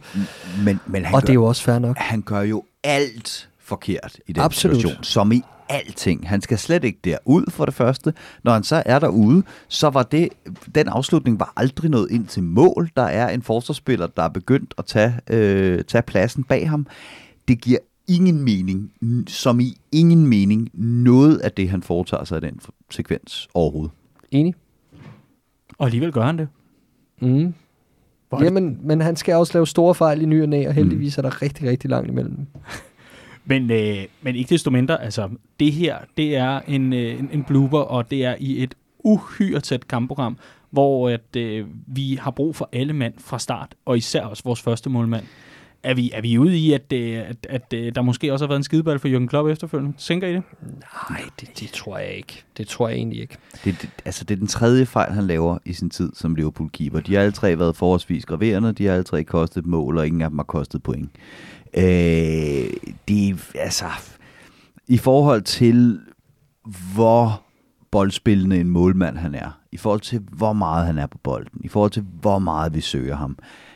Men, 0.66 0.80
men 0.88 1.06
han, 1.06 1.16
og 1.16 1.22
gør, 1.22 1.26
det 1.26 1.30
er 1.30 1.34
jo 1.34 1.46
også 1.46 1.64
fair 1.64 1.80
nok. 1.80 1.98
han 1.98 2.22
gør 2.22 2.42
jo 2.42 2.64
alt 2.84 3.50
forkert 3.60 4.20
i 4.28 4.34
den 4.34 4.44
Absolut. 4.44 4.78
situation, 4.78 5.04
som 5.04 5.32
i 5.32 5.42
alting. 5.70 6.30
Han 6.30 6.42
skal 6.42 6.58
slet 6.58 6.84
ikke 6.84 7.00
derud 7.04 7.52
for 7.52 7.66
det 7.66 7.74
første. 7.74 8.14
Når 8.44 8.54
han 8.54 8.64
så 8.64 8.84
er 8.86 9.00
derude, 9.00 9.44
så 9.68 9.90
var 9.90 10.04
det, 10.04 10.30
den 10.76 10.88
afslutning 10.88 11.40
var 11.40 11.54
aldrig 11.58 11.92
nået 11.92 12.08
ind 12.12 12.28
til 12.28 12.44
mål. 12.44 12.90
Der 12.96 13.04
er 13.04 13.30
en 13.30 13.42
forsvarsspiller, 13.42 14.08
der 14.08 14.24
er 14.24 14.30
begyndt 14.30 14.74
at 14.78 14.86
tage, 14.86 15.14
øh, 15.30 15.84
tage 15.84 16.02
pladsen 16.02 16.44
bag 16.44 16.70
ham. 16.70 16.88
Det 17.48 17.62
giver 17.62 17.80
ingen 18.08 18.44
mening, 18.44 18.92
som 19.28 19.60
i 19.60 19.78
ingen 19.92 20.28
mening, 20.28 20.70
noget 20.74 21.38
af 21.38 21.52
det, 21.52 21.70
han 21.70 21.84
foretager 21.84 22.24
sig 22.24 22.38
i 22.38 22.42
den 22.42 22.60
sekvens 22.90 23.50
overhovedet. 23.54 23.92
Enig? 24.32 24.56
Og 25.78 25.86
alligevel 25.86 26.12
gør 26.12 26.22
han 26.26 26.38
det. 26.38 26.48
Mm. 27.22 27.54
Hvor 28.30 28.38
det- 28.38 28.46
Jamen, 28.46 28.80
men 28.84 29.02
han 29.02 29.16
skal 29.16 29.36
også 29.36 29.54
lave 29.54 29.68
store 29.68 29.96
fejl 29.96 30.22
i 30.22 30.26
ny 30.26 30.42
og 30.42 30.50
næ, 30.50 30.68
og 30.68 30.74
heldigvis 30.74 31.18
er 31.18 31.22
der 31.22 31.42
rigtig, 31.42 31.70
rigtig 31.70 31.90
langt 31.90 32.10
imellem. 32.10 32.38
Men, 33.46 33.72
øh, 33.72 33.98
men 34.22 34.36
ikke 34.36 34.50
desto 34.50 34.70
mindre, 34.72 35.02
altså, 35.04 35.30
det 35.60 35.72
her, 35.72 35.98
det 36.18 36.36
er 36.36 36.60
en, 36.68 36.94
øh, 36.94 37.20
en, 37.20 37.30
en 37.34 37.44
blooper, 37.44 37.80
og 37.80 38.12
det 38.12 38.26
er 38.26 38.36
i 38.40 38.64
et 38.64 38.76
uhyre 39.00 39.60
tæt 39.60 39.88
kampprogram, 39.88 40.38
hvor 40.70 41.10
at, 41.10 41.36
øh, 41.38 41.68
vi 41.88 42.16
har 42.22 42.32
brug 42.32 42.56
for 42.56 42.70
alle 42.74 42.94
mand 42.94 43.14
fra 43.18 43.40
start, 43.40 43.76
og 43.86 43.98
især 43.98 44.24
også 44.26 44.44
vores 44.44 44.62
første 44.62 44.90
målmand. 44.90 45.24
Er 45.84 45.94
vi, 45.94 46.12
er 46.14 46.22
vi 46.22 46.38
ude 46.38 46.58
i, 46.58 46.74
at, 46.74 46.94
øh, 46.94 47.18
at, 47.30 47.48
at 47.50 47.74
øh, 47.74 47.96
der 47.96 48.02
måske 48.02 48.34
også 48.34 48.46
har 48.46 48.48
været 48.48 48.60
en 48.60 48.64
skideball 48.64 49.00
for 49.00 49.08
Jürgen 49.08 49.28
Klopp 49.28 49.50
efterfølgende? 49.50 49.98
Tænker 49.98 50.28
I 50.28 50.34
det? 50.34 50.44
Nej, 51.10 51.22
det, 51.40 51.60
det 51.60 51.70
tror 51.70 51.98
jeg 51.98 52.14
ikke. 52.14 52.44
Det 52.58 52.68
tror 52.68 52.88
jeg 52.88 52.98
egentlig 52.98 53.22
ikke. 53.22 53.38
Det, 53.64 53.82
det, 53.82 53.90
altså, 54.06 54.24
det 54.24 54.36
er 54.36 54.40
den 54.40 54.48
tredje 54.48 54.86
fejl, 54.86 55.14
han 55.14 55.28
laver 55.28 55.58
i 55.66 55.74
sin 55.74 55.90
tid 55.90 56.12
som 56.16 56.36
Liverpool-keeper. 56.36 57.00
De 57.00 57.14
har 57.14 57.22
alle 57.22 57.32
tre 57.32 57.60
været 57.60 57.76
forholdsvis 57.76 58.26
graverende, 58.26 58.74
de 58.74 58.86
har 58.86 58.94
alle 58.94 59.04
tre 59.04 59.24
kostet 59.24 59.66
mål, 59.66 59.98
og 59.98 60.08
ingen 60.08 60.22
af 60.22 60.30
dem 60.30 60.40
har 60.40 60.44
kostet 60.44 60.84
point. 60.84 61.10
Øh, 61.74 61.84
det 63.08 63.30
er, 63.30 63.36
altså, 63.56 63.86
i 64.88 64.98
forhold 64.98 65.42
til, 65.42 66.00
hvor 66.94 67.42
boldspillende 67.92 68.60
en 68.60 68.70
målmand 68.70 69.18
han 69.18 69.36
er, 69.36 69.60
i 69.72 69.78
forhold 69.78 70.02
til, 70.02 70.22
hvor 70.32 70.54
meget 70.54 70.86
han 70.86 70.98
er 70.98 71.08
på 71.08 71.18
bolden, 71.18 71.62
i 71.64 71.68
forhold 71.68 71.92
til, 71.92 72.06
hvor 72.22 72.40
meget 72.40 72.74
vi 72.76 72.82
søger 72.82 73.16
ham, 73.16 73.38
øh, 73.42 73.71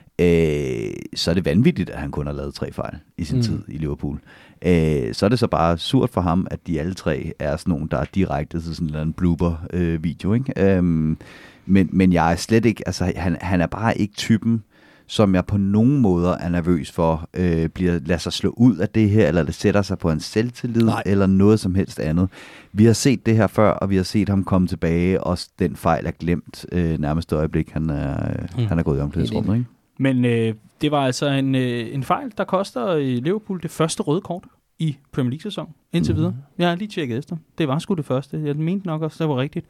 så 1.15 1.29
er 1.31 1.33
det 1.33 1.45
vanvittigt, 1.45 1.89
at 1.89 1.99
han 1.99 2.11
kun 2.11 2.25
har 2.25 2.33
lavet 2.33 2.53
tre 2.53 2.71
fejl 2.71 2.95
i 3.17 3.23
sin 3.23 3.37
Mm. 3.37 3.43
tid 3.43 3.59
i 3.67 3.77
Liverpool. 3.77 4.19
Øh, 4.65 5.13
så 5.13 5.25
er 5.25 5.29
det 5.29 5.39
så 5.39 5.47
bare 5.47 5.77
surt 5.77 6.09
for 6.09 6.21
ham, 6.21 6.47
at 6.51 6.67
de 6.67 6.79
alle 6.79 6.93
tre 6.93 7.31
er 7.39 7.57
sådan 7.57 7.71
nogle, 7.71 7.87
der 7.91 7.97
er 7.97 8.05
direkte 8.15 8.61
til 8.61 8.75
sådan 8.75 8.83
en 8.85 8.89
eller 8.89 9.01
anden 9.01 9.13
blooper-video. 9.13 10.33
ikke? 10.33 10.53
Øhm, 10.75 11.17
men, 11.65 11.89
men 11.91 12.13
jeg 12.13 12.31
er 12.31 12.35
slet 12.35 12.65
ikke, 12.65 12.83
altså 12.87 13.11
han, 13.15 13.37
han 13.41 13.61
er 13.61 13.67
bare 13.67 13.97
ikke 13.97 14.13
typen, 14.13 14.63
som 15.07 15.35
jeg 15.35 15.45
på 15.45 15.57
nogen 15.57 15.97
måder 15.97 16.37
er 16.37 16.49
nervøs 16.49 16.91
for, 16.91 17.29
øh, 17.33 17.69
bliver 17.69 17.99
lader 18.05 18.17
sig 18.19 18.33
slå 18.33 18.53
ud 18.57 18.77
af 18.77 18.89
det 18.89 19.09
her, 19.09 19.27
eller 19.27 19.43
det 19.43 19.55
sætter 19.55 19.81
sig 19.81 19.97
på 19.97 20.11
en 20.11 20.19
selvtillid, 20.19 20.83
Nej. 20.85 21.03
Eller 21.05 21.25
noget 21.25 21.59
som 21.59 21.75
helst 21.75 21.99
andet. 21.99 22.29
Vi 22.73 22.85
har 22.85 22.93
set 22.93 23.25
det 23.25 23.35
her 23.35 23.47
før, 23.47 23.69
og 23.71 23.89
vi 23.89 23.95
har 23.95 24.03
set 24.03 24.29
ham 24.29 24.43
komme 24.43 24.67
tilbage, 24.67 25.23
og 25.23 25.37
den 25.59 25.75
fejl 25.75 26.05
er 26.05 26.11
glemt 26.11 26.65
øh, 26.71 26.99
nærmeste 26.99 27.35
øjeblik, 27.35 27.69
han 27.71 27.89
er, 27.89 28.29
øh, 28.29 28.45
Mm. 28.57 28.65
han 28.65 28.79
er 28.79 28.83
gået 28.83 28.97
i 28.97 29.01
omklædningsrummet. 29.01 29.55
Ikke? 29.57 29.69
Men 29.99 30.25
øh, 30.25 30.53
det 30.81 30.91
var 30.91 31.05
altså 31.05 31.27
en, 31.27 31.55
øh, 31.55 31.93
en 31.93 32.03
fejl, 32.03 32.31
der 32.37 32.43
koster 32.43 32.87
øh, 32.87 33.01
Liverpool 33.03 33.61
det 33.63 33.71
første 33.71 34.03
røde 34.03 34.21
kort 34.21 34.43
i 34.79 34.97
Premier 35.11 35.29
League-sæson 35.29 35.69
indtil 35.93 36.13
Mhm. 36.13 36.19
videre. 36.19 36.35
Jeg 36.57 36.69
har 36.69 36.75
lige 36.75 36.87
tjekket 36.87 37.17
efter. 37.17 37.37
Det 37.57 37.67
var 37.67 37.79
sgu 37.79 37.93
det 37.93 38.05
første. 38.05 38.41
Jeg 38.45 38.55
mente 38.55 38.87
nok 38.87 39.01
også, 39.01 39.23
det 39.23 39.29
var 39.29 39.37
rigtigt. 39.37 39.65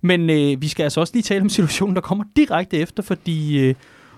Men 0.00 0.30
øh, 0.30 0.62
vi 0.62 0.68
skal 0.68 0.82
altså 0.84 1.00
også 1.00 1.12
lige 1.14 1.22
tale 1.22 1.42
om 1.42 1.48
situationen, 1.48 1.94
der 1.94 2.00
kommer 2.02 2.24
direkte 2.36 2.78
efter, 2.78 3.02
fordi 3.02 3.58
øh, 3.68 3.74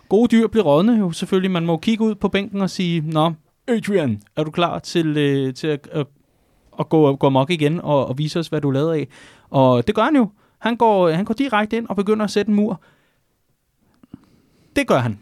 gode 0.08 0.28
dyr 0.36 0.46
bliver 0.46 0.64
rådne 0.64 0.98
jo 0.98 1.10
selvfølgelig. 1.12 1.50
Man 1.50 1.66
må 1.66 1.76
kigge 1.76 2.04
ud 2.04 2.14
på 2.14 2.28
bænken 2.28 2.60
og 2.60 2.70
sige, 2.70 3.00
Nå, 3.00 3.32
Adrian, 3.68 4.22
er 4.36 4.44
du 4.44 4.50
klar 4.50 4.78
til, 4.78 5.16
øh, 5.18 5.54
til 5.54 5.66
at, 5.66 5.88
at, 5.92 6.06
at 6.78 6.88
gå, 6.88 7.16
gå 7.16 7.26
amok 7.26 7.50
igen 7.50 7.80
og, 7.80 8.06
og 8.06 8.18
vise 8.18 8.38
os, 8.38 8.48
hvad 8.48 8.60
du 8.60 8.68
er 8.68 8.72
lavet 8.72 8.94
af? 8.94 9.08
Og 9.50 9.86
det 9.86 9.94
gør 9.94 10.02
han 10.02 10.16
jo. 10.16 10.28
Han 10.58 10.76
går, 10.76 11.10
han 11.10 11.24
går 11.24 11.34
direkte 11.34 11.76
ind 11.76 11.86
og 11.88 11.96
begynder 11.96 12.24
at 12.24 12.30
sætte 12.30 12.48
en 12.50 12.56
mur. 12.56 12.80
Det 14.76 14.86
gør 14.86 14.98
han. 14.98 15.18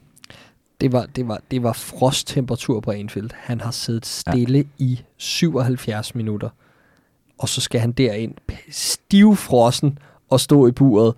Det 0.80 0.92
var, 0.92 1.06
det 1.16 1.28
var, 1.28 1.40
det 1.50 1.62
var 1.62 1.72
frosttemperatur 1.72 2.80
på 2.80 2.90
Anfield. 2.90 3.30
Han 3.34 3.60
har 3.60 3.70
siddet 3.70 4.06
stille 4.06 4.58
ja. 4.58 4.64
i 4.84 5.00
77 5.16 6.14
minutter. 6.14 6.48
Og 7.38 7.48
så 7.48 7.60
skal 7.60 7.80
han 7.80 7.92
derind 7.92 8.34
stivfrossen 8.70 9.98
og 10.30 10.40
stå 10.40 10.66
i 10.66 10.70
buret. 10.70 11.14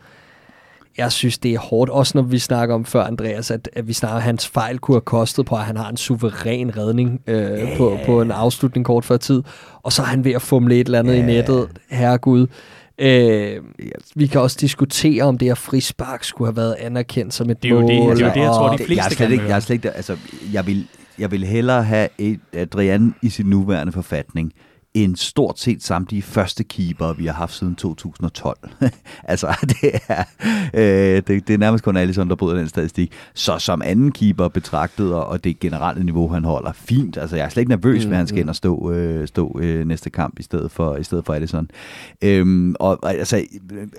Jeg 0.98 1.12
synes, 1.12 1.38
det 1.38 1.54
er 1.54 1.58
hårdt. 1.58 1.90
Også 1.90 2.18
når 2.18 2.22
vi 2.22 2.38
snakker 2.38 2.74
om 2.74 2.84
før, 2.84 3.04
Andreas, 3.04 3.50
at, 3.50 3.68
at 3.72 3.88
vi 3.88 3.92
snakker, 3.92 4.16
at 4.16 4.22
hans 4.22 4.48
fejl 4.48 4.78
kunne 4.78 4.94
have 4.94 5.00
kostet 5.00 5.46
på, 5.46 5.54
at 5.54 5.62
han 5.64 5.76
har 5.76 5.88
en 5.88 5.96
suveræn 5.96 6.76
redning 6.76 7.20
øh, 7.26 7.58
yeah. 7.58 7.76
på, 7.76 7.98
på 8.06 8.20
en 8.20 8.30
afslutning 8.30 8.86
kort 8.86 9.04
før 9.04 9.16
tid. 9.16 9.42
Og 9.82 9.92
så 9.92 10.02
er 10.02 10.06
han 10.06 10.24
ved 10.24 10.32
at 10.32 10.42
fumle 10.42 10.80
et 10.80 10.86
eller 10.86 10.98
andet 10.98 11.14
yeah. 11.14 11.28
i 11.28 11.32
nettet. 11.32 11.68
Herregud. 11.90 12.46
Øh, 12.98 13.60
vi 14.14 14.26
kan 14.26 14.40
også 14.40 14.56
diskutere, 14.60 15.22
om 15.22 15.38
det 15.38 15.48
her 15.48 15.54
frispark 15.54 16.24
skulle 16.24 16.48
have 16.48 16.56
været 16.56 16.74
anerkendt 16.78 17.34
som 17.34 17.50
et 17.50 17.62
det 17.62 17.70
er 17.70 17.74
mål. 17.74 17.84
Jo 17.84 17.90
det, 17.90 18.16
det 18.18 18.22
er 18.22 18.26
jo 18.26 18.34
det, 18.34 18.40
jeg 18.40 18.46
tror, 18.50 18.76
de 18.76 18.84
fleste 18.84 18.94
jeg 18.96 19.06
er 19.06 19.10
slet 19.10 19.30
ikke, 19.32 19.44
jeg 19.44 19.56
er 19.56 19.60
slet 19.60 19.74
ikke, 19.74 19.90
altså, 19.90 20.16
jeg 20.52 20.66
vil, 20.66 20.86
jeg 21.18 21.30
vil 21.30 21.44
hellere 21.44 21.82
have 21.82 22.08
et 22.18 22.40
Adrian 22.52 23.14
i 23.22 23.28
sin 23.28 23.46
nuværende 23.46 23.92
forfatning, 23.92 24.52
end 24.94 25.16
stort 25.16 25.58
set 25.58 25.82
samtlige 25.82 26.22
første 26.22 26.64
keeper, 26.64 27.12
vi 27.12 27.26
har 27.26 27.32
haft 27.32 27.54
siden 27.54 27.74
2012. 27.74 28.58
altså, 29.24 29.46
det 29.82 30.00
er, 30.08 30.24
øh, 30.74 31.22
det, 31.26 31.48
det 31.48 31.50
er 31.50 31.58
nærmest 31.58 31.84
kun 31.84 31.96
Alisson, 31.96 32.28
der 32.28 32.34
bryder 32.34 32.58
den 32.58 32.68
statistik. 32.68 33.12
Så 33.34 33.58
som 33.58 33.82
anden 33.84 34.12
keeper 34.12 34.48
betragtet, 34.48 35.14
og, 35.14 35.44
det 35.44 35.60
generelle 35.60 36.04
niveau, 36.04 36.28
han 36.28 36.44
holder, 36.44 36.72
fint. 36.72 37.16
Altså, 37.16 37.36
jeg 37.36 37.44
er 37.44 37.48
slet 37.48 37.60
ikke 37.60 37.70
nervøs, 37.70 38.06
mm, 38.06 38.12
at 38.12 38.18
han 38.18 38.26
skal 38.26 38.36
mm. 38.36 38.40
ind 38.40 38.48
og 38.48 38.56
stå, 38.56 38.90
øh, 38.90 39.28
stå 39.28 39.58
øh, 39.60 39.86
næste 39.86 40.10
kamp 40.10 40.38
i 40.38 40.42
stedet 40.42 40.70
for, 40.70 40.96
i 40.96 41.04
stedet 41.04 41.26
for 41.26 41.34
Alisson. 41.34 41.70
Øhm, 42.22 42.74
og 42.80 42.98
altså, 43.04 43.42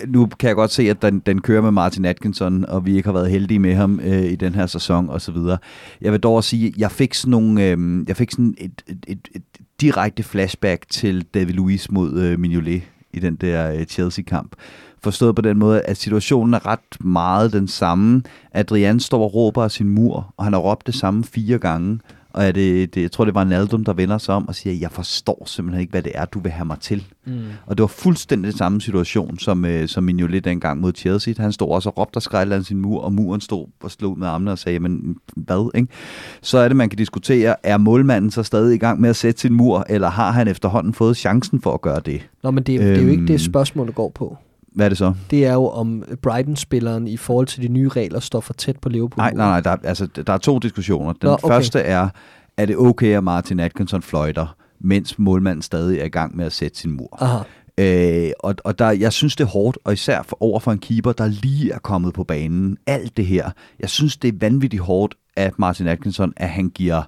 nu 0.08 0.26
kan 0.26 0.48
jeg 0.48 0.56
godt 0.56 0.72
se, 0.72 0.90
at 0.90 1.02
den, 1.02 1.20
den 1.20 1.42
kører 1.42 1.62
med 1.62 1.72
Martin 1.72 2.06
Atkinson, 2.06 2.66
og 2.66 2.86
vi 2.86 2.96
ikke 2.96 3.08
har 3.08 3.14
været 3.14 3.30
heldige 3.30 3.60
med 3.60 3.76
ham 3.76 4.00
øh, 4.04 4.24
i 4.24 4.36
den 4.36 4.56
her 4.56 4.66
sæson, 4.66 5.10
og 5.10 5.22
så 5.22 5.32
videre. 5.32 5.58
Jeg 6.02 6.12
vil 6.12 6.20
dog 6.20 6.44
sige, 6.44 6.74
jeg 6.78 6.92
fik 6.92 7.14
sådan 7.14 7.32
nogle, 7.32 7.64
øh, 7.64 8.08
jeg 8.08 8.18
fik 8.18 8.32
sådan 8.32 8.56
et, 8.58 8.84
et, 8.88 9.06
et, 9.08 9.28
et 9.36 9.44
direkte 9.84 10.24
flashback 10.24 10.86
til 10.90 11.26
David 11.34 11.54
Luiz 11.54 11.90
mod 11.90 12.14
øh, 12.14 12.40
Mignolet 12.40 12.82
i 13.14 13.20
den 13.20 13.36
der 13.36 13.72
øh, 13.72 13.86
Chelsea-kamp. 13.86 14.56
Forstået 15.04 15.36
på 15.36 15.42
den 15.42 15.58
måde, 15.58 15.82
at 15.82 15.98
situationen 15.98 16.54
er 16.54 16.66
ret 16.66 17.06
meget 17.06 17.54
den 17.54 17.68
samme. 17.68 18.24
Adrian 18.52 19.00
står 19.00 19.24
og 19.24 19.34
råber 19.34 19.64
af 19.64 19.72
sin 19.72 19.90
mur, 19.90 20.34
og 20.38 20.44
han 20.44 20.54
har 20.54 20.60
råbt 20.60 20.88
det 20.88 20.96
samme 20.96 21.24
fire 21.24 21.58
gange. 21.58 22.00
Og 22.34 22.44
er 22.44 22.52
det, 22.52 22.96
det, 22.96 23.02
jeg 23.02 23.12
tror, 23.12 23.26
det 23.26 23.36
var 23.36 23.42
en 23.42 23.52
Aldum, 23.52 23.84
der 23.84 23.94
vender 23.94 24.18
sig 24.18 24.36
om 24.36 24.48
og 24.48 24.56
siger, 24.56 24.74
jeg 24.74 24.92
forstår 24.92 25.44
simpelthen 25.46 25.82
ikke, 25.82 25.92
hvad 25.92 26.02
det 26.02 26.12
er, 26.16 26.26
du 26.26 26.40
vil 26.40 26.52
have 26.52 26.66
mig 26.66 26.80
til. 26.80 27.04
Mm. 27.26 27.34
Og 27.66 27.78
det 27.78 27.82
var 27.82 27.88
fuldstændig 27.88 28.52
den 28.52 28.58
samme 28.58 28.82
situation, 28.82 29.40
som, 29.40 29.66
øh, 29.66 29.88
som 29.88 30.04
Mignolet 30.04 30.46
dengang 30.46 30.82
mod 30.82 30.94
Chelsea. 30.96 31.34
Han 31.38 31.52
stod 31.52 31.70
også 31.70 31.90
og 31.90 31.98
råbte 31.98 32.18
og 32.18 32.22
skreg 32.22 32.66
sin 32.66 32.78
mur, 32.78 33.02
og 33.02 33.14
muren 33.14 33.42
stod 33.42 33.68
og 33.84 33.92
slog 33.92 34.20
med 34.20 34.28
armene 34.28 34.52
og 34.52 34.60
sagde, 34.60 34.80
men 34.80 35.16
hvad? 35.36 35.72
Ikke? 35.76 35.88
Så 36.42 36.58
er 36.58 36.68
det, 36.68 36.78
man 36.78 36.90
kan 36.90 36.98
diskutere, 36.98 37.56
er 37.64 37.78
målmanden 37.78 38.32
så 38.32 38.44
stadig 38.44 38.76
i 38.76 38.78
gang 38.78 39.02
med 39.02 39.10
at 39.10 39.16
sætte 39.16 39.42
sin 39.42 39.54
mur, 39.54 39.86
eller 39.90 40.10
har 40.10 40.32
han 40.32 40.48
efterhånden 40.48 40.94
fået 40.94 41.18
chancen 41.18 41.62
for 41.62 41.74
at 41.74 41.82
gøre 41.82 42.00
det? 42.00 42.30
Nå, 42.44 42.52
men 42.52 42.64
det, 42.64 42.80
øhm, 42.80 42.86
det 42.86 42.98
er 42.98 43.04
jo 43.04 43.10
ikke 43.10 43.24
det 43.24 43.30
øhm. 43.30 43.40
spørgsmål, 43.40 43.88
der 43.88 43.94
går 43.94 44.12
på. 44.16 44.38
Hvad 44.76 44.86
er 44.86 44.90
det 44.90 44.98
så? 44.98 45.14
Det 45.32 45.46
er 45.46 45.54
jo, 45.54 45.68
om 45.68 46.04
Brighton-spilleren 46.22 47.08
i 47.08 47.18
forhold 47.18 47.48
til 47.48 47.64
de 47.64 47.68
nye 47.68 47.90
regler 47.90 48.20
står 48.20 48.40
for 48.40 48.54
tæt 48.54 48.80
på 48.80 48.90
Liverpool. 48.90 49.18
Nej, 49.18 49.34
nej, 49.34 49.48
nej. 49.48 49.62
Der, 49.62 49.88
altså, 49.88 50.06
der 50.06 50.34
er 50.34 50.38
to 50.38 50.60
diskussioner. 50.60 51.14
Den 51.14 51.28
Nå, 51.28 51.34
okay. 51.34 51.48
første 51.48 51.80
er, 51.80 52.10
er 52.58 52.66
det 52.66 52.78
okay, 52.78 53.18
at 53.18 53.24
Martin 53.24 53.60
Atkinson 53.60 54.02
fløjter, 54.02 54.56
mens 54.80 55.20
målmanden 55.20 55.62
stadig 55.62 56.00
er 56.00 56.06
i 56.06 56.10
gang 56.10 56.36
med 56.36 56.46
at 56.46 56.54
sætte 56.54 56.78
sin 56.78 56.92
mur. 56.92 57.18
Aha. 57.22 57.44
Øh, 57.78 58.32
og 58.40 58.56
og 58.64 58.80
der, 58.80 58.92
jeg 58.92 59.14
synes, 59.14 59.36
det 59.36 59.44
er 59.44 59.48
hårdt, 59.48 59.78
og 59.84 59.94
især 59.94 60.22
for, 60.22 60.38
over 60.40 60.60
for 60.60 60.72
en 60.72 60.80
keeper, 60.80 61.12
der 61.12 61.28
lige 61.28 61.72
er 61.72 61.80
kommet 61.80 62.14
på 62.14 62.24
banen. 62.24 62.78
Alt 62.88 63.18
det 63.18 63.26
her. 63.26 63.52
Jeg 63.80 63.90
synes, 63.90 64.18
det 64.18 64.28
er 64.28 64.38
vanvittigt 64.40 64.82
hårdt 64.82 65.16
af 65.36 65.52
Martin 65.58 65.88
Atkinson, 65.88 66.34
at 66.38 66.50
han 66.50 66.70
giver 66.70 67.04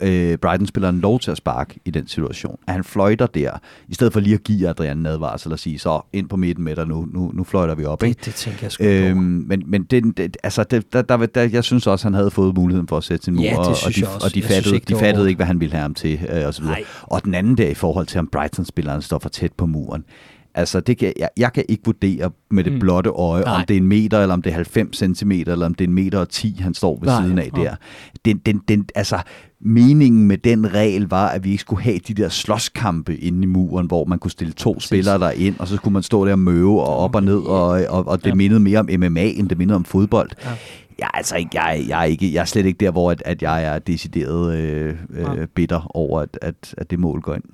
øh, 0.00 0.38
Brighton-spilleren 0.38 1.00
lov 1.00 1.20
til 1.20 1.30
at 1.30 1.36
sparke 1.36 1.80
i 1.84 1.90
den 1.90 2.06
situation. 2.06 2.58
At 2.66 2.74
han 2.74 2.84
fløjter 2.84 3.26
der, 3.26 3.50
i 3.88 3.94
stedet 3.94 4.12
for 4.12 4.20
lige 4.20 4.34
at 4.34 4.44
give 4.44 4.68
Adrian 4.68 4.98
en 4.98 5.06
advarsel 5.06 5.52
og 5.52 5.58
sige, 5.58 5.78
så 5.78 6.00
ind 6.12 6.28
på 6.28 6.36
midten 6.36 6.64
med 6.64 6.76
dig 6.76 6.86
nu, 6.86 7.08
nu, 7.12 7.30
nu 7.34 7.44
fløjter 7.44 7.74
vi 7.74 7.84
op. 7.84 8.02
Ikke? 8.02 8.18
Det, 8.18 8.24
det 8.24 8.34
tænker 8.34 8.58
jeg 8.62 8.72
sgu 8.72 8.84
øhm, 8.84 9.16
Men, 9.16 9.62
men 9.66 9.84
det, 9.84 10.16
det, 10.16 10.36
altså, 10.42 10.64
det, 10.64 10.92
der, 10.92 11.02
der, 11.02 11.26
der, 11.26 11.42
jeg 11.42 11.64
synes 11.64 11.86
også, 11.86 12.06
han 12.06 12.14
havde 12.14 12.30
fået 12.30 12.54
muligheden 12.54 12.88
for 12.88 12.96
at 12.96 13.04
sætte 13.04 13.24
sin 13.24 13.34
mur, 13.34 13.44
ja, 13.44 13.58
og, 13.58 13.66
og 13.66 13.96
de, 13.96 14.06
og 14.24 14.34
de, 14.34 14.42
fattede, 14.42 14.74
ikke, 14.74 14.94
de 14.94 14.96
fattede 14.98 15.28
ikke, 15.28 15.38
hvad 15.38 15.46
han 15.46 15.60
ville 15.60 15.72
have 15.72 15.82
ham 15.82 15.94
til, 15.94 16.20
øh, 16.28 16.46
og 16.46 16.54
så 16.54 16.62
videre. 16.62 16.78
Og 17.02 17.24
den 17.24 17.34
anden 17.34 17.56
der 17.56 17.68
i 17.68 17.74
forhold 17.74 18.06
til, 18.06 18.18
om 18.18 18.26
Brighton-spilleren 18.32 19.02
står 19.02 19.18
for 19.18 19.28
tæt 19.28 19.52
på 19.52 19.66
muren. 19.66 20.04
Altså, 20.54 20.80
det 20.80 20.98
kan, 20.98 21.12
jeg, 21.18 21.28
jeg 21.36 21.52
kan 21.52 21.64
ikke 21.68 21.82
vurdere 21.84 22.30
med 22.50 22.64
det 22.64 22.72
mm. 22.72 22.78
blotte 22.78 23.10
øje, 23.10 23.44
Nej. 23.44 23.54
om 23.54 23.64
det 23.68 23.74
er 23.74 23.78
en 23.78 23.86
meter, 23.86 24.20
eller 24.20 24.32
om 24.32 24.42
det 24.42 24.50
er 24.50 24.54
90 24.54 25.18
cm, 25.18 25.30
eller 25.32 25.66
om 25.66 25.74
det 25.74 25.84
er 25.84 25.88
en 25.88 25.94
meter 25.94 26.18
og 26.18 26.28
10, 26.28 26.56
han 26.60 26.74
står 26.74 26.98
ved 27.00 27.08
Nej. 27.08 27.22
siden 27.22 27.38
af 27.38 27.50
der. 27.54 27.74
Den, 28.24 28.38
den, 28.38 28.60
den, 28.68 28.86
altså, 28.94 29.18
meningen 29.60 30.28
med 30.28 30.38
den 30.38 30.74
regel 30.74 31.08
var, 31.08 31.28
at 31.28 31.44
vi 31.44 31.50
ikke 31.50 31.60
skulle 31.60 31.82
have 31.82 31.98
de 31.98 32.14
der 32.14 32.28
slåskampe 32.28 33.16
inde 33.16 33.42
i 33.42 33.46
muren, 33.46 33.86
hvor 33.86 34.04
man 34.04 34.18
kunne 34.18 34.30
stille 34.30 34.52
to 34.52 34.72
Præcis. 34.72 34.88
spillere 34.88 35.18
der 35.18 35.30
ind, 35.30 35.58
og 35.58 35.68
så 35.68 35.76
skulle 35.76 35.92
man 35.92 36.02
stå 36.02 36.26
der 36.26 36.32
og 36.32 36.38
møve 36.38 36.80
og 36.82 36.96
op 36.96 37.14
og 37.14 37.22
ned, 37.22 37.38
og, 37.38 37.68
og, 37.88 38.08
og 38.08 38.24
det 38.24 38.30
ja. 38.30 38.34
mindede 38.34 38.60
mere 38.60 38.78
om 38.78 38.88
MMA, 38.98 39.24
end 39.24 39.48
det 39.48 39.58
mindede 39.58 39.76
om 39.76 39.84
fodbold. 39.84 40.30
Ja. 40.44 40.50
Jeg 40.98 41.04
er, 41.04 41.16
altså 41.16 41.36
ikke, 41.36 41.50
jeg, 41.54 41.84
jeg, 41.88 42.00
er 42.00 42.04
ikke, 42.04 42.34
jeg 42.34 42.40
er 42.40 42.44
slet 42.44 42.66
ikke 42.66 42.84
der, 42.84 42.90
hvor 42.90 43.10
at, 43.10 43.22
at 43.24 43.42
jeg 43.42 43.64
er 43.64 43.78
decideret 43.78 44.58
øh, 44.58 44.94
øh, 45.10 45.46
bitter 45.54 45.96
over, 45.96 46.20
at, 46.20 46.38
at, 46.42 46.74
at 46.78 46.90
det 46.90 46.98
mål 46.98 47.20
går 47.20 47.34
ind 47.34 47.44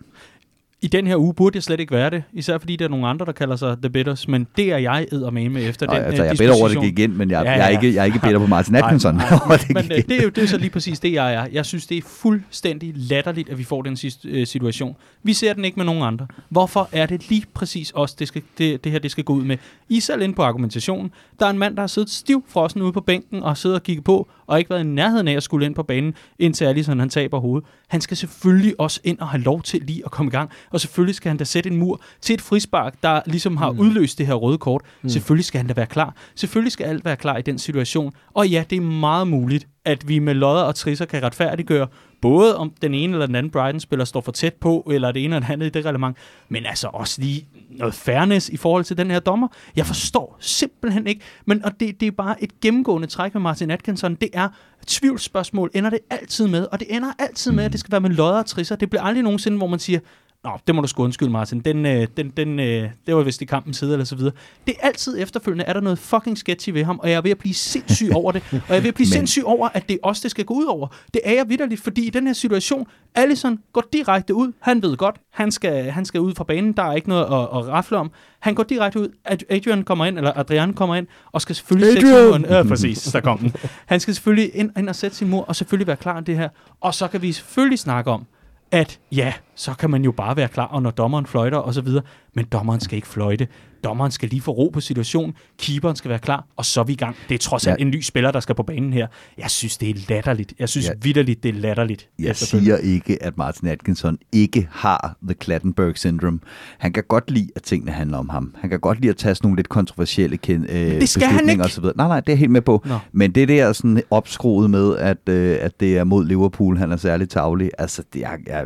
i 0.82 0.86
den 0.86 1.06
her 1.06 1.16
uge 1.16 1.34
burde 1.34 1.56
jeg 1.56 1.62
slet 1.62 1.80
ikke 1.80 1.94
være 1.94 2.10
det, 2.10 2.22
især 2.32 2.58
fordi 2.58 2.76
der 2.76 2.84
er 2.84 2.88
nogle 2.88 3.06
andre, 3.06 3.26
der 3.26 3.32
kalder 3.32 3.56
sig 3.56 3.76
The 3.82 3.90
Bitters, 3.90 4.28
men 4.28 4.46
det 4.56 4.72
er 4.72 4.78
jeg 4.78 5.06
med 5.12 5.68
efter 5.68 5.86
Nå, 5.86 5.94
den 5.94 6.02
altså, 6.02 6.22
jeg 6.22 6.32
er 6.32 6.36
bedre 6.36 6.54
over, 6.54 6.68
at 6.68 6.70
det 6.70 6.82
gik 6.82 6.98
ind, 6.98 7.12
men 7.12 7.30
jeg, 7.30 7.44
ja, 7.44 7.50
ja, 7.50 7.56
ja. 7.56 7.64
jeg, 7.64 7.74
er, 7.74 7.80
ikke, 7.80 7.94
jeg 7.94 8.00
er 8.00 8.04
ikke 8.04 8.18
bitter 8.18 8.38
på 8.38 8.46
Martin 8.46 8.74
Atkinson. 8.74 9.14
Nej, 9.14 9.30
nej, 9.30 9.56
det 9.68 9.74
men 9.74 9.84
det, 9.84 10.18
er 10.18 10.22
jo 10.22 10.28
det 10.28 10.42
er 10.42 10.46
så 10.46 10.58
lige 10.58 10.70
præcis 10.70 11.00
det, 11.00 11.12
jeg 11.12 11.34
er. 11.34 11.46
Jeg 11.52 11.66
synes, 11.66 11.86
det 11.86 11.98
er 11.98 12.02
fuldstændig 12.02 12.92
latterligt, 12.96 13.48
at 13.48 13.58
vi 13.58 13.64
får 13.64 13.82
den 13.82 13.96
sidste 13.96 14.28
øh, 14.28 14.46
situation. 14.46 14.96
Vi 15.22 15.32
ser 15.32 15.52
den 15.52 15.64
ikke 15.64 15.76
med 15.76 15.84
nogen 15.84 16.02
andre. 16.02 16.26
Hvorfor 16.48 16.88
er 16.92 17.06
det 17.06 17.28
lige 17.28 17.44
præcis 17.54 17.92
os, 17.94 18.14
det, 18.14 18.28
skal, 18.28 18.42
det, 18.58 18.84
det 18.84 18.92
her 18.92 18.98
det 18.98 19.10
skal 19.10 19.24
gå 19.24 19.32
ud 19.32 19.44
med? 19.44 19.56
I 19.88 20.00
selv 20.00 20.22
ind 20.22 20.34
på 20.34 20.42
argumentationen. 20.42 21.10
Der 21.40 21.46
er 21.46 21.50
en 21.50 21.58
mand, 21.58 21.76
der 21.76 21.82
har 21.82 21.86
siddet 21.86 22.10
stiv 22.10 22.44
frossen 22.48 22.82
ude 22.82 22.92
på 22.92 23.00
bænken 23.00 23.42
og 23.42 23.56
sidder 23.56 23.76
og 23.76 23.82
kigger 23.82 24.02
på, 24.02 24.28
og 24.46 24.58
ikke 24.58 24.70
været 24.70 24.80
i 24.80 24.86
nærheden 24.86 25.28
af 25.28 25.32
at 25.32 25.42
skulle 25.42 25.66
ind 25.66 25.74
på 25.74 25.82
banen, 25.82 26.14
indtil 26.38 26.64
Alisson 26.64 26.98
han 26.98 27.08
taber 27.08 27.38
hovedet. 27.38 27.68
Han 27.88 28.00
skal 28.00 28.16
selvfølgelig 28.16 28.80
også 28.80 29.00
ind 29.04 29.18
og 29.18 29.28
have 29.28 29.42
lov 29.42 29.62
til 29.62 29.80
lige 29.82 30.02
at 30.04 30.10
komme 30.10 30.28
i 30.28 30.32
gang, 30.32 30.50
og 30.70 30.80
selvfølgelig 30.80 31.14
skal 31.14 31.28
han 31.28 31.36
da 31.36 31.44
sætte 31.44 31.70
en 31.70 31.76
mur 31.76 32.00
til 32.20 32.34
et 32.34 32.40
frispark, 32.40 32.94
der 33.02 33.20
ligesom 33.26 33.56
har 33.56 33.72
mm. 33.72 33.78
udløst 33.78 34.18
det 34.18 34.26
her 34.26 34.34
røde 34.34 34.58
kort. 34.58 34.82
Mm. 35.02 35.08
Selvfølgelig 35.08 35.44
skal 35.44 35.58
han 35.58 35.66
da 35.66 35.74
være 35.74 35.86
klar. 35.86 36.14
Selvfølgelig 36.34 36.72
skal 36.72 36.84
alt 36.84 37.04
være 37.04 37.16
klar 37.16 37.36
i 37.36 37.42
den 37.42 37.58
situation. 37.58 38.12
Og 38.34 38.48
ja, 38.48 38.64
det 38.70 38.76
er 38.76 38.80
meget 38.80 39.28
muligt, 39.28 39.68
at 39.84 40.08
vi 40.08 40.18
med 40.18 40.34
lodder 40.34 40.62
og 40.62 40.74
trisser 40.74 41.04
kan 41.04 41.22
retfærdiggøre, 41.22 41.86
både 42.20 42.56
om 42.56 42.72
den 42.82 42.94
ene 42.94 43.12
eller 43.12 43.26
den 43.26 43.34
anden 43.34 43.52
Brighton-spiller 43.52 44.04
står 44.04 44.20
for 44.20 44.32
tæt 44.32 44.54
på, 44.54 44.88
eller 44.92 45.12
det 45.12 45.24
ene 45.24 45.36
eller 45.36 45.46
det 45.46 45.52
andet 45.52 45.66
i 45.66 45.68
det 45.68 45.86
relevant, 45.86 46.16
men 46.48 46.66
altså 46.66 46.88
også 46.92 47.20
lige 47.20 47.48
noget 47.70 47.94
fairness 47.94 48.48
i 48.48 48.56
forhold 48.56 48.84
til 48.84 48.96
den 48.96 49.10
her 49.10 49.20
dommer. 49.20 49.48
Jeg 49.76 49.86
forstår 49.86 50.36
simpelthen 50.40 51.06
ikke, 51.06 51.20
men 51.46 51.64
og 51.64 51.80
det, 51.80 52.00
det 52.00 52.06
er 52.06 52.12
bare 52.12 52.42
et 52.42 52.60
gennemgående 52.60 53.06
træk 53.06 53.34
med 53.34 53.42
Martin 53.42 53.70
Atkinson, 53.70 54.14
det 54.14 54.28
er 54.32 54.48
tvivlsspørgsmål, 54.86 55.70
ender 55.74 55.90
det 55.90 55.98
altid 56.10 56.48
med, 56.48 56.66
og 56.72 56.80
det 56.80 56.96
ender 56.96 57.12
altid 57.18 57.52
med, 57.52 57.64
at 57.64 57.72
det 57.72 57.80
skal 57.80 57.92
være 57.92 58.00
med 58.00 58.10
lodder 58.10 58.38
og 58.38 58.46
trisser. 58.46 58.76
Det 58.76 58.90
bliver 58.90 59.02
aldrig 59.02 59.22
nogensinde, 59.22 59.56
hvor 59.56 59.66
man 59.66 59.78
siger, 59.78 60.00
Nå, 60.44 60.50
det 60.66 60.74
må 60.74 60.80
du 60.80 60.88
sgu 60.88 61.04
undskylde, 61.04 61.30
Martin. 61.30 61.60
Den, 61.60 61.86
øh, 61.86 62.06
den, 62.16 62.30
den, 62.30 62.60
øh, 62.60 62.90
det 63.06 63.16
var 63.16 63.22
vist 63.22 63.42
i 63.42 63.44
kampens 63.44 63.76
side, 63.76 63.92
eller 63.92 64.04
så 64.04 64.16
videre. 64.16 64.32
Det 64.66 64.74
er 64.80 64.86
altid 64.86 65.22
efterfølgende, 65.22 65.64
er 65.64 65.72
der 65.72 65.80
noget 65.80 65.98
fucking 65.98 66.38
sketchy 66.38 66.70
ved 66.70 66.84
ham, 66.84 66.98
og 66.98 67.10
jeg 67.10 67.16
er 67.16 67.20
ved 67.20 67.30
at 67.30 67.38
blive 67.38 67.54
sindssyg 67.54 68.10
over 68.14 68.32
det. 68.32 68.42
Og 68.52 68.60
jeg 68.68 68.76
er 68.76 68.80
ved 68.80 68.88
at 68.88 68.94
blive 68.94 69.06
Men... 69.10 69.12
sindssyg 69.12 69.44
over, 69.44 69.68
at 69.74 69.88
det 69.88 69.94
er 69.94 69.98
os, 70.08 70.20
det 70.20 70.30
skal 70.30 70.44
gå 70.44 70.54
ud 70.54 70.64
over. 70.64 70.88
Det 71.14 71.20
er 71.24 71.32
jeg 71.32 71.48
vidderligt, 71.48 71.80
fordi 71.80 72.06
i 72.06 72.10
den 72.10 72.26
her 72.26 72.34
situation, 72.34 72.86
Allison 73.14 73.58
går 73.72 73.84
direkte 73.92 74.34
ud. 74.34 74.52
Han 74.60 74.82
ved 74.82 74.96
godt, 74.96 75.16
han 75.32 75.50
skal, 75.50 75.90
han 75.90 76.04
skal 76.04 76.20
ud 76.20 76.34
fra 76.34 76.44
banen. 76.44 76.72
Der 76.72 76.82
er 76.82 76.92
ikke 76.94 77.08
noget 77.08 77.24
at, 77.24 77.30
at 77.30 77.68
rafle 77.68 77.96
om. 77.96 78.10
Han 78.40 78.54
går 78.54 78.62
direkte 78.62 79.00
ud. 79.00 79.08
Adrian 79.48 79.84
kommer 79.84 80.06
ind, 80.06 80.18
eller 80.18 80.32
Adrian 80.38 80.74
kommer 80.74 80.96
ind, 80.96 81.06
og 81.32 81.40
skal 81.40 81.56
selvfølgelig 81.56 81.88
Adrian! 81.88 82.02
sætte 82.06 82.32
sin 82.32 82.48
mur. 82.48 82.56
Ja, 82.56 82.62
præcis, 82.62 83.02
der 83.02 83.20
kom 83.20 83.38
den. 83.38 83.54
Han 83.86 84.00
skal 84.00 84.14
selvfølgelig 84.14 84.50
ind, 84.54 84.70
ind 84.78 84.88
og 84.88 84.96
sætte 84.96 85.16
sin 85.16 85.28
mur, 85.28 85.44
og 85.44 85.56
selvfølgelig 85.56 85.86
være 85.86 85.96
klar 85.96 86.20
til 86.20 86.26
det 86.26 86.36
her. 86.36 86.48
Og 86.80 86.94
så 86.94 87.08
kan 87.08 87.22
vi 87.22 87.32
selvfølgelig 87.32 87.78
snakke 87.78 88.10
om, 88.10 88.26
at 88.70 88.98
ja, 89.12 89.32
så 89.60 89.74
kan 89.74 89.90
man 89.90 90.04
jo 90.04 90.12
bare 90.12 90.36
være 90.36 90.48
klar, 90.48 90.66
og 90.66 90.82
når 90.82 90.90
dommeren 90.90 91.26
fløjter 91.26 91.58
og 91.58 91.74
så 91.74 91.80
videre, 91.80 92.02
men 92.34 92.44
dommeren 92.44 92.80
skal 92.80 92.96
ikke 92.96 93.08
fløjte 93.08 93.48
dommeren 93.84 94.10
skal 94.10 94.28
lige 94.28 94.40
få 94.40 94.50
ro 94.50 94.70
på 94.72 94.80
situationen, 94.80 95.34
keeperen 95.58 95.96
skal 95.96 96.08
være 96.08 96.18
klar, 96.18 96.46
og 96.56 96.64
så 96.64 96.80
er 96.80 96.84
vi 96.84 96.92
i 96.92 96.96
gang. 96.96 97.16
Det 97.28 97.34
er 97.34 97.38
trods 97.38 97.66
alt 97.66 97.78
ja. 97.78 97.84
en 97.84 97.90
ny 97.90 98.00
spiller, 98.00 98.30
der 98.30 98.40
skal 98.40 98.54
på 98.54 98.62
banen 98.62 98.92
her. 98.92 99.06
Jeg 99.38 99.50
synes, 99.50 99.78
det 99.78 99.90
er 99.90 99.94
latterligt. 100.08 100.54
Jeg 100.58 100.68
synes 100.68 100.86
ja. 100.86 100.92
vidderligt, 101.02 101.42
det 101.42 101.48
er 101.48 101.52
latterligt. 101.52 102.08
Jeg 102.18 102.36
siger 102.36 102.76
ikke, 102.76 103.22
at 103.22 103.38
Martin 103.38 103.68
Atkinson 103.68 104.18
ikke 104.32 104.68
har 104.72 105.16
The 105.22 105.34
Clattenburg 105.42 105.98
Syndrome. 105.98 106.38
Han 106.78 106.92
kan 106.92 107.04
godt 107.08 107.30
lide, 107.30 107.48
at 107.56 107.62
tingene 107.62 107.92
handler 107.92 108.18
om 108.18 108.28
ham. 108.28 108.54
Han 108.60 108.70
kan 108.70 108.80
godt 108.80 109.00
lide 109.00 109.10
at 109.10 109.16
tage 109.16 109.34
sådan 109.34 109.46
nogle 109.46 109.56
lidt 109.56 109.68
kontroversielle 109.68 110.36
kend, 110.36 110.70
øh, 110.70 111.00
det 111.00 111.08
skal 111.08 111.26
han 111.26 111.68
så 111.68 111.80
videre. 111.80 111.96
Nej, 111.96 112.08
nej, 112.08 112.20
det 112.20 112.32
er 112.32 112.36
helt 112.36 112.50
med 112.50 112.62
på. 112.62 112.82
Nå. 112.84 112.98
Men 113.12 113.32
det 113.32 113.48
der 113.48 113.72
sådan 113.72 114.02
opskruet 114.10 114.70
med, 114.70 114.96
at, 114.96 115.28
øh, 115.28 115.58
at 115.60 115.80
det 115.80 115.98
er 115.98 116.04
mod 116.04 116.24
Liverpool, 116.24 116.76
han 116.76 116.92
er 116.92 116.96
særlig 116.96 117.28
tavlig, 117.28 117.70
altså 117.78 118.02
det 118.12 118.24
er... 118.24 118.30
Jeg... 118.46 118.64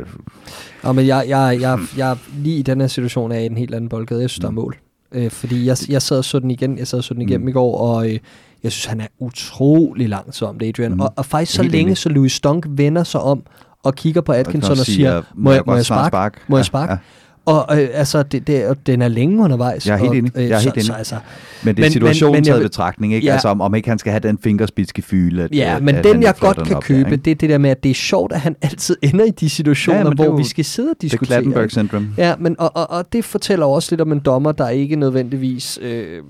Ja, 0.85 0.91
men 0.91 1.07
jeg, 1.07 1.25
jeg, 1.27 1.57
jeg, 1.61 1.79
jeg, 1.97 2.17
lige 2.37 2.57
i 2.57 2.61
den 2.61 2.81
her 2.81 2.87
situation 2.87 3.31
er 3.31 3.39
i 3.39 3.45
en 3.45 3.57
helt 3.57 3.75
anden 3.75 3.89
boldgade. 3.89 4.21
Jeg 4.21 4.29
synes, 4.29 4.39
der 4.39 4.47
er 4.47 4.51
mm. 4.51 4.55
mål. 4.55 4.77
Øh, 5.11 5.31
fordi 5.31 5.65
jeg, 5.65 5.77
jeg 5.89 6.01
sad 6.01 6.17
og 6.17 6.25
så 6.25 6.39
den 6.39 6.51
igen, 6.51 6.77
jeg 6.77 6.87
sad 6.87 6.97
og 6.97 7.03
så 7.03 7.13
den 7.13 7.21
igennem 7.21 7.41
mm. 7.41 7.47
i 7.47 7.51
går, 7.51 7.77
og 7.77 8.09
øh, 8.09 8.19
Jeg 8.63 8.71
synes, 8.71 8.85
han 8.85 9.01
er 9.01 9.07
utrolig 9.19 10.09
langsom, 10.09 10.59
Adrian. 10.61 10.93
Mm. 10.93 10.99
Og, 10.99 11.13
og 11.15 11.25
faktisk 11.25 11.53
så 11.53 11.61
Helt 11.61 11.71
længe, 11.71 11.87
enig. 11.87 11.97
så 11.97 12.09
Louis 12.09 12.39
Dunk 12.39 12.65
vender 12.69 13.03
sig 13.03 13.21
om 13.21 13.43
og 13.83 13.95
kigger 13.95 14.21
på 14.21 14.31
Atkinson 14.31 14.71
og, 14.71 14.79
også 14.79 14.91
siger, 14.91 15.21
må 15.35 15.51
jeg, 15.51 15.63
må 15.65 15.73
jeg 15.73 15.77
godt 15.77 15.85
snart 15.85 16.09
sparke? 16.11 16.37
Må 16.47 16.57
jeg 16.57 16.65
sparke? 16.65 16.91
Ja, 16.91 16.97
Og 17.45 17.81
øh, 17.81 17.89
altså, 17.93 18.23
det, 18.23 18.47
det, 18.47 18.67
og 18.67 18.77
den 18.87 19.01
er 19.01 19.07
længe 19.07 19.43
undervejs. 19.43 19.87
Jeg 19.87 19.93
er 19.93 19.97
helt 19.97 20.09
og, 20.09 20.17
enig. 20.17 20.31
Jeg 20.35 20.43
er 20.49 20.59
så, 20.59 20.63
helt 20.63 20.73
enig. 20.75 20.85
Så, 20.85 20.93
altså, 20.93 21.15
Men 21.63 21.77
det 21.77 21.85
er 21.85 21.89
situationen 21.89 22.43
taget 22.43 22.59
i 22.59 22.63
betragtning, 22.63 23.13
ikke? 23.13 23.27
Ja. 23.27 23.33
Altså 23.33 23.47
om, 23.47 23.61
om 23.61 23.75
ikke 23.75 23.89
han 23.89 23.99
skal 23.99 24.11
have 24.11 24.19
den 24.19 24.37
fingerspidsgefyle. 24.37 25.43
At, 25.43 25.55
ja, 25.55 25.75
at, 25.75 25.83
men 25.83 25.95
at 25.95 26.03
den 26.03 26.13
han 26.13 26.23
jeg 26.23 26.35
godt 26.39 26.57
den 26.57 26.65
kan 26.65 26.75
op 26.75 26.81
der, 26.83 26.87
købe, 26.87 26.99
ikke? 27.11 27.23
det 27.23 27.31
er 27.31 27.35
det 27.35 27.49
der 27.49 27.57
med, 27.57 27.69
at 27.69 27.83
det 27.83 27.89
er 27.89 27.93
sjovt, 27.93 28.31
at 28.33 28.39
han 28.41 28.55
altid 28.61 28.97
ender 29.01 29.25
i 29.25 29.29
de 29.29 29.49
situationer, 29.49 29.99
Ja, 29.99 30.09
hvor 30.13 30.25
jo- 30.25 30.31
vi 30.35 30.43
skal 30.43 30.65
sidde 30.65 30.89
og 30.89 30.95
Det 31.01 31.07
er 31.07 31.09
diskutere. 31.09 31.27
Clattenburg 31.27 31.71
syndrome. 31.71 32.07
Ja, 32.17 32.35
men, 32.39 32.55
og, 32.59 32.71
og, 32.75 32.89
og 32.91 33.13
det 33.13 33.25
fortæller 33.25 33.65
også 33.65 33.91
lidt 33.91 34.01
om 34.01 34.11
en 34.11 34.19
dommer, 34.19 34.51
der 34.51 34.69
ikke 34.69 34.95
nødvendigvis 34.95 35.79
øh, 35.81 36.21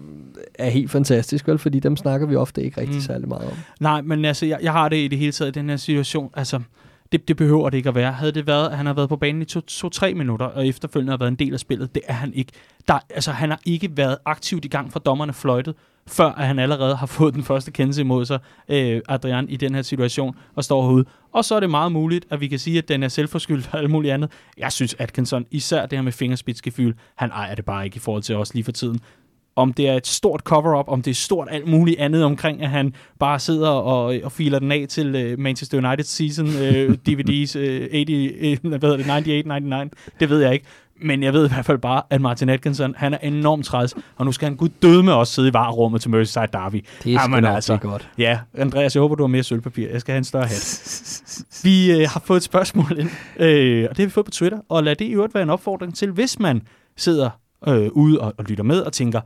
er 0.59 0.69
helt 0.69 0.91
fantastisk, 0.91 1.47
vel? 1.47 1.57
Fordi 1.57 1.79
dem 1.79 1.97
snakker 1.97 2.27
vi 2.27 2.35
ofte 2.35 2.63
ikke 2.63 2.81
rigtig 2.81 2.95
Mm. 2.95 3.01
særlig 3.01 3.27
meget 3.27 3.45
om. 3.45 3.53
Nej, 3.79 4.01
men 4.01 4.25
altså, 4.25 4.45
jeg, 4.45 4.57
jeg 4.63 4.71
har 4.71 4.89
det 4.89 4.97
i 4.97 5.07
det 5.07 5.17
hele 5.19 5.31
taget 5.31 5.55
den 5.55 5.69
her 5.69 5.77
situation. 5.77 6.29
Altså, 6.33 6.59
det, 7.17 7.27
det 7.27 7.37
behøver 7.37 7.69
det 7.69 7.77
ikke 7.77 7.89
at 7.89 7.95
være. 7.95 8.11
Havde 8.11 8.31
det 8.31 8.47
været, 8.47 8.69
at 8.69 8.77
han 8.77 8.85
har 8.85 8.93
været 8.93 9.09
på 9.09 9.15
banen 9.15 9.41
i 9.41 9.45
2-3 9.71 10.13
minutter, 10.13 10.45
og 10.45 10.67
efterfølgende 10.67 11.11
har 11.11 11.17
været 11.17 11.31
en 11.31 11.35
del 11.35 11.53
af 11.53 11.59
spillet, 11.59 11.95
det 11.95 12.03
er 12.07 12.13
han 12.13 12.33
ikke. 12.33 12.51
Der, 12.87 12.99
altså, 13.09 13.31
han 13.31 13.49
har 13.49 13.59
ikke 13.65 13.97
været 13.97 14.17
aktivt 14.25 14.65
i 14.65 14.67
gang 14.67 14.93
fra 14.93 14.99
dommerne 14.99 15.33
fløjtet, 15.33 15.75
før 16.07 16.25
at 16.25 16.47
han 16.47 16.59
allerede 16.59 16.95
har 16.95 17.05
fået 17.17 17.33
den 17.33 17.43
første 17.43 17.71
kendelse 17.71 18.01
imod 18.01 18.25
sig, 18.25 18.39
øh, 18.69 19.01
Adrian, 19.09 19.49
i 19.49 19.55
den 19.55 19.75
her 19.75 19.81
situation, 19.81 20.35
og 20.55 20.63
står 20.63 20.87
herude. 20.87 21.05
Og 21.31 21.45
så 21.45 21.55
er 21.55 21.59
det 21.59 21.69
meget 21.69 21.91
muligt, 21.91 22.25
at 22.29 22.39
vi 22.39 22.47
kan 22.47 22.59
sige, 22.59 22.77
at 22.77 22.87
den 22.87 23.03
er 23.03 23.07
selvforskyldt 23.07 23.69
og 23.71 23.79
alt 23.79 23.89
muligt 23.89 24.13
andet. 24.13 24.31
Jeg 24.57 24.71
synes, 24.71 24.95
Atkinson, 24.99 25.45
især 25.51 25.85
det 25.85 25.97
her 25.97 26.03
med 26.03 26.11
fingerspidsgefyld, 26.11 26.95
han 27.15 27.31
ejer 27.31 27.55
det 27.55 27.65
bare 27.65 27.85
ikke 27.85 27.95
i 27.95 27.99
forhold 27.99 28.23
til 28.23 28.35
os 28.35 28.53
lige 28.53 28.63
for 28.63 28.71
tiden 28.71 28.99
om 29.55 29.73
det 29.73 29.87
er 29.87 29.93
et 29.93 30.07
stort 30.07 30.39
cover-up, 30.39 30.85
om 30.87 31.01
det 31.01 31.11
er 31.11 31.15
stort 31.15 31.47
alt 31.51 31.67
muligt 31.67 31.99
andet 31.99 32.23
omkring, 32.23 32.61
at 32.61 32.69
han 32.69 32.93
bare 33.19 33.39
sidder 33.39 33.69
og, 33.69 34.15
og 34.23 34.31
filer 34.31 34.59
den 34.59 34.71
af 34.71 34.85
til 34.89 35.33
uh, 35.33 35.39
Manchester 35.39 35.77
United 35.77 36.03
season 36.05 36.47
uh, 36.47 36.95
DVD's 37.09 37.57
uh, 37.57 37.91
80, 37.91 38.63
uh, 38.63 38.69
hvad 38.69 38.79
hedder 38.79 39.19
det, 39.27 39.89
98-99. 39.91 40.15
Det 40.19 40.29
ved 40.29 40.41
jeg 40.41 40.53
ikke. 40.53 40.65
Men 41.01 41.23
jeg 41.23 41.33
ved 41.33 41.45
i 41.45 41.53
hvert 41.53 41.65
fald 41.65 41.77
bare, 41.77 42.01
at 42.09 42.21
Martin 42.21 42.49
Atkinson, 42.49 42.95
han 42.97 43.13
er 43.13 43.17
enormt 43.17 43.65
træls, 43.65 43.95
og 44.15 44.25
nu 44.25 44.31
skal 44.31 44.45
han 44.45 44.55
gud 44.57 44.69
døde 44.81 45.03
med 45.03 45.13
os 45.13 45.29
sidde 45.29 45.47
i 45.47 45.53
varerummet 45.53 46.01
til 46.01 46.11
Merseyside 46.11 46.47
Derby. 46.53 46.85
Det 47.03 47.13
er 47.13 47.21
Jamen 47.21 47.45
altså. 47.45 47.77
godt. 47.77 48.09
Ja, 48.17 48.39
Andreas, 48.53 48.95
jeg 48.95 49.01
håber, 49.01 49.15
du 49.15 49.23
har 49.23 49.27
mere 49.27 49.43
sølvpapir. 49.43 49.89
Jeg 49.89 50.01
skal 50.01 50.11
have 50.11 50.17
en 50.17 50.23
større 50.23 50.45
hat. 50.45 51.61
Vi 51.63 51.91
øh, 51.91 52.07
har 52.09 52.21
fået 52.25 52.37
et 52.37 52.43
spørgsmål 52.43 52.99
ind, 52.99 53.09
øh, 53.39 53.87
og 53.89 53.97
det 53.97 54.03
har 54.03 54.05
vi 54.05 54.09
fået 54.09 54.25
på 54.25 54.31
Twitter, 54.31 54.59
og 54.69 54.83
lad 54.83 54.95
det 54.95 55.05
i 55.05 55.11
øvrigt 55.11 55.33
være 55.33 55.43
en 55.43 55.49
opfordring 55.49 55.95
til, 55.95 56.11
hvis 56.11 56.39
man 56.39 56.61
sidder 56.97 57.29
øh, 57.67 57.87
ude 57.91 58.21
og, 58.21 58.33
og 58.37 58.43
lytter 58.43 58.63
med 58.63 58.81
og 58.81 58.93
tænker, 58.93 59.21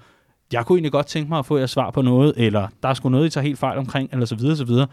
jeg 0.54 0.66
kunne 0.66 0.78
egentlig 0.78 0.92
godt 0.92 1.06
tænke 1.06 1.30
mig 1.30 1.40
at 1.40 1.46
få 1.46 1.58
jer 1.58 1.66
svar 1.66 1.92
på 1.92 2.02
noget, 2.02 2.34
eller 2.38 2.68
der 2.84 2.90
er 2.90 2.94
sgu 2.94 3.10
noget, 3.10 3.28
I 3.28 3.30
tager 3.30 3.46
helt 3.46 3.60
fejl 3.60 3.78
omkring, 3.78 4.10
eller 4.12 4.26
så 4.26 4.36
videre, 4.36 4.56
så 4.56 4.66
videre. 4.66 4.88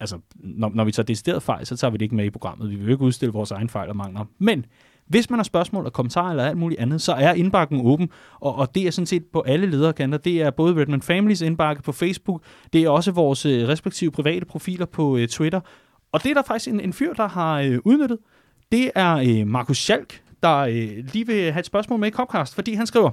Altså, 0.00 0.18
når, 0.34 0.70
når 0.74 0.84
vi 0.84 0.92
tager 0.92 1.04
decideret 1.04 1.42
fejl, 1.42 1.66
så 1.66 1.76
tager 1.76 1.90
vi 1.90 1.96
det 1.96 2.02
ikke 2.02 2.14
med 2.14 2.24
i 2.24 2.30
programmet. 2.30 2.70
Vi 2.70 2.76
vil 2.76 2.84
jo 2.84 2.92
ikke 2.92 3.04
udstille 3.04 3.32
vores 3.32 3.50
egen 3.50 3.68
fejl 3.68 3.88
og 3.88 3.96
mangler. 3.96 4.24
Men 4.38 4.66
hvis 5.06 5.30
man 5.30 5.38
har 5.38 5.44
spørgsmål 5.44 5.86
og 5.86 5.92
kommentarer 5.92 6.30
eller 6.30 6.44
alt 6.44 6.58
muligt 6.58 6.80
andet, 6.80 7.02
så 7.02 7.12
er 7.12 7.32
indbakken 7.32 7.80
åben, 7.86 8.08
og, 8.40 8.54
og 8.54 8.74
det 8.74 8.86
er 8.86 8.90
sådan 8.90 9.06
set 9.06 9.24
på 9.32 9.40
alle 9.40 9.66
lederkanter. 9.66 10.18
Det 10.18 10.42
er 10.42 10.50
både 10.50 10.76
Redmond 10.80 11.02
Families 11.02 11.40
indbakke 11.40 11.82
på 11.82 11.92
Facebook, 11.92 12.42
det 12.72 12.82
er 12.82 12.88
også 12.88 13.10
vores 13.10 13.46
øh, 13.46 13.68
respektive 13.68 14.10
private 14.10 14.46
profiler 14.46 14.86
på 14.86 15.16
øh, 15.16 15.28
Twitter, 15.28 15.60
og 16.12 16.22
det 16.22 16.30
er 16.30 16.34
der 16.34 16.42
faktisk 16.42 16.68
en, 16.68 16.80
en 16.80 16.92
fyr, 16.92 17.12
der 17.12 17.28
har 17.28 17.60
øh, 17.60 17.78
udnyttet. 17.84 18.18
Det 18.72 18.90
er 18.94 19.14
øh, 19.14 19.46
Markus 19.46 19.78
Schalk, 19.78 20.22
der 20.42 20.56
øh, 20.58 21.04
lige 21.12 21.26
vil 21.26 21.52
have 21.52 21.60
et 21.60 21.66
spørgsmål 21.66 22.00
med 22.00 22.08
i 22.08 22.10
Copcast, 22.10 22.54
fordi 22.54 22.74
han 22.74 22.86
skriver, 22.86 23.10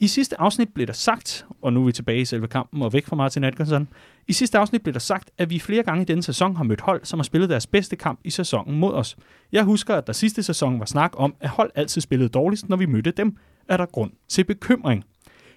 i 0.00 0.06
sidste 0.06 0.40
afsnit 0.40 0.68
blev 0.74 0.86
der 0.86 0.92
sagt, 0.92 1.46
og 1.62 1.72
nu 1.72 1.80
er 1.82 1.86
vi 1.86 1.92
tilbage 1.92 2.20
i 2.20 2.24
selve 2.24 2.48
kampen 2.48 2.82
og 2.82 2.92
væk 2.92 3.06
fra 3.06 3.16
Martin 3.16 3.44
Atkinson, 3.44 3.88
i 4.28 4.32
sidste 4.32 4.58
afsnit 4.58 4.82
blev 4.82 4.92
der 4.92 5.00
sagt, 5.00 5.30
at 5.38 5.50
vi 5.50 5.58
flere 5.58 5.82
gange 5.82 6.02
i 6.02 6.04
denne 6.04 6.22
sæson 6.22 6.56
har 6.56 6.64
mødt 6.64 6.80
hold, 6.80 7.00
som 7.04 7.18
har 7.18 7.24
spillet 7.24 7.50
deres 7.50 7.66
bedste 7.66 7.96
kamp 7.96 8.20
i 8.24 8.30
sæsonen 8.30 8.78
mod 8.78 8.92
os. 8.92 9.16
Jeg 9.52 9.64
husker, 9.64 9.94
at 9.94 10.06
der 10.06 10.12
sidste 10.12 10.42
sæson 10.42 10.80
var 10.80 10.86
snak 10.86 11.12
om, 11.16 11.34
at 11.40 11.48
hold 11.48 11.70
altid 11.74 12.00
spillede 12.00 12.28
dårligst, 12.28 12.68
når 12.68 12.76
vi 12.76 12.86
mødte 12.86 13.10
dem. 13.10 13.36
Er 13.68 13.76
der 13.76 13.86
grund 13.86 14.10
til 14.28 14.44
bekymring? 14.44 15.04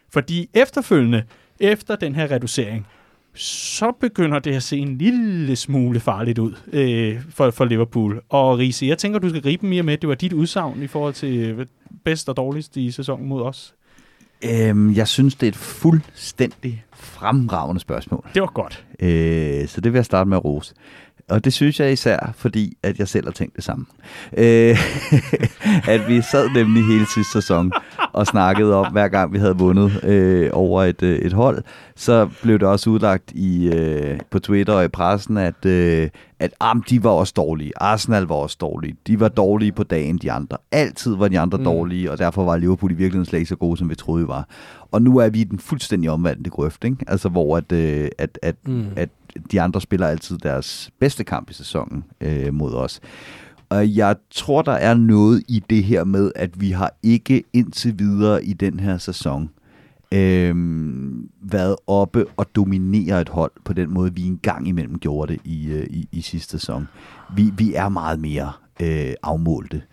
Fordi 0.10 0.50
efterfølgende, 0.54 1.24
efter 1.60 1.96
den 1.96 2.16
her 2.16 2.32
reducering, 2.32 2.88
så 3.34 3.92
begynder 3.92 4.40
det 4.40 4.56
at 4.56 4.64
se 4.64 4.78
en 4.78 4.98
lille 4.98 5.56
smule 5.56 6.00
farligt 6.00 6.40
ud 6.40 6.54
øh, 6.74 7.22
for, 7.30 7.52
for 7.52 7.66
Liverpool. 7.66 8.22
Og 8.30 8.58
Riese, 8.58 8.86
jeg 8.86 8.98
tænker, 8.98 9.20
du 9.20 9.30
skal 9.30 9.42
gribe 9.42 9.66
mere 9.66 9.84
med. 9.84 9.98
Det 9.98 10.10
var 10.10 10.16
dit 10.16 10.34
udsagn 10.34 10.84
i 10.84 10.88
forhold 10.88 11.14
til 11.14 11.40
øh, 11.40 11.66
bedst 12.04 12.30
og 12.30 12.38
dårligst 12.38 12.78
i 12.78 12.92
sæsonen 12.92 13.28
mod 13.28 13.42
os. 13.42 13.74
Øhm, 14.44 14.94
jeg 14.94 15.08
synes, 15.08 15.36
det 15.36 15.48
er 15.48 15.52
et 15.52 15.56
fuldstændig 15.56 16.86
fremragende 16.94 17.82
spørgsmål. 17.82 18.26
Det 18.34 18.42
var 18.42 18.52
godt. 18.54 18.86
Øh, 19.00 19.68
så 19.68 19.82
det 19.82 19.94
vil 19.94 19.98
jeg 19.98 20.06
starte 20.06 20.30
med 20.30 20.38
at 20.38 20.46
rose. 20.46 20.74
Og 21.32 21.46
det 21.46 21.54
synes 21.54 21.80
jeg 21.80 21.92
især, 21.92 22.34
fordi 22.36 22.78
at 22.84 23.00
jeg 23.00 23.08
selv 23.08 23.26
har 23.26 23.32
tænkt 23.32 23.56
det 23.56 23.64
samme. 23.64 23.86
Øh, 24.38 24.78
at 25.94 26.08
vi 26.08 26.22
sad 26.22 26.50
nemlig 26.50 26.86
hele 26.86 27.06
sidste 27.14 27.32
sæson 27.32 27.72
og 28.14 28.28
snakkede 28.28 28.76
om, 28.76 28.92
hver 28.92 29.08
gang 29.08 29.34
vi 29.34 29.38
havde 29.38 29.58
vundet 29.58 30.04
øh, 30.04 30.50
over 30.54 30.84
et, 30.84 31.04
øh, 31.04 31.20
et 31.20 31.34
hold, 31.34 31.64
så 31.96 32.30
blev 32.42 32.60
det 32.60 32.68
også 32.68 32.90
udlagt 32.90 33.32
i, 33.32 33.68
øh, 33.68 34.20
på 34.30 34.40
Twitter 34.40 34.74
og 34.74 34.86
i 34.86 34.88
pressen, 34.88 35.38
at, 35.38 35.66
øh, 35.66 36.10
at 36.40 36.52
am, 36.60 36.84
de 36.84 37.04
var 37.04 37.10
også 37.10 37.34
dårlige. 37.36 37.72
Arsenal 37.76 38.24
var 38.24 38.36
også 38.36 38.58
dårlige. 38.62 38.96
De 39.08 39.20
var 39.20 39.28
dårlige 39.28 39.72
på 39.72 39.84
dagen, 39.84 40.18
de 40.18 40.32
andre. 40.32 40.58
Altid 40.72 41.16
var 41.16 41.28
de 41.28 41.40
andre 41.40 41.58
mm. 41.58 41.64
Dårlige, 41.64 42.12
og 42.12 42.18
derfor 42.18 42.44
var 42.44 42.58
Liverpool 42.58 42.92
i 42.92 42.96
virkeligheden 42.96 43.26
slet 43.26 43.40
ikke 43.40 43.50
så 43.50 43.56
gode, 43.56 43.78
som 43.78 43.90
vi 43.90 43.96
troede, 43.96 44.24
vi 44.24 44.28
var. 44.28 44.48
Og 44.92 45.02
nu 45.02 45.18
er 45.18 45.30
vi 45.30 45.42
i 45.42 45.44
den 45.44 45.60
fuldstændig 45.60 46.10
omvandte 46.10 46.50
grøft, 46.50 46.84
ikke? 46.84 46.98
Altså, 47.08 47.30
hvor 47.30 47.58
at, 47.58 47.72
øh, 47.72 48.10
at, 48.18 48.40
at. 48.42 48.56
Mm. 48.66 48.86
at 48.96 49.10
de 49.52 49.62
andre 49.62 49.82
spiller 49.82 50.08
altid 50.08 50.38
deres 50.38 50.92
bedste 51.00 51.24
kamp 51.24 51.50
i 51.50 51.54
sæsonen 51.54 52.04
øh, 52.22 52.54
mod 52.54 52.74
os. 52.74 53.00
Og 53.70 53.96
jeg 53.96 54.16
tror, 54.32 54.62
der 54.62 54.72
er 54.72 54.94
noget 54.94 55.44
i 55.48 55.64
det 55.70 55.84
her 55.84 56.04
med, 56.04 56.32
at 56.36 56.62
vi 56.62 56.72
har 56.72 56.92
ikke 57.04 57.44
indtil 57.54 58.00
videre 58.00 58.46
i 58.46 58.54
den 58.54 58.80
her 58.80 58.98
sæson 58.98 59.50
øh, 60.14 60.56
været 61.42 61.76
oppe 61.88 62.26
og 62.38 62.56
dominere 62.56 63.22
et 63.22 63.30
hold 63.30 63.52
på 63.66 63.74
den 63.74 63.94
måde, 63.94 64.16
vi 64.16 64.24
engang 64.24 64.68
imellem 64.68 65.00
gjorde 65.00 65.34
det 65.34 65.42
i, 65.46 65.68
øh, 65.68 65.88
i, 65.90 66.08
i 66.12 66.22
sidste 66.22 66.52
sæson. 66.52 66.88
Vi, 67.36 67.52
vi 67.58 67.74
er 67.74 67.90
meget 67.90 68.20
mere 68.20 68.52
øh, 68.82 69.14
afmålte. 69.24 69.78
Øh, 69.78 69.84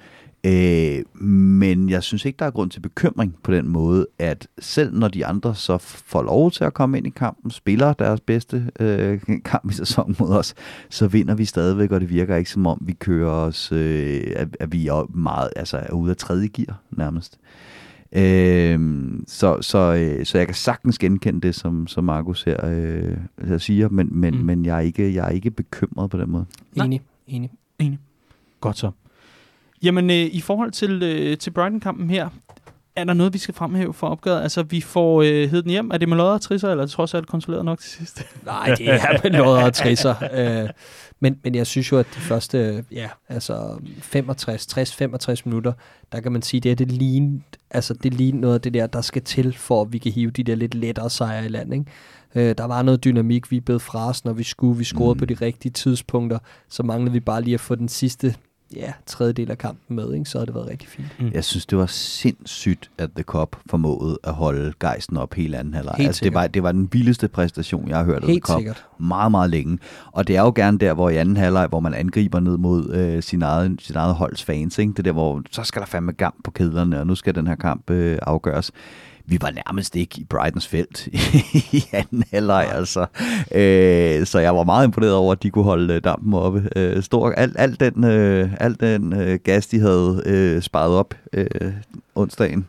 men 1.25 1.89
jeg 1.91 2.03
synes 2.03 2.25
ikke, 2.25 2.37
der 2.39 2.45
er 2.45 2.51
grund 2.51 2.71
til 2.71 2.81
bekymring 2.81 3.35
på 3.43 3.53
den 3.53 3.69
måde, 3.69 4.07
at 4.19 4.49
selv 4.59 4.95
når 4.99 5.09
de 5.09 5.27
andre 5.27 5.55
så 5.55 5.79
får 5.79 6.23
lov 6.23 6.51
til 6.51 6.65
at 6.65 6.75
komme 6.75 6.99
ind 6.99 7.07
i 7.07 7.11
kampen, 7.11 7.51
spiller 7.51 7.93
deres 7.93 8.21
bedste 8.21 8.71
øh, 8.81 9.21
kamp 9.45 9.71
i 9.71 9.75
sæsonen 9.75 10.17
mod 10.21 10.29
os, 10.31 10.55
så 10.91 11.07
vinder 11.09 11.35
vi 11.35 11.45
stadigvæk, 11.45 11.91
og 11.93 12.01
det 12.01 12.11
virker 12.11 12.37
ikke 12.37 12.51
som 12.51 12.67
om, 12.67 12.79
vi 12.87 12.93
kører 12.93 13.31
os, 13.31 13.73
øh, 13.73 14.23
at, 14.37 14.57
at 14.61 14.73
vi 14.73 14.87
er 14.87 15.11
meget, 15.17 15.51
altså 15.57 15.77
er 15.77 15.93
ude 15.93 16.11
af 16.11 16.17
tredje 16.17 16.47
gear 16.49 16.81
nærmest. 16.91 17.39
Øh, 18.13 18.81
så, 19.27 19.59
så, 19.63 19.79
øh, 19.79 20.27
så 20.27 20.39
jeg 20.39 20.47
kan 20.47 20.55
sagtens 20.55 20.99
genkende 20.99 21.41
det, 21.41 21.55
som, 21.55 21.87
som 21.87 22.05
Markus 22.05 22.43
her, 22.43 22.67
øh, 22.67 23.17
her 23.45 23.59
siger, 23.59 23.89
men, 23.89 24.09
men, 24.13 24.35
Mm. 24.39 24.45
men 24.45 24.65
jeg, 24.65 24.77
er 24.77 24.81
ikke, 24.81 25.15
jeg 25.15 25.27
er 25.27 25.31
ikke 25.31 25.51
bekymret 25.51 26.11
på 26.11 26.19
den 26.19 26.31
måde. 26.31 26.45
Nej. 26.77 26.87
Enig, 26.87 27.51
enig. 27.79 27.99
Godt 28.61 28.79
så. 28.79 28.91
Jamen, 29.83 30.11
øh, 30.11 30.17
i 30.17 30.41
forhold 30.41 30.73
til, 30.73 31.03
øh, 31.03 31.39
til 31.39 31.51
Brighton-kampen 31.51 32.11
her, 32.11 32.29
er 32.97 33.05
der 33.05 33.15
noget, 33.15 33.33
vi 33.33 33.39
skal 33.39 33.55
fremhæve 33.55 33.95
for 33.95 34.07
opgøret? 34.07 34.43
Altså, 34.43 34.63
vi 34.63 34.81
får 34.81 35.23
øh, 35.23 35.51
hed 35.51 35.63
den 35.63 35.71
hjem. 35.71 35.91
Er 35.91 35.99
det 35.99 36.09
med 36.09 36.17
lodder 36.17 36.33
og 36.33 36.41
trisser, 36.41 36.71
eller 36.71 36.83
er 36.83 36.87
det 36.87 36.93
trods 36.93 37.15
alt 37.15 37.27
kontrolleret 37.27 37.65
nok 37.65 37.79
til 37.79 37.91
sidst? 37.91 38.23
Nej, 38.47 38.75
det 38.79 38.89
er 38.91 39.21
med 39.23 39.31
noget 39.41 39.65
og 39.65 39.75
trisser. 39.75 40.15
Øh, 40.33 40.69
men, 41.21 41.39
men 41.45 41.55
jeg 41.55 41.67
synes 41.67 41.93
jo, 41.93 41.99
at 41.99 42.07
de 42.15 42.21
første 42.21 42.85
ja, 42.93 43.09
altså 43.29 43.79
65, 43.99 44.79
60-65 44.79 45.43
minutter, 45.45 45.73
der 46.13 46.21
kan 46.21 46.33
man 46.33 46.43
sige, 46.43 46.61
det 46.61 46.71
er 46.71 46.77
det 46.77 46.93
lige, 46.93 47.43
altså 47.71 47.95
det 47.95 48.13
er 48.13 48.17
lige 48.17 48.33
noget 48.33 48.55
af 48.55 48.61
det 48.61 48.75
der, 48.75 48.87
der 48.87 49.01
skal 49.01 49.23
til, 49.23 49.57
for 49.57 49.83
at 49.83 49.93
vi 49.93 49.99
kan 49.99 50.13
hive 50.13 50.31
de 50.31 50.45
der 50.45 50.55
lidt 50.55 50.75
lettere 50.75 51.11
sejre 51.11 51.45
i 51.45 51.49
land. 51.49 51.75
Ikke? 51.75 51.85
Øh, 52.35 52.55
der 52.59 52.65
var 52.65 52.83
noget 52.83 53.05
dynamik, 53.05 53.51
vi 53.51 53.61
blev 53.61 53.81
fra 53.81 54.09
os, 54.09 54.25
når 54.25 54.33
vi 54.33 54.43
skulle. 54.43 54.79
Vi 54.79 54.85
scorede 54.85 55.15
mm. 55.15 55.19
på 55.19 55.25
de 55.25 55.35
rigtige 55.35 55.73
tidspunkter. 55.73 56.39
Så 56.69 56.83
manglede 56.83 57.13
vi 57.13 57.21
bare 57.21 57.43
lige 57.43 57.55
at 57.55 57.61
få 57.61 57.75
den 57.75 57.89
sidste 57.89 58.35
ja, 58.77 58.93
tredjedel 59.07 59.51
af 59.51 59.59
kampen 59.59 59.97
med, 59.97 60.15
ikke? 60.15 60.25
så 60.25 60.39
havde 60.39 60.47
det 60.47 60.55
været 60.55 60.69
rigtig 60.69 60.89
fint. 60.89 61.07
Mm. 61.21 61.31
Jeg 61.35 61.45
synes, 61.45 61.67
det 61.67 61.79
var 61.79 61.87
sindssygt, 61.87 62.91
at 62.99 63.11
The 63.15 63.23
Cop 63.23 63.57
formåede 63.67 64.19
at 64.25 64.33
holde 64.35 64.73
gejsten 64.81 65.17
op 65.17 65.35
hele 65.35 65.59
anden 65.59 65.75
halvleg. 65.75 65.95
Helt 65.97 66.07
Altså, 66.07 66.25
det, 66.25 66.35
var, 66.35 66.47
det 66.47 66.63
var 66.63 66.73
den 66.73 66.89
vildeste 66.93 67.29
præstation, 67.29 67.89
jeg 67.89 67.97
har 67.97 68.05
hørt 68.05 68.17
af 68.17 68.23
The 68.23 68.33
Helt 68.33 68.45
Cop 68.45 68.59
sikkert. 68.59 68.85
meget, 68.99 69.31
meget 69.31 69.51
længe. 69.51 69.79
Og 70.13 70.27
det 70.27 70.37
er 70.37 70.43
jo 70.43 70.53
gerne 70.55 70.79
der, 70.79 70.95
hvor 70.95 71.11
i 71.11 71.17
anden 71.17 71.37
halvleg, 71.37 71.67
hvor 71.67 71.81
man 71.81 71.95
angriber 71.95 72.41
ned 72.41 72.57
mod 72.57 72.95
øh, 72.95 73.23
sin, 73.23 73.43
eget, 73.43 73.77
sin 73.81 73.97
eget 73.97 74.15
holds 74.15 74.45
fans. 74.45 74.79
Ikke? 74.79 74.91
Det 74.91 74.99
er 74.99 75.03
der, 75.03 75.13
hvor 75.13 75.43
så 75.51 75.65
skal 75.65 75.81
der 75.81 75.87
fandme 75.87 76.13
kamp 76.13 76.37
på 76.45 76.51
kedlerne, 76.51 77.01
og 77.01 77.07
nu 77.07 77.15
skal 77.15 77.35
den 77.35 77.47
her 77.47 77.55
kamp 77.57 77.91
øh, 77.91 78.19
afgøres. 78.23 78.73
Vi 79.31 79.39
var 79.41 79.51
nærmest 79.51 79.97
ikke 79.97 80.21
i 80.21 80.25
Brightons 80.25 80.67
felt 80.67 81.07
i 81.79 81.85
anden 81.93 82.25
halvleg, 82.33 82.71
altså. 82.73 83.07
Øh, 83.55 84.27
så 84.27 84.39
jeg 84.39 84.57
var 84.57 84.65
meget 84.65 84.87
imponeret 84.87 85.15
over, 85.15 85.33
at 85.33 85.43
de 85.43 85.51
kunne 85.51 85.65
holde 85.65 85.95
øh, 85.95 86.05
dampen 86.05 86.35
oppe. 86.35 86.69
Øh, 86.77 87.03
stor, 87.03 87.31
alt, 87.31 87.57
alt 87.59 87.81
den, 87.81 88.05
øh, 88.05 88.51
alt 88.61 88.81
den 88.81 89.13
øh, 89.13 89.39
gas, 89.45 89.67
de 89.67 89.81
havde 89.81 90.23
øh, 90.27 90.63
sparet 90.63 90.95
op 90.95 91.15
øh, 91.33 91.73
onsdagen 92.15 92.67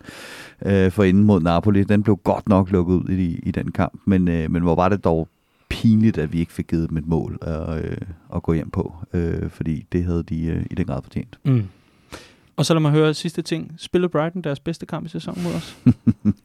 øh, 0.65 0.91
for 0.91 1.03
inden 1.03 1.23
mod 1.23 1.41
Napoli, 1.41 1.83
den 1.83 2.03
blev 2.03 2.17
godt 2.23 2.49
nok 2.49 2.71
lukket 2.71 2.95
ud 2.95 3.09
i, 3.09 3.39
i 3.43 3.51
den 3.51 3.71
kamp. 3.71 3.99
Men, 4.05 4.27
øh, 4.27 4.51
men 4.51 4.61
hvor 4.61 4.75
var 4.75 4.89
det 4.89 5.03
dog 5.03 5.27
pinligt, 5.69 6.17
at 6.17 6.33
vi 6.33 6.39
ikke 6.39 6.53
fik 6.53 6.67
givet 6.67 6.89
dem 6.89 6.97
et 6.97 7.07
mål 7.07 7.37
at, 7.41 7.83
øh, 7.83 7.97
at 8.35 8.43
gå 8.43 8.53
hjem 8.53 8.69
på, 8.69 8.95
øh, 9.13 9.49
fordi 9.49 9.85
det 9.91 10.03
havde 10.03 10.23
de 10.23 10.45
øh, 10.45 10.65
i 10.71 10.75
den 10.75 10.85
grad 10.85 11.01
fortjent. 11.03 11.39
Mm. 11.45 11.63
Og 12.59 12.65
så 12.65 12.73
lad 12.73 12.81
mig 12.81 12.91
høre 12.91 13.13
sidste 13.13 13.41
ting. 13.41 13.71
Spillede 13.77 14.09
Brighton 14.11 14.41
deres 14.41 14.59
bedste 14.59 14.85
kamp 14.85 15.05
i 15.05 15.09
sæsonen 15.09 15.43
mod 15.43 15.53
os? 15.53 15.77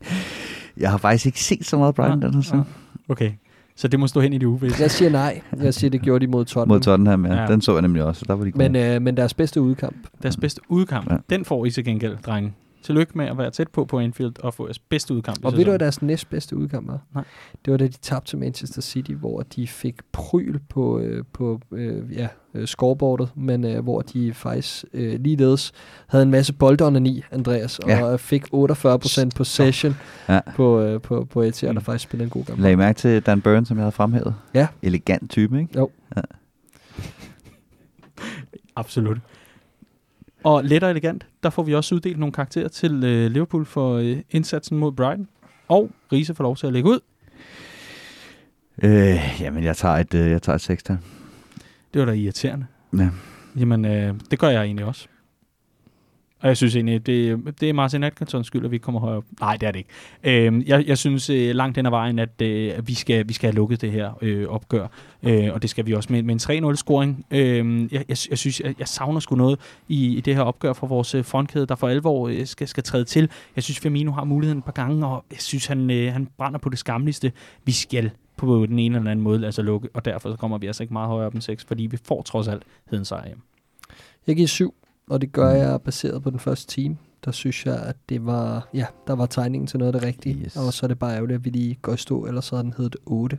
Jeg 0.77 0.91
har 0.91 0.99
faktisk 0.99 1.27
ikke 1.27 1.41
set 1.43 1.67
så 1.67 1.77
meget 1.79 1.95
Brighton 1.95 2.21
Ja, 2.21 2.27
den 2.27 2.35
her 2.35 2.43
sæson. 2.43 2.67
Okay. 3.09 3.33
Så 3.77 3.89
det 3.89 4.01
må 4.01 4.07
stå 4.07 4.21
hen 4.21 4.33
i 4.33 4.39
det 4.39 4.47
uvisse. 4.47 4.83
Jeg 4.83 4.91
siger 4.91 5.11
nej. 5.11 5.41
Jeg 5.63 5.75
siger, 5.75 5.91
det 5.91 6.03
gjorde 6.03 6.27
de 6.27 6.31
mod 6.31 6.45
Tottenham. 6.45 6.69
Mod 6.69 6.81
Tottenham, 6.81 7.27
ja. 7.27 7.35
Ja. 7.35 7.41
ja. 7.43 7.47
Den 7.47 7.61
så 7.61 7.73
jeg 7.73 7.83
nemlig 7.83 8.03
også, 8.05 8.19
så 8.19 8.25
der 8.29 8.35
var 8.35 8.45
de 8.45 8.51
gode. 8.53 8.69
Men, 8.69 8.77
øh, 8.77 9.03
men 9.03 9.17
deres 9.17 9.35
bedste 9.35 9.61
udkamp. 9.61 9.97
Deres 10.23 10.37
bedste 10.37 10.61
udkamp, 10.69 11.11
Ja. 11.11 11.17
den 11.31 11.45
får 11.45 11.67
I 11.67 11.71
til 11.71 11.85
gengæld, 11.85 12.17
drenge. 12.27 12.53
Tillykke 12.85 13.19
med 13.19 13.27
at 13.27 13.39
være 13.39 13.51
tæt 13.51 13.69
på 13.69 13.85
på 13.85 13.99
Anfield 13.99 14.33
og 14.43 14.55
få 14.55 14.67
jeres 14.67 14.79
bedste 14.79 15.15
udkamp. 15.15 15.39
i 15.39 15.41
Og 15.45 15.53
ved 15.57 15.65
du, 15.65 15.71
hvad 15.71 15.79
deres 15.79 16.03
næstbedste 16.03 16.57
udkamp 16.57 16.89
var? 16.89 17.01
Nej. 17.15 17.25
Det 17.65 17.71
var 17.71 17.77
da 17.77 17.87
de 17.87 17.93
tabte 18.03 18.31
til 18.31 18.39
Manchester 18.39 18.83
City, 18.83 19.11
hvor 19.13 19.43
de 19.43 19.67
fik 19.67 19.95
pryl 20.13 20.59
på, 20.69 20.99
øh, 20.99 21.25
på 21.33 21.61
øh, 21.73 22.13
ja, 22.17 22.29
øh, 22.55 22.67
scoreboardet, 22.67 23.29
men 23.35 23.65
øh, 23.65 23.83
hvor 23.83 24.01
de 24.01 24.35
faktisk 24.35 24.85
øh, 24.93 25.21
ligeledes 25.21 25.73
havde 26.07 26.23
en 26.23 26.31
masse 26.31 26.53
boldonani, 26.53 27.23
Andreas, 27.31 27.79
og 27.79 27.89
Ja. 27.89 28.17
fik 28.17 28.45
48% 28.55 29.29
possession 29.37 29.97
Ja. 30.29 30.41
på, 30.57 30.81
øh, 30.81 31.01
på, 31.01 31.25
på 31.31 31.43
Etihad, 31.43 31.73
Mm. 31.73 31.77
der 31.77 31.83
faktisk 31.83 32.05
spillede 32.09 32.25
en 32.25 32.31
god 32.31 32.45
kamp. 32.45 32.61
Lag 32.61 32.79
mærke 32.79 32.97
til 32.97 33.23
Dan 33.23 33.41
Burn, 33.41 33.65
som 33.65 33.77
jeg 33.77 33.83
havde 33.85 33.93
fremhævet? 33.93 34.35
Ja. 34.55 34.67
Elegant 34.83 35.31
type, 35.31 35.59
ikke? 35.61 35.81
Absolut. 38.77 39.19
Og 40.45 40.65
let 40.65 40.83
og 40.83 40.91
elegant, 40.91 41.27
der 41.43 41.51
får 41.51 41.63
vi 41.63 41.75
også 41.75 41.95
uddelt 41.95 42.19
nogle 42.19 42.33
karakterer 42.33 42.69
til 42.69 43.05
øh, 43.05 43.31
Liverpool 43.31 43.65
for 43.65 43.95
øh, 43.95 44.17
indsatsen 44.31 44.79
mod 44.79 44.93
Brighton. 44.93 45.29
Og 45.69 45.91
Riese 46.13 46.35
får 46.35 46.45
lov 46.45 46.57
til 46.57 46.67
at 46.67 46.73
lægge 46.73 46.91
ud. 46.91 47.01
Øh, 48.83 49.41
jamen, 49.41 49.65
jeg 49.65 49.77
tager 49.77 49.95
et, 49.95 50.15
øh, 50.15 50.31
jeg 50.31 50.43
tager 50.43 50.55
et 50.55 50.61
sekstal. 50.61 50.99
Det 51.95 52.01
var 52.01 52.07
da 52.07 52.13
irriterende. 52.13 52.67
Ja. 52.99 53.09
Jamen, 53.57 53.85
øh, 53.85 54.15
det 54.31 54.39
gør 54.39 54.49
jeg 54.49 54.65
egentlig 54.65 54.87
også. 54.87 55.09
Og 56.45 56.49
jeg 56.49 56.57
synes 56.57 56.77
egentlig, 56.77 57.07
det, 57.07 57.39
det 57.61 57.69
er 57.69 57.73
Martin 57.73 58.03
Atkinsons 58.03 58.47
skyld, 58.47 58.65
at 58.65 58.71
vi 58.71 58.79
kommer 58.79 59.01
højere 59.01 59.17
op. 59.17 59.25
Nej, 59.41 59.57
det 59.57 59.67
er 59.67 59.71
det 59.71 59.79
ikke. 59.79 60.47
Øh, 60.47 60.69
jeg, 60.69 60.87
jeg 60.87 60.99
synes 60.99 61.31
øh, 61.31 61.55
langt 61.55 61.77
den 61.77 61.87
ad 61.87 61.91
vejen, 61.91 62.19
at, 62.19 62.43
øh, 62.43 62.89
vi, 62.89 62.95
skal, 62.95 63.29
vi 63.29 63.33
skal 63.33 63.47
have 63.47 63.57
lukket 63.57 63.81
det 63.81 63.93
her 63.93 64.19
øh, 64.23 64.49
opgør. 64.49 64.87
Øh, 65.23 65.53
og 65.53 65.63
det 65.63 65.71
skal 65.71 65.87
vi 65.87 65.93
også 65.93 66.13
med, 66.13 66.23
med 66.23 66.35
en 66.51 66.65
3-0-scoring. 66.65 67.27
Øh, 67.31 67.93
jeg, 67.93 68.05
jeg, 68.09 68.17
jeg 68.31 68.39
synes, 68.39 68.61
jeg, 68.61 68.75
jeg 68.79 68.89
savner 68.89 69.21
sgu 69.21 69.37
noget 69.37 69.61
i, 69.89 70.17
i 70.17 70.21
det 70.21 70.35
her 70.35 70.43
opgør 70.43 70.73
fra 70.73 70.87
vores 70.87 71.15
øh, 71.15 71.25
frontkæde, 71.25 71.67
der 71.67 71.75
for 71.75 71.89
alvor 71.89 72.29
øh, 72.29 72.47
skal, 72.47 72.69
skal 72.69 72.83
træde 72.83 73.05
til. 73.05 73.31
Jeg 73.57 73.65
synes, 73.65 73.81
Firmino 73.81 74.13
har 74.13 74.25
muligheden 74.25 74.59
et 74.59 74.65
par 74.65 74.73
gange, 74.73 75.07
og 75.07 75.25
jeg 75.31 75.41
synes, 75.41 75.67
han, 75.67 75.91
øh, 75.91 76.13
han 76.13 76.29
brænder 76.39 76.59
på 76.59 76.69
det 76.69 76.79
skamligste. 76.79 77.33
Vi 77.65 77.73
skal 77.73 78.11
på 78.37 78.67
den 78.67 78.79
ene 78.79 78.97
eller 78.97 79.11
anden 79.11 79.25
måde 79.25 79.47
altså 79.47 79.63
lukke, 79.63 79.89
og 79.95 80.05
derfor 80.05 80.31
så 80.31 80.37
kommer 80.37 80.59
vi 80.59 80.67
altså 80.67 80.83
ikke 80.83 80.93
meget 80.93 81.09
højere 81.09 81.27
op 81.27 81.35
end 81.35 81.43
6, 81.43 81.65
fordi 81.65 81.83
vi 81.83 81.99
får 82.05 82.23
trods 82.23 82.49
alt 82.49 82.63
heden 82.91 83.05
sejr 83.05 83.27
hjem. 83.27 83.41
Jeg 84.27 84.37
giver 84.37 84.49
7 84.49 84.75
og 85.11 85.21
det 85.21 85.33
gør 85.33 85.51
jeg 85.51 85.83
baseret 85.83 86.23
på 86.23 86.31
den 86.31 86.39
første 86.39 86.67
time. 86.67 86.97
Der 87.25 87.31
synes 87.31 87.67
jeg, 87.67 87.83
at 87.83 87.97
det 88.09 88.27
var, 88.27 88.69
ja, 88.75 88.87
der 89.07 89.15
var 89.15 89.27
tegningen 89.27 89.67
til 89.67 89.79
noget 89.79 89.95
af 89.95 90.01
det 90.01 90.09
rigtige. 90.09 90.45
Yes. 90.45 90.57
Og 90.57 90.73
så 90.73 90.87
er 90.87 90.89
det 90.89 90.99
bare 90.99 91.15
ærgerligt, 91.15 91.37
at 91.37 91.45
vi 91.45 91.51
lige 91.51 91.79
går 91.83 91.93
i 91.93 91.97
stå, 91.97 92.27
ellers 92.27 92.45
så 92.45 92.57
havde 92.57 92.65
den 92.65 92.75
heddet 92.77 92.97
8. 93.07 93.39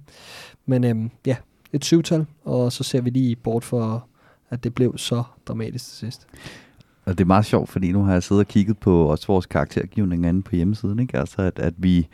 Men 0.65 0.83
øhm, 0.83 1.11
ja, 1.25 1.35
et 1.73 1.85
syvtal, 1.85 2.25
og 2.43 2.71
så 2.71 2.83
ser 2.83 3.01
vi 3.01 3.09
lige 3.09 3.35
bort 3.35 3.63
for, 3.63 4.07
at 4.49 4.63
det 4.63 4.75
blev 4.75 4.97
så 4.97 5.23
dramatisk 5.47 5.85
til 5.85 5.97
sidst. 5.97 6.27
Og 7.05 7.17
det 7.17 7.23
er 7.23 7.27
meget 7.27 7.45
sjovt, 7.45 7.69
fordi 7.69 7.91
nu 7.91 8.03
har 8.03 8.13
jeg 8.13 8.23
siddet 8.23 8.45
og 8.45 8.47
kigget 8.47 8.77
på 8.77 9.07
også 9.07 9.27
vores 9.27 9.45
karaktergivning 9.45 10.25
inde 10.25 10.41
på 10.41 10.55
hjemmesiden, 10.55 10.99
ikke? 10.99 11.17
Altså, 11.17 11.41
at, 11.41 11.59
at 11.59 11.73
vi, 11.77 12.07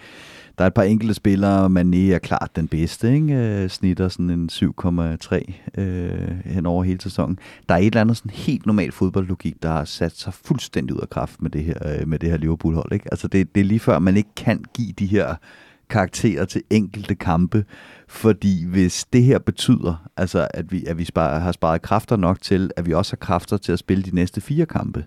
der 0.57 0.63
er 0.63 0.67
et 0.67 0.73
par 0.73 0.83
enkelte 0.83 1.13
spillere, 1.13 1.65
Mané 1.65 2.13
er 2.13 2.19
klart 2.19 2.55
den 2.55 2.67
bedste, 2.67 3.13
ikke? 3.13 3.33
Øh, 3.33 3.69
snitter 3.69 4.07
sådan 4.07 4.29
en 4.29 4.49
7,3 4.51 5.81
øh, 5.81 6.45
hen 6.45 6.65
over 6.65 6.83
hele 6.83 7.01
sæsonen. 7.01 7.39
Der 7.69 7.75
er 7.75 7.79
et 7.79 7.85
eller 7.85 8.01
andet 8.01 8.17
sådan 8.17 8.31
helt 8.31 8.65
normal 8.65 8.91
fodboldlogik, 8.91 9.63
der 9.63 9.69
har 9.69 9.85
sat 9.85 10.17
sig 10.17 10.33
fuldstændig 10.33 10.95
ud 10.95 11.01
af 11.01 11.09
kraft 11.09 11.41
med 11.41 11.49
det 11.49 11.63
her, 11.63 11.99
øh, 11.99 12.07
med 12.07 12.19
det 12.19 12.29
her 12.29 12.37
Liverpool-hold, 12.37 12.93
ikke? 12.93 13.07
Altså, 13.11 13.27
det, 13.27 13.55
det 13.55 13.61
er 13.61 13.65
lige 13.65 13.79
før, 13.79 13.99
man 13.99 14.17
ikke 14.17 14.35
kan 14.35 14.63
give 14.73 14.93
de 14.99 15.05
her 15.05 15.35
karakterer 15.91 16.45
til 16.45 16.61
enkelte 16.69 17.15
kampe, 17.15 17.65
fordi 18.07 18.65
hvis 18.65 19.05
det 19.13 19.23
her 19.23 19.39
betyder, 19.39 20.09
altså 20.17 20.47
at 20.53 20.71
vi, 20.71 20.85
at 20.85 20.97
vi 20.97 21.05
sparer, 21.05 21.39
har 21.39 21.51
sparet 21.51 21.81
kræfter 21.81 22.15
nok 22.15 22.41
til, 22.41 22.71
at 22.77 22.85
vi 22.85 22.93
også 22.93 23.11
har 23.11 23.25
kræfter 23.25 23.57
til 23.57 23.71
at 23.71 23.79
spille 23.79 24.03
de 24.03 24.15
næste 24.15 24.41
fire 24.41 24.65
kampe, 24.65 25.05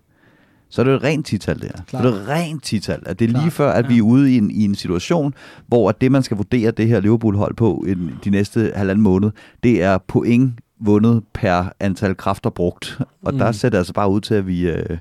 så 0.74 0.82
er 0.82 0.84
det 0.84 0.92
jo 0.92 0.96
et 0.96 1.02
rent 1.04 1.26
tital 1.26 1.54
det 1.54 1.64
her. 1.64 1.84
Klart. 1.84 2.02
Så 2.02 2.08
er 2.08 2.12
det 2.12 2.22
et 2.22 2.28
rent 2.28 2.62
tital. 2.62 3.02
At 3.06 3.18
det 3.18 3.30
er 3.30 3.38
lige 3.40 3.50
før, 3.50 3.70
at 3.72 3.88
vi 3.88 3.94
ja. 3.94 3.98
er 3.98 4.02
ude 4.02 4.34
i 4.34 4.38
en, 4.38 4.50
i 4.50 4.64
en 4.64 4.74
situation, 4.74 5.34
hvor 5.66 5.88
at 5.88 6.00
det, 6.00 6.12
man 6.12 6.22
skal 6.22 6.36
vurdere 6.36 6.70
det 6.70 6.88
her 6.88 7.00
Liverpool-hold 7.00 7.54
på 7.54 7.84
i 7.88 7.94
de 8.24 8.30
næste 8.30 8.72
halvanden 8.74 9.02
måned, 9.02 9.30
det 9.62 9.82
er 9.82 9.98
point 9.98 10.52
vundet 10.80 11.22
per 11.34 11.64
antal 11.80 12.14
kræfter 12.16 12.50
brugt. 12.50 13.00
Og 13.22 13.32
Mm. 13.32 13.38
der 13.38 13.52
ser 13.52 13.68
det 13.68 13.78
altså 13.78 13.92
bare 13.92 14.10
ud 14.10 14.20
til, 14.20 14.34
at 14.34 14.46
vi, 14.46 14.68
øh, 14.68 14.98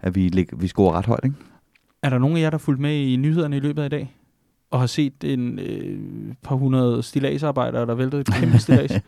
at 0.00 0.14
vi, 0.14 0.28
lig, 0.28 0.46
vi 0.56 0.66
scorer 0.68 0.92
ret 0.98 1.06
højt, 1.06 1.24
ikke? 1.24 1.36
Er 2.02 2.10
der 2.10 2.18
nogen 2.18 2.36
af 2.36 2.40
jer, 2.40 2.50
der 2.50 2.56
har 2.56 2.58
fulgt 2.58 2.80
med 2.80 2.94
i 2.96 3.16
nyhederne 3.16 3.56
i 3.56 3.60
løbet 3.60 3.82
af 3.82 3.86
i 3.86 3.88
dag? 3.88 4.16
Og 4.70 4.80
har 4.80 4.86
set 4.86 5.12
en 5.24 5.58
øh, 5.58 5.98
par 6.42 6.54
hundrede 6.54 7.02
stilagsarbejdere, 7.02 7.86
der 7.86 7.94
væltede 7.94 8.20
et 8.20 8.32
kæmpe 8.32 8.58
stilags? 8.58 8.94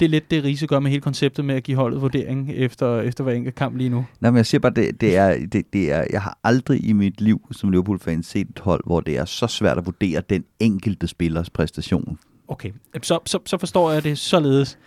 det 0.00 0.04
er 0.04 0.08
lidt 0.08 0.30
det, 0.30 0.44
Riese 0.44 0.66
gør 0.66 0.80
med 0.80 0.90
hele 0.90 1.00
konceptet 1.00 1.44
med 1.44 1.54
at 1.54 1.62
give 1.62 1.76
holdet 1.76 2.02
vurdering 2.02 2.52
efter, 2.52 3.00
efter 3.00 3.24
hver 3.24 3.32
enkelt 3.32 3.54
kamp 3.54 3.76
lige 3.76 3.90
nu. 3.90 4.06
Nej, 4.20 4.30
men 4.30 4.36
jeg 4.36 4.46
siger 4.46 4.58
bare, 4.58 4.72
det, 4.72 5.00
det, 5.00 5.16
er, 5.16 5.46
det, 5.52 5.72
det 5.72 5.92
er, 5.92 6.04
jeg 6.10 6.22
har 6.22 6.38
aldrig 6.44 6.84
i 6.88 6.92
mit 6.92 7.20
liv 7.20 7.48
som 7.52 7.70
Liverpool-fan 7.70 8.22
set 8.22 8.48
et 8.48 8.58
hold, 8.58 8.82
hvor 8.86 9.00
det 9.00 9.16
er 9.16 9.24
så 9.24 9.46
svært 9.46 9.78
at 9.78 9.86
vurdere 9.86 10.22
den 10.30 10.44
enkelte 10.60 11.08
spillers 11.08 11.50
præstation. 11.50 12.18
Okay, 12.48 12.72
så, 13.02 13.18
så, 13.26 13.38
så 13.46 13.58
forstår 13.58 13.92
jeg 13.92 14.04
det 14.04 14.18
således. 14.18 14.78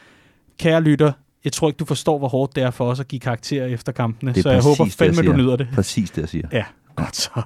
Kære 0.60 0.82
lytter, 0.82 1.12
jeg 1.44 1.54
tror 1.54 1.70
ikke, 1.70 1.78
du 1.78 1.86
forstår, 1.86 2.18
hvor 2.18 2.28
hårdt 2.28 2.56
det 2.56 2.64
er 2.64 2.72
for 2.72 2.86
os 2.86 3.00
at 3.00 3.08
give 3.08 3.20
karakterer 3.20 3.66
efter 3.66 3.92
kampene, 3.92 4.34
Det 4.34 4.44
så 4.44 4.50
jeg 4.50 4.62
håber 4.62 4.86
jeg 4.86 4.92
fandme, 4.92 5.22
du 5.22 5.34
nyder 5.34 5.56
det. 5.56 5.68
Præcis 5.74 6.12
det, 6.12 6.22
jeg 6.22 6.30
siger. 6.30 6.48
Ja, 6.52 6.66
godt 6.96 7.16
så. 7.16 7.42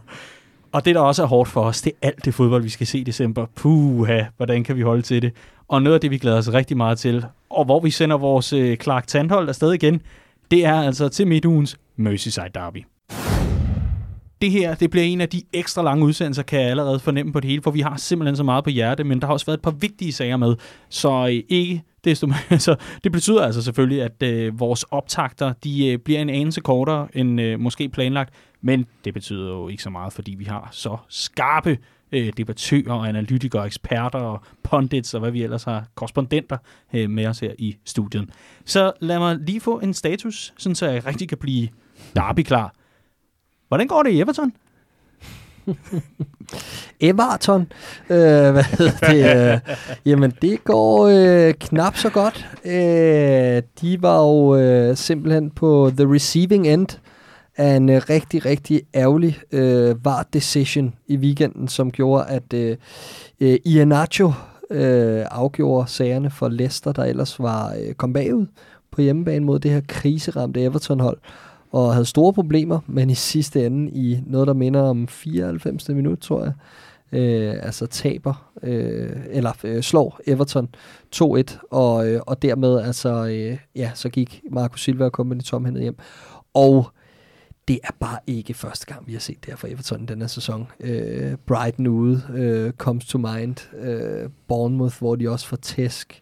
Og 0.75 0.85
det, 0.85 0.95
der 0.95 1.01
også 1.01 1.23
er 1.23 1.27
hårdt 1.27 1.49
for 1.49 1.61
os, 1.61 1.81
det 1.81 1.93
er 2.01 2.07
alt 2.07 2.25
det 2.25 2.33
fodbold, 2.33 2.63
vi 2.63 2.69
skal 2.69 2.87
se 2.87 2.99
i 2.99 3.03
december. 3.03 3.45
Puha, 3.55 4.23
hvordan 4.37 4.63
kan 4.63 4.75
vi 4.75 4.81
holde 4.81 5.01
til 5.01 5.21
det? 5.21 5.33
Og 5.67 5.81
noget 5.81 5.93
af 5.93 6.01
det, 6.01 6.11
vi 6.11 6.17
glæder 6.17 6.37
os 6.37 6.53
rigtig 6.53 6.77
meget 6.77 6.97
til, 6.97 7.25
og 7.49 7.65
hvor 7.65 7.79
vi 7.79 7.91
sender 7.91 8.17
vores 8.17 8.53
øh, 8.53 8.77
Clark 8.77 9.07
Tandhold 9.07 9.49
afsted 9.49 9.73
igen, 9.73 10.01
det 10.51 10.65
er 10.65 10.81
altså 10.81 11.09
til 11.09 11.27
midtugens 11.27 11.77
Merseyside 11.95 12.49
Derby. 12.53 12.85
Det 14.41 14.51
her, 14.51 14.75
det 14.75 14.89
bliver 14.89 15.03
en 15.03 15.21
af 15.21 15.29
de 15.29 15.41
ekstra 15.53 15.83
lange 15.83 16.05
udsendelser, 16.05 16.43
kan 16.43 16.61
jeg 16.61 16.69
allerede 16.69 16.99
fornemme 16.99 17.33
på 17.33 17.39
det 17.39 17.49
hele, 17.49 17.61
for 17.61 17.71
vi 17.71 17.81
har 17.81 17.97
simpelthen 17.97 18.35
så 18.35 18.43
meget 18.43 18.63
på 18.63 18.69
hjerte, 18.69 19.03
men 19.03 19.21
der 19.21 19.27
har 19.27 19.33
også 19.33 19.45
været 19.45 19.57
et 19.57 19.63
par 19.63 19.71
vigtige 19.71 20.13
sager 20.13 20.37
med, 20.37 20.55
så 20.89 21.27
øh, 21.27 21.43
ikke 21.49 21.83
desto 22.05 22.27
så 22.57 22.75
det 23.03 23.11
betyder 23.11 23.45
altså 23.45 23.61
selvfølgelig, 23.61 24.01
at 24.01 24.23
øh, 24.23 24.59
vores 24.59 24.83
optagter, 24.83 25.53
de 25.63 25.87
øh, 25.87 25.99
bliver 25.99 26.19
en 26.19 26.29
anelse 26.29 26.61
kortere 26.61 27.07
end 27.13 27.41
øh, 27.41 27.59
måske 27.59 27.89
planlagt, 27.89 28.33
men 28.61 28.85
det 29.05 29.13
betyder 29.13 29.49
jo 29.49 29.67
ikke 29.67 29.83
så 29.83 29.89
meget, 29.89 30.13
fordi 30.13 30.35
vi 30.35 30.43
har 30.43 30.69
så 30.71 30.97
skarpe 31.09 31.77
øh, 32.11 32.33
debattører 32.37 32.93
og 32.93 33.07
analytikere, 33.07 33.65
eksperter 33.65 34.19
og 34.19 34.41
pundits 34.63 35.13
og 35.13 35.19
hvad 35.19 35.31
vi 35.31 35.43
ellers 35.43 35.63
har, 35.63 35.85
korrespondenter 35.95 36.57
øh, 36.93 37.09
med 37.09 37.27
os 37.27 37.39
her 37.39 37.51
i 37.57 37.75
studiet. 37.85 38.29
Så 38.65 38.91
lad 38.99 39.19
mig 39.19 39.37
lige 39.37 39.61
få 39.61 39.79
en 39.79 39.93
status, 39.93 40.53
sådan 40.57 40.75
så 40.75 40.85
jeg 40.89 41.05
rigtig 41.05 41.29
kan 41.29 41.37
blive 41.37 41.67
derby 42.15 42.41
klar. 42.43 42.73
Hvordan 43.67 43.87
går 43.87 44.03
det 44.03 44.11
i 44.11 44.19
Everton? 44.19 44.53
Everton, 46.99 47.61
øh, 48.09 48.51
hvad 48.51 48.63
hedder 48.63 49.11
det? 49.11 49.53
Øh, 49.53 49.59
jamen, 50.05 50.33
det 50.41 50.63
går 50.63 51.07
øh, 51.07 51.53
knap 51.53 51.97
så 51.97 52.09
godt. 52.09 52.47
Øh, 52.65 53.61
de 53.81 54.01
var 54.01 54.21
jo 54.21 54.55
øh, 54.55 54.97
simpelthen 54.97 55.49
på 55.49 55.91
the 55.97 56.13
receiving 56.13 56.67
end 56.67 56.87
af 57.57 57.75
en 57.75 57.89
øh, 57.89 58.01
rigtig, 58.09 58.45
rigtig 58.45 58.81
ærgerlig 58.95 59.39
øh, 59.51 60.05
var 60.05 60.27
decision 60.33 60.93
i 61.07 61.17
weekenden, 61.17 61.67
som 61.67 61.91
gjorde, 61.91 62.25
at 62.25 62.53
øh, 62.53 62.77
øh, 63.39 63.57
Iheanacho 63.65 64.33
øh, 64.71 65.25
afgjorde 65.31 65.91
sagerne 65.91 66.29
for 66.29 66.49
Leicester, 66.49 66.91
der 66.91 67.03
ellers 67.03 67.39
var 67.39 67.75
øh, 67.81 67.93
kom 67.93 68.13
bagud 68.13 68.45
på 68.91 69.01
hjemmebane 69.01 69.45
mod 69.45 69.59
det 69.59 69.71
her 69.71 69.81
kriseramte 69.87 70.61
Everton-hold 70.61 71.17
og 71.71 71.93
havde 71.93 72.05
store 72.05 72.33
problemer, 72.33 72.79
men 72.87 73.09
i 73.09 73.15
sidste 73.15 73.65
ende 73.65 73.91
i 73.91 74.19
noget, 74.27 74.47
der 74.47 74.53
minder 74.53 74.81
om 74.81 75.07
94. 75.07 75.89
minut, 75.89 76.19
tror 76.19 76.43
jeg, 76.43 76.53
øh, 77.11 77.55
altså 77.61 77.85
taber, 77.85 78.51
øh, 78.63 79.11
eller 79.29 79.51
øh, 79.63 79.83
slår 79.83 80.19
Everton 80.27 80.69
2-1, 81.15 81.57
og, 81.71 82.07
øh, 82.07 82.21
og 82.27 82.41
dermed 82.41 82.79
altså, 82.79 83.25
øh, 83.25 83.57
ja, 83.75 83.91
så 83.93 84.09
gik 84.09 84.41
Marco 84.51 84.77
Silva 84.77 85.05
og 85.05 85.11
kompagni 85.11 85.43
tomhændet 85.43 85.81
hjem. 85.81 85.97
Og 86.53 86.91
det 87.67 87.79
er 87.83 87.91
bare 87.99 88.17
ikke 88.27 88.53
første 88.53 88.85
gang, 88.85 89.07
vi 89.07 89.11
har 89.13 89.19
set 89.19 89.37
det 89.45 89.49
her 89.49 89.55
for 89.55 89.67
Everton 89.67 90.03
i 90.03 90.05
den 90.05 90.21
her 90.21 90.27
sæson. 90.27 90.67
Øh, 90.79 91.35
Brighton 91.45 91.87
ude, 91.87 92.23
øh, 92.33 92.71
comes 92.71 93.05
to 93.05 93.17
mind, 93.17 93.75
øh, 93.77 94.29
Bournemouth, 94.47 94.97
hvor 94.99 95.15
de 95.15 95.29
også 95.29 95.47
får 95.47 95.57
tæsk. 95.57 96.21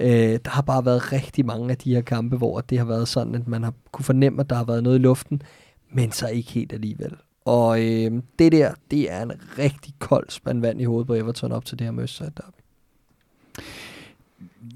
Øh, 0.00 0.38
der 0.44 0.50
har 0.50 0.62
bare 0.62 0.84
været 0.84 1.12
rigtig 1.12 1.46
mange 1.46 1.70
af 1.70 1.76
de 1.76 1.94
her 1.94 2.00
kampe, 2.00 2.36
hvor 2.36 2.60
det 2.60 2.78
har 2.78 2.84
været 2.84 3.08
sådan, 3.08 3.34
at 3.34 3.48
man 3.48 3.62
har 3.62 3.74
kunne 3.92 4.04
fornemme, 4.04 4.40
at 4.40 4.50
der 4.50 4.56
har 4.56 4.64
været 4.64 4.82
noget 4.82 4.98
i 4.98 5.02
luften, 5.02 5.42
men 5.90 6.12
så 6.12 6.28
ikke 6.28 6.50
helt 6.50 6.72
alligevel. 6.72 7.16
Og 7.44 7.80
øh, 7.80 8.22
det 8.38 8.52
der, 8.52 8.74
det 8.90 9.10
er 9.10 9.22
en 9.22 9.32
rigtig 9.58 9.94
kold 9.98 10.30
spand 10.30 10.60
vand 10.60 10.80
i 10.80 10.84
hovedet 10.84 11.06
på 11.06 11.14
Everton 11.14 11.52
op 11.52 11.64
til 11.64 11.78
det 11.78 11.84
her 11.84 11.92
Merseyside 11.92 12.32
derby. 12.36 12.60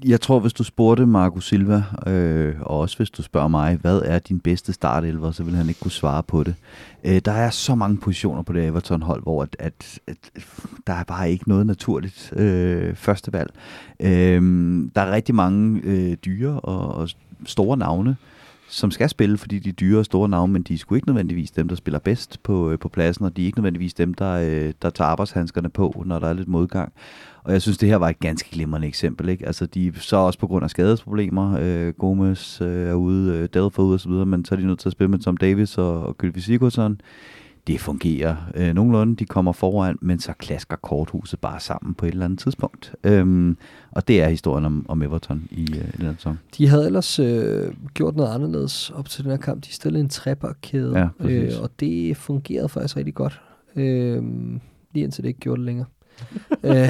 Jeg 0.05 0.21
tror, 0.21 0.39
hvis 0.39 0.53
du 0.53 0.63
spurgte 0.63 1.05
Marco 1.05 1.39
Silva, 1.39 1.83
øh, 2.07 2.55
og 2.61 2.79
også 2.79 2.97
hvis 2.97 3.09
du 3.09 3.23
spørger 3.23 3.47
mig, 3.47 3.75
hvad 3.75 4.01
er 4.05 4.19
din 4.19 4.39
bedste 4.39 4.73
startelver, 4.73 5.31
så 5.31 5.43
vil 5.43 5.55
han 5.55 5.67
ikke 5.67 5.79
kunne 5.79 5.91
svare 5.91 6.23
på 6.23 6.43
det. 6.43 6.55
Øh, 7.03 7.21
der 7.25 7.31
er 7.31 7.49
så 7.49 7.75
mange 7.75 7.97
positioner 7.97 8.41
på 8.41 8.53
det 8.53 8.65
Everton-hold, 8.65 9.23
hvor 9.23 9.43
at, 9.43 9.55
at, 9.59 9.99
at, 10.07 10.17
der 10.87 10.93
er 10.93 11.03
bare 11.03 11.31
ikke 11.31 11.49
noget 11.49 11.65
naturligt 11.65 12.33
øh, 12.35 12.95
førstevalg. 12.95 13.53
Øh, 13.99 14.41
der 14.95 15.01
er 15.01 15.11
rigtig 15.11 15.35
mange 15.35 15.81
øh, 15.83 16.17
dyre 16.25 16.59
og, 16.59 16.95
og 16.95 17.09
store 17.45 17.77
navne, 17.77 18.15
som 18.69 18.91
skal 18.91 19.09
spille, 19.09 19.37
fordi 19.37 19.59
de 19.59 19.69
er 19.69 19.73
dyre 19.73 19.99
og 19.99 20.05
store 20.05 20.29
navne, 20.29 20.53
men 20.53 20.61
de 20.61 20.73
er 20.73 20.77
sgu 20.77 20.95
ikke 20.95 21.07
nødvendigvis 21.07 21.51
dem, 21.51 21.67
der 21.67 21.75
spiller 21.75 21.99
bedst 21.99 22.43
på, 22.43 22.71
øh, 22.71 22.79
på 22.79 22.89
pladsen, 22.89 23.25
og 23.25 23.37
de 23.37 23.41
er 23.41 23.45
ikke 23.45 23.57
nødvendigvis 23.57 23.93
dem, 23.93 24.13
der, 24.13 24.31
øh, 24.31 24.73
der 24.81 24.89
tager 24.89 25.09
arbejdshandskerne 25.09 25.69
på, 25.69 26.03
når 26.05 26.19
der 26.19 26.27
er 26.27 26.33
lidt 26.33 26.47
modgang. 26.47 26.93
Og 27.43 27.53
jeg 27.53 27.61
synes, 27.61 27.77
det 27.77 27.89
her 27.89 27.95
var 27.95 28.09
et 28.09 28.19
ganske 28.19 28.49
glimrende 28.51 28.87
eksempel. 28.87 29.29
Ikke? 29.29 29.45
Altså, 29.45 29.65
de 29.65 29.93
så 29.95 30.17
også 30.17 30.39
på 30.39 30.47
grund 30.47 30.63
af 30.63 30.69
skadesproblemer. 30.69 31.57
Øh, 31.61 31.93
Gomes 31.93 32.61
øh, 32.61 32.89
er 32.89 32.93
ude, 32.93 33.33
øh, 33.33 33.49
Delph 33.53 33.79
ude 33.79 33.95
osv., 33.95 34.11
men 34.11 34.45
så 34.45 34.55
er 34.55 34.59
de 34.59 34.67
nødt 34.67 34.79
til 34.79 34.89
at 34.89 34.93
spille 34.93 35.11
med 35.11 35.19
Tom 35.19 35.37
Davis 35.37 35.77
og, 35.77 36.03
og 36.03 36.17
Gylfi 36.17 36.41
Sigurdsson. 36.41 37.01
Det 37.67 37.79
fungerer 37.79 38.35
øh, 38.55 38.73
nogenlunde. 38.73 39.15
De 39.15 39.25
kommer 39.25 39.51
foran, 39.51 39.97
men 40.01 40.19
så 40.19 40.33
klasker 40.33 40.75
korthuset 40.75 41.39
bare 41.39 41.59
sammen 41.59 41.95
på 41.95 42.05
et 42.05 42.11
eller 42.11 42.25
andet 42.25 42.39
tidspunkt. 42.39 42.95
Øhm, 43.03 43.57
og 43.91 44.07
det 44.07 44.21
er 44.21 44.29
historien 44.29 44.65
om, 44.65 44.85
om 44.89 45.01
Everton 45.01 45.47
i, 45.51 45.61
øh, 45.61 45.87
i 45.99 46.05
den 46.05 46.15
sæson. 46.15 46.39
De 46.57 46.67
havde 46.67 46.85
ellers 46.85 47.19
øh, 47.19 47.73
gjort 47.93 48.15
noget 48.15 48.33
anderledes 48.33 48.89
op 48.89 49.09
til 49.09 49.23
den 49.23 49.31
her 49.31 49.37
kamp. 49.37 49.63
De 49.63 49.73
stillede 49.73 50.03
en 50.03 50.09
trebakkæde, 50.09 50.99
Ja, 50.99 51.07
øh, 51.19 51.51
og 51.61 51.69
det 51.79 52.17
fungerede 52.17 52.69
faktisk 52.69 52.97
rigtig 52.97 53.15
godt. 53.15 53.41
Øh, 53.75 54.23
lige 54.93 55.03
indtil 55.03 55.23
det 55.23 55.27
ikke 55.27 55.39
gjorde 55.39 55.59
det 55.59 55.65
længere. 55.65 55.87
øh, 56.63 56.89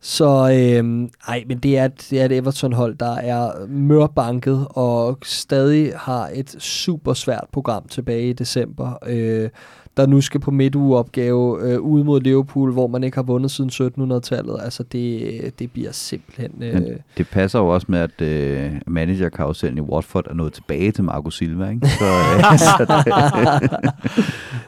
så 0.00 0.50
øh, 0.50 1.08
ej, 1.28 1.44
men 1.46 1.58
det 1.58 1.78
er, 1.78 1.88
det 1.88 2.20
er 2.20 2.24
et 2.24 2.32
Everton-hold, 2.32 2.96
der 2.96 3.14
er 3.14 3.66
mørbanket 3.66 4.66
og 4.70 5.18
stadig 5.22 5.92
har 5.96 6.30
et 6.34 6.50
super 6.58 7.12
svært 7.12 7.44
program 7.52 7.88
tilbage 7.88 8.28
i 8.28 8.32
december. 8.32 8.98
Øh, 9.06 9.50
der 9.96 10.06
nu 10.06 10.20
skal 10.20 10.40
på 10.40 10.50
midtugeopgave 10.50 11.62
øh, 11.62 11.80
ude 11.80 12.04
mod 12.04 12.20
Liverpool, 12.20 12.72
hvor 12.72 12.86
man 12.86 13.04
ikke 13.04 13.16
har 13.16 13.22
vundet 13.22 13.50
siden 13.50 13.70
1700-tallet. 13.70 14.56
Altså 14.62 14.82
det, 14.82 15.58
det 15.58 15.72
bliver 15.72 15.92
simpelthen... 15.92 16.62
Øh, 16.62 16.74
Men 16.74 16.98
det 17.18 17.28
passer 17.28 17.58
jo 17.58 17.68
også 17.68 17.86
med, 17.90 17.98
at 17.98 18.20
øh, 18.20 18.72
managerkarusellen 18.86 19.78
i 19.78 19.80
Watford 19.80 20.26
er 20.30 20.34
nået 20.34 20.52
tilbage 20.52 20.92
til 20.92 21.04
Marco 21.04 21.30
Silva. 21.30 21.70
Ikke? 21.70 21.88
Så, 21.88 22.04
øh, 22.04 22.58
så 22.68 23.02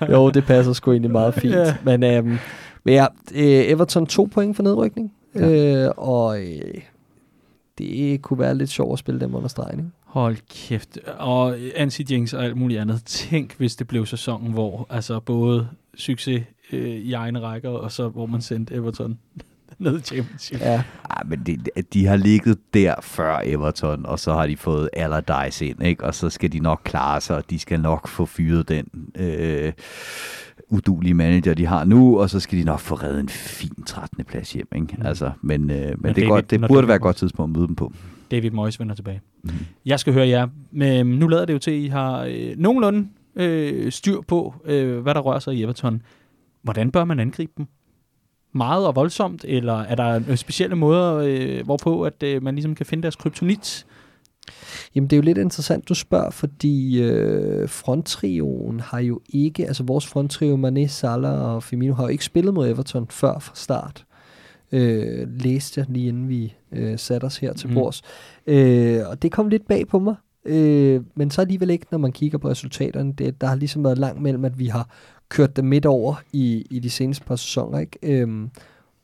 det, 0.00 0.12
jo, 0.12 0.30
det 0.30 0.44
passer 0.44 0.72
sgu 0.72 0.90
egentlig 0.92 1.12
meget 1.12 1.34
fint. 1.34 1.54
Ja. 1.54 1.74
Men, 1.84 2.02
øhm, 2.02 2.38
men 2.84 2.94
ja, 2.94 3.06
øh, 3.34 3.70
Everton 3.70 4.06
to 4.06 4.24
point 4.24 4.56
for 4.56 4.62
nedrykning. 4.62 5.12
Ja. 5.34 5.48
Ja. 5.48 5.84
Øh, 5.86 5.90
og 5.96 6.40
øh, 6.40 6.80
det 7.78 8.22
kunne 8.22 8.38
være 8.38 8.54
lidt 8.54 8.70
sjovt 8.70 8.92
at 8.92 8.98
spille 8.98 9.20
dem 9.20 9.34
under 9.34 9.48
stregen. 9.48 9.78
Ikke? 9.78 9.90
Hold 10.16 10.36
kæft. 10.50 10.98
Og 11.18 11.56
Ansi 11.74 12.04
Jenks 12.10 12.32
og 12.32 12.44
alt 12.44 12.56
muligt 12.56 12.80
andet. 12.80 13.02
Tænk, 13.04 13.56
hvis 13.56 13.76
det 13.76 13.88
blev 13.88 14.06
sæsonen, 14.06 14.52
hvor 14.52 14.86
altså 14.90 15.20
både 15.20 15.68
succes 15.94 16.44
øh, 16.72 16.88
i 16.88 17.12
egne 17.12 17.40
rækker, 17.40 17.70
og 17.70 17.92
så 17.92 18.08
hvor 18.08 18.26
man 18.26 18.40
sendte 18.40 18.74
Everton 18.74 19.18
ned 19.78 19.98
i 19.98 20.02
championship. 20.02 20.60
Ja. 20.60 20.82
ej, 21.10 21.22
men 21.26 21.42
de, 21.46 21.58
de 21.92 22.06
har 22.06 22.16
ligget 22.16 22.58
der 22.74 22.94
før 23.02 23.40
Everton, 23.44 24.06
og 24.06 24.18
så 24.18 24.32
har 24.32 24.46
de 24.46 24.56
fået 24.56 24.90
Allardyce 24.92 25.66
ind, 25.66 25.82
ikke? 25.82 26.04
og 26.04 26.14
så 26.14 26.30
skal 26.30 26.52
de 26.52 26.58
nok 26.58 26.80
klare 26.84 27.20
sig, 27.20 27.36
og 27.36 27.50
de 27.50 27.58
skal 27.58 27.80
nok 27.80 28.08
få 28.08 28.26
fyret 28.26 28.68
den 28.68 28.86
øh, 29.18 29.72
udulige 30.68 31.14
manager, 31.14 31.54
de 31.54 31.66
har 31.66 31.84
nu, 31.84 32.20
og 32.20 32.30
så 32.30 32.40
skal 32.40 32.58
de 32.58 32.64
nok 32.64 32.80
få 32.80 32.94
reddet 32.94 33.20
en 33.20 33.28
fin 33.28 33.82
13. 33.86 34.24
plads 34.24 34.52
hjem. 34.52 34.68
Ikke? 34.74 34.96
Mm. 34.98 35.06
Altså, 35.06 35.30
men 35.42 35.66
men, 35.66 35.94
men 35.98 36.14
det, 36.14 36.24
er 36.24 36.28
godt, 36.28 36.50
det 36.50 36.60
burde 36.68 36.88
være 36.88 36.96
et 36.96 37.02
godt 37.02 37.16
tidspunkt 37.16 37.50
at 37.50 37.58
møde 37.58 37.66
dem 37.66 37.76
på. 37.76 37.92
David 38.30 38.50
Moyes 38.50 38.80
vender 38.80 38.94
tilbage. 38.94 39.20
Mm. 39.42 39.50
Jeg 39.86 40.00
skal 40.00 40.12
høre 40.12 40.28
jer. 40.28 40.48
Men 40.70 41.00
øhm, 41.00 41.18
nu 41.18 41.28
lader 41.28 41.44
det 41.44 41.52
jo 41.52 41.58
til, 41.58 41.70
at 41.70 41.76
I 41.76 41.86
har 41.86 42.22
øh, 42.22 42.54
nogenlunde 42.56 43.08
øh, 43.36 43.92
styr 43.92 44.20
på, 44.20 44.54
øh, 44.64 44.98
hvad 44.98 45.14
der 45.14 45.20
rører 45.20 45.38
sig 45.38 45.54
i 45.54 45.62
Everton. 45.62 46.02
Hvordan 46.62 46.90
bør 46.90 47.04
man 47.04 47.20
angribe 47.20 47.52
dem? 47.56 47.66
Meget 48.52 48.86
og 48.86 48.96
voldsomt, 48.96 49.44
eller 49.48 49.74
er 49.74 49.94
der 49.94 50.20
øh, 50.28 50.36
specielle 50.36 50.76
måder, 50.76 51.14
øh, 51.14 51.64
hvorpå 51.64 52.02
at 52.02 52.22
øh, 52.22 52.42
man 52.42 52.54
ligesom 52.54 52.74
kan 52.74 52.86
finde 52.86 53.02
deres 53.02 53.16
kryptonit? 53.16 53.86
Jamen 54.94 55.10
det 55.10 55.16
er 55.16 55.18
jo 55.18 55.22
lidt 55.22 55.38
interessant, 55.38 55.88
du 55.88 55.94
spørger, 55.94 56.30
fordi 56.30 57.02
øh, 57.02 57.68
fronttrioen 57.68 58.80
har 58.80 58.98
jo 58.98 59.20
ikke, 59.28 59.66
altså 59.66 59.82
vores 59.82 60.06
fronttrio, 60.06 60.56
Mané, 60.56 60.86
Salah 60.86 61.54
og 61.54 61.62
Firmino, 61.62 61.94
har 61.94 62.02
jo 62.02 62.08
ikke 62.08 62.24
spillet 62.24 62.54
mod 62.54 62.68
Everton 62.68 63.06
før 63.10 63.38
fra 63.38 63.54
start. 63.54 64.04
Øh, 64.72 65.28
læste 65.40 65.80
jeg 65.80 65.86
lige 65.90 66.08
inden 66.08 66.28
vi 66.28 66.54
øh, 66.72 66.98
satte 66.98 67.24
os 67.24 67.36
her 67.38 67.52
til 67.52 67.68
Mhm. 67.68 67.74
bords. 67.74 68.02
Øh, 68.46 69.00
og 69.06 69.22
det 69.22 69.32
kom 69.32 69.48
lidt 69.48 69.68
bag 69.68 69.88
på 69.88 69.98
mig. 69.98 70.14
Øh, 70.44 71.00
men 71.14 71.30
så 71.30 71.40
alligevel 71.40 71.70
ikke, 71.70 71.86
når 71.90 71.98
man 71.98 72.12
kigger 72.12 72.38
på 72.38 72.48
resultaterne. 72.48 73.12
Det, 73.12 73.40
der 73.40 73.46
har 73.46 73.56
ligesom 73.56 73.84
været 73.84 73.98
langt 73.98 74.22
mellem, 74.22 74.44
at 74.44 74.58
vi 74.58 74.66
har 74.66 74.88
kørt 75.28 75.56
dem 75.56 75.64
midt 75.64 75.86
over 75.86 76.14
i, 76.32 76.64
i 76.70 76.78
de 76.78 76.90
seneste 76.90 77.24
par 77.24 77.36
sæsoner. 77.36 77.78
Ikke? 77.78 77.98
Øhm, 78.02 78.50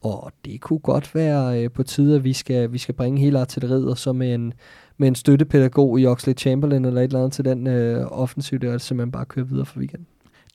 og 0.00 0.32
det 0.44 0.60
kunne 0.60 0.78
godt 0.78 1.14
være 1.14 1.62
øh, 1.64 1.70
på 1.70 1.82
tide, 1.82 2.16
at 2.16 2.24
vi 2.24 2.32
skal, 2.32 2.72
vi 2.72 2.78
skal 2.78 2.94
bringe 2.94 3.20
hele 3.20 3.38
artilleriet, 3.38 3.90
og 3.90 3.98
så 3.98 4.12
med 4.12 4.34
en, 4.34 4.52
med 4.98 5.08
en 5.08 5.14
støttepædagog 5.14 6.00
i 6.00 6.06
Oxley 6.06 6.34
Chamberlain 6.36 6.84
eller 6.84 7.00
et 7.00 7.04
eller 7.04 7.18
andet 7.18 7.32
til 7.32 7.44
den 7.44 7.66
øh, 7.66 8.06
offensiv, 8.10 8.58
der 8.58 8.78
simpelthen 8.78 9.12
bare 9.12 9.24
køre 9.24 9.48
videre 9.48 9.66
for 9.66 9.78
weekenden. 9.78 10.06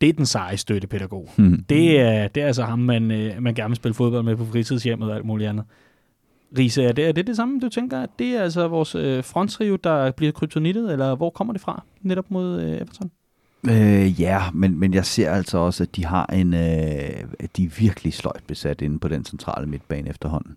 Det 0.01 0.09
er 0.09 0.13
den 0.13 0.25
seje 0.25 0.57
støttepædagog. 0.57 1.29
Mm. 1.37 1.63
Det 1.69 1.99
er, 1.99 2.27
det 2.27 2.43
er 2.43 2.47
altså 2.47 2.63
ham, 2.63 2.79
man, 2.79 3.11
øh, 3.11 3.41
man 3.41 3.53
gerne 3.53 3.69
vil 3.69 3.75
spille 3.75 3.93
fodbold 3.93 4.23
med 4.23 4.35
på 4.35 4.45
fritidshjemmet 4.45 5.09
og 5.09 5.15
alt 5.15 5.25
muligt 5.25 5.49
andet. 5.49 5.65
Riese, 6.57 6.83
er 6.83 6.91
det, 6.91 7.07
er 7.07 7.11
det 7.11 7.27
det 7.27 7.35
samme, 7.35 7.59
du 7.59 7.69
tænker? 7.69 8.01
At 8.01 8.09
det 8.19 8.27
er 8.27 8.41
altså 8.41 8.67
vores 8.67 8.95
øh, 8.95 9.23
fronttrio, 9.23 9.75
der 9.75 10.11
bliver 10.11 10.31
kryptonittet, 10.31 10.91
eller 10.91 11.15
hvor 11.15 11.29
kommer 11.29 11.53
det 11.53 11.61
fra 11.61 11.83
netop 12.01 12.31
mod 12.31 12.61
øh, 12.61 12.75
Everton? 12.75 13.11
Øh, 13.63 14.21
ja, 14.21 14.41
men, 14.53 14.79
men 14.79 14.93
jeg 14.93 15.05
ser 15.05 15.31
altså 15.31 15.57
også, 15.57 15.83
at 15.83 15.95
de 15.95 16.05
har 16.05 16.25
en, 16.25 16.53
øh, 16.53 17.23
at 17.39 17.57
de 17.57 17.63
er 17.63 17.69
virkelig 17.79 18.13
sløjt 18.13 18.43
besat 18.47 18.81
inde 18.81 18.99
på 18.99 19.07
den 19.07 19.25
centrale 19.25 19.67
midtbane 19.67 20.09
efterhånden. 20.09 20.55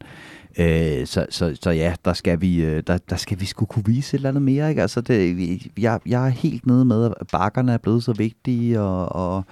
Øh, 0.59 1.07
så, 1.07 1.27
så, 1.31 1.57
så 1.63 1.71
ja, 1.71 1.95
der 2.05 2.13
skal 2.13 2.41
vi, 2.41 2.63
øh, 2.65 2.83
der, 2.87 2.99
der 3.11 3.17
skal 3.17 3.41
vi 3.41 3.47
sgu 3.47 3.65
kunne 3.65 3.85
vise 3.87 4.15
et 4.15 4.19
eller 4.19 4.29
andet 4.29 4.43
mere. 4.43 4.69
Ikke? 4.71 4.83
Altså 4.83 5.01
det, 5.01 5.37
vi- 5.37 5.73
jeg, 5.79 6.01
jeg 6.07 6.25
er 6.27 6.31
helt 6.31 6.67
nede 6.67 6.85
med, 6.85 7.05
at 7.21 7.27
bakkerne 7.33 7.73
er 7.73 7.79
blevet 7.79 8.05
så 8.05 8.13
vigtige, 8.13 8.81
og, 8.81 9.09
og, 9.37 9.45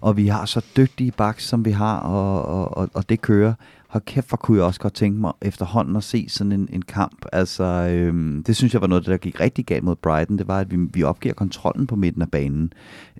og 0.00 0.16
vi 0.16 0.26
har 0.26 0.44
så 0.44 0.64
dygtige 0.76 1.12
baks, 1.12 1.48
som 1.48 1.64
vi 1.64 1.70
har, 1.70 1.96
og, 1.98 2.42
og, 2.44 2.76
og, 2.76 2.90
og 2.94 3.08
det 3.08 3.20
kører. 3.20 3.54
Hold 3.92 4.04
kæft, 4.04 4.28
hvor 4.28 4.36
kunne 4.36 4.58
jeg 4.58 4.66
også 4.66 4.80
godt 4.80 4.94
tænke 4.94 5.20
mig 5.20 5.32
efterhånden 5.42 5.96
at 5.96 6.04
se 6.04 6.28
sådan 6.28 6.52
en, 6.52 6.68
en 6.72 6.82
kamp. 6.82 7.24
Altså, 7.32 7.64
øhm, 7.64 8.44
det 8.44 8.56
synes 8.56 8.72
jeg 8.72 8.80
var 8.80 8.86
noget, 8.86 9.06
der 9.06 9.16
gik 9.16 9.40
rigtig 9.40 9.66
galt 9.66 9.84
mod 9.84 9.96
Brighton. 9.96 10.38
Det 10.38 10.48
var, 10.48 10.60
at 10.60 10.70
vi, 10.70 10.76
vi 10.76 11.02
opgiver 11.02 11.34
kontrollen 11.34 11.86
på 11.86 11.96
midten 11.96 12.22
af 12.22 12.30
banen. 12.30 12.72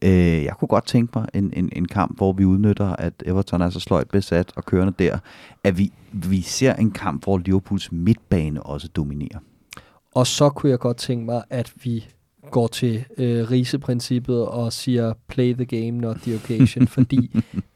Øh, 0.02 0.44
jeg 0.44 0.54
kunne 0.58 0.68
godt 0.68 0.86
tænke 0.86 1.18
mig 1.18 1.28
en, 1.34 1.52
en, 1.56 1.68
en 1.72 1.88
kamp, 1.88 2.16
hvor 2.16 2.32
vi 2.32 2.44
udnytter, 2.44 2.96
at 2.96 3.22
Everton 3.26 3.60
er 3.60 3.70
så 3.70 3.80
sløjt 3.80 4.08
besat 4.08 4.52
og 4.56 4.64
kørende 4.64 4.94
der, 4.98 5.18
at 5.64 5.78
vi, 5.78 5.92
vi 6.12 6.40
ser 6.40 6.74
en 6.74 6.90
kamp, 6.90 7.24
hvor 7.24 7.38
Liverpools 7.38 7.92
midtbane 7.92 8.62
også 8.62 8.88
dominerer. 8.88 9.38
Og 10.14 10.26
så 10.26 10.48
kunne 10.48 10.70
jeg 10.70 10.78
godt 10.78 10.96
tænke 10.96 11.24
mig, 11.24 11.42
at 11.50 11.72
vi 11.84 12.06
går 12.52 12.66
til 12.66 13.04
øh, 13.18 13.50
riseprincippet 13.50 14.46
og 14.46 14.72
siger 14.72 15.12
play 15.28 15.54
the 15.54 15.64
game, 15.64 15.90
not 15.90 16.16
the 16.16 16.34
occasion, 16.34 16.86
fordi 16.96 17.30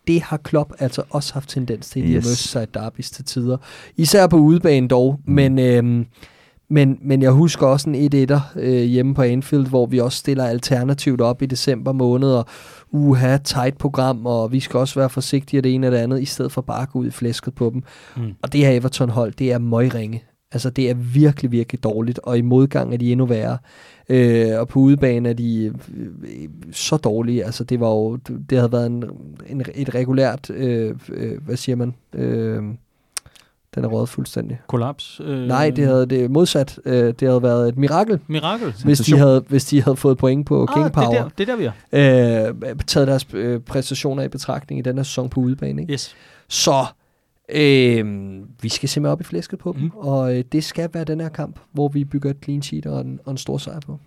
det 0.07 0.23
har 0.23 0.36
Klopp 0.36 0.73
altså 0.78 1.03
også 1.11 1.35
haft 1.35 1.48
tendens 1.48 1.89
til 1.90 2.03
i 2.05 2.07
de 2.07 2.12
Yes. 2.12 2.24
Merseyside 2.24 2.66
derbys 2.74 3.11
til 3.11 3.24
tider. 3.24 3.57
Især 3.97 4.27
på 4.27 4.36
udebane 4.36 4.89
dog, 4.89 5.20
Mm. 5.27 5.32
men, 5.32 5.59
øhm, 5.59 6.07
men, 6.70 6.98
men 7.03 7.23
jeg 7.23 7.31
husker 7.31 7.66
også 7.66 7.90
en 7.90 7.94
1-1'er 8.31 8.40
øh, 8.57 8.82
hjemme 8.82 9.15
på 9.15 9.23
Anfield, 9.23 9.66
hvor 9.66 9.86
vi 9.86 10.01
også 10.01 10.19
stiller 10.19 10.44
alternativt 10.47 11.20
op 11.20 11.43
i 11.43 11.47
december 11.47 11.93
måned, 11.93 12.31
og 12.32 12.47
uha, 12.90 13.36
tight 13.36 13.78
program, 13.78 14.27
og 14.27 14.53
vi 14.53 14.61
skal 14.61 14.78
også 14.81 15.01
være 15.01 15.11
forsigtige 15.11 15.59
af 15.59 15.62
det 15.62 15.74
ene 15.74 15.86
og 15.86 15.93
det 15.93 15.98
andet, 15.98 16.23
i 16.23 16.24
stedet 16.24 16.53
for 16.53 16.61
bare 16.62 16.82
at 16.82 16.90
gå 16.90 16.98
ud 16.98 17.07
i 17.07 17.11
flæsket 17.11 17.55
på 17.55 17.70
dem. 17.74 17.82
Mm. 18.16 18.32
Og 18.43 18.53
det 18.53 18.61
her 18.61 18.70
Everton-hold, 18.70 19.32
det 19.39 19.53
er 19.53 19.59
møgringe. 19.59 20.23
Altså, 20.52 20.70
det 20.70 20.90
er 20.90 20.94
virkelig, 20.94 21.51
virkelig 21.51 21.85
dårligt, 21.85 22.20
og 22.23 22.39
i 22.39 22.40
modgang 22.40 22.94
er 22.94 22.98
de 22.98 23.12
endnu 23.12 23.27
værre. 23.27 23.59
Øh, 24.09 24.60
og 24.60 24.68
på 24.68 24.81
udebane 24.81 25.28
er 25.28 25.32
de 25.32 25.64
øh, 25.64 26.06
øh, 26.23 26.48
så 26.73 26.97
dårlige. 26.97 27.44
Altså, 27.44 27.64
det 27.64 27.81
var 27.81 27.89
jo, 27.89 28.16
det 28.51 28.59
havde 28.59 28.73
været 28.73 28.86
en, 28.86 29.05
en, 29.47 29.64
et 29.74 29.94
regulært, 29.94 30.51
øh, 30.51 30.94
øh, 31.09 31.44
hvad 31.44 31.56
siger 31.56 31.77
man, 31.77 31.94
øh, 32.14 32.62
den 33.74 33.85
er 33.85 33.89
røget 33.89 34.09
fuldstændig. 34.09 34.60
Kollaps? 34.66 35.20
Øh, 35.24 35.39
Nej, 35.39 35.70
det 35.70 35.86
havde 35.86 36.06
det 36.06 36.31
modsat. 36.31 36.81
Øh, 36.85 37.14
det 37.20 37.28
havde 37.28 37.43
været 37.43 37.68
et 37.68 37.77
mirakel, 37.77 38.20
Mirakel? 38.27 38.74
hvis 38.85 38.98
de, 38.98 39.18
havde, 39.18 39.44
hvis 39.48 39.64
de 39.64 39.82
havde 39.82 39.97
fået 39.97 40.18
point 40.18 40.47
på 40.47 40.66
King 40.74 40.85
ah, 40.85 40.93
Power. 40.93 41.09
det, 41.10 41.18
er 41.18 41.23
der, 41.23 41.28
det 41.39 41.48
er 41.48 41.56
der, 41.56 41.73
vi 41.93 42.44
er. 42.44 42.48
Øh, 42.48 42.77
taget 42.86 43.09
deres 43.09 43.27
øh, 43.35 43.60
præstationer 43.60 44.23
i 44.23 44.28
betragtning 44.28 44.78
i 44.78 44.82
den 44.82 44.97
her 44.97 45.02
sæson 45.02 45.28
på 45.28 45.40
udebane. 45.40 45.82
Ikke? 45.82 45.93
Yes. 45.93 46.14
Så 46.48 46.86
øh, 47.48 48.05
vi 48.62 48.68
skal 48.68 48.89
simpelthen 48.89 49.12
op 49.12 49.20
i 49.20 49.24
flæsket 49.24 49.59
på 49.59 49.73
dem, 49.73 49.81
Mm. 49.81 49.86
mm. 49.86 49.97
og 49.98 50.39
øh, 50.39 50.44
det 50.52 50.64
skal 50.64 50.90
være 50.93 51.05
den 51.05 51.20
her 51.20 51.28
kamp, 51.28 51.60
hvor 51.73 51.89
vi 51.89 52.05
bygger 52.05 52.31
et 52.31 52.36
clean 52.44 52.62
sheet 52.62 52.86
og 52.86 53.01
en, 53.01 53.20
og 53.24 53.31
en 53.31 53.39
stor 53.39 53.59
sejr 53.59 53.81
på. 53.81 54.01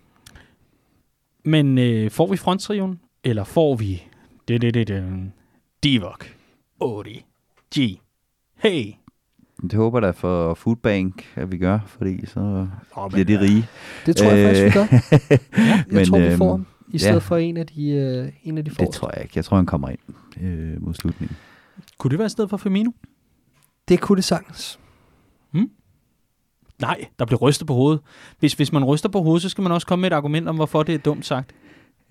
Men 1.45 1.77
øh, 1.77 2.11
får 2.11 2.27
vi 2.27 2.37
fronttrion, 2.37 2.99
eller 3.23 3.43
får 3.43 3.75
vi 3.75 4.03
det, 4.47 4.61
det, 4.61 4.73
det, 4.73 4.87
det, 4.87 5.31
Divok, 5.83 6.25
Odi, 6.79 7.25
G, 7.77 7.99
Hey, 8.57 8.91
det 9.61 9.73
håber 9.73 9.97
jeg 9.99 10.03
da 10.03 10.11
for 10.11 10.53
Foodbank, 10.53 11.25
at 11.35 11.51
vi 11.51 11.57
gør, 11.57 11.79
fordi 11.87 12.25
så 12.25 12.67
Oh, 12.95 13.11
bliver 13.11 13.25
de 13.25 13.39
rige. 13.39 13.65
Det 14.05 14.15
tror 14.15 14.31
jeg 14.31 14.47
faktisk, 14.47 14.65
vi 14.65 14.71
gør. 14.71 14.87
Jeg 15.77 15.85
Men, 15.87 16.05
tror, 16.05 16.19
vi 16.19 16.25
øhm, 16.25 16.37
får 16.37 16.51
ham, 16.51 16.65
i 16.93 16.97
stedet 16.97 17.13
ja. 17.13 17.19
for 17.19 17.37
en 17.37 17.57
af 17.57 17.67
de, 17.67 17.89
øh, 17.89 18.31
en 18.43 18.57
af 18.57 18.65
de 18.65 18.69
Det 18.69 18.77
forreste. 18.77 18.99
tror 18.99 19.11
jeg 19.15 19.23
ikke. 19.23 19.33
Jeg 19.35 19.45
tror, 19.45 19.57
han 19.57 19.65
kommer 19.65 19.89
ind 19.89 19.99
øh, 20.41 20.81
mod 20.83 20.93
slutningen. 20.93 21.37
Kunne 21.97 22.11
det 22.11 22.19
være 22.19 22.25
i 22.25 22.29
stedet 22.29 22.49
for 22.49 22.57
Firmino? 22.57 22.91
Det 23.89 23.99
kunne 23.99 24.15
det 24.15 24.23
sagtens. 24.23 24.79
Hmm? 25.51 25.69
Nej, 26.81 27.05
der 27.19 27.25
bliver 27.25 27.39
rystet 27.39 27.67
på 27.67 27.73
hovedet. 27.73 28.01
Hvis, 28.39 28.53
hvis 28.53 28.71
man 28.71 28.83
ryster 28.83 29.09
på 29.09 29.21
hovedet, 29.21 29.41
så 29.41 29.49
skal 29.49 29.61
man 29.61 29.71
også 29.71 29.87
komme 29.87 30.01
med 30.01 30.11
et 30.11 30.15
argument 30.15 30.47
om, 30.47 30.55
hvorfor 30.55 30.83
det 30.83 30.95
er 30.95 30.99
dumt 30.99 31.25
sagt. 31.25 31.55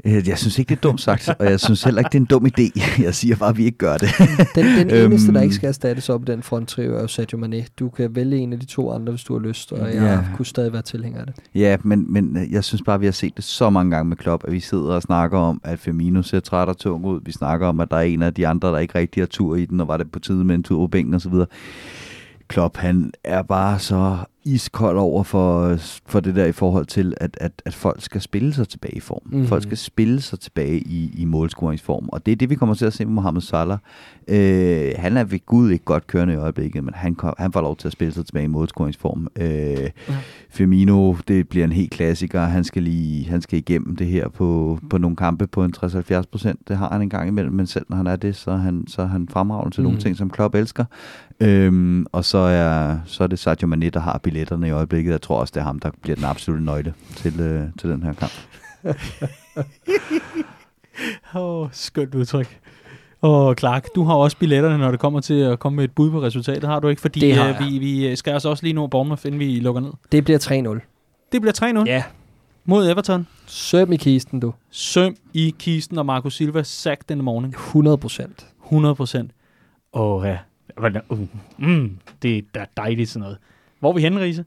Øh, 0.04 0.28
Jeg 0.28 0.38
synes 0.38 0.58
ikke, 0.58 0.70
det 0.70 0.76
er 0.76 0.80
dumt 0.80 1.00
sagt, 1.00 1.28
og 1.38 1.46
jeg 1.50 1.60
synes 1.60 1.82
heller 1.84 1.98
ikke, 2.00 2.08
det 2.08 2.14
er 2.14 2.20
en 2.20 2.24
dum 2.26 2.46
idé. 2.46 2.80
Jeg 3.06 3.14
siger 3.14 3.36
bare, 3.36 3.48
at 3.48 3.56
vi 3.58 3.64
ikke 3.64 3.78
gør 3.78 3.96
det. 3.96 4.08
Den, 4.54 4.64
den 4.78 4.90
Øhm. 4.90 5.12
eneste, 5.12 5.32
der 5.32 5.40
ikke 5.40 5.54
skal 5.54 5.68
erstattes 5.68 6.08
op 6.08 6.22
i 6.22 6.24
den 6.32 6.42
fronttrio, 6.42 6.96
er 6.96 7.00
jo 7.00 7.06
Sadio 7.06 7.38
Mane. 7.38 7.64
Du 7.78 7.88
kan 7.88 8.14
vælge 8.14 8.36
en 8.36 8.52
af 8.52 8.60
de 8.60 8.66
to 8.66 8.92
andre, 8.92 9.12
hvis 9.12 9.24
du 9.24 9.38
har 9.38 9.40
lyst, 9.48 9.72
og 9.72 9.78
jeg 9.86 9.94
Ja. 9.94 10.18
kunne 10.36 10.46
stadig 10.46 10.72
være 10.72 10.82
tilhænger 10.82 11.20
af 11.20 11.26
det. 11.26 11.34
Ja, 11.54 11.76
men, 11.82 12.12
men 12.12 12.36
øh, 12.36 12.52
jeg 12.52 12.64
synes 12.64 12.82
bare, 12.82 12.94
at 12.94 13.00
vi 13.00 13.06
har 13.06 13.12
set 13.12 13.36
det 13.36 13.44
så 13.44 13.70
mange 13.70 13.90
gange 13.96 14.08
med 14.08 14.16
Klopp, 14.16 14.44
at 14.46 14.52
vi 14.52 14.60
sidder 14.60 14.84
og 14.94 15.02
snakker 15.02 15.38
om, 15.38 15.60
at 15.64 15.78
Firmino 15.78 16.22
ser 16.22 16.40
træt 16.40 16.68
og 16.68 16.76
tung 16.78 17.04
ud. 17.04 17.20
Vi 17.24 17.32
snakker 17.32 17.66
om, 17.66 17.80
at 17.80 17.90
der 17.90 17.96
er 17.96 18.00
en 18.02 18.22
af 18.22 18.34
de 18.34 18.46
andre, 18.46 18.68
der 18.68 18.78
ikke 18.78 18.98
rigtig 18.98 19.20
har 19.22 19.26
tur 19.26 19.56
i 19.56 19.64
den, 19.64 19.80
og 19.80 19.88
var 19.88 19.96
det 19.96 20.10
på 20.12 20.18
tide 20.18 20.44
med 20.44 20.54
en 20.54 20.62
tur 20.62 20.78
på 20.78 20.86
bænken 20.86 21.14
osv. 21.14 21.32
Klopp, 22.48 22.76
han 22.76 23.12
er 23.24 23.42
bare 23.42 23.78
så 23.78 24.16
iskold 24.54 24.98
over 24.98 25.22
for, 25.22 25.76
for 26.06 26.20
det 26.20 26.34
der 26.34 26.44
i 26.44 26.52
forhold 26.52 26.86
til, 26.86 27.14
at, 27.20 27.36
at, 27.40 27.52
at 27.64 27.74
folk 27.74 28.02
skal 28.02 28.20
spille 28.20 28.54
sig 28.54 28.68
tilbage 28.68 28.96
i 28.96 29.00
form. 29.00 29.22
Mm. 29.24 29.46
Folk 29.46 29.62
skal 29.62 29.76
spille 29.76 30.20
sig 30.20 30.40
tilbage 30.40 30.78
i, 30.78 31.14
i 31.18 31.24
målscoringsform. 31.24 32.08
Og 32.12 32.26
det 32.26 32.32
er 32.32 32.36
det, 32.36 32.50
vi 32.50 32.54
kommer 32.54 32.74
til 32.74 32.84
at 32.86 32.92
se 32.92 33.04
med 33.04 33.12
Mohamed 33.12 33.40
Salah. 33.40 33.78
Øh, 34.28 34.92
han 34.96 35.16
er 35.16 35.24
ved 35.24 35.46
Gud 35.46 35.70
ikke 35.70 35.84
godt 35.84 36.06
kørende 36.06 36.34
i 36.34 36.36
øjeblikket, 36.36 36.84
men 36.84 36.94
han, 36.94 37.14
kom, 37.14 37.34
han 37.38 37.52
får 37.52 37.60
lov 37.60 37.76
til 37.76 37.88
at 37.88 37.92
spille 37.92 38.14
sig 38.14 38.26
tilbage 38.26 38.44
i 38.44 38.48
målscoringsform. 38.48 39.28
Øh, 39.38 39.46
ja. 39.48 39.88
Firmino, 40.50 41.14
det 41.28 41.48
bliver 41.48 41.64
en 41.64 41.72
helt 41.72 41.90
klassiker. 41.90 42.40
Han 42.42 42.64
skal 42.64 42.82
lige 42.82 43.28
han 43.28 43.42
skal 43.42 43.58
igennem 43.58 43.96
det 43.96 44.06
her 44.06 44.28
på, 44.28 44.78
på 44.90 44.98
nogle 44.98 45.16
kampe 45.16 45.46
på 45.46 45.64
en 45.64 45.74
60-70 45.84 46.22
procent. 46.32 46.68
Det 46.68 46.76
har 46.76 46.88
han 46.92 47.02
en 47.02 47.10
gang 47.10 47.28
imellem, 47.28 47.52
men 47.54 47.66
selv 47.66 47.86
når 47.88 47.96
han 47.96 48.06
er 48.06 48.16
det, 48.16 48.36
så 48.36 48.50
er 48.50 48.56
han, 48.56 48.84
så 48.88 49.02
er 49.02 49.06
han 49.06 49.28
fremragende 49.30 49.74
til 49.76 49.80
mm. 49.80 49.84
nogle 49.84 49.96
Mhm. 49.96 50.02
ting, 50.02 50.16
som 50.16 50.30
Klopp 50.30 50.54
elsker. 50.54 50.84
Øhm, 51.40 52.06
og 52.12 52.24
så 52.24 52.38
er, 52.38 52.96
så 53.04 53.22
er 53.22 53.26
det 53.26 53.38
Sadio 53.38 53.66
Mane, 53.68 53.90
der 53.90 54.00
har 54.00 54.18
billetterne 54.38 54.68
i 54.68 54.70
øjeblikket. 54.70 55.10
Jeg 55.12 55.22
tror 55.22 55.40
også, 55.40 55.52
det 55.54 55.60
er 55.60 55.64
ham, 55.64 55.78
der 55.78 55.90
bliver 56.02 56.16
den 56.16 56.24
absolutte 56.24 56.64
nøgle 56.64 56.94
til, 57.16 57.40
øh, 57.40 57.62
til 57.78 57.90
den 57.90 58.02
her 58.02 58.12
kamp. 58.12 58.32
Åh, 61.34 61.42
oh, 61.62 61.68
skønt 61.72 62.14
udtryk. 62.14 62.58
Og 63.20 63.54
Clark, 63.58 63.86
du 63.94 64.04
har 64.04 64.14
også 64.14 64.36
billetterne, 64.36 64.78
når 64.78 64.90
det 64.90 65.00
kommer 65.00 65.20
til 65.20 65.34
at 65.34 65.58
komme 65.58 65.76
med 65.76 65.84
et 65.84 65.92
bud 65.92 66.10
på 66.10 66.22
resultatet, 66.22 66.64
har 66.64 66.80
du 66.80 66.88
ikke? 66.88 67.02
Fordi 67.02 67.20
Det 67.20 67.34
har 67.34 67.48
øh, 67.48 67.54
jeg. 67.60 67.66
vi, 67.70 67.78
vi 67.78 68.16
skal 68.16 68.30
altså 68.32 68.48
også 68.48 68.62
lige 68.64 68.72
nå 68.72 68.86
Bournemouth, 68.86 69.26
inden 69.26 69.38
vi 69.40 69.60
lukker 69.60 69.80
ned. 69.80 69.92
Det 70.12 70.24
bliver 70.24 70.38
3-0. 70.78 71.28
Det 71.32 71.40
bliver 71.40 71.82
3-0 71.82 71.86
Ja. 71.86 72.02
mod 72.64 72.90
Everton. 72.90 73.26
Søm 73.46 73.92
i 73.92 73.96
kisten, 73.96 74.40
du. 74.40 74.54
Søm 74.70 75.16
i 75.34 75.54
kisten, 75.58 75.98
og 75.98 76.06
Marco 76.06 76.30
Silva 76.30 76.62
sacked 76.62 77.10
in 77.10 77.16
the 77.16 77.22
morning. 77.24 77.54
100 77.54 77.98
procent. 77.98 78.46
100 78.64 78.94
procent. 78.94 79.30
Åh, 79.92 80.24
ja. 80.26 80.38
Uh, 81.08 81.18
Mm, 81.56 81.98
det 82.22 82.44
er 82.54 82.64
dejligt 82.76 83.08
sådan 83.10 83.20
noget. 83.22 83.38
Hvor 83.80 83.90
er 83.90 83.94
vi 83.94 84.00
henne, 84.00 84.20
Riese? 84.20 84.44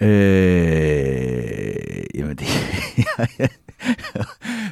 Øh, 0.00 0.08
jamen 2.14 2.36
det... 2.36 2.46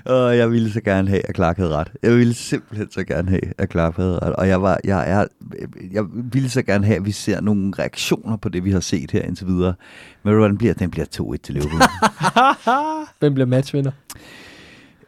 og 0.15 0.37
jeg 0.37 0.51
ville 0.51 0.73
så 0.73 0.81
gerne 0.81 1.09
have, 1.09 1.29
at 1.29 1.37
Clark 1.37 1.57
havde 1.57 1.71
ret. 1.71 1.93
Jeg 2.03 2.13
ville 2.13 2.35
simpelthen 2.35 2.91
så 2.91 3.05
gerne 3.05 3.29
have, 3.29 3.41
at 3.59 3.71
Clark 3.71 3.97
havde 3.97 4.19
ret. 4.19 4.33
Og 4.33 4.49
jeg, 4.49 4.63
var, 4.63 4.81
jeg, 4.85 5.11
er, 5.11 5.27
jeg 5.93 6.05
ville 6.13 6.51
så 6.51 6.63
gerne 6.63 6.87
have, 6.87 6.97
at 6.97 7.05
vi 7.05 7.13
ser 7.13 7.41
nogle 7.41 7.73
reaktioner 7.79 8.37
på 8.37 8.49
det, 8.49 8.65
vi 8.65 8.71
har 8.71 8.81
set 8.81 9.11
her 9.11 9.23
indtil 9.23 9.47
videre. 9.47 9.75
Men 10.23 10.35
den 10.35 10.59
bliver? 10.59 10.75
Den 10.75 10.91
bliver 10.91 11.07
2-1 11.21 11.37
til 11.37 11.55
Liverpool. 11.55 11.81
Hvem 13.21 13.35
bliver 13.35 13.47
matchvinder? 13.47 13.91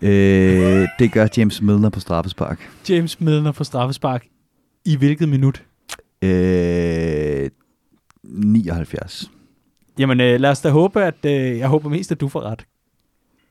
øh, 0.03 0.89
det 0.99 1.13
gør 1.13 1.27
James 1.37 1.63
Milner 1.63 1.91
på 1.91 2.01
straffespark. 2.01 2.71
James 2.89 3.21
Milner 3.21 3.53
på 3.53 3.65
straffespark. 3.65 4.27
I 4.85 4.97
hvilket 4.97 5.29
minut? 5.29 5.63
Øh, 6.23 7.51
79. 8.33 9.31
Jamen, 9.99 10.21
øh, 10.21 10.41
lad 10.41 10.51
os 10.51 10.61
da 10.61 10.71
håbe, 10.71 11.03
at 11.05 11.25
øh, 11.25 11.59
jeg 11.59 11.69
håber 11.69 11.89
mest, 11.89 12.13
at 12.13 12.21
du 12.21 12.29
får 12.29 12.41
ret. 12.41 12.65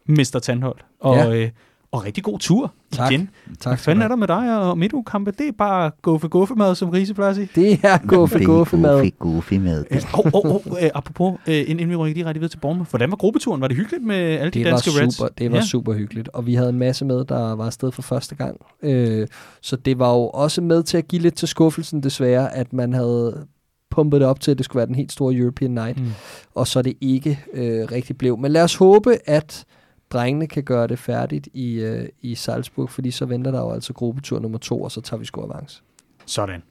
Mr. 0.05 0.39
Tandholt. 0.43 0.85
Og, 0.99 1.15
Ja. 1.15 1.35
øh, 1.35 1.49
og 1.91 2.05
rigtig 2.05 2.23
god 2.23 2.39
tur 2.39 2.73
Tak. 2.91 3.11
igen. 3.11 3.29
Tak 3.59 3.71
Hvad 3.71 3.77
fanden 3.77 4.01
er 4.01 4.07
der 4.07 4.15
med 4.15 4.27
dig 4.27 4.59
og 4.61 4.77
midtugkampe? 4.77 5.31
Det 5.31 5.47
er 5.47 5.51
bare 5.51 5.91
guffe 6.01 6.27
guffe 6.27 6.55
mad, 6.55 6.75
som 6.75 6.89
Riese 6.89 7.13
plejer 7.13 7.29
at 7.29 7.35
sige. 7.35 7.49
Det 7.55 7.79
er 7.83 7.97
guffe 8.15 8.43
guffe 8.45 8.77
mad. 8.77 9.11
Goofy 9.19 9.53
mad. 9.53 9.85
Åh, 10.13 10.25
åh, 10.33 10.55
åh, 10.55 10.83
øh, 10.83 10.89
apropos, 10.95 11.39
øh, 11.47 11.63
inden 11.67 11.89
vi 11.89 11.95
rykker 11.95 12.13
direkte 12.15 12.39
videre 12.39 12.49
til 12.51 12.57
Bournemouth. 12.59 12.89
Hvordan 12.89 13.11
var 13.11 13.17
gruppeturen? 13.17 13.61
Var 13.61 13.67
det 13.67 13.77
hyggeligt 13.77 14.03
med 14.03 14.15
alle 14.15 14.51
de 14.51 14.59
Det 14.59 14.65
var, 14.65 14.71
danske 14.71 14.91
Reds? 14.91 15.15
super, 15.15 15.29
det 15.37 15.51
var 15.51 15.57
ja. 15.57 15.63
super 15.63 15.93
hyggeligt, 15.93 16.29
og 16.33 16.45
vi 16.45 16.53
havde 16.55 16.69
en 16.69 16.79
masse 16.79 17.05
med, 17.05 17.25
der 17.25 17.55
var 17.55 17.65
afsted 17.65 17.91
for 17.91 18.01
første 18.01 18.35
gang. 18.35 18.57
Øh, 18.83 19.27
så 19.61 19.75
det 19.75 19.99
var 19.99 20.13
jo 20.13 20.27
også 20.29 20.61
med 20.61 20.83
til 20.83 20.97
at 20.97 21.07
give 21.07 21.21
lidt 21.21 21.35
til 21.35 21.47
skuffelsen 21.47 22.03
desværre, 22.03 22.55
at 22.55 22.73
man 22.73 22.93
havde 22.93 23.45
pumpet 23.91 24.21
det 24.21 24.27
op 24.27 24.39
til, 24.39 24.51
at 24.51 24.57
det 24.57 24.65
skulle 24.65 24.77
være 24.79 24.87
den 24.87 24.95
helt 24.95 25.11
store 25.11 25.35
European 25.35 25.71
Night, 25.71 25.99
Mm. 25.99 26.07
og 26.55 26.67
så 26.67 26.81
det 26.81 26.93
ikke 27.01 27.39
øh, 27.53 27.87
rigtig 27.91 28.17
blev. 28.17 28.37
Men 28.37 28.51
lad 28.51 28.63
os 28.63 28.75
håbe, 28.75 29.17
at 29.25 29.65
drengene 30.09 30.47
kan 30.47 30.63
gøre 30.63 30.87
det 30.87 30.99
færdigt 30.99 31.47
i, 31.53 31.73
øh, 31.73 32.09
i 32.21 32.35
Salzburg, 32.35 32.89
fordi 32.89 33.11
så 33.11 33.25
venter 33.25 33.51
der 33.51 33.59
jo 33.59 33.71
altså 33.71 33.93
gruppetur 33.93 34.39
nummer 34.39 34.57
to, 34.57 34.81
og 34.81 34.91
så 34.91 35.01
tager 35.01 35.19
vi 35.19 35.25
sgu 35.25 35.41
avance. 35.41 35.81
Sådan. 36.25 36.63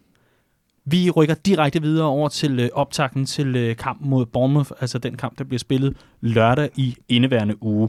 Vi 0.85 1.11
rykker 1.11 1.35
direkte 1.35 1.83
videre 1.83 2.07
over 2.07 2.29
til 2.29 2.61
øh, 2.61 2.69
optakten 2.73 3.27
til 3.27 3.57
øh, 3.57 3.77
kampen 3.77 4.11
mod 4.11 4.27
Bournemouth, 4.27 4.71
altså 4.81 4.99
den 4.99 5.17
kamp, 5.17 5.39
der 5.39 5.45
bliver 5.45 5.59
spillet 5.59 5.97
lørdag 6.21 6.71
i 6.77 6.97
indeværende 7.09 7.63
uge. 7.63 7.89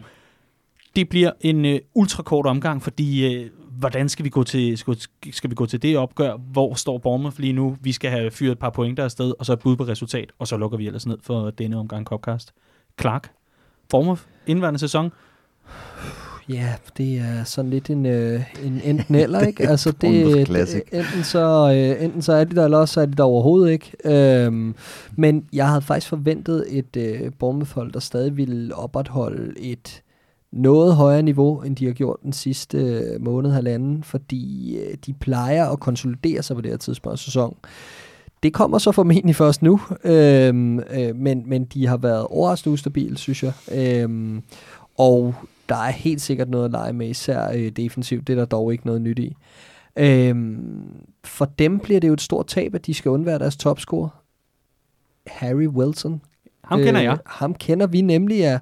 Det 0.96 1.10
bliver 1.10 1.32
en 1.42 1.66
øh, 1.66 1.80
ultrakort 1.94 2.46
omgang, 2.46 2.84
fordi 2.84 3.36
øh, 3.36 3.50
hvordan 3.80 4.10
skal 4.10 4.26
vi, 4.26 4.30
gå 4.30 4.44
til, 4.44 4.78
skal, 4.78 4.98
skal 5.32 5.50
vi 5.50 5.56
gå 5.56 5.66
til 5.66 5.82
det 5.82 5.98
opgør? 5.98 6.38
Hvor 6.52 6.74
står 6.74 6.98
Bournemouth 6.98 7.40
lige 7.40 7.54
nu? 7.54 7.78
Vi 7.82 7.92
skal 7.92 8.12
have 8.12 8.32
fyret 8.32 8.52
et 8.52 8.60
par 8.60 8.70
pointer 8.70 9.04
afsted, 9.04 9.34
og 9.40 9.46
så 9.46 9.54
et 9.54 9.60
bud 9.60 9.76
på 9.76 9.84
resultat, 9.84 10.32
og 10.40 10.48
så 10.48 10.58
lukker 10.58 10.78
vi 10.78 10.88
ellers 10.88 11.08
ned 11.08 11.18
for 11.22 11.50
denne 11.50 11.78
omgang 11.78 12.06
Copcast. 12.06 12.54
Clark, 13.02 13.32
Bournemouth, 13.90 14.22
indværende 14.48 14.80
sæson. 14.80 15.12
Ja, 16.50 16.74
det 16.98 17.18
er 17.18 17.44
sådan 17.44 17.70
lidt 17.72 17.90
en, 17.90 18.06
øh, 18.06 18.42
en 18.64 18.82
enten 18.84 19.16
eller, 19.16 19.40
ikke? 19.48 19.68
Altså 19.68 19.92
det, 19.92 20.48
det 20.48 20.84
enten 20.92 21.24
så 21.24 21.74
øh, 21.76 22.04
enten 22.04 22.22
så 22.22 22.34
er 22.34 22.44
de 22.44 22.56
der, 22.56 22.66
eller 22.66 22.78
også 22.78 22.94
så 22.94 23.02
er 23.02 23.06
de 23.06 23.14
der 23.14 23.24
overhovedet 23.24 23.72
ikke. 23.72 23.92
Øhm, 24.06 24.76
men 25.16 25.46
jeg 25.54 25.68
havde 25.68 25.82
faktisk 25.82 26.10
forventet 26.10 26.66
et 26.70 26.96
øh, 26.98 27.32
Bournemouth-hold, 27.40 27.92
der 27.92 28.00
stadig 28.00 28.38
ville 28.38 28.76
opretholde 28.76 29.60
et 29.60 30.02
noget 30.52 30.96
højere 30.96 31.22
niveau, 31.22 31.62
end 31.62 31.76
de 31.76 31.86
har 31.86 31.94
gjort 31.94 32.18
den 32.24 32.34
sidste 32.34 32.78
øh, 32.78 33.22
måned, 33.22 33.52
halvanden, 33.52 34.04
fordi 34.04 34.76
øh, 34.78 34.98
de 35.06 35.14
plejer 35.14 35.70
at 35.70 35.80
konsolidere 35.80 36.44
sig 36.44 36.56
på 36.56 36.62
det 36.62 36.72
her 36.72 36.78
tidspunkt 36.78 37.14
af 37.14 37.20
sæsonen. 37.20 37.58
Det 38.44 38.54
kommer 38.54 38.78
så 38.78 38.92
formentlig 38.92 39.36
først 39.36 39.62
nu, 39.62 39.80
øhm, 40.04 40.80
øh, 40.80 41.16
men, 41.16 41.44
men 41.46 41.66
de 41.66 41.88
har 41.88 41.98
været 41.98 42.28
overraskende 42.28 42.74
ustabile, 42.74 43.18
synes 43.18 43.44
jeg. 43.44 43.54
Øhm, 43.72 44.44
og 44.98 45.36
der 45.70 45.76
er 45.76 45.92
helt 45.92 46.22
sikkert 46.22 46.50
noget 46.50 46.66
at 46.66 46.72
lege 46.72 46.94
med, 46.94 47.10
især 47.10 47.52
øh, 47.56 47.72
defensivt. 47.72 48.28
Det 48.28 48.34
er 48.34 48.38
der 48.38 48.46
dog 48.46 48.72
ikke 48.72 48.86
noget 48.86 49.02
nyt 49.02 49.20
i. 49.20 49.36
Øhm, 49.96 50.86
for 51.24 51.46
dem 51.46 51.80
bliver 51.80 52.00
det 52.00 52.08
jo 52.08 52.14
et 52.14 52.22
stort 52.22 52.48
tab, 52.48 52.76
at 52.76 52.86
de 52.86 52.94
skal 52.94 53.12
undvære 53.12 53.40
deres 53.40 53.58
topscorer. 53.58 54.10
Harry 55.28 55.68
Wilson. 55.68 56.22
Ham 56.64 56.80
kender 56.80 57.02
jeg. 57.02 57.14
Øh, 57.14 57.18
ham 57.26 57.54
kender 57.54 57.88
vi 57.88 58.02
nemlig, 58.02 58.38
ja. 58.38 58.60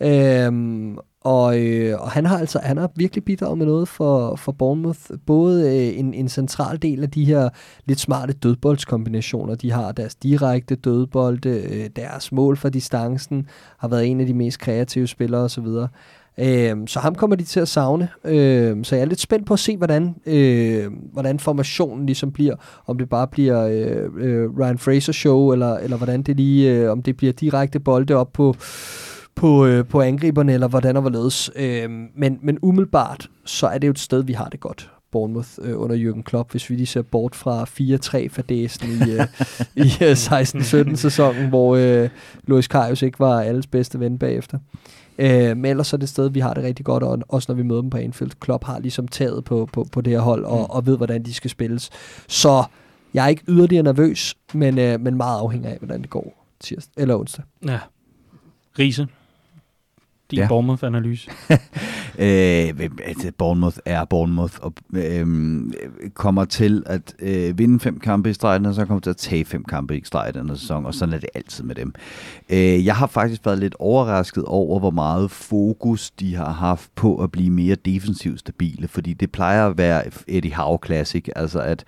Øhm, 0.00 0.98
og, 1.26 1.60
øh, 1.60 2.00
og 2.00 2.10
han 2.10 2.26
har 2.26 2.38
altså 2.38 2.58
han 2.62 2.76
har 2.76 2.90
virkelig 2.96 3.24
bidraget 3.24 3.58
med 3.58 3.66
noget 3.66 3.88
for, 3.88 4.36
for 4.36 4.52
Bournemouth. 4.52 5.00
Både 5.26 5.76
øh, 5.76 5.98
en, 5.98 6.14
en 6.14 6.28
central 6.28 6.82
del 6.82 7.02
af 7.02 7.10
de 7.10 7.24
her 7.24 7.48
lidt 7.86 8.00
smarte 8.00 8.32
dødboldskombinationer, 8.32 9.54
de 9.54 9.72
har. 9.72 9.92
Deres 9.92 10.14
direkte 10.14 10.74
dødbolde, 10.74 11.48
øh, 11.48 11.90
deres 11.96 12.32
mål 12.32 12.56
for 12.56 12.68
distancen, 12.68 13.46
har 13.78 13.88
været 13.88 14.06
en 14.06 14.20
af 14.20 14.26
de 14.26 14.34
mest 14.34 14.58
kreative 14.58 15.06
spillere 15.06 15.40
osv. 15.40 15.66
Øh, 16.38 16.76
så 16.86 17.00
ham 17.00 17.14
kommer 17.14 17.36
de 17.36 17.44
til 17.44 17.60
at 17.60 17.68
savne. 17.68 18.08
Øh, 18.24 18.84
så 18.84 18.96
jeg 18.96 19.02
er 19.02 19.06
lidt 19.06 19.20
spændt 19.20 19.46
på 19.46 19.54
at 19.54 19.60
se, 19.60 19.76
hvordan, 19.76 20.14
øh, 20.26 20.92
hvordan 21.12 21.38
formationen 21.38 22.06
ligesom 22.06 22.32
bliver. 22.32 22.54
Om 22.86 22.98
det 22.98 23.08
bare 23.08 23.26
bliver 23.26 23.66
øh, 23.66 24.10
øh, 24.18 24.58
Ryan 24.58 24.78
Fraser 24.78 25.12
show, 25.12 25.52
eller, 25.52 25.74
eller 25.74 25.96
hvordan 25.96 26.22
det 26.22 26.36
lige, 26.36 26.72
øh, 26.72 26.90
om 26.90 27.02
det 27.02 27.16
bliver 27.16 27.32
direkte 27.32 27.80
bolde 27.80 28.14
op 28.14 28.32
på, 28.32 28.56
på, 29.36 29.66
øh, 29.66 29.84
på 29.86 30.00
angriberne, 30.00 30.52
eller 30.52 30.68
hvordan 30.68 30.96
og 30.96 31.00
hvorledes. 31.02 31.50
Øhm, 31.56 32.08
men, 32.16 32.38
men 32.42 32.58
umiddelbart, 32.62 33.28
så 33.44 33.66
er 33.66 33.78
det 33.78 33.86
jo 33.86 33.90
et 33.90 33.98
sted, 33.98 34.22
vi 34.24 34.32
har 34.32 34.48
det 34.48 34.60
godt. 34.60 34.90
Bournemouth 35.12 35.48
øh, 35.62 35.80
under 35.80 35.96
Jürgen 35.96 36.22
Klopp, 36.22 36.50
hvis 36.50 36.70
vi 36.70 36.74
lige 36.74 36.86
ser 36.86 37.02
bort 37.02 37.34
fra 37.34 37.64
4-3-fadæsen 37.64 38.88
i, 38.88 39.10
øh, 39.12 39.26
i 39.86 40.04
øh, 40.04 40.12
16-17 40.12 40.96
sæsonen, 40.96 41.48
hvor 41.48 41.76
øh, 41.76 42.08
Luis 42.46 42.66
Karius 42.68 43.02
ikke 43.02 43.18
var 43.20 43.40
alles 43.40 43.66
bedste 43.66 44.00
ven 44.00 44.18
bagefter. 44.18 44.58
Øh, 45.18 45.56
men 45.56 45.64
ellers 45.64 45.92
er 45.92 45.96
det 45.96 46.02
et 46.04 46.08
sted, 46.08 46.30
vi 46.30 46.40
har 46.40 46.54
det 46.54 46.64
rigtig 46.64 46.84
godt, 46.84 47.02
og 47.02 47.18
også 47.28 47.52
når 47.52 47.56
vi 47.56 47.62
møder 47.62 47.80
dem 47.80 47.90
på 47.90 47.96
Anfield. 47.96 48.32
Klopp 48.40 48.64
har 48.64 48.78
ligesom 48.78 49.08
taget 49.08 49.44
på, 49.44 49.68
på, 49.72 49.86
på 49.92 50.00
det 50.00 50.12
her 50.12 50.20
hold, 50.20 50.44
og, 50.44 50.58
Mm. 50.58 50.64
og 50.70 50.86
ved, 50.86 50.96
hvordan 50.96 51.22
de 51.22 51.34
skal 51.34 51.50
spilles. 51.50 51.90
Så 52.28 52.64
Jeg 53.14 53.24
er 53.24 53.28
ikke 53.28 53.42
yderligere 53.48 53.82
nervøs, 53.82 54.34
men, 54.54 54.78
øh, 54.78 55.00
men 55.00 55.16
meget 55.16 55.38
afhængig 55.40 55.70
af, 55.70 55.78
hvordan 55.78 56.00
det 56.02 56.10
går 56.10 56.46
tirsdag 56.60 57.02
eller 57.02 57.16
onsdag. 57.16 57.44
Ja. 57.66 57.78
Riese, 58.78 59.06
din 60.30 60.38
ja. 60.38 60.48
Bournemouth-analyse. 60.48 61.30
Øh, 62.18 62.74
altså, 63.04 63.32
Bournemouth 63.38 63.76
er 63.84 64.04
Bournemouth, 64.04 64.54
og 64.60 64.74
øh, 64.94 65.26
kommer 66.14 66.44
til 66.44 66.82
at 66.86 67.14
øh, 67.18 67.58
vinde 67.58 67.80
fem 67.80 68.00
kampe 68.00 68.30
i 68.30 68.32
streg, 68.32 68.66
og 68.66 68.74
så 68.74 68.84
kommer 68.84 69.00
til 69.00 69.10
at 69.10 69.16
tage 69.16 69.44
fem 69.44 69.64
kampe 69.64 69.98
i 69.98 70.04
streg 70.04 70.28
i 70.28 70.38
denne 70.38 70.58
sæson, 70.58 70.86
og 70.86 70.94
sådan 70.94 71.14
er 71.14 71.18
det 71.18 71.28
altid 71.34 71.64
med 71.64 71.74
dem. 71.74 71.94
Øh, 72.48 72.86
jeg 72.86 72.96
har 72.96 73.06
faktisk 73.06 73.46
været 73.46 73.58
lidt 73.58 73.74
overrasket 73.78 74.44
over, 74.44 74.78
hvor 74.78 74.90
meget 74.90 75.30
fokus 75.30 76.10
de 76.10 76.34
har 76.34 76.52
haft 76.52 76.90
på 76.94 77.16
at 77.16 77.30
blive 77.30 77.50
mere 77.50 77.74
defensivt 77.74 78.40
stabile, 78.40 78.88
fordi 78.88 79.12
det 79.12 79.32
plejer 79.32 79.66
at 79.66 79.78
være 79.78 80.02
Eddie 80.26 80.54
Howe 80.54 80.78
Classic, 80.86 81.28
altså 81.36 81.60
at 81.60 81.84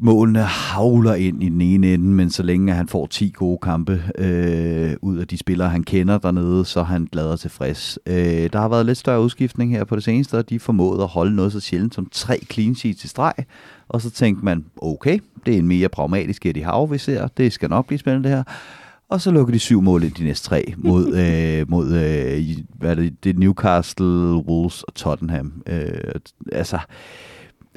målene 0.00 0.42
havler 0.42 1.14
ind 1.14 1.42
i 1.42 1.48
den 1.48 1.60
ene 1.60 1.94
ende, 1.94 2.06
men 2.06 2.30
så 2.30 2.42
længe 2.42 2.72
han 2.72 2.88
får 2.88 3.06
10 3.06 3.32
gode 3.36 3.58
kampe 3.62 4.02
øh, 4.18 4.96
ud 5.02 5.18
af 5.18 5.28
de 5.28 5.38
spillere, 5.38 5.68
han 5.68 5.82
kender 5.82 6.18
dernede, 6.18 6.64
så 6.64 6.80
er 6.80 6.84
han 6.84 7.08
glad 7.12 7.26
og 7.26 7.40
tilfreds. 7.40 7.98
Øh, 8.06 8.50
der 8.52 8.60
har 8.60 8.68
været 8.68 8.86
lidt 8.86 8.98
større 8.98 9.20
udskiftning 9.20 9.70
her 9.72 9.84
på 9.84 9.96
det 9.96 10.04
seneste, 10.04 10.38
og 10.38 10.50
de 10.50 10.60
formåede 10.60 11.02
at 11.02 11.08
holde 11.08 11.36
noget 11.36 11.52
så 11.52 11.60
sjældent 11.60 11.94
som 11.94 12.08
tre 12.12 12.38
clean 12.52 12.74
sheets 12.74 13.04
i 13.04 13.08
streg, 13.08 13.34
og 13.88 14.00
så 14.02 14.10
tænkte 14.10 14.44
man, 14.44 14.64
okay, 14.76 15.18
det 15.46 15.54
er 15.54 15.58
en 15.58 15.68
mere 15.68 15.88
pragmatisk 15.88 16.46
Eddie 16.46 16.64
Howe, 16.64 16.90
vi 16.90 16.98
ser, 16.98 17.28
det 17.28 17.52
skal 17.52 17.70
nok 17.70 17.86
blive 17.86 17.98
spændende 17.98 18.28
det 18.28 18.36
her. 18.36 18.44
Og 19.10 19.20
så 19.20 19.30
lukker 19.30 19.52
de 19.52 19.58
syv 19.58 19.82
mål 19.82 20.02
ind 20.02 20.12
de 20.12 20.24
næste 20.24 20.48
tre 20.48 20.74
mod, 20.76 21.14
øh, 21.22 21.70
mod 21.70 21.86
øh, 21.86 22.56
hvad 22.78 22.90
er 22.90 22.94
det, 22.94 23.24
det 23.24 23.34
er 23.34 23.38
Newcastle, 23.38 24.34
Wolves 24.34 24.82
og 24.82 24.94
Tottenham. 24.94 25.62
Øh, 25.66 25.80
altså, 26.52 26.78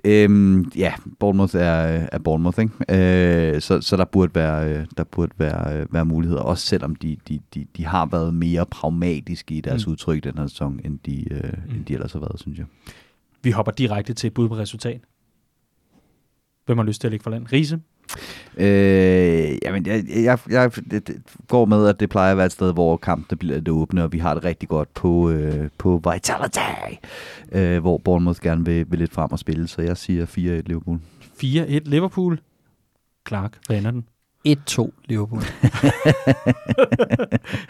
Øhm, 0.03 0.71
ja, 0.75 0.93
Bournemouth 1.19 1.55
er, 1.55 2.07
er 2.11 2.17
Bournemouth, 2.19 2.59
ikke? 2.59 3.53
Øh, 3.55 3.61
så, 3.61 3.81
så 3.81 3.97
der 3.97 4.05
burde 4.05 4.35
være, 4.35 4.69
øh, 4.73 4.85
der 4.97 5.03
burde 5.03 5.31
være, 5.37 5.79
øh, 5.79 5.93
være 5.93 6.05
muligheder, 6.05 6.41
også 6.41 6.65
selvom 6.67 6.95
de, 6.95 7.17
de, 7.27 7.39
de, 7.53 7.65
de 7.77 7.85
har 7.85 8.05
været 8.05 8.33
mere 8.33 8.65
pragmatiske 8.65 9.55
i 9.55 9.61
deres 9.61 9.85
Mm. 9.85 9.89
mm. 9.89 9.91
udtryk 9.91 10.23
den 10.23 10.37
her 10.37 10.47
sæson, 10.47 10.79
end 10.85 10.99
de, 11.05 11.33
øh, 11.33 11.53
Mm. 11.69 11.75
end 11.75 11.85
de 11.85 11.93
ellers 11.93 12.13
har 12.13 12.19
været, 12.19 12.39
synes 12.39 12.57
jeg. 12.57 12.65
Vi 13.43 13.51
hopper 13.51 13.71
direkte 13.71 14.13
til 14.13 14.27
et 14.27 14.33
bud 14.33 14.47
på 14.49 14.55
resultat. 14.57 15.01
Hvem 16.65 16.77
har 16.77 16.85
lyst 16.85 17.01
til 17.01 17.07
at 17.07 17.11
lægge 17.11 17.23
for 17.23 17.29
land? 17.31 17.45
Riese? 17.53 17.79
Øh, 18.57 19.57
jamen, 19.63 19.85
jeg, 19.85 20.03
jeg, 20.23 20.39
jeg 20.49 20.75
det, 20.75 21.07
det 21.07 21.21
går 21.47 21.65
med, 21.65 21.87
at 21.87 21.99
det 21.99 22.09
plejer 22.09 22.31
at 22.31 22.37
være 22.37 22.45
et 22.45 22.51
sted, 22.51 22.73
hvor 22.73 22.97
kampene 22.97 23.37
bliver 23.37 23.59
det 23.59 23.69
åbne, 23.69 24.03
og 24.03 24.13
vi 24.13 24.17
har 24.17 24.33
det 24.33 24.43
rigtig 24.43 24.69
godt 24.69 24.93
på, 24.93 25.29
øh, 25.29 25.69
på 25.77 26.01
Vitality, 26.13 26.59
øh, 27.51 27.81
hvor 27.81 27.97
Bournemouth 27.97 28.41
gerne 28.41 28.65
vil, 28.65 28.85
vil 28.89 28.99
lidt 28.99 29.13
frem 29.13 29.31
og 29.31 29.39
spille, 29.39 29.67
så 29.67 29.81
jeg 29.81 29.97
siger 29.97 30.25
4-1 30.25 30.39
Liverpool. 30.39 30.99
4-1 31.43 31.79
Liverpool. 31.85 32.39
Clark, 33.27 33.57
hvad 33.67 33.77
ender 33.77 33.91
den? 33.91 34.05
1-2 34.47 34.91
Liverpool. 35.05 35.41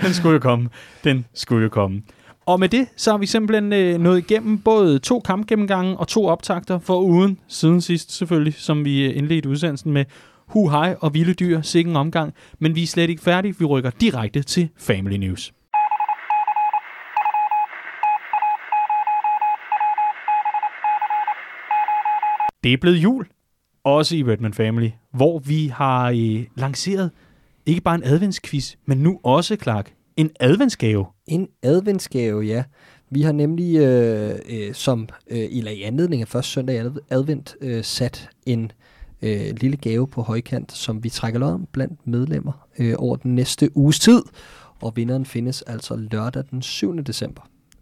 Den 0.02 0.14
skulle 0.14 0.34
jo 0.34 0.40
komme. 0.40 0.70
Den 1.04 1.26
skulle 1.34 1.64
jo 1.64 1.70
komme. 1.70 2.02
Og 2.46 2.60
med 2.60 2.70
det, 2.70 2.88
så 2.96 3.12
har 3.12 3.18
vi 3.18 3.26
simpelthen 3.26 3.74
øh, 3.74 4.00
nået 4.00 4.18
igennem 4.18 4.60
både 4.60 5.00
to 5.00 5.20
kampgennemgange 5.20 5.98
og 5.98 6.08
to 6.08 6.26
optakter 6.26 6.80
for 6.80 7.02
ugen 7.02 7.40
siden 7.48 7.82
sidst 7.82 8.12
selvfølgelig, 8.12 8.54
som 8.54 8.86
vi 8.86 9.06
øh, 9.06 9.18
indledte 9.18 9.50
udsendelsen 9.50 9.92
med. 9.92 10.06
Hu 10.52 10.70
hej 10.70 10.96
og 11.00 11.14
vilde 11.14 11.34
dyr, 11.34 11.62
sikken 11.62 11.96
omgang. 11.96 12.34
Men 12.60 12.76
vi 12.76 12.84
er 12.84 12.88
slet 12.88 13.10
ikke 13.10 13.22
færdige. 13.22 13.60
Vi 13.60 13.66
rykker 13.66 13.90
direkte 13.90 14.44
til 14.44 14.70
Family 14.78 15.16
News. 15.16 15.54
Det 22.64 22.74
er 22.74 22.78
blevet 22.82 22.98
jul, 22.98 23.28
også 23.84 24.16
i 24.16 24.24
Redman 24.24 24.54
Family, 24.54 24.90
hvor 25.14 25.40
vi 25.40 25.68
har 25.68 26.10
øh, 26.10 26.46
lanceret 26.58 27.12
ikke 27.66 27.82
bare 27.82 27.96
en 27.96 28.04
adventsquiz, 28.04 28.76
men 28.86 28.98
nu 28.98 29.20
også, 29.24 29.58
Clark, 29.64 29.94
en 30.18 30.30
adventsgave. 30.40 31.06
En 31.28 31.48
adventsgave, 31.64 32.42
ja. 32.42 32.64
Vi 33.10 33.22
har 33.22 33.32
nemlig 33.32 33.78
øh, 33.78 34.40
øh, 34.50 34.74
som 34.74 35.10
øh, 35.28 35.48
eller 35.52 35.72
i 35.72 35.82
anledning 35.82 36.22
af 36.22 36.28
første 36.28 36.52
søndag 36.52 36.86
i 36.86 36.90
advent 37.10 37.56
øh, 37.62 37.84
sat 37.84 38.30
en 38.46 38.72
øh, 39.22 39.56
lille 39.62 39.78
gave 39.78 40.08
på 40.08 40.22
højkant, 40.22 40.72
som 40.72 41.04
vi 41.04 41.10
trækker 41.10 41.40
lod 41.40 41.52
om 41.52 41.68
blandt 41.72 42.08
medlemmer 42.08 42.68
øh, 42.80 42.96
over 42.98 43.16
den 43.16 43.36
næste 43.36 43.78
uges 43.78 44.00
tid. 44.00 44.22
Og 44.82 44.96
vinderen 44.96 45.26
findes 45.26 45.62
altså 45.62 45.96
lørdag 45.96 46.44
den 46.52 46.62
7. 46.62 46.98
december. 47.04 47.42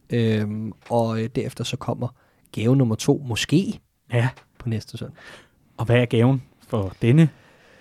Øhm, 0.09 0.71
og 0.89 1.21
øh, 1.23 1.29
derefter 1.35 1.63
så 1.63 1.77
kommer 1.77 2.07
gave 2.51 2.75
nummer 2.75 2.95
to, 2.95 3.23
måske 3.27 3.79
Ja, 4.13 4.29
på 4.57 4.69
næste 4.69 4.97
søndag. 4.97 5.17
og 5.77 5.85
hvad 5.85 5.95
er 6.01 6.05
gaven 6.05 6.43
for 6.67 6.93
denne 7.01 7.29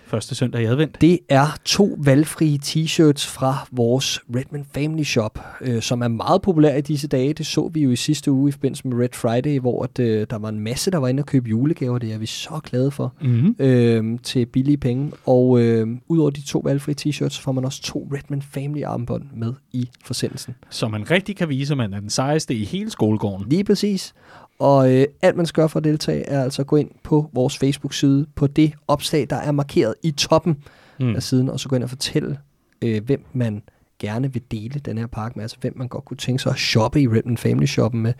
første 0.09 0.35
søndag 0.35 0.61
i 0.61 0.65
advent? 0.65 1.01
Det 1.01 1.19
er 1.29 1.57
to 1.65 1.97
valgfrie 1.97 2.59
t-shirts 2.63 3.27
fra 3.27 3.67
vores 3.71 4.19
Redman 4.35 4.65
Family 4.73 5.03
Shop, 5.03 5.39
øh, 5.61 5.81
som 5.81 6.01
er 6.01 6.07
meget 6.07 6.41
populær 6.41 6.75
i 6.75 6.81
disse 6.81 7.07
dage. 7.07 7.33
Det 7.33 7.45
så 7.45 7.69
vi 7.73 7.81
jo 7.81 7.91
i 7.91 7.95
sidste 7.95 8.31
uge 8.31 8.49
i 8.49 8.51
forbindelse 8.51 8.87
med 8.87 9.03
Red 9.03 9.09
Friday, 9.13 9.59
hvor 9.59 9.83
at, 9.83 9.99
øh, 9.99 10.27
der 10.29 10.37
var 10.37 10.49
en 10.49 10.59
masse, 10.59 10.91
der 10.91 10.97
var 10.97 11.07
inde 11.07 11.21
og 11.21 11.25
købe 11.25 11.49
julegaver. 11.49 11.97
Det 11.97 12.13
er 12.13 12.17
vi 12.17 12.25
så 12.25 12.59
glade 12.63 12.91
for 12.91 13.13
Mm-hmm. 13.21 13.55
øh, 13.59 14.19
til 14.23 14.45
billige 14.45 14.77
penge. 14.77 15.11
Og 15.25 15.59
øh, 15.61 15.87
udover 16.07 16.29
de 16.29 16.41
to 16.41 16.59
valgfrie 16.59 16.95
t-shirts, 17.01 17.41
får 17.41 17.51
man 17.51 17.65
også 17.65 17.81
to 17.81 18.07
Redman 18.13 18.41
Family 18.41 18.83
armbånd 18.83 19.23
med 19.35 19.53
i 19.73 19.89
forsendelsen. 20.05 20.55
Så 20.69 20.87
man 20.87 21.11
rigtig 21.11 21.35
kan 21.35 21.49
vise, 21.49 21.73
at 21.73 21.77
man 21.77 21.93
er 21.93 21.99
den 21.99 22.09
sejeste 22.09 22.55
i 22.55 22.63
hele 22.63 22.89
skolegården. 22.89 23.49
Lige 23.49 23.63
præcis. 23.63 24.13
Og 24.59 24.93
øh, 24.95 25.05
alt 25.21 25.37
man 25.37 25.45
skal 25.45 25.61
gøre 25.61 25.69
for 25.69 25.79
at 25.79 25.83
deltage, 25.83 26.23
er 26.29 26.43
altså 26.43 26.61
at 26.61 26.67
gå 26.67 26.75
ind 26.75 26.91
på 27.03 27.29
vores 27.33 27.57
Facebook-side, 27.57 28.25
på 28.35 28.47
det 28.47 28.73
opslag, 28.87 29.27
der 29.29 29.35
er 29.35 29.51
markeret 29.51 29.93
i 30.03 30.11
toppen 30.11 30.57
Mm. 31.01 31.15
af 31.15 31.23
siden, 31.23 31.49
og 31.49 31.59
så 31.59 31.69
gå 31.69 31.75
ind 31.75 31.83
og 31.83 31.89
fortælle, 31.89 32.37
øh, 32.81 33.03
hvem 33.05 33.25
man 33.33 33.61
gerne 33.99 34.33
vil 34.33 34.41
dele 34.51 34.79
den 34.79 34.97
her 34.97 35.07
pakke 35.07 35.35
med, 35.35 35.43
altså 35.43 35.57
hvem 35.61 35.73
man 35.77 35.87
godt 35.87 36.05
kunne 36.05 36.17
tænke 36.17 36.43
sig 36.43 36.49
at 36.51 36.57
shoppe 36.57 37.01
i 37.01 37.07
Redman 37.07 37.37
Family 37.37 37.65
Shoppen 37.65 38.01
med, 38.01 38.13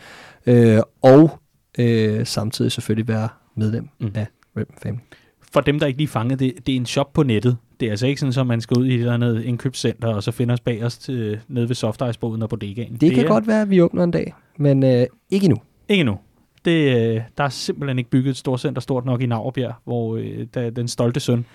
øh, 0.45 0.79
og 1.01 1.31
øh, 1.79 2.25
samtidig 2.25 2.71
selvfølgelig 2.71 3.07
være 3.07 3.29
medlem 3.55 3.89
Mm. 3.99 4.11
af 4.15 4.27
Redman 4.57 4.77
Family. 4.83 5.01
For 5.53 5.61
dem, 5.61 5.79
der 5.79 5.87
ikke 5.87 5.97
lige 5.99 6.07
fangede 6.07 6.45
det, 6.45 6.67
det 6.67 6.71
er 6.71 6.75
en 6.77 6.85
shop 6.85 7.13
på 7.13 7.23
nettet. 7.23 7.57
Det 7.79 7.85
er 7.85 7.89
altså 7.91 8.07
ikke 8.07 8.19
sådan, 8.21 8.39
at 8.39 8.47
man 8.47 8.61
skal 8.61 8.77
ud 8.77 8.85
i 8.85 8.93
et 8.93 8.99
eller 8.99 9.13
andet 9.13 9.43
indkøbscenter, 9.43 10.07
og 10.07 10.23
så 10.23 10.31
finder 10.31 10.53
os 10.53 10.59
bag 10.59 10.83
os 10.83 10.97
til, 10.97 11.39
nede 11.47 11.69
ved 11.69 11.75
softice-båden 11.75 12.41
og 12.41 12.49
bodegaen. 12.49 12.91
Det, 12.93 13.01
det 13.01 13.11
kan 13.13 13.23
er, 13.23 13.27
godt 13.27 13.47
være, 13.47 13.61
at 13.61 13.69
vi 13.69 13.81
åbner 13.81 14.03
en 14.03 14.11
dag, 14.11 14.33
men 14.57 14.83
øh, 14.83 15.05
ikke 15.29 15.45
endnu. 15.45 15.57
Ikke 15.89 16.03
nu. 16.03 16.17
Det, 16.65 16.95
øh, 17.15 17.21
der 17.37 17.43
er 17.43 17.49
simpelthen 17.49 17.97
ikke 17.97 18.09
bygget 18.09 18.31
et 18.31 18.37
storcenter 18.37 18.81
stort 18.81 19.05
nok 19.05 19.21
i 19.21 19.25
Navrebjerg, 19.25 19.73
hvor 19.83 20.17
øh, 20.17 20.47
der, 20.53 20.69
den 20.69 20.87
stolte 20.87 21.19
søn, 21.19 21.45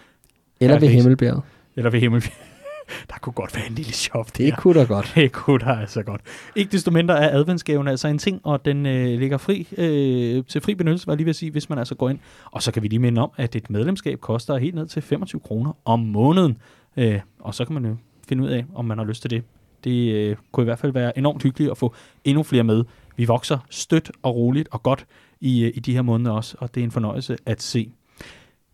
Eller 0.61 0.75
ved 0.75 0.81
det 0.81 0.87
er- 0.89 0.93
Himmelbjerget. 1.03 1.43
eller 1.77 1.91
ved 1.91 2.01
Himmel, 2.01 2.23
der 3.11 3.15
kunne 3.21 3.33
godt 3.33 3.57
være 3.57 3.67
en 3.69 3.75
lille 3.75 3.93
shop 3.93 4.27
Det 4.27 4.39
der. 4.39 4.57
kunne 4.57 4.81
da 4.81 4.85
godt. 4.85 5.13
Det 5.15 5.33
kunne 5.33 5.59
der 5.59 5.67
altså 5.77 6.03
godt. 6.03 6.21
Ikke 6.57 6.73
desto 6.73 6.91
mindre 6.91 7.19
er 7.21 7.39
adventsgaven 7.39 7.89
altså 7.89 8.09
en 8.09 8.19
ting, 8.19 8.41
og 8.45 8.65
den 8.65 8.87
øh, 8.87 9.19
ligger 9.19 9.39
fri 9.39 9.69
øh, 9.79 10.45
til 10.49 10.61
fri 10.61 10.75
benyttelse, 10.75 11.07
var 11.07 11.13
jeg 11.13 11.17
lige 11.17 11.25
ved 11.27 11.31
at 11.31 11.37
sige, 11.37 11.51
hvis 11.51 11.69
man 11.69 11.79
altså 11.79 11.95
går 11.95 12.09
ind. 12.11 12.19
Og 12.45 12.63
så 12.63 12.73
kan 12.73 12.83
vi 12.83 12.89
lige 12.89 12.99
minde 12.99 13.21
om, 13.23 13.31
at 13.37 13.57
et 13.57 13.71
medlemskab 13.71 14.21
koster 14.21 14.57
helt 14.57 14.75
ned 14.75 14.87
til 14.87 15.03
25 15.03 15.41
kroner 15.41 15.73
om 15.85 16.01
måneden. 16.01 16.57
Øh, 16.97 17.21
og 17.41 17.55
så 17.55 17.65
kan 17.65 17.75
man 17.75 17.85
jo 17.85 17.97
finde 18.29 18.43
ud 18.45 18.49
af, 18.49 18.65
om 18.75 18.85
man 18.85 18.99
har 18.99 19.05
lyst 19.05 19.23
til 19.23 19.31
det. 19.31 19.43
Det 19.85 20.13
øh, 20.15 20.37
kunne 20.53 20.65
i 20.65 20.65
hvert 20.65 20.79
fald 20.79 20.93
være 20.93 21.19
enormt 21.19 21.43
hyggeligt 21.43 21.71
at 21.71 21.79
få 21.79 21.95
endnu 22.25 22.43
flere 22.43 22.65
med. 22.65 22.85
Vi 23.17 23.25
vokser 23.25 23.59
stødt 23.71 24.11
og 24.23 24.37
roligt 24.37 24.69
og 24.73 24.83
godt 24.83 25.07
i, 25.41 25.65
øh, 25.65 25.73
i 25.75 25.81
de 25.81 25.93
her 25.93 26.03
måneder 26.03 26.31
også, 26.31 26.57
og 26.61 26.75
det 26.75 26.81
er 26.81 26.85
en 26.85 26.91
fornøjelse 26.91 27.37
at 27.47 27.63
se. 27.63 27.93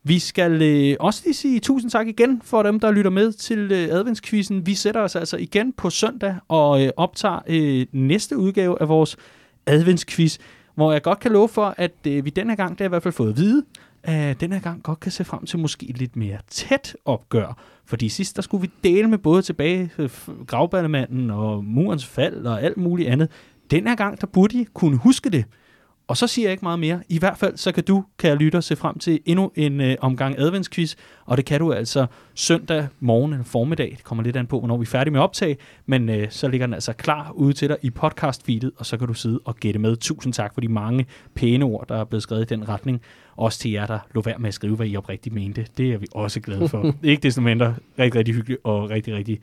Vi 0.03 0.19
skal 0.19 0.63
øh, 0.63 0.97
også 1.01 1.23
lige 1.25 1.35
sige 1.35 1.61
tusind 1.61 1.91
tak 1.91 2.09
igen 2.09 2.43
for 2.45 2.63
dem, 2.63 2.81
der 2.81 2.91
lytter 2.91 3.11
med 3.11 3.33
til 3.33 3.73
øh, 3.73 3.89
adventskvisten. 3.91 4.67
Vi 4.67 4.75
sætter 4.75 5.01
os 5.01 5.17
altså 5.17 5.37
igen 5.37 5.73
på 5.73 5.91
søndag 5.91 6.37
og 6.49 6.85
øh, 6.85 6.91
optager 6.97 7.39
øh, 7.47 7.87
næste 7.93 8.37
udgave 8.37 8.81
af 8.81 8.89
vores 8.89 9.17
adventsquiz, 9.67 10.39
hvor 10.75 10.93
jeg 10.93 11.03
godt 11.03 11.21
kan 11.21 11.33
love 11.33 11.49
for, 11.49 11.75
at 11.77 11.93
øh, 12.07 12.25
vi 12.25 12.31
denne 12.31 12.57
gang, 12.57 12.71
det 12.71 12.79
har 12.79 12.85
jeg 12.85 12.89
i 12.89 12.93
hvert 12.93 13.03
fald 13.03 13.15
fået 13.15 13.31
at 13.31 13.37
vide, 13.37 13.65
at 14.03 14.37
her 14.41 14.61
gang 14.61 14.83
godt 14.83 15.01
kan 15.01 15.13
se 15.13 15.25
frem 15.25 15.47
til 15.47 15.59
måske 15.59 15.87
lidt 15.87 16.17
mere 16.17 16.39
tæt 16.49 16.97
opgør. 17.05 17.59
Fordi 17.85 18.09
sidst, 18.09 18.37
der 18.37 18.43
skulle 18.43 18.61
vi 18.61 18.71
dele 18.85 19.09
med 19.09 19.19
både 19.19 19.43
tilbage 19.43 19.91
øh, 19.99 20.11
gravballemanden 20.47 21.31
og 21.31 21.65
murens 21.65 22.07
fald 22.07 22.47
og 22.47 22.63
alt 22.63 22.77
muligt 22.77 23.09
andet. 23.09 23.29
Den 23.71 23.87
her 23.87 23.95
gang, 23.95 24.21
der 24.21 24.27
burde 24.27 24.61
I 24.61 24.65
kunne 24.75 24.97
huske 24.97 25.31
det. 25.31 25.45
Og 26.11 26.17
så 26.17 26.27
siger 26.27 26.47
jeg 26.47 26.53
ikke 26.53 26.65
meget 26.65 26.79
mere. 26.79 27.03
I 27.09 27.19
hvert 27.19 27.39
fald, 27.39 27.57
så 27.57 27.73
kan 27.73 27.85
du, 27.85 28.05
kære 28.19 28.37
lytter, 28.37 28.61
se 28.61 28.77
frem 28.77 28.99
til 28.99 29.21
endnu 29.27 29.53
en 29.55 29.81
øh, 29.81 29.97
omgang 30.01 30.39
adventsquiz. 30.39 30.95
Og 31.25 31.37
det 31.37 31.45
kan 31.45 31.61
du 31.61 31.73
altså 31.73 32.07
søndag 32.35 32.89
morgen 33.01 33.33
eller 33.33 33.45
formiddag. 33.45 33.95
Det 33.97 34.05
kommer 34.05 34.25
lidt 34.25 34.37
an 34.37 34.47
på, 34.47 34.59
hvornår 34.59 34.77
vi 34.77 34.83
er 34.83 34.87
færdige 34.87 35.13
med 35.13 35.21
optag. 35.21 35.59
Men 35.87 36.09
øh, 36.09 36.27
så 36.31 36.49
ligger 36.49 36.67
den 36.67 36.75
altså 36.75 36.93
klar 36.93 37.31
ude 37.35 37.53
til 37.53 37.69
dig 37.69 37.77
i 37.83 37.91
podcast-feedet, 37.91 38.71
og 38.77 38.87
så 38.87 38.97
kan 38.97 39.09
du 39.09 39.15
sidde 39.15 39.41
og 39.45 39.57
gætte 39.57 39.81
med. 39.81 39.97
Tusind 39.97 40.33
tak 40.33 40.55
for 40.55 40.61
de 40.61 40.69
mange 40.69 41.07
pæne 41.35 41.65
ord, 41.65 41.89
der 41.89 41.97
er 41.97 42.05
blevet 42.05 42.23
skrevet 42.23 42.43
i 42.43 42.55
den 42.55 42.69
retning. 42.69 43.01
Også 43.37 43.59
til 43.59 43.71
jer, 43.71 43.87
der 43.87 43.99
lå 44.15 44.23
være 44.23 44.39
med 44.39 44.49
at 44.49 44.55
skrive, 44.55 44.77
hvad 44.77 44.87
I 44.87 44.97
oprigtigt 44.97 45.35
mente. 45.35 45.67
Det 45.77 45.93
er 45.93 45.99
vi 45.99 46.07
også 46.15 46.41
glade 46.41 46.69
for. 46.69 46.95
ikke 47.03 47.23
desto 47.23 47.41
mindre 47.41 47.75
rigtig, 47.99 48.19
rigtig 48.19 48.35
hyggeligt 48.35 48.61
og 48.65 48.91
rigtig, 48.91 49.15
rigtig 49.15 49.41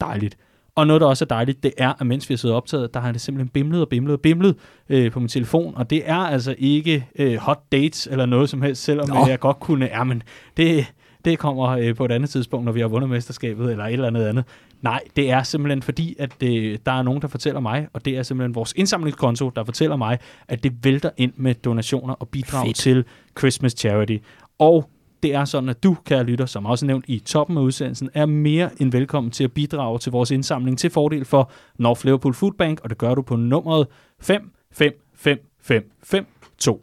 dejligt. 0.00 0.36
Og 0.78 0.86
noget, 0.86 1.00
der 1.00 1.06
også 1.06 1.24
er 1.24 1.26
dejligt, 1.26 1.62
det 1.62 1.72
er, 1.78 1.92
at 2.00 2.06
mens 2.06 2.28
vi 2.28 2.32
har 2.32 2.36
siddet 2.36 2.56
optaget, 2.56 2.94
der 2.94 3.00
har 3.00 3.12
det 3.12 3.20
simpelthen 3.20 3.48
bimlet 3.48 3.80
og 3.80 3.88
bimlet 3.88 4.12
og 4.12 4.20
bimlet 4.20 4.54
øh, 4.88 5.12
på 5.12 5.20
min 5.20 5.28
telefon. 5.28 5.74
Og 5.76 5.90
det 5.90 6.02
er 6.04 6.16
altså 6.16 6.54
ikke 6.58 7.06
øh, 7.18 7.36
hot 7.36 7.62
dates 7.72 8.08
eller 8.10 8.26
noget 8.26 8.50
som 8.50 8.62
helst, 8.62 8.82
selvom 8.82 9.08
Nå. 9.08 9.26
jeg 9.26 9.40
godt 9.40 9.60
kunne... 9.60 9.84
Ja, 9.84 10.04
men 10.04 10.22
det, 10.56 10.92
det 11.24 11.38
kommer 11.38 11.68
øh, 11.68 11.94
på 11.94 12.04
et 12.04 12.12
andet 12.12 12.30
tidspunkt, 12.30 12.64
når 12.64 12.72
vi 12.72 12.80
har 12.80 12.88
vundet 12.88 13.10
mesterskabet 13.10 13.70
eller 13.70 13.84
et 13.84 13.92
eller 13.92 14.06
andet 14.06 14.24
andet. 14.24 14.44
Nej, 14.82 15.00
det 15.16 15.30
er 15.30 15.42
simpelthen 15.42 15.82
fordi, 15.82 16.16
at 16.18 16.42
øh, 16.42 16.78
der 16.86 16.92
er 16.92 17.02
nogen, 17.02 17.22
der 17.22 17.28
fortæller 17.28 17.60
mig, 17.60 17.88
og 17.92 18.04
det 18.04 18.18
er 18.18 18.22
simpelthen 18.22 18.54
vores 18.54 18.72
indsamlingskonto, 18.76 19.50
der 19.50 19.64
fortæller 19.64 19.96
mig, 19.96 20.18
at 20.48 20.62
det 20.62 20.84
vælter 20.84 21.10
ind 21.16 21.32
med 21.36 21.54
donationer 21.54 22.14
og 22.14 22.28
bidrag 22.28 22.66
Fedt. 22.66 22.76
til 22.76 23.04
Christmas 23.38 23.72
Charity. 23.72 24.16
Og 24.58 24.90
det 25.22 25.34
er 25.34 25.44
sådan, 25.44 25.68
at 25.68 25.82
du, 25.82 25.96
kære 26.04 26.24
lytter, 26.24 26.46
som 26.46 26.66
også 26.66 26.86
nævnt 26.86 27.04
i 27.08 27.18
toppen 27.18 27.58
af 27.58 27.62
udsendelsen, 27.62 28.10
er 28.14 28.26
mere 28.26 28.70
end 28.82 28.92
velkommen 28.92 29.30
til 29.30 29.44
at 29.44 29.52
bidrage 29.52 29.98
til 29.98 30.12
vores 30.12 30.30
indsamling 30.30 30.78
til 30.78 30.90
fordel 30.90 31.24
for 31.24 31.50
North 31.78 32.04
Liverpool 32.04 32.34
Food 32.34 32.52
Bank, 32.52 32.80
og 32.80 32.90
det 32.90 32.98
gør 32.98 33.14
du 33.14 33.22
på 33.22 33.36
nummeret 33.36 33.86
555552. 34.20 36.78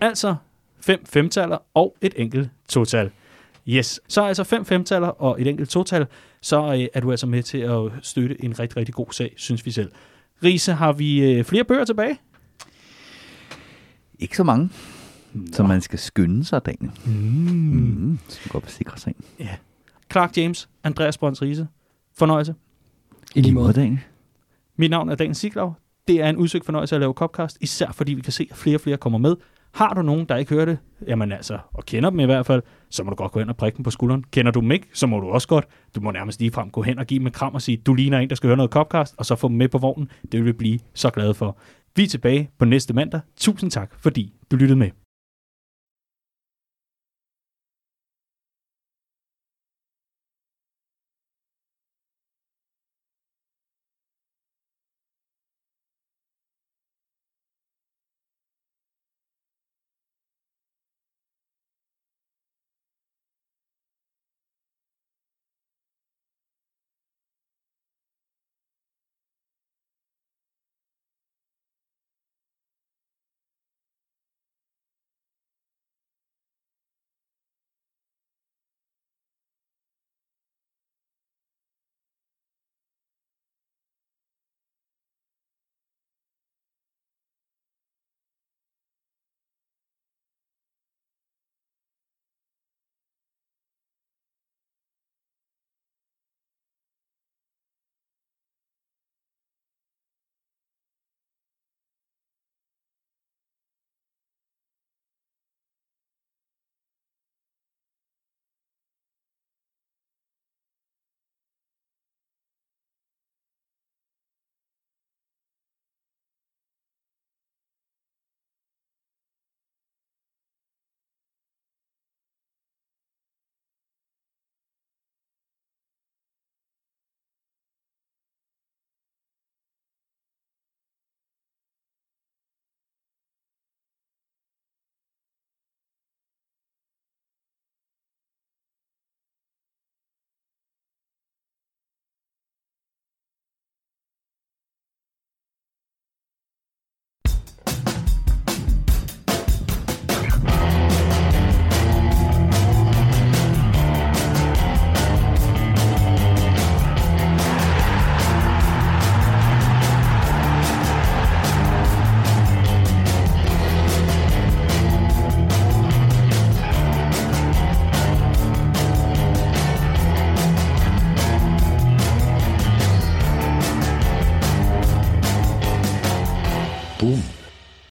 Altså 0.00 0.34
fem 0.80 1.06
femtaller 1.06 1.58
og 1.74 1.96
et 2.00 2.14
enkelt 2.16 2.50
total. 2.68 3.10
Yes, 3.68 4.00
så 4.08 4.22
altså 4.22 4.44
fem 4.44 4.64
femtaller 4.64 5.08
og 5.08 5.40
et 5.40 5.46
enkelt 5.46 5.70
total, 5.70 6.06
så 6.42 6.66
øh, 6.66 6.86
er 6.94 7.00
du 7.00 7.10
altså 7.10 7.26
med 7.26 7.42
til 7.42 7.58
at 7.58 7.80
støtte 8.02 8.44
en 8.44 8.58
rigtig, 8.58 8.76
rigtig 8.76 8.94
god 8.94 9.12
sag, 9.12 9.34
synes 9.36 9.66
vi 9.66 9.70
selv. 9.70 9.92
Riese, 10.44 10.72
har 10.72 10.92
vi 10.92 11.32
øh, 11.32 11.44
flere 11.44 11.64
bøger 11.64 11.84
tilbage? 11.84 12.18
Ikke 14.18 14.36
så 14.36 14.44
mange, 14.44 14.70
så 15.52 15.62
man 15.62 15.80
skal 15.80 15.98
skynde 15.98 16.44
sig, 16.44 16.66
Daniel. 16.66 16.90
Mm. 17.04 17.12
Mm. 17.12 18.18
Så 18.28 18.40
man 18.44 18.50
godt 18.50 18.64
besikre 18.64 18.98
sig. 18.98 19.14
Clark 20.12 20.36
James, 20.36 20.68
Andreas 20.84 21.18
Brøns 21.18 21.42
Riese. 21.42 21.68
Fornøjelse. 22.18 22.54
I 23.34 23.40
lige 23.40 23.54
måde. 23.54 23.72
Daniel. 23.72 24.00
Mit 24.76 24.90
navn 24.90 25.08
er 25.08 25.14
Daniel 25.14 25.34
Siglaug. 25.34 25.74
Det 26.08 26.22
er 26.22 26.28
en 26.28 26.36
udsøgt 26.36 26.64
fornøjelse 26.64 26.94
at 26.94 27.00
lave 27.00 27.12
Copcast, 27.12 27.58
især 27.60 27.92
fordi 27.92 28.14
vi 28.14 28.20
kan 28.20 28.32
se, 28.32 28.48
at 28.50 28.56
flere 28.56 28.76
og 28.76 28.80
flere 28.80 28.96
kommer 28.96 29.18
med. 29.18 29.36
Har 29.74 29.94
du 29.94 30.02
nogen, 30.02 30.26
der 30.28 30.36
ikke 30.36 30.54
hører 30.54 30.64
det, 30.64 30.78
jamen 31.06 31.32
altså, 31.32 31.58
og 31.72 31.84
kender 31.84 32.10
dem 32.10 32.20
i 32.20 32.24
hvert 32.24 32.46
fald, 32.46 32.62
så 32.90 33.04
må 33.04 33.10
du 33.10 33.16
godt 33.16 33.32
gå 33.32 33.38
hen 33.38 33.48
og 33.48 33.56
prikke 33.56 33.76
dem 33.76 33.82
på 33.82 33.90
skulderen. 33.90 34.24
Kender 34.30 34.52
du 34.52 34.60
dem 34.60 34.70
ikke, 34.70 34.88
så 34.92 35.06
må 35.06 35.20
du 35.20 35.26
også 35.26 35.48
godt. 35.48 35.66
Du 35.94 36.00
må 36.00 36.10
nærmest 36.10 36.40
lige 36.40 36.52
frem 36.52 36.70
gå 36.70 36.82
hen 36.82 36.98
og 36.98 37.06
give 37.06 37.18
dem 37.18 37.26
et 37.26 37.32
kram 37.32 37.54
og 37.54 37.62
sige, 37.62 37.76
du 37.76 37.94
ligner 37.94 38.18
en, 38.18 38.28
der 38.28 38.34
skal 38.34 38.46
høre 38.48 38.56
noget 38.56 38.70
Copcast, 38.70 39.14
og 39.18 39.26
så 39.26 39.36
få 39.36 39.48
dem 39.48 39.56
med 39.56 39.68
på 39.68 39.78
vognen. 39.78 40.10
Det 40.22 40.40
vil 40.40 40.44
vi 40.44 40.52
blive 40.52 40.78
så 40.94 41.10
glade 41.10 41.34
for. 41.34 41.58
Vi 41.96 42.02
er 42.02 42.08
tilbage 42.08 42.50
på 42.58 42.64
næste 42.64 42.94
mandag. 42.94 43.20
Tusind 43.36 43.70
tak, 43.70 43.90
fordi 43.98 44.34
du 44.50 44.56
lyttede 44.56 44.78
med. 44.78 44.90